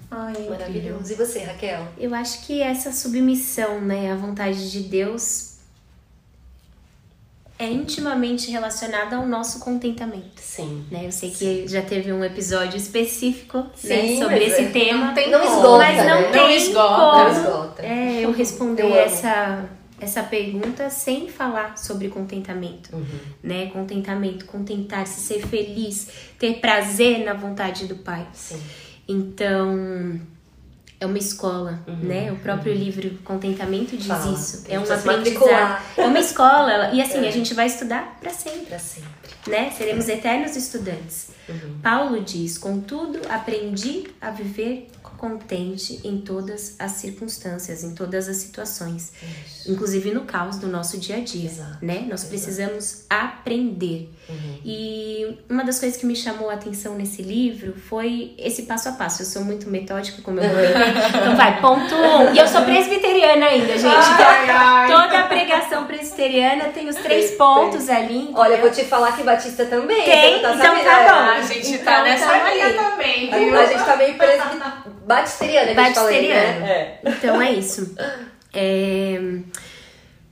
Ai, 0.08 0.46
Maravilhoso. 0.48 1.12
E 1.12 1.16
você, 1.16 1.40
Raquel? 1.40 1.88
Eu 1.98 2.14
acho 2.14 2.46
que 2.46 2.62
essa 2.62 2.92
submissão, 2.92 3.80
né, 3.80 4.12
à 4.12 4.14
vontade 4.14 4.70
de 4.70 4.80
Deus 4.80 5.51
é 7.62 7.70
intimamente 7.70 8.50
relacionada 8.50 9.16
ao 9.16 9.26
nosso 9.26 9.60
contentamento. 9.60 10.40
Sim. 10.40 10.84
Né? 10.90 11.06
Eu 11.06 11.12
sei 11.12 11.30
que 11.30 11.68
já 11.68 11.80
teve 11.80 12.12
um 12.12 12.24
episódio 12.24 12.76
específico 12.76 13.58
né, 13.58 13.66
Sim, 13.74 14.18
né, 14.18 14.24
sobre 14.24 14.44
esse 14.44 14.62
é. 14.62 14.70
tema. 14.70 15.06
Não, 15.06 15.14
tem 15.14 15.30
não 15.30 15.44
esgota, 15.44 15.78
mas 15.78 15.96
não 15.98 16.04
né? 16.04 16.30
tem 16.30 16.40
não 16.40 16.50
esgota. 16.50 16.94
como 16.94 17.16
não 17.16 17.30
esgota. 17.30 17.82
É, 17.82 18.20
eu 18.24 18.32
responder 18.32 18.82
eu 18.82 18.94
essa, 18.96 19.64
essa 20.00 20.22
pergunta 20.24 20.90
sem 20.90 21.28
falar 21.28 21.78
sobre 21.78 22.08
contentamento. 22.08 22.96
Uhum. 22.96 23.04
Né? 23.42 23.66
Contentamento, 23.66 24.44
contentar-se, 24.46 25.20
ser 25.20 25.46
feliz, 25.46 26.08
ter 26.38 26.54
prazer 26.54 27.24
na 27.24 27.32
vontade 27.32 27.86
do 27.86 27.94
Pai. 27.96 28.26
Sim. 28.32 28.60
Então 29.06 30.20
é 31.02 31.06
uma 31.06 31.18
escola, 31.18 31.82
uhum, 31.86 31.96
né? 31.96 32.30
O 32.30 32.36
próprio 32.36 32.72
uhum. 32.72 32.78
livro 32.78 33.10
Contentamento 33.24 33.96
diz 33.96 34.06
Fala, 34.06 34.32
isso. 34.32 34.64
É 34.68 34.78
um 34.78 34.82
aprendizado. 34.84 35.82
É 35.96 36.06
uma 36.06 36.20
escola. 36.20 36.90
E 36.92 37.02
assim, 37.02 37.24
é. 37.24 37.28
a 37.28 37.30
gente 37.32 37.52
vai 37.54 37.66
estudar 37.66 38.18
para 38.20 38.30
sempre. 38.30 38.66
Para 38.66 38.78
sempre. 38.78 39.10
Né? 39.48 39.70
Seremos 39.70 40.08
eternos 40.08 40.54
estudantes. 40.54 41.30
Uhum. 41.48 41.78
Paulo 41.82 42.20
diz: 42.20 42.56
Contudo, 42.56 43.20
aprendi 43.28 44.04
a 44.20 44.30
viver 44.30 44.88
contente 45.22 46.00
em 46.02 46.18
todas 46.18 46.74
as 46.80 46.92
circunstâncias, 46.92 47.84
em 47.84 47.94
todas 47.94 48.28
as 48.28 48.38
situações, 48.38 49.12
Isso. 49.22 49.70
inclusive 49.70 50.10
no 50.10 50.22
caos 50.22 50.56
do 50.56 50.66
nosso 50.66 50.98
dia 50.98 51.18
a 51.18 51.20
dia, 51.20 51.48
Exato. 51.48 51.78
né? 51.80 52.04
Nós 52.08 52.22
Exato. 52.22 52.28
precisamos 52.28 53.04
aprender. 53.08 54.10
Uhum. 54.28 54.58
E 54.64 55.38
uma 55.48 55.62
das 55.62 55.78
coisas 55.78 55.96
que 55.96 56.04
me 56.06 56.16
chamou 56.16 56.50
a 56.50 56.54
atenção 56.54 56.96
nesse 56.96 57.22
livro 57.22 57.72
foi 57.88 58.34
esse 58.36 58.64
passo 58.64 58.88
a 58.88 58.92
passo. 58.92 59.22
Eu 59.22 59.26
sou 59.26 59.44
muito 59.44 59.70
metódica, 59.70 60.20
como 60.22 60.40
eu 60.40 60.50
falei. 60.50 60.70
então 61.14 61.36
vai, 61.36 61.60
ponto 61.60 61.94
um. 61.94 62.34
E 62.34 62.38
eu 62.38 62.48
sou 62.48 62.62
presbiteriana 62.62 63.46
ainda, 63.46 63.78
gente. 63.78 63.86
Ai, 63.86 64.50
ai. 64.50 64.88
Toda 64.88 65.20
a 65.20 65.22
pregação 65.28 65.84
presbiteriana 65.84 66.64
tem 66.70 66.88
os 66.88 66.96
três 66.96 67.30
pontos 67.32 67.88
ali. 67.88 68.30
Olha, 68.34 68.54
eu 68.54 68.60
vou 68.60 68.70
te 68.72 68.84
falar 68.84 69.12
que 69.12 69.22
Batista 69.22 69.66
também. 69.66 70.02
Tem, 70.02 70.42
tá 70.42 70.54
então 70.54 70.82
tá 70.82 71.04
bom. 71.08 71.30
A 71.30 71.42
gente 71.42 71.74
então, 71.74 71.84
tá 71.84 72.02
nessa 72.02 72.26
tá 72.26 72.52
linha 72.52 72.72
também. 72.72 73.32
A 73.32 73.66
gente 73.66 73.84
tá 73.84 73.96
meio 73.96 74.14
presbiteriana 74.16 74.82
Batisteriana, 75.14 75.74
Batisteriana. 75.74 76.60
Né? 76.60 76.70
É. 76.70 77.00
Então 77.06 77.40
é 77.40 77.52
isso. 77.52 77.94
É... 78.52 79.20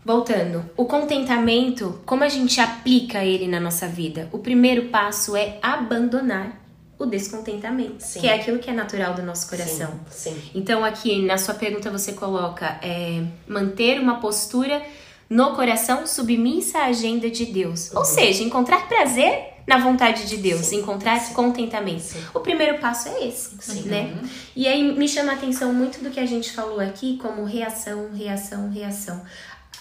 Voltando, 0.04 0.64
o 0.76 0.86
contentamento, 0.86 2.00
como 2.06 2.24
a 2.24 2.28
gente 2.28 2.60
aplica 2.60 3.22
ele 3.24 3.46
na 3.46 3.60
nossa 3.60 3.86
vida? 3.86 4.28
O 4.32 4.38
primeiro 4.38 4.88
passo 4.88 5.36
é 5.36 5.58
abandonar 5.62 6.58
o 6.98 7.06
descontentamento, 7.06 8.02
sim. 8.02 8.20
que 8.20 8.26
é 8.26 8.34
aquilo 8.34 8.58
que 8.58 8.68
é 8.68 8.72
natural 8.72 9.14
do 9.14 9.22
nosso 9.22 9.48
coração. 9.48 9.88
Sim, 10.10 10.34
sim. 10.34 10.50
Então 10.54 10.84
aqui 10.84 11.24
na 11.24 11.38
sua 11.38 11.54
pergunta 11.54 11.90
você 11.90 12.12
coloca 12.12 12.78
é, 12.82 13.22
manter 13.46 13.98
uma 13.98 14.20
postura 14.20 14.82
no 15.28 15.54
coração 15.54 16.06
submissa 16.06 16.78
à 16.80 16.86
agenda 16.86 17.30
de 17.30 17.46
Deus. 17.46 17.90
Uhum. 17.90 18.00
Ou 18.00 18.04
seja, 18.04 18.42
encontrar 18.42 18.88
prazer 18.88 19.49
na 19.66 19.78
vontade 19.78 20.26
de 20.26 20.36
Deus, 20.36 20.66
Sim. 20.66 20.80
encontrar 20.80 21.18
Sim. 21.20 21.34
contentamento. 21.34 22.00
Sim. 22.00 22.22
O 22.34 22.40
primeiro 22.40 22.78
passo 22.78 23.08
é 23.08 23.26
esse, 23.26 23.56
né? 23.86 24.14
Uhum. 24.14 24.28
E 24.56 24.66
aí 24.66 24.96
me 24.96 25.08
chama 25.08 25.32
a 25.32 25.34
atenção 25.34 25.72
muito 25.72 26.02
do 26.02 26.10
que 26.10 26.20
a 26.20 26.26
gente 26.26 26.52
falou 26.52 26.80
aqui 26.80 27.16
como 27.18 27.44
reação, 27.44 28.10
reação, 28.12 28.70
reação. 28.70 29.22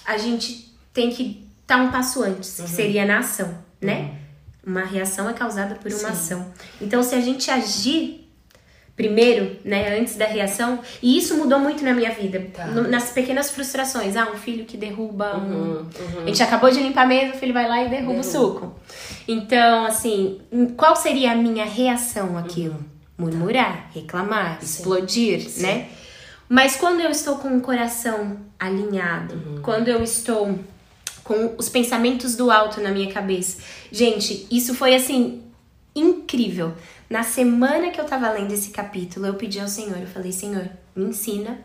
A 0.06 0.18
gente 0.18 0.74
tem 0.94 1.10
que 1.10 1.48
estar 1.62 1.78
tá 1.78 1.84
um 1.84 1.92
passo 1.92 2.24
antes, 2.24 2.60
uhum. 2.60 2.66
que 2.66 2.72
seria 2.72 3.06
na 3.06 3.20
ação, 3.20 3.58
né? 3.82 4.12
Uhum. 4.66 4.72
Uma 4.72 4.84
reação 4.84 5.30
é 5.30 5.34
causada 5.34 5.76
por 5.76 5.92
uma 5.92 6.10
ação. 6.10 6.54
Então, 6.80 7.02
se 7.02 7.16
a 7.16 7.22
gente 7.22 7.50
agir 7.50 8.19
primeiro, 9.00 9.56
né, 9.64 9.98
antes 9.98 10.18
da 10.18 10.26
reação. 10.26 10.80
E 11.02 11.18
isso 11.18 11.38
mudou 11.38 11.58
muito 11.58 11.86
na 11.86 11.94
minha 11.94 12.12
vida. 12.12 12.46
Tá. 12.54 12.66
No, 12.66 12.86
nas 12.86 13.12
pequenas 13.12 13.50
frustrações. 13.50 14.18
Ah, 14.18 14.30
um 14.30 14.36
filho 14.36 14.66
que 14.66 14.76
derruba 14.76 15.38
uhum, 15.38 15.46
um... 15.46 16.18
Uhum. 16.18 16.24
A 16.24 16.26
gente 16.26 16.44
acabou 16.44 16.70
de 16.70 16.82
limpar 16.82 17.04
a 17.04 17.06
mesa, 17.06 17.34
o 17.34 17.38
filho 17.38 17.54
vai 17.54 17.66
lá 17.66 17.82
e 17.82 17.88
derruba, 17.88 18.12
derruba. 18.12 18.20
o 18.20 18.24
suco. 18.24 18.76
Então, 19.26 19.86
assim, 19.86 20.42
qual 20.76 20.98
seria 20.98 21.32
a 21.32 21.36
minha 21.36 21.64
reação 21.64 22.38
àquilo? 22.38 22.74
Uhum. 22.74 23.26
Murmurar, 23.26 23.90
reclamar, 23.96 24.58
Sim. 24.60 24.66
explodir, 24.66 25.50
Sim. 25.50 25.62
né? 25.62 25.88
Mas 26.50 26.76
quando 26.76 27.00
eu 27.00 27.10
estou 27.10 27.38
com 27.38 27.56
o 27.56 27.62
coração 27.62 28.36
alinhado, 28.60 29.36
uhum. 29.36 29.62
quando 29.62 29.88
eu 29.88 30.04
estou 30.04 30.60
com 31.24 31.56
os 31.58 31.70
pensamentos 31.70 32.36
do 32.36 32.52
alto 32.52 32.82
na 32.82 32.90
minha 32.90 33.14
cabeça. 33.14 33.60
Gente, 33.92 34.46
isso 34.52 34.74
foi 34.74 34.94
assim 34.94 35.44
incrível. 36.00 36.74
Na 37.10 37.24
semana 37.24 37.90
que 37.92 38.00
eu 38.00 38.06
tava 38.06 38.30
lendo 38.32 38.52
esse 38.52 38.70
capítulo, 38.70 39.26
eu 39.26 39.34
pedi 39.34 39.60
ao 39.60 39.68
Senhor, 39.68 39.98
eu 39.98 40.08
falei, 40.08 40.32
Senhor, 40.32 40.70
me 40.96 41.06
ensina 41.06 41.60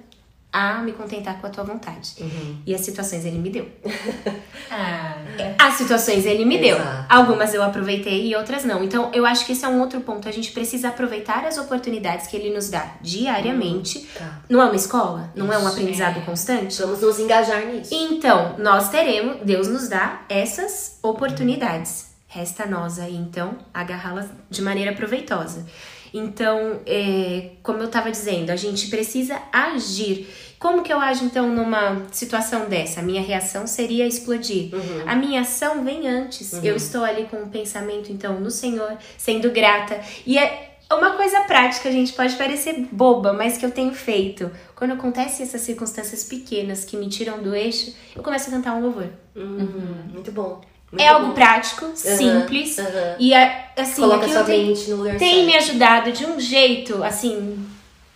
a 0.55 0.79
me 0.79 0.93
contentar 0.93 1.41
com 1.41 1.49
a 1.49 1.51
tua 1.51 1.65
vontade. 1.65 2.15
Uhum. 2.21 2.59
E 2.65 2.73
as 2.73 2.83
situações 2.83 3.25
ele 3.25 3.39
me 3.39 3.51
deu. 3.51 3.69
ah, 4.71 5.17
as 5.59 5.75
situações 5.75 6.25
ele 6.25 6.45
me 6.45 6.57
Exato. 6.57 6.81
deu. 6.81 6.95
Algumas 7.09 7.53
eu 7.53 7.61
aproveitei 7.61 8.29
e 8.29 8.37
outras 8.37 8.65
não. 8.65 8.85
Então, 8.85 9.11
eu 9.13 9.27
acho 9.27 9.45
que 9.45 9.51
esse 9.51 9.65
é 9.65 9.69
um 9.69 9.81
outro 9.81 10.01
ponto. 10.03 10.29
A 10.29 10.33
gente 10.33 10.53
precisa 10.53 10.91
aproveitar 10.91 11.45
as 11.45 11.59
oportunidades 11.59 12.29
que 12.29 12.37
ele 12.37 12.55
nos 12.55 12.71
dá 12.71 12.95
diariamente. 13.03 13.99
Uhum. 13.99 14.05
Tá. 14.15 14.41
Não 14.49 14.63
é 14.63 14.67
uma 14.67 14.77
escola? 14.77 15.33
Não 15.35 15.47
Isso. 15.47 15.55
é 15.55 15.59
um 15.59 15.67
aprendizado 15.67 16.19
é. 16.19 16.23
constante? 16.23 16.81
Vamos 16.81 17.01
nos 17.01 17.19
engajar 17.19 17.67
nisso. 17.67 17.93
Então, 17.93 18.55
nós 18.57 18.91
teremos, 18.91 19.39
Deus 19.43 19.67
nos 19.67 19.89
dá 19.89 20.21
essas 20.29 21.01
oportunidades. 21.03 22.14
Resta 22.35 22.65
a 22.65 22.67
nós 22.67 22.99
aí, 22.99 23.15
então, 23.15 23.57
agarrá-las 23.73 24.27
de 24.51 24.61
maneira 24.61 24.93
proveitosa. 24.93 25.65
Então, 26.13 26.81
é, 26.85 27.51
como 27.63 27.79
eu 27.79 27.87
estava 27.87 28.11
dizendo, 28.11 28.51
a 28.51 28.57
gente 28.57 28.89
precisa 28.89 29.41
agir. 29.53 30.27
Como 30.59 30.83
que 30.83 30.93
eu 30.93 30.99
ajo, 30.99 31.25
então, 31.25 31.49
numa 31.55 32.03
situação 32.11 32.69
dessa? 32.69 32.99
A 32.99 33.03
minha 33.05 33.23
reação 33.23 33.69
seria 33.69 34.05
explodir. 34.05 34.75
Uhum. 34.75 35.05
A 35.07 35.15
minha 35.15 35.43
ação 35.43 35.85
vem 35.85 36.09
antes. 36.09 36.55
Uhum. 36.55 36.65
Eu 36.65 36.75
estou 36.75 37.05
ali 37.05 37.27
com 37.27 37.37
o 37.37 37.45
um 37.45 37.49
pensamento, 37.49 38.11
então, 38.11 38.41
no 38.41 38.51
Senhor, 38.51 38.99
sendo 39.17 39.53
grata. 39.53 40.01
E 40.27 40.37
é 40.37 40.77
uma 40.91 41.13
coisa 41.13 41.43
prática, 41.43 41.89
gente, 41.93 42.13
pode 42.15 42.35
parecer 42.35 42.89
boba, 42.91 43.33
mas 43.33 43.59
que 43.59 43.65
eu 43.65 43.71
tenho 43.71 43.95
feito. 43.95 44.51
Quando 44.75 44.95
acontecem 44.95 45.47
essas 45.47 45.61
circunstâncias 45.61 46.25
pequenas 46.25 46.85
que 46.85 46.97
me 46.97 47.09
tiram 47.09 47.41
do 47.41 47.55
eixo, 47.55 47.95
eu 48.17 48.25
começo 48.25 48.49
a 48.49 48.53
cantar 48.53 48.75
um 48.75 48.81
louvor. 48.81 49.09
Uhum. 49.37 50.09
Muito 50.13 50.33
bom. 50.33 50.74
Muito 50.95 51.03
é 51.03 51.09
algo 51.09 51.33
prático, 51.33 51.87
uhum, 51.87 51.97
simples. 51.97 52.79
Uhum. 52.79 52.85
E 53.19 53.35
assim, 53.35 54.01
Coloca 54.01 54.29
sua 54.29 54.45
tem, 54.45 54.67
mente 54.69 54.91
no 54.91 54.97
lugar 54.99 55.19
tem 55.19 55.35
certo. 55.35 55.47
me 55.47 55.57
ajudado 55.57 56.13
de 56.13 56.25
um 56.25 56.39
jeito, 56.39 57.03
assim. 57.03 57.67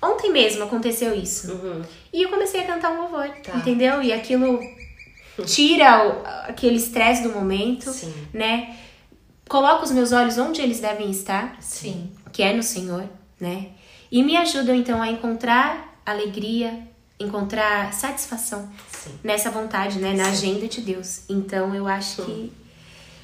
Ontem 0.01 0.31
mesmo 0.31 0.63
aconteceu 0.63 1.13
isso. 1.13 1.51
Uhum. 1.53 1.83
E 2.13 2.23
eu 2.23 2.29
comecei 2.29 2.61
a 2.61 2.67
cantar 2.67 2.93
um 2.93 3.03
louvor, 3.03 3.29
tá. 3.43 3.57
entendeu? 3.57 4.01
E 4.01 4.13
aquilo 4.13 4.61
tira 5.45 6.07
o, 6.09 6.49
aquele 6.49 6.77
estresse 6.77 7.25
do 7.25 7.31
momento, 7.31 7.91
Sim. 7.91 8.15
né? 8.33 8.77
Coloca 9.49 9.83
os 9.83 9.91
meus 9.91 10.13
olhos 10.13 10.39
onde 10.39 10.61
eles 10.61 10.79
devem 10.79 11.11
estar, 11.11 11.57
Sim. 11.61 12.13
que 12.33 12.45
é 12.45 12.53
no 12.53 12.63
Senhor, 12.63 13.09
né? 13.41 13.71
E 14.11 14.23
me 14.23 14.37
ajudam 14.37 14.75
então 14.75 15.03
a 15.03 15.09
encontrar 15.09 16.01
alegria, 16.07 16.79
encontrar 17.19 17.93
satisfação 17.93 18.71
Sim. 18.93 19.11
nessa 19.25 19.51
vontade, 19.51 19.99
né? 19.99 20.15
Na 20.15 20.27
Sim. 20.27 20.31
agenda 20.31 20.69
de 20.69 20.81
Deus. 20.81 21.23
Então 21.29 21.75
eu 21.75 21.89
acho 21.89 22.23
que 22.23 22.53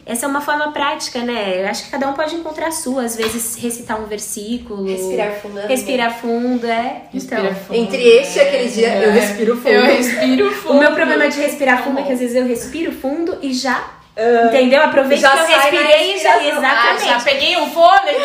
essa 0.07 0.27
é 0.27 0.29
uma 0.29 0.41
forma 0.41 0.71
prática, 0.73 1.21
né? 1.23 1.63
Eu 1.63 1.69
acho 1.69 1.85
que 1.85 1.91
cada 1.91 2.09
um 2.09 2.13
pode 2.13 2.35
encontrar 2.35 2.69
a 2.69 2.73
sua. 2.73 3.05
Às 3.05 3.17
vezes 3.17 3.57
recitar 3.57 4.01
um 4.01 4.07
versículo. 4.07 4.85
Respirar 4.85 5.33
fundo. 5.41 5.61
Respirar 5.61 6.21
fundo, 6.21 6.67
é. 6.67 7.03
Respirar 7.13 7.45
então, 7.45 7.55
fundo. 7.57 7.77
Entre 7.77 8.03
este 8.03 8.39
e 8.39 8.43
aquele 8.43 8.69
dia, 8.69 8.89
é. 8.89 9.07
eu 9.07 9.13
respiro 9.13 9.57
fundo. 9.57 9.69
Eu 9.69 9.85
respiro 9.85 10.51
fundo. 10.53 10.75
O 10.75 10.79
meu 10.79 10.93
problema 10.93 11.29
de 11.29 11.41
respirar 11.41 11.83
fundo 11.83 12.01
é 12.01 12.03
que 12.03 12.13
às 12.13 12.21
vezes 12.21 12.37
eu 12.37 12.47
respiro 12.47 12.93
fundo 12.93 13.39
e 13.41 13.55
já 13.55 13.95
Uh, 14.17 14.47
Entendeu? 14.47 14.81
Aproveita 14.81 15.29
que 15.29 15.37
eu 15.37 15.59
respirei 15.59 16.15
e 16.15 16.23
já. 16.23 16.45
Exatamente. 16.45 17.03
Ah, 17.03 17.19
já 17.19 17.21
peguei 17.21 17.57
um 17.57 17.69
fôlego. 17.69 18.21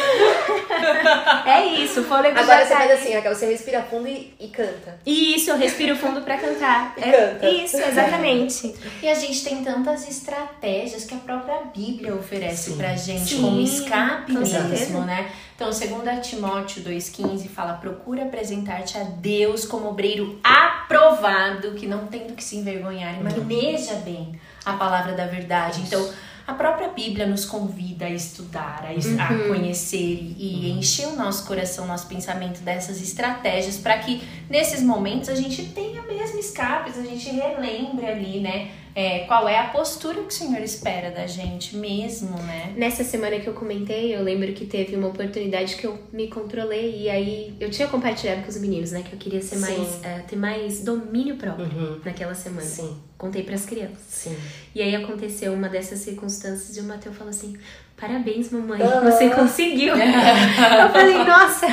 é 1.47 1.65
isso, 1.65 2.01
o 2.01 2.03
fôlego 2.03 2.37
Agora 2.37 2.63
você 2.63 2.71
tá 2.71 2.77
faz 2.77 2.91
assim, 2.91 3.15
Raquel, 3.15 3.33
você 3.33 3.47
respira 3.47 3.81
fundo 3.81 4.07
e, 4.07 4.31
e 4.39 4.49
canta. 4.49 4.99
Isso, 5.03 5.49
eu 5.49 5.57
respiro 5.57 5.95
fundo 5.95 6.21
pra 6.21 6.37
cantar. 6.37 6.93
E 6.95 7.01
é, 7.01 7.11
canta. 7.11 7.49
Isso, 7.49 7.77
exatamente. 7.77 8.75
e 9.01 9.09
a 9.09 9.15
gente 9.15 9.43
tem 9.43 9.63
tantas 9.63 10.07
estratégias 10.07 11.05
que 11.05 11.15
a 11.15 11.17
própria 11.17 11.57
Bíblia 11.75 12.13
oferece 12.13 12.69
Sim. 12.69 12.77
pra 12.77 12.95
gente 12.95 13.35
Sim, 13.35 13.41
como 13.41 13.59
escape 13.59 14.31
mesmo, 14.31 15.01
né? 15.01 15.31
Então, 15.55 15.73
segundo 15.73 16.09
Timóteo 16.21 16.83
2,15, 16.83 17.49
fala: 17.49 17.73
procura 17.73 18.23
apresentar-te 18.23 18.95
a 18.95 19.03
Deus 19.03 19.65
como 19.65 19.89
obreiro 19.89 20.39
aprovado, 20.43 21.71
que 21.71 21.87
não 21.87 22.05
tem 22.05 22.27
do 22.27 22.33
que 22.33 22.43
se 22.43 22.57
envergonhar, 22.57 23.19
e 23.19 23.23
maneja 23.23 23.95
bem 23.95 24.39
a 24.65 24.73
palavra 24.73 25.13
da 25.13 25.25
verdade. 25.25 25.81
Então, 25.81 26.09
a 26.49 26.53
própria 26.55 26.87
Bíblia 26.87 27.27
nos 27.27 27.45
convida 27.45 28.05
a 28.05 28.09
estudar, 28.09 28.83
a, 28.83 28.91
uhum. 28.91 29.21
a 29.21 29.47
conhecer 29.47 30.33
e 30.35 30.71
uhum. 30.71 30.79
encher 30.79 31.07
o 31.07 31.15
nosso 31.15 31.45
coração, 31.45 31.85
nosso 31.85 32.07
pensamento 32.07 32.61
dessas 32.61 32.99
estratégias 32.99 33.77
para 33.77 33.99
que 33.99 34.23
nesses 34.49 34.81
momentos 34.81 35.29
a 35.29 35.35
gente 35.35 35.63
tenha 35.67 36.01
mesmo 36.01 36.39
escapes, 36.39 36.97
a 36.97 37.03
gente 37.03 37.29
relembre 37.29 38.07
ali, 38.07 38.39
né? 38.39 38.71
É, 38.95 39.19
qual 39.19 39.47
é 39.47 39.59
a 39.59 39.65
postura 39.65 40.15
que 40.23 40.29
o 40.29 40.31
Senhor 40.31 40.59
espera 40.61 41.11
da 41.11 41.27
gente 41.27 41.77
mesmo, 41.77 42.35
né? 42.39 42.73
Nessa 42.75 43.03
semana 43.03 43.39
que 43.39 43.45
eu 43.45 43.53
comentei, 43.53 44.15
eu 44.15 44.23
lembro 44.23 44.51
que 44.53 44.65
teve 44.65 44.95
uma 44.95 45.09
oportunidade 45.09 45.75
que 45.75 45.85
eu 45.85 45.99
me 46.11 46.27
controlei 46.29 47.03
e 47.03 47.09
aí 47.11 47.55
eu 47.59 47.69
tinha 47.69 47.87
compartilhado 47.87 48.41
com 48.41 48.49
os 48.49 48.59
meninos, 48.59 48.91
né? 48.91 49.03
Que 49.03 49.13
eu 49.13 49.19
queria 49.19 49.41
ser 49.43 49.57
mais, 49.57 49.77
uh, 49.77 50.27
ter 50.27 50.35
mais 50.35 50.83
domínio 50.83 51.35
próprio 51.35 51.67
uhum. 51.67 52.01
naquela 52.03 52.33
semana. 52.33 52.65
Sim. 52.65 53.08
Contei 53.19 53.43
para 53.43 53.53
as 53.53 53.65
crianças. 53.65 53.99
Sim. 54.09 54.37
E 54.73 54.81
aí 54.81 54.95
aconteceu 54.95 55.53
uma 55.53 55.67
dessas 55.67 55.99
circunstâncias 55.99 56.77
e 56.77 56.79
o 56.79 56.83
Matheus 56.85 57.17
falou 57.17 57.29
assim: 57.29 57.57
Parabéns, 57.99 58.49
mamãe, 58.49 58.79
você 58.79 59.29
conseguiu. 59.29 59.93
eu 59.99 60.89
falei, 60.89 61.17
nossa. 61.17 61.67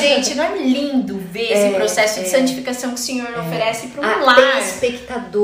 Gente, 0.00 0.34
não 0.34 0.44
é 0.44 0.56
lindo 0.56 1.18
ver 1.18 1.52
é, 1.52 1.66
esse 1.66 1.76
processo 1.76 2.20
é, 2.20 2.22
de 2.22 2.28
santificação 2.30 2.94
que 2.94 3.00
o 3.00 3.02
Senhor 3.02 3.28
é. 3.30 3.38
oferece 3.38 3.88
para 3.88 4.00
um 4.00 4.04
ah, 4.04 4.24
lar. 4.24 4.36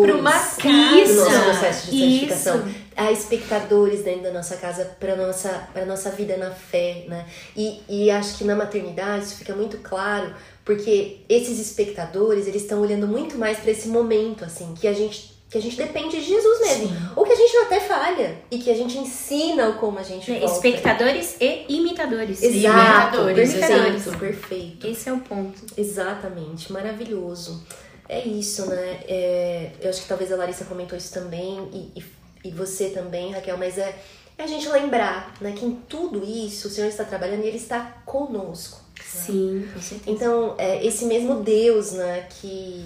Para 0.07 0.17
uma 0.17 0.33
casa. 0.33 0.71
Isso. 1.03 1.25
Processo 1.45 1.91
de 1.91 1.99
santificação. 1.99 2.67
Isso. 2.67 2.88
Há 2.99 3.13
espectadores 3.13 4.03
dentro 4.03 4.25
da 4.25 4.33
nossa 4.33 4.57
casa 4.57 4.85
para 4.99 5.15
nossa 5.15 5.69
para 5.73 5.87
nossa 5.87 6.11
vida 6.11 6.37
na 6.37 6.51
fé, 6.51 7.05
né? 7.07 7.27
E, 7.57 7.81
e 7.89 8.11
acho 8.11 8.37
que 8.37 8.45
na 8.45 8.57
maternidade 8.57 9.25
isso 9.25 9.37
fica 9.37 9.55
muito 9.55 9.79
claro, 9.79 10.35
porque 10.65 11.21
esses 11.29 11.61
espectadores, 11.61 12.49
eles 12.49 12.63
estão 12.63 12.81
olhando 12.81 13.07
muito 13.07 13.39
mais 13.39 13.59
para 13.59 13.71
esse 13.71 13.87
momento 13.89 14.45
assim, 14.45 14.75
que 14.75 14.89
a 14.89 14.93
gente 14.93 15.39
que 15.51 15.57
a 15.57 15.63
gente 15.63 15.77
depende 15.77 16.19
de 16.19 16.25
Jesus 16.25 16.61
mesmo. 16.61 16.89
Sim. 16.89 17.09
Ou 17.17 17.25
que 17.25 17.33
a 17.33 17.37
gente 17.37 17.57
até 17.57 17.81
falha. 17.81 18.37
E 18.51 18.59
que 18.59 18.71
a 18.71 18.75
gente 18.75 18.99
ensina 18.99 19.73
como 19.73 19.99
a 19.99 20.03
gente 20.03 20.31
é, 20.31 20.45
Espectadores 20.45 21.37
e 21.41 21.65
imitadores. 21.71 22.43
Exato. 22.43 23.31
Imitadores. 23.31 23.55
Perfeito, 23.55 24.19
perfeito. 24.19 24.87
Esse 24.87 25.09
é 25.09 25.13
o 25.13 25.21
ponto. 25.21 25.63
Exatamente. 25.77 26.71
Maravilhoso. 26.71 27.65
É 28.07 28.27
isso, 28.27 28.67
né? 28.67 29.01
É, 29.07 29.71
eu 29.81 29.89
acho 29.89 30.03
que 30.03 30.09
talvez 30.09 30.31
a 30.33 30.37
Larissa 30.37 30.65
comentou 30.67 30.97
isso 30.99 31.13
também. 31.13 31.69
E, 31.73 31.99
e, 31.99 32.05
e 32.49 32.51
você 32.51 32.91
também, 32.91 33.33
Raquel. 33.33 33.57
Mas 33.57 33.79
é, 33.79 33.97
é 34.37 34.43
a 34.43 34.47
gente 34.47 34.69
lembrar 34.69 35.35
né, 35.41 35.53
que 35.53 35.65
em 35.65 35.75
tudo 35.89 36.25
isso 36.25 36.69
o 36.69 36.71
Senhor 36.71 36.89
está 36.89 37.05
trabalhando 37.05 37.45
e 37.45 37.49
Ele 37.49 37.57
está 37.57 38.03
conosco. 38.05 38.81
Sim, 39.05 39.69
com 39.73 39.81
certeza. 39.81 40.11
Então, 40.11 40.55
é, 40.59 40.85
esse 40.85 41.05
mesmo 41.05 41.43
Deus, 41.43 41.93
né, 41.93 42.27
que 42.29 42.85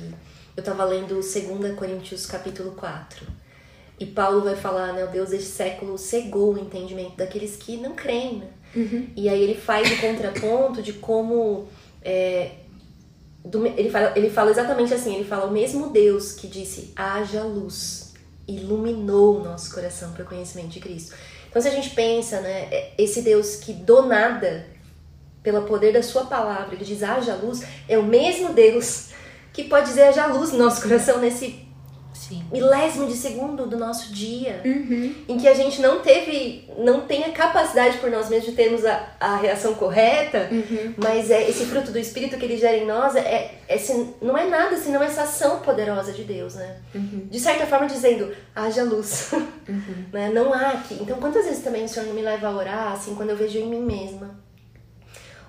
eu 0.57 0.61
estava 0.61 0.85
lendo 0.85 1.15
2 1.15 1.75
Coríntios 1.77 2.27
capítulo 2.27 2.73
4. 2.73 3.27
E 3.99 4.07
Paulo 4.07 4.43
vai 4.43 4.57
falar, 4.57 4.93
né, 4.93 5.05
o 5.05 5.09
Deus 5.09 5.31
deste 5.31 5.49
século 5.49 5.97
cegou 5.97 6.55
o 6.55 6.59
entendimento 6.59 7.17
daqueles 7.17 7.57
que 7.57 7.77
não 7.77 7.95
creem, 7.95 8.39
né? 8.39 8.49
Uhum. 8.75 9.07
E 9.15 9.29
aí 9.29 9.43
ele 9.43 9.55
faz 9.55 9.91
o 9.93 10.01
contraponto 10.01 10.83
de 10.83 10.95
como 10.95 11.69
é, 12.03 12.53
do, 13.45 13.67
ele, 13.67 13.91
fala, 13.91 14.13
ele 14.17 14.31
fala 14.31 14.51
exatamente 14.51 14.95
assim, 14.95 15.15
ele 15.15 15.25
fala 15.25 15.47
o 15.47 15.53
mesmo 15.53 15.91
Deus 15.91 16.33
que 16.33 16.47
disse 16.47 16.93
haja 16.95 17.43
luz, 17.43 18.02
iluminou 18.47 19.41
o 19.41 19.45
nosso 19.45 19.75
coração 19.75 20.13
para 20.13 20.23
o 20.23 20.27
conhecimento 20.27 20.69
de 20.69 20.81
Cristo. 20.81 21.15
Então 21.49 21.61
se 21.61 21.69
a 21.69 21.73
gente 21.73 21.91
pensa, 21.91 22.41
né, 22.41 22.69
é, 22.71 22.93
esse 22.99 23.23
Deus 23.23 23.57
que 23.57 23.73
do 23.73 24.03
nada, 24.03 24.67
pelo 25.43 25.63
poder 25.63 25.93
da 25.93 26.03
sua 26.03 26.25
palavra, 26.25 26.75
ele 26.75 26.85
diz 26.85 27.03
haja 27.03 27.35
luz, 27.35 27.63
é 27.89 27.99
o 27.99 28.03
mesmo 28.03 28.53
Deus 28.53 29.11
que 29.53 29.65
pode 29.65 29.87
dizer 29.87 30.05
haja 30.05 30.27
luz 30.27 30.53
no 30.53 30.59
nosso 30.59 30.81
coração 30.81 31.19
nesse 31.19 31.67
Sim. 32.15 32.45
milésimo 32.53 33.07
de 33.07 33.15
segundo 33.15 33.67
do 33.67 33.77
nosso 33.79 34.13
dia, 34.13 34.61
Uhum. 34.65 35.15
em 35.29 35.39
que 35.39 35.49
a 35.49 35.55
gente 35.55 35.81
não 35.81 36.01
teve, 36.01 36.69
não 36.79 37.01
tem 37.03 37.25
a 37.25 37.33
capacidade 37.33 37.99
por 37.99 38.11
nós 38.11 38.29
mesmos 38.29 38.51
de 38.51 38.57
termos 38.57 38.85
a, 38.85 39.09
a 39.19 39.37
reação 39.37 39.75
correta, 39.75 40.49
Uhum. 40.51 40.95
mas 40.97 41.31
é 41.31 41.49
esse 41.49 41.65
fruto 41.67 41.91
do 41.91 41.99
Espírito 41.99 42.37
que 42.37 42.45
ele 42.45 42.57
gera 42.57 42.77
em 42.77 42.87
nós 42.87 43.17
é, 43.17 43.55
é 43.69 43.77
não 44.21 44.37
é 44.37 44.47
nada 44.47 44.77
senão 44.77 45.03
essa 45.03 45.23
ação 45.23 45.61
poderosa 45.61 46.13
de 46.13 46.25
Deus, 46.25 46.55
né? 46.55 46.77
Uhum. 46.95 47.27
De 47.31 47.41
certa 47.41 47.67
forma 47.67 47.87
dizendo, 47.87 48.31
haja 48.55 48.83
luz, 48.85 49.31
né? 50.13 50.31
Não 50.33 50.53
há 50.53 50.71
aqui. 50.71 50.99
Então 51.01 51.19
quantas 51.19 51.45
vezes 51.47 51.63
também 51.65 51.85
o 51.85 51.89
Senhor 51.89 52.07
não 52.07 52.15
me 52.15 52.23
leva 52.23 52.49
a 52.49 52.55
orar, 52.57 52.93
assim, 52.93 53.15
quando 53.15 53.31
eu 53.31 53.37
vejo 53.37 53.59
em 53.59 53.67
mim 53.69 53.81
mesma? 53.83 54.39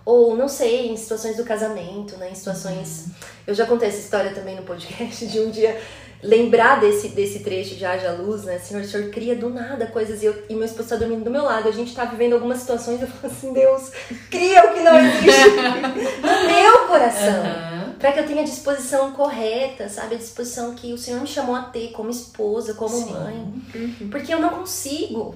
Ou, 0.05 0.35
não 0.35 0.49
sei, 0.49 0.87
em 0.89 0.97
situações 0.97 1.37
do 1.37 1.45
casamento, 1.45 2.17
né? 2.17 2.29
Em 2.31 2.35
situações... 2.35 3.05
Eu 3.47 3.53
já 3.53 3.65
contei 3.65 3.87
essa 3.87 3.99
história 3.99 4.31
também 4.31 4.53
no 4.55 4.63
podcast, 4.63 5.25
de 5.27 5.39
um 5.39 5.49
dia 5.49 5.79
lembrar 6.23 6.79
desse, 6.79 7.09
desse 7.09 7.39
trecho 7.39 7.75
de 7.75 7.85
Haja 7.85 8.13
Luz, 8.13 8.43
né? 8.43 8.57
Senhor, 8.57 8.81
o 8.81 8.87
Senhor 8.87 9.09
cria 9.11 9.35
do 9.35 9.49
nada 9.49 9.87
coisas 9.87 10.23
e, 10.23 10.25
eu, 10.25 10.43
e 10.49 10.55
meu 10.55 10.63
esposo 10.63 10.89
tá 10.89 10.95
dormindo 10.95 11.23
do 11.23 11.29
meu 11.29 11.43
lado. 11.43 11.67
A 11.67 11.71
gente 11.71 11.93
tá 11.93 12.05
vivendo 12.05 12.33
algumas 12.33 12.59
situações 12.59 12.99
e 12.99 13.03
eu 13.03 13.07
falo 13.09 13.33
assim, 13.33 13.53
Deus, 13.53 13.91
cria 14.31 14.63
o 14.63 14.73
que 14.73 14.79
não 14.79 14.97
existe 14.97 15.49
no 16.23 16.47
meu 16.47 16.87
coração. 16.87 17.45
Aham. 17.45 17.95
Pra 17.99 18.11
que 18.11 18.19
eu 18.19 18.27
tenha 18.27 18.41
a 18.41 18.45
disposição 18.45 19.11
correta, 19.11 19.87
sabe? 19.87 20.15
A 20.15 20.17
disposição 20.17 20.73
que 20.75 20.93
o 20.93 20.97
Senhor 20.97 21.21
me 21.21 21.27
chamou 21.27 21.55
a 21.55 21.63
ter 21.63 21.91
como 21.91 22.09
esposa, 22.09 22.73
como 22.73 22.95
Sim. 22.95 23.13
mãe. 23.13 23.53
Porque 24.09 24.33
eu 24.33 24.39
não 24.39 24.49
consigo. 24.49 25.35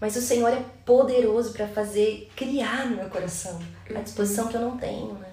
Mas 0.00 0.16
o 0.16 0.20
Senhor 0.20 0.48
é 0.48 0.64
poderoso 0.84 1.52
pra 1.52 1.68
fazer, 1.68 2.28
criar 2.34 2.86
no 2.86 2.96
meu 2.96 3.08
coração 3.08 3.60
a 3.94 4.00
disposição 4.00 4.48
que 4.48 4.56
eu 4.56 4.60
não 4.60 4.76
tenho, 4.76 5.12
né? 5.14 5.28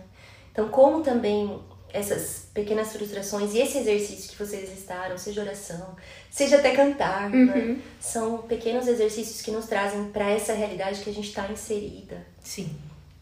Então, 0.52 0.70
como 0.70 1.02
também 1.02 1.60
essas 1.91 2.49
pequenas 2.60 2.91
frustrações 2.91 3.53
e 3.53 3.60
esse 3.60 3.77
exercício 3.77 4.31
que 4.31 4.38
vocês 4.38 4.69
listaram, 4.69 5.18
seja 5.18 5.41
oração, 5.41 5.95
seja 6.30 6.57
até 6.57 6.76
cantar, 6.76 7.30
né? 7.30 7.77
São 8.02 8.40
pequenos 8.40 8.86
exercícios 8.86 9.41
que 9.41 9.49
nos 9.49 9.65
trazem 9.65 10.06
pra 10.06 10.30
essa 10.30 10.53
realidade 10.53 10.99
que 10.99 11.10
a 11.10 11.14
gente 11.14 11.30
está 11.30 11.48
inserida. 11.49 12.18
Sim. 12.44 12.69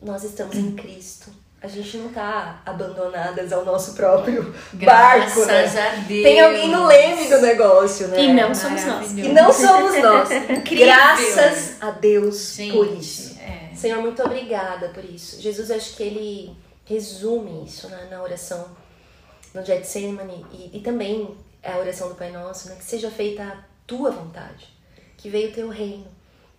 Nós 0.01 0.23
estamos 0.23 0.55
em 0.55 0.72
Cristo. 0.72 1.30
A 1.61 1.68
gente 1.68 1.97
não 1.97 2.09
tá 2.09 2.61
abandonadas 2.65 3.51
ao 3.51 3.64
nosso 3.65 3.93
próprio 3.93 4.53
barco, 4.73 5.39
né? 5.45 5.64
Graças 5.64 5.76
a 5.76 5.89
Deus. 6.07 6.23
Tem 6.23 6.39
alguém 6.39 6.69
no 6.69 6.85
leme 6.85 7.27
do 7.27 7.41
negócio, 7.41 8.07
né? 8.07 8.23
E 8.23 8.34
não 8.34 8.55
somos 8.55 8.85
nós. 8.85 9.11
E 9.11 9.30
não 9.30 9.53
somos 9.53 10.01
nós. 10.01 10.30
Graças 10.69 11.81
a 11.81 11.91
Deus 11.91 12.55
Gente, 12.55 12.73
por 12.73 12.88
isso. 12.88 13.38
é. 13.39 13.76
Senhor, 13.76 14.01
muito 14.01 14.23
obrigada 14.23 14.89
por 14.89 15.03
isso. 15.05 15.39
Jesus, 15.41 15.69
acho 15.69 15.95
que 15.95 16.03
ele 16.03 16.55
resume 16.85 17.65
isso 17.65 17.88
né, 17.89 18.07
na 18.09 18.22
oração 18.23 18.65
no 19.53 19.64
Getsemane 19.64 20.45
e, 20.52 20.78
e 20.78 20.82
também 20.82 21.36
a 21.64 21.78
oração 21.78 22.10
do 22.10 22.15
Pai 22.15 22.32
Nosso, 22.32 22.69
né? 22.69 22.76
Que 22.76 22.84
seja 22.84 23.11
feita 23.11 23.44
a 23.44 23.64
tua 23.86 24.11
vontade, 24.11 24.68
que 25.18 25.30
veio 25.30 25.49
o 25.49 25.53
teu 25.53 25.69
reino. 25.69 26.07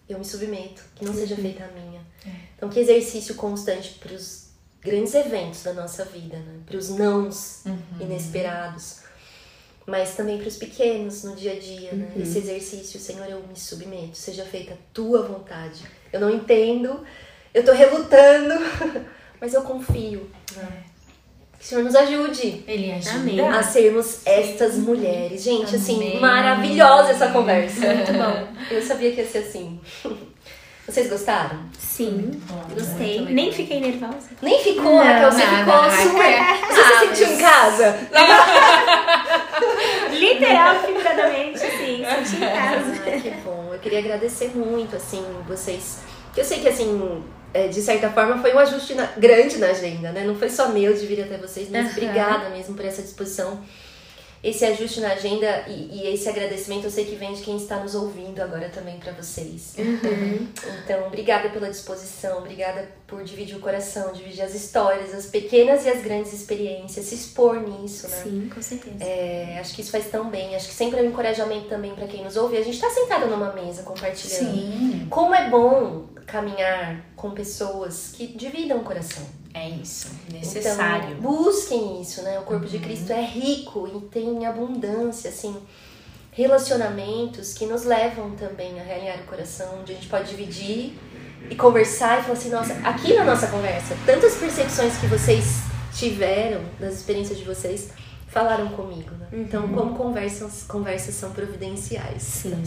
Eu 0.09 0.19
me 0.19 0.25
submeto, 0.25 0.83
que 0.95 1.05
não 1.05 1.13
seja 1.13 1.37
feita 1.37 1.65
a 1.65 1.69
minha. 1.69 2.01
Então, 2.57 2.69
que 2.69 2.81
exercício 2.81 3.35
constante 3.35 3.99
para 3.99 4.13
os 4.13 4.49
grandes 4.81 5.15
eventos 5.15 5.63
da 5.63 5.73
nossa 5.73 6.05
vida, 6.05 6.37
né? 6.39 6.61
Para 6.65 6.77
os 6.77 6.89
nãos 6.89 7.65
inesperados, 8.01 9.01
mas 9.87 10.15
também 10.15 10.39
para 10.39 10.49
os 10.49 10.57
pequenos 10.57 11.25
no 11.25 11.37
dia 11.37 11.53
a 11.53 11.59
dia, 11.59 11.93
né? 11.93 12.13
Esse 12.17 12.39
exercício, 12.39 12.99
Senhor, 12.99 13.27
eu 13.29 13.43
me 13.47 13.57
submeto, 13.57 14.17
seja 14.17 14.45
feita 14.45 14.75
a 14.75 14.77
tua 14.93 15.23
vontade. 15.23 15.85
Eu 16.13 16.21
não 16.21 16.31
entendo, 16.31 17.05
eu 17.53 17.65
tô 17.65 17.73
relutando, 17.73 18.55
mas 19.41 19.55
eu 19.55 19.63
confio. 19.63 20.31
Né? 20.57 20.85
Que 21.59 21.65
o 21.65 21.69
Senhor 21.69 21.83
nos 21.85 21.95
ajude 21.97 22.63
Ele 22.69 22.93
ajuda. 22.93 23.17
Amém. 23.17 23.41
a 23.49 23.63
sermos 23.63 24.21
estas 24.25 24.77
mulheres. 24.77 25.43
Gente, 25.43 25.75
assim, 25.75 25.97
Amém. 25.97 26.21
maravilhosa 26.21 27.11
essa 27.11 27.29
conversa. 27.29 27.81
Muito 27.95 28.13
bom. 28.13 28.47
Eu 28.71 28.81
sabia 28.83 29.11
que 29.13 29.21
ia 29.23 29.27
ser 29.27 29.39
assim. 29.39 29.81
Vocês 30.87 31.11
gostaram? 31.11 31.59
Sim, 31.79 32.31
bom, 32.49 32.63
gostei. 32.75 33.21
Nem 33.21 33.53
fiquei 33.53 33.79
nervosa. 33.79 34.31
Nem 34.41 34.59
ficou, 34.63 34.85
Não, 34.85 35.05
Raquel, 35.05 35.31
você 35.33 35.45
nada. 35.45 35.59
ficou 35.59 35.91
super. 35.91 36.39
Você 36.67 36.75
se 36.75 36.81
Ah, 36.81 36.99
sentiu 37.01 37.27
em 37.27 37.31
mas- 37.33 37.41
casa? 37.43 37.99
Literal, 40.13 40.81
figuradamente, 40.83 41.59
assim, 41.59 42.05
senti 42.05 42.37
em 42.37 42.41
casa. 42.49 43.03
Ai, 43.07 43.21
que 43.21 43.31
bom. 43.45 43.71
Eu 43.73 43.79
queria 43.79 43.99
agradecer 43.99 44.57
muito, 44.57 44.97
assim, 44.97 45.23
vocês. 45.47 45.99
Que 46.33 46.41
eu 46.41 46.45
sei 46.45 46.61
que, 46.61 46.69
assim, 46.69 47.23
de 47.69 47.81
certa 47.81 48.11
forma 48.11 48.39
foi 48.39 48.55
um 48.55 48.59
ajuste 48.59 48.95
na- 48.95 49.07
grande 49.17 49.57
na 49.59 49.69
agenda, 49.69 50.13
né? 50.13 50.25
Não 50.25 50.35
foi 50.37 50.51
só 50.51 50.69
meu 50.69 50.93
de 50.93 51.07
vir 51.07 51.23
até 51.23 51.37
vocês, 51.39 51.69
mas 51.71 51.87
Aham. 51.87 51.93
obrigada 51.93 52.49
mesmo 52.51 52.75
por 52.75 52.85
essa 52.85 53.01
disposição. 53.03 53.61
Esse 54.43 54.65
ajuste 54.65 55.01
na 55.01 55.13
agenda 55.13 55.65
e, 55.67 56.01
e 56.01 56.15
esse 56.15 56.29
agradecimento 56.29 56.85
eu 56.85 56.91
sei 56.91 57.05
que 57.05 57.17
vem 57.17 57.33
de 57.35 57.43
quem 57.43 57.57
está 57.57 57.79
nos 57.79 57.95
ouvindo 57.95 58.41
agora 58.41 58.69
também 58.69 58.99
pra 58.99 59.13
vocês. 59.13 59.75
Então, 60.85 61.07
obrigada 61.07 61.49
pela 61.49 61.69
disposição, 61.69 62.39
obrigada 62.39 62.89
por 63.07 63.25
dividir 63.25 63.57
o 63.57 63.61
coração, 63.61 64.13
dividir 64.13 64.43
as 64.43 64.55
histórias, 64.55 65.15
as 65.15 65.27
pequenas 65.27 65.85
e 65.85 65.89
as 65.89 66.03
grandes 66.03 66.33
experiências, 66.33 67.07
se 67.07 67.15
expor 67.15 67.61
nisso, 67.61 68.09
né? 68.09 68.23
Sim, 68.23 68.51
com 68.55 68.63
certeza. 68.63 68.97
É, 69.03 69.59
acho 69.61 69.75
que 69.75 69.81
isso 69.81 69.91
faz 69.91 70.09
tão 70.11 70.31
bem. 70.31 70.55
Acho 70.55 70.69
que 70.69 70.75
sempre 70.75 71.01
é 71.01 71.03
um 71.03 71.07
encorajamento 71.07 71.69
também 71.69 71.95
pra 71.95 72.07
quem 72.07 72.23
nos 72.23 72.37
ouve. 72.37 72.57
A 72.57 72.63
gente 72.63 72.81
tá 72.81 72.91
sentada 72.91 73.27
numa 73.27 73.53
mesa 73.53 73.83
compartilhando. 73.83 74.55
Sim. 74.55 75.07
Como 75.11 75.35
é 75.35 75.49
bom 75.49 76.07
caminhar 76.27 77.05
com 77.17 77.31
pessoas 77.31 78.13
que 78.15 78.27
dividam 78.27 78.79
o 78.79 78.85
coração. 78.85 79.25
É 79.59 79.69
isso. 79.71 80.09
Necessário. 80.33 81.17
Então, 81.19 81.33
busquem 81.33 82.01
isso, 82.01 82.23
né? 82.23 82.39
O 82.39 82.43
corpo 82.43 82.67
de 82.67 82.79
Cristo 82.79 83.13
é 83.13 83.21
rico 83.21 83.89
e 83.93 84.01
tem 84.07 84.47
abundância, 84.47 85.31
assim, 85.31 85.57
relacionamentos 86.31 87.53
que 87.55 87.67
nos 87.67 87.85
levam 87.85 88.31
também 88.33 88.79
a 88.79 88.83
realinhar 88.85 89.19
o 89.19 89.25
coração, 89.25 89.81
onde 89.81 89.93
a 89.93 89.95
gente 89.97 90.07
pode 90.07 90.31
dividir 90.31 90.97
e 91.51 91.57
conversar 91.57 92.21
e 92.21 92.23
falar 92.23 92.35
assim, 92.35 92.51
nossa, 92.51 92.75
aqui 92.85 93.15
na 93.15 93.25
nossa 93.25 93.49
conversa, 93.49 93.97
tantas 94.07 94.37
percepções 94.37 94.97
que 94.99 95.07
vocês 95.07 95.63
tiveram 95.93 96.61
das 96.79 96.95
experiências 96.95 97.39
de 97.39 97.45
vocês 97.45 97.89
falaram 98.29 98.69
comigo, 98.69 99.11
né? 99.17 99.27
Então, 99.33 99.67
como 99.69 99.97
conversas, 99.97 100.63
conversas 100.63 101.15
são 101.15 101.33
providenciais. 101.33 102.23
Sim. 102.23 102.63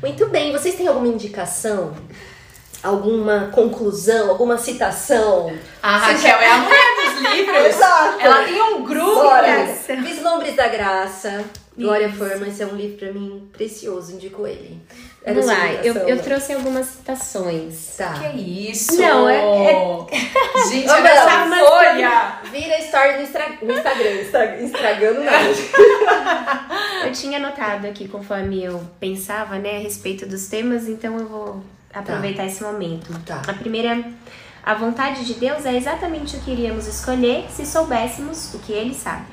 Muito 0.00 0.26
bem, 0.28 0.52
vocês 0.52 0.76
têm 0.76 0.86
alguma 0.86 1.08
indicação? 1.08 1.92
Alguma 2.82 3.50
conclusão, 3.52 4.30
alguma 4.30 4.56
citação? 4.56 5.52
A 5.82 5.96
Raquel 5.96 6.38
é 6.38 6.48
a 6.50 6.56
mulher 6.58 6.94
dos 7.04 7.20
livros. 7.32 7.64
Exato. 7.66 8.20
Ela 8.20 8.44
tem 8.44 8.62
um 8.62 8.84
grupo. 8.84 9.14
Bora! 9.14 9.66
Vislumbres 10.04 10.54
da 10.54 10.68
Graça. 10.68 11.44
Glória 11.76 12.06
Isso. 12.08 12.16
Forma, 12.16 12.48
esse 12.48 12.60
é 12.62 12.66
um 12.66 12.74
livro 12.74 12.98
pra 12.98 13.12
mim 13.12 13.48
precioso, 13.52 14.12
indico 14.12 14.44
ele. 14.46 14.80
Era 15.24 15.34
Vamos 15.40 15.46
lá, 15.46 15.72
eu, 15.84 15.94
eu 15.94 16.20
trouxe 16.20 16.52
algumas 16.52 16.86
citações. 16.86 17.94
Tá. 17.96 18.14
Que 18.14 18.24
é 18.26 18.34
isso? 18.34 19.00
Não, 19.00 19.28
é- 19.28 19.40
Gente, 20.68 20.86
Vamos 20.86 21.02
olha 21.04 21.08
essa 21.08 21.46
folha. 21.46 22.38
Vira 22.50 22.78
story 22.80 23.12
no, 23.18 23.22
Instra- 23.22 23.58
no 23.62 23.72
Instagram. 23.72 24.10
Estragando 24.64 25.20
nada. 25.22 25.48
Eu 27.04 27.12
tinha 27.12 27.38
anotado 27.38 27.86
aqui 27.86 28.08
conforme 28.08 28.64
eu 28.64 28.80
pensava, 28.98 29.56
né, 29.58 29.76
a 29.76 29.80
respeito 29.80 30.26
dos 30.26 30.48
temas, 30.48 30.88
então 30.88 31.16
eu 31.16 31.26
vou 31.28 31.62
aproveitar 31.98 32.46
esse 32.46 32.62
momento. 32.62 33.12
Tá. 33.24 33.42
A 33.46 33.54
primeira, 33.54 34.04
a 34.62 34.74
vontade 34.74 35.24
de 35.24 35.34
Deus 35.34 35.64
é 35.64 35.76
exatamente 35.76 36.36
o 36.36 36.40
que 36.40 36.50
iríamos 36.50 36.86
escolher 36.86 37.46
se 37.50 37.64
soubéssemos 37.64 38.52
o 38.54 38.58
que 38.58 38.72
Ele 38.72 38.94
sabe. 38.94 39.26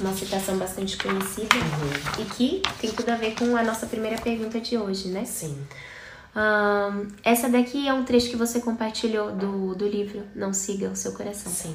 Uma 0.00 0.12
citação 0.12 0.56
bastante 0.56 0.96
conhecida 0.96 1.56
e 2.18 2.24
que 2.24 2.62
tem 2.80 2.90
tudo 2.92 3.08
a 3.10 3.16
ver 3.16 3.34
com 3.34 3.56
a 3.56 3.62
nossa 3.62 3.86
primeira 3.86 4.20
pergunta 4.20 4.60
de 4.60 4.78
hoje, 4.78 5.08
né? 5.08 5.24
Sim. 5.24 5.58
Ahn, 6.34 7.08
essa 7.24 7.48
daqui 7.48 7.88
é 7.88 7.92
um 7.92 8.04
trecho 8.04 8.30
que 8.30 8.36
você 8.36 8.60
compartilhou 8.60 9.32
do, 9.32 9.74
do 9.74 9.88
livro 9.88 10.22
Não 10.36 10.52
Siga 10.52 10.88
o 10.90 10.96
Seu 10.96 11.12
Coração. 11.12 11.50
Sim. 11.50 11.74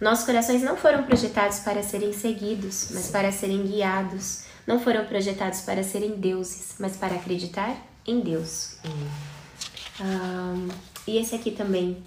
Nossos 0.00 0.24
corações 0.24 0.62
não 0.62 0.76
foram 0.76 1.04
projetados 1.04 1.60
para 1.60 1.82
serem 1.82 2.12
seguidos, 2.12 2.88
mas 2.92 3.08
para 3.08 3.32
serem 3.32 3.62
guiados. 3.62 4.44
Não 4.66 4.78
foram 4.80 5.04
projetados 5.04 5.60
para 5.60 5.82
serem 5.82 6.16
deuses, 6.16 6.74
mas 6.78 6.96
para 6.96 7.14
acreditar 7.14 7.76
em 8.06 8.20
Deus. 8.20 8.76
Ahn, 10.00 10.68
e 11.06 11.16
esse 11.18 11.34
aqui 11.34 11.50
também. 11.50 12.02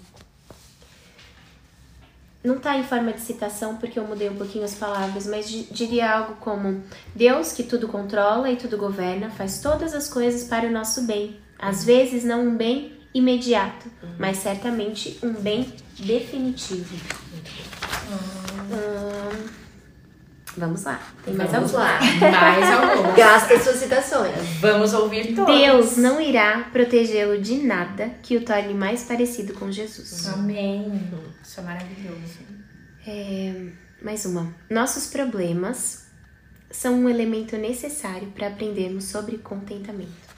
Não 2.44 2.58
tá 2.58 2.78
em 2.78 2.84
forma 2.84 3.12
de 3.12 3.20
citação 3.20 3.76
porque 3.76 3.98
eu 3.98 4.06
mudei 4.06 4.28
um 4.30 4.36
pouquinho 4.36 4.64
as 4.64 4.74
palavras, 4.74 5.26
mas 5.26 5.48
di- 5.48 5.64
diria 5.70 6.10
algo 6.10 6.36
como: 6.36 6.82
Deus, 7.14 7.52
que 7.52 7.64
tudo 7.64 7.88
controla 7.88 8.50
e 8.50 8.56
tudo 8.56 8.76
governa, 8.78 9.28
faz 9.30 9.60
todas 9.60 9.92
as 9.92 10.08
coisas 10.08 10.44
para 10.48 10.66
o 10.66 10.70
nosso 10.70 11.02
bem. 11.02 11.36
Às 11.58 11.84
vezes 11.84 12.22
não 12.24 12.46
um 12.46 12.56
bem 12.56 12.92
imediato, 13.12 13.90
mas 14.18 14.36
certamente 14.38 15.18
um 15.22 15.32
bem 15.32 15.72
definitivo. 15.98 16.94
Hum, 18.70 19.17
vamos 20.58 20.84
lá, 20.84 21.00
tem 21.24 21.34
mais 21.34 21.50
Vamos 21.50 21.72
lá. 21.72 21.98
Mais 22.00 22.70
algumas. 22.70 23.14
Gasta 23.16 23.60
suas 23.60 23.76
citações. 23.76 24.34
Vamos 24.60 24.92
ouvir 24.92 25.34
todas. 25.34 25.56
Deus 25.56 25.96
não 25.96 26.20
irá 26.20 26.68
protegê-lo 26.72 27.40
de 27.40 27.58
nada 27.58 28.10
que 28.22 28.36
o 28.36 28.44
torne 28.44 28.74
mais 28.74 29.04
parecido 29.04 29.54
com 29.54 29.70
Jesus. 29.70 30.28
Amém. 30.28 31.10
Isso 31.42 31.60
é 31.60 31.62
maravilhoso. 31.62 32.38
É, 33.06 33.54
mais 34.02 34.26
uma. 34.26 34.52
Nossos 34.68 35.06
problemas 35.06 36.06
são 36.70 36.94
um 36.94 37.08
elemento 37.08 37.56
necessário 37.56 38.28
para 38.28 38.48
aprendermos 38.48 39.04
sobre 39.04 39.38
contentamento. 39.38 40.28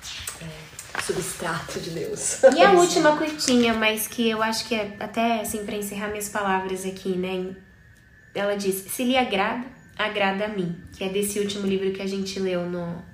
É, 0.40 1.02
substrato 1.02 1.80
de 1.80 1.90
Deus. 1.90 2.42
E 2.56 2.62
a 2.62 2.72
última 2.72 3.16
curtinha, 3.16 3.74
mas 3.74 4.06
que 4.06 4.30
eu 4.30 4.42
acho 4.42 4.66
que 4.66 4.74
é 4.74 4.96
até 5.00 5.40
assim 5.40 5.64
para 5.64 5.76
encerrar 5.76 6.08
minhas 6.08 6.28
palavras 6.28 6.84
aqui, 6.84 7.16
né? 7.16 7.54
Ela 8.34 8.54
diz: 8.56 8.76
"Se 8.92 9.04
lhe 9.04 9.16
agrada, 9.16 9.66
agrada 10.04 10.46
a 10.46 10.48
mim", 10.48 10.76
que 10.96 11.04
é 11.04 11.08
desse 11.08 11.38
último 11.38 11.66
livro 11.66 11.92
que 11.92 12.02
a 12.02 12.06
gente 12.06 12.38
leu 12.38 12.68
no 12.68 13.10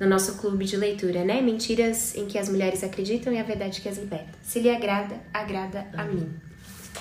no 0.00 0.08
nosso 0.08 0.34
clube 0.34 0.64
de 0.64 0.76
leitura, 0.76 1.24
né? 1.24 1.40
Mentiras 1.40 2.16
em 2.16 2.26
que 2.26 2.36
as 2.36 2.48
mulheres 2.48 2.82
acreditam 2.82 3.32
e 3.32 3.38
a 3.38 3.42
verdade 3.44 3.80
que 3.80 3.88
as 3.88 3.98
liberta. 3.98 4.32
Se 4.42 4.58
lhe 4.58 4.68
agrada, 4.68 5.14
agrada 5.32 5.86
a 5.96 6.02
mim. 6.02 6.28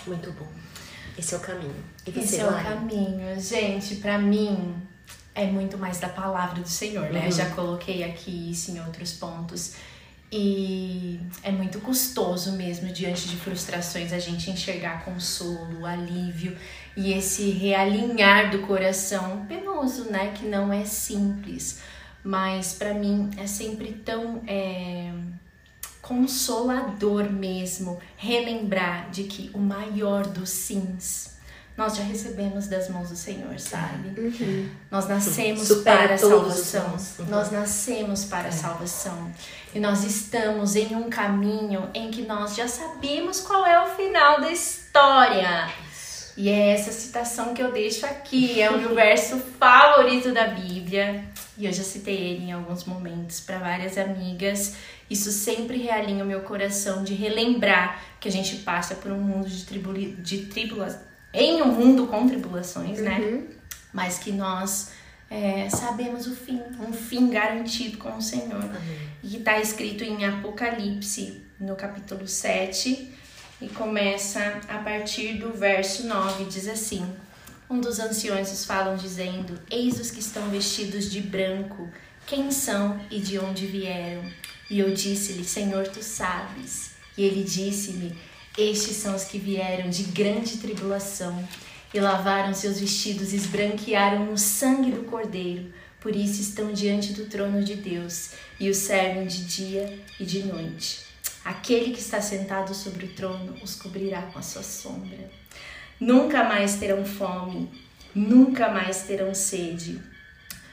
Muito 0.06 0.32
bom. 0.34 0.48
Esse 1.18 1.34
é 1.34 1.38
o 1.38 1.40
caminho. 1.40 1.84
E 2.06 2.12
você, 2.12 2.20
Esse 2.20 2.40
é 2.42 2.46
o 2.46 2.64
caminho. 2.64 3.42
Gente, 3.42 3.96
para 3.96 4.20
mim 4.20 4.76
é 5.34 5.48
muito 5.48 5.78
mais 5.80 6.00
da 6.00 6.10
palavra 6.10 6.62
do 6.62 6.68
Senhor, 6.68 7.10
né? 7.12 7.26
Uhum. 7.26 7.32
Já 7.32 7.50
coloquei 7.50 8.04
aqui 8.04 8.52
isso 8.52 8.70
em 8.72 8.80
outros 8.80 9.14
pontos. 9.14 9.74
E 10.32 11.20
é 11.44 11.52
muito 11.52 11.80
custoso 11.80 12.54
mesmo, 12.54 12.94
diante 12.94 13.28
de 13.28 13.36
frustrações, 13.36 14.14
a 14.14 14.20
gente 14.20 14.50
enxergar 14.50 15.04
consolo, 15.04 15.86
alívio 15.86 16.56
e 16.96 17.14
esse 17.14 17.50
realinhar 17.52 18.52
do 18.52 18.60
coração 18.60 19.46
penoso, 19.48 20.06
né? 20.12 20.34
Que 20.36 20.46
não 20.46 20.72
é 20.72 20.86
simples 20.86 21.82
mas 22.24 22.74
para 22.74 22.94
mim 22.94 23.30
é 23.38 23.48
sempre 23.48 23.94
tão 23.94 24.42
é, 24.48 25.12
consolador 26.02 27.32
mesmo 27.32 28.00
relembrar 28.16 29.10
de 29.10 29.24
que 29.24 29.50
o 29.54 29.60
maior 29.60 30.28
dos 30.28 30.50
sims 30.50 31.32
nós 31.76 31.96
já 31.96 32.04
recebemos 32.04 32.68
das 32.68 32.90
mãos 32.90 33.10
do 33.10 33.16
Senhor, 33.16 33.58
sabe? 33.58 34.10
Uhum. 34.20 34.70
Nós 34.92 35.08
nascemos 35.08 35.68
Supera 35.68 36.04
para 36.04 36.14
a 36.14 36.18
salvação. 36.18 36.98
Uhum. 37.20 37.26
Nós 37.28 37.50
nascemos 37.50 38.26
para 38.26 38.44
a 38.44 38.48
é. 38.50 38.52
salvação. 38.52 39.32
E 39.74 39.80
nós 39.80 40.04
estamos 40.04 40.76
em 40.76 40.94
um 40.96 41.10
caminho 41.10 41.90
em 41.94 42.12
que 42.12 42.24
nós 42.24 42.56
já 42.56 42.68
sabemos 42.68 43.40
qual 43.40 43.66
é 43.66 43.82
o 43.84 43.96
final 43.96 44.42
da 44.42 44.52
história. 44.52 45.72
E 46.38 46.50
é 46.50 46.70
essa 46.70 46.92
citação 46.92 47.54
que 47.54 47.62
eu 47.62 47.72
deixo 47.72 48.06
aqui, 48.06 48.62
é 48.62 48.70
o 48.70 48.78
meu 48.78 48.96
verso 48.96 49.38
favorito 49.38 50.32
da 50.34 50.48
Bíblia. 50.48 51.26
E 51.58 51.66
eu 51.66 51.74
já 51.74 51.84
citei 51.84 52.16
ele 52.16 52.46
em 52.46 52.52
alguns 52.52 52.86
momentos 52.86 53.40
para 53.42 53.60
várias 53.60 53.98
amigas. 53.98 54.76
Isso 55.10 55.32
sempre 55.32 55.78
realinha 55.78 56.24
o 56.24 56.28
meu 56.28 56.42
coração 56.42 57.04
de 57.04 57.14
relembrar 57.14 58.02
que 58.20 58.30
a 58.30 58.32
gente 58.32 58.58
passa 58.58 58.96
por 58.96 59.12
um 59.12 59.20
mundo 59.20 59.48
de, 59.48 59.66
tribula 59.66 60.00
de 60.00 60.46
tribulações, 60.46 61.02
em 61.34 61.62
um 61.62 61.68
mundo 61.68 62.08
com 62.08 62.28
tribulações, 62.28 63.00
né? 63.00 63.20
uhum. 63.20 63.32
né? 63.32 63.44
Mas 63.94 64.20
que 64.20 64.32
nós 64.32 64.92
é, 65.30 65.70
sabemos 65.70 66.28
o 66.28 66.36
fim, 66.36 66.62
um 66.80 66.94
fim 66.94 67.30
garantido 67.30 67.98
com 67.98 68.18
o 68.18 68.22
Senhor. 68.22 68.64
Uhum. 68.64 68.98
E 69.24 69.28
que 69.30 69.38
está 69.38 69.60
escrito 69.60 70.04
em 70.04 70.26
Apocalipse, 70.26 71.42
no 71.60 71.76
capítulo 71.76 72.28
7, 72.28 73.14
e 73.62 73.70
começa 73.70 74.60
a 74.68 74.80
partir 74.80 75.34
do 75.34 75.54
verso 75.54 76.08
9, 76.08 76.46
diz 76.46 76.68
assim: 76.68 77.06
Um 77.70 77.80
dos 77.80 78.00
anciões 78.00 78.66
falam 78.66 78.98
dizendo: 78.98 79.60
Eis 79.70 80.00
os 80.00 80.10
que 80.10 80.20
estão 80.20 80.50
vestidos 80.50 81.12
de 81.12 81.22
branco, 81.22 81.88
quem 82.26 82.52
são 82.52 83.00
e 83.12 83.20
de 83.20 83.38
onde 83.38 83.68
vieram? 83.68 84.24
E 84.70 84.80
eu 84.80 84.92
disse-lhe: 84.94 85.44
Senhor, 85.44 85.88
tu 85.88 86.02
sabes. 86.02 86.92
E 87.16 87.24
ele 87.24 87.44
disse-me: 87.44 88.18
Estes 88.58 88.98
são 88.98 89.16
os 89.16 89.26
que 89.26 89.38
vieram 89.38 89.90
de 89.90 90.04
grande 90.04 90.58
tribulação 90.58 91.48
e 91.94 92.00
lavaram 92.00 92.54
seus 92.54 92.80
vestidos 92.80 93.32
e 93.32 93.36
esbranquearam 93.36 94.26
no 94.26 94.38
sangue 94.38 94.92
do 94.92 95.04
Cordeiro. 95.04 95.72
Por 96.00 96.16
isso 96.16 96.42
estão 96.42 96.74
diante 96.74 97.14
do 97.14 97.26
trono 97.26 97.64
de 97.64 97.76
Deus 97.76 98.32
e 98.60 98.72
o 98.72 98.74
servem 98.74 99.28
de 99.28 99.46
dia 99.46 100.00
e 100.20 100.26
de 100.26 100.42
noite. 100.44 101.11
Aquele 101.44 101.92
que 101.92 102.00
está 102.00 102.22
sentado 102.22 102.74
sobre 102.74 103.06
o 103.06 103.14
trono 103.14 103.56
os 103.64 103.76
cobrirá 103.76 104.22
com 104.24 104.40
a 104.40 104.42
sua 104.42 104.64
sombra. 104.64 105.30
Nunca 106.00 106.44
mais 106.44 106.76
terão 106.76 107.06
fome, 107.06 107.70
nunca 108.14 108.70
mais 108.70 109.04
terão 109.04 109.34
sede, 109.34 110.02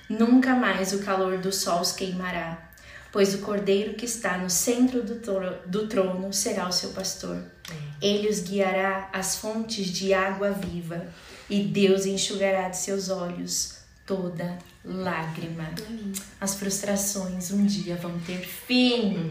nunca 0.08 0.54
mais 0.54 0.92
o 0.92 1.00
calor 1.00 1.38
do 1.38 1.52
sol 1.52 1.80
os 1.80 1.92
queimará, 1.92 2.70
pois 3.12 3.34
o 3.34 3.38
cordeiro 3.38 3.94
que 3.94 4.04
está 4.04 4.38
no 4.38 4.50
centro 4.50 5.02
do, 5.02 5.20
do 5.66 5.86
trono 5.86 6.32
será 6.32 6.68
o 6.68 6.72
seu 6.72 6.90
pastor. 6.90 7.42
Ele 8.00 8.28
os 8.28 8.40
guiará 8.40 9.10
às 9.12 9.36
fontes 9.36 9.86
de 9.86 10.14
água 10.14 10.50
viva, 10.50 11.06
e 11.48 11.62
Deus 11.62 12.06
enxugará 12.06 12.68
de 12.68 12.76
seus 12.76 13.08
olhos 13.08 13.78
toda 14.06 14.58
lágrima. 14.84 15.70
As 16.40 16.54
frustrações 16.54 17.50
um 17.50 17.66
dia 17.66 17.96
vão 17.96 18.18
ter 18.20 18.40
fim. 18.40 19.16
Uhum. 19.16 19.30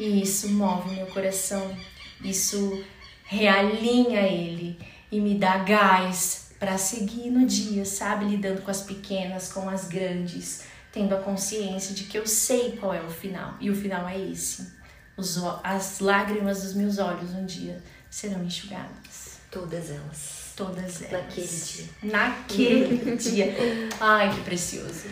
E 0.00 0.22
isso 0.22 0.48
move 0.48 0.94
meu 0.94 1.06
coração, 1.08 1.76
isso 2.24 2.82
realinha 3.22 4.22
ele 4.22 4.80
e 5.12 5.20
me 5.20 5.34
dá 5.34 5.58
gás 5.58 6.52
para 6.58 6.78
seguir 6.78 7.30
no 7.30 7.46
dia, 7.46 7.84
sabe? 7.84 8.24
Lidando 8.24 8.62
com 8.62 8.70
as 8.70 8.80
pequenas, 8.80 9.52
com 9.52 9.68
as 9.68 9.88
grandes, 9.88 10.64
tendo 10.90 11.14
a 11.14 11.20
consciência 11.20 11.94
de 11.94 12.04
que 12.04 12.16
eu 12.16 12.26
sei 12.26 12.78
qual 12.78 12.94
é 12.94 13.02
o 13.02 13.10
final. 13.10 13.56
E 13.60 13.68
o 13.68 13.76
final 13.76 14.08
é 14.08 14.18
esse. 14.18 14.72
Os, 15.18 15.36
as 15.62 16.00
lágrimas 16.00 16.62
dos 16.62 16.72
meus 16.72 16.96
olhos 16.96 17.34
um 17.34 17.44
dia 17.44 17.82
serão 18.08 18.42
enxugadas. 18.42 19.38
Todas 19.50 19.90
elas 19.90 20.39
todas 20.60 21.02
elas. 21.02 21.12
Naquele 21.12 21.46
dia. 21.46 21.84
Naquele 22.02 23.16
dia. 23.16 23.54
Ai, 23.98 24.34
que 24.34 24.42
precioso. 24.42 25.04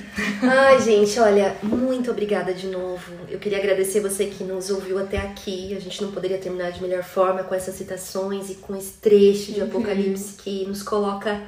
Ai, 0.43 0.79
gente, 0.83 1.19
olha, 1.19 1.57
muito 1.63 2.11
obrigada 2.11 2.53
de 2.53 2.67
novo. 2.67 3.13
Eu 3.31 3.39
queria 3.39 3.59
agradecer 3.59 4.01
você 4.01 4.27
que 4.27 4.45
nos 4.45 4.69
ouviu 4.69 4.99
até 4.99 5.17
aqui. 5.17 5.75
A 5.75 5.81
gente 5.81 6.03
não 6.03 6.13
poderia 6.13 6.37
terminar 6.37 6.71
de 6.73 6.83
melhor 6.83 7.03
forma 7.03 7.43
com 7.43 7.55
essas 7.55 7.75
citações 7.75 8.51
e 8.51 8.57
com 8.57 8.77
esse 8.77 8.93
trecho 8.99 9.53
de 9.53 9.61
uhum. 9.61 9.69
Apocalipse 9.69 10.35
que 10.35 10.67
nos 10.67 10.83
coloca 10.83 11.41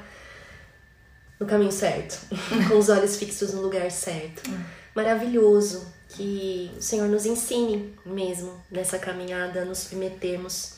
no 1.39 1.47
caminho 1.47 1.73
certo, 1.73 2.19
com 2.69 2.79
os 2.79 2.89
olhos 2.89 3.17
fixos 3.17 3.53
no 3.53 3.61
lugar 3.61 3.91
certo. 3.91 4.49
Uhum. 4.49 4.61
Maravilhoso 4.95 5.87
que 6.09 6.71
o 6.77 6.83
Senhor 6.83 7.09
nos 7.09 7.27
ensine 7.27 7.95
mesmo 8.05 8.53
nessa 8.71 8.99
caminhada, 8.99 9.65
nos 9.65 9.79
submetermos 9.79 10.75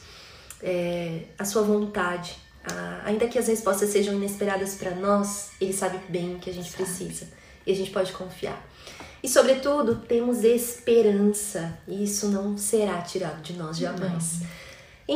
é, 0.60 1.22
à 1.38 1.44
sua 1.44 1.62
vontade, 1.62 2.36
ah, 2.70 3.00
ainda 3.04 3.26
que 3.26 3.38
as 3.38 3.48
respostas 3.48 3.90
sejam 3.90 4.14
inesperadas 4.14 4.74
para 4.74 4.92
nós, 4.92 5.50
ele 5.60 5.72
sabe 5.72 5.98
bem 6.08 6.36
o 6.36 6.38
que 6.38 6.50
a 6.50 6.52
gente 6.52 6.70
sabe. 6.70 6.84
precisa 6.84 7.26
e 7.66 7.72
a 7.72 7.74
gente 7.74 7.90
pode 7.90 8.12
confiar. 8.12 8.60
E, 9.22 9.28
sobretudo, 9.28 9.96
temos 9.96 10.42
esperança 10.42 11.78
e 11.86 12.02
isso 12.02 12.28
não 12.28 12.58
será 12.58 13.00
tirado 13.02 13.40
de 13.40 13.52
nós 13.52 13.78
jamais. 13.78 14.40
Não. 14.40 14.62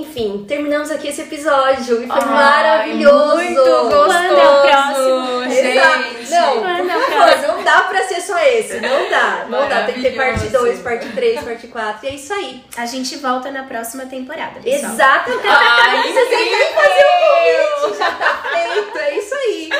Enfim, 0.00 0.44
terminamos 0.46 0.90
aqui 0.90 1.08
esse 1.08 1.22
episódio 1.22 2.02
e 2.02 2.06
foi 2.06 2.18
Ai, 2.20 2.28
maravilhoso. 2.28 3.36
Muito 3.36 3.54
gostoso. 3.54 4.06
Quando 4.06 4.36
é 4.36 4.48
o 4.48 4.62
próximo, 4.62 5.42
gente? 5.50 6.30
Não, 6.30 6.60
Quando 6.60 6.92
por 6.92 7.00
favor, 7.00 7.35
não 7.35 7.35
dá 7.66 7.82
pra 7.82 8.04
ser 8.04 8.20
só 8.20 8.38
esse. 8.38 8.80
Não 8.80 9.10
dá. 9.10 9.46
Não 9.50 9.68
dá. 9.68 9.84
Tem 9.84 9.96
que 9.96 10.02
ter 10.02 10.16
parte 10.16 10.46
2, 10.46 10.80
parte 10.80 11.08
3, 11.10 11.42
parte 11.42 11.66
4. 11.66 12.06
E 12.06 12.08
é 12.08 12.14
isso 12.14 12.32
aí. 12.32 12.64
A 12.76 12.86
gente 12.86 13.16
volta 13.16 13.50
na 13.50 13.64
próxima 13.64 14.06
temporada. 14.06 14.60
Pessoal. 14.60 14.92
Exatamente. 14.92 15.46
Ai, 15.48 16.12
Você 16.12 16.26
tem 16.26 16.48
que 16.48 16.64
fazer 16.74 17.04
o 17.04 17.80
convite. 17.82 17.98
Já 17.98 18.10
tá 18.12 18.42
feito. 18.50 18.98
É 18.98 19.18
isso 19.18 19.34
aí. 19.34 19.70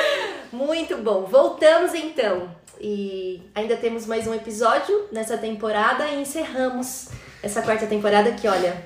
Muito 0.51 0.97
bom. 0.97 1.23
Voltamos 1.23 1.93
então. 1.93 2.55
E 2.79 3.41
ainda 3.55 3.75
temos 3.77 4.05
mais 4.05 4.27
um 4.27 4.33
episódio 4.33 5.07
nessa 5.11 5.37
temporada 5.37 6.05
e 6.07 6.21
encerramos 6.21 7.07
essa 7.41 7.61
quarta 7.61 7.87
temporada 7.87 8.31
que, 8.33 8.47
olha 8.47 8.85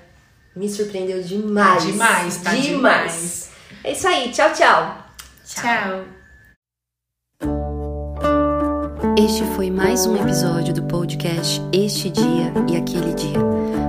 me 0.56 0.70
surpreendeu 0.70 1.22
demais. 1.22 1.86
Demais, 1.86 2.38
tá 2.38 2.52
demais. 2.52 2.64
demais. 2.64 3.52
É 3.84 3.92
isso 3.94 4.08
aí. 4.08 4.32
Tchau, 4.32 4.54
tchau. 4.54 4.98
Tchau. 5.46 6.21
Este 9.18 9.44
foi 9.56 9.70
mais 9.70 10.06
um 10.06 10.16
episódio 10.16 10.74
do 10.74 10.84
podcast 10.84 11.62
Este 11.74 12.10
Dia 12.10 12.54
e 12.70 12.78
Aquele 12.78 13.14
Dia. 13.14 13.40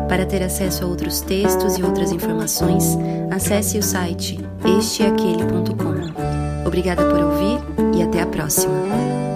Para 0.08 0.26
ter 0.26 0.42
acesso 0.42 0.84
a 0.84 0.86
outros 0.86 1.20
textos 1.20 1.78
e 1.78 1.82
outras 1.82 2.10
informações, 2.10 2.96
acesse 3.30 3.78
o 3.78 3.82
site 3.82 4.38
esteaquele.com. 4.78 6.66
Obrigada 6.66 7.04
por 7.08 7.20
ouvir 7.20 7.60
e 7.96 8.02
até 8.02 8.20
a 8.20 8.26
próxima. 8.26 9.31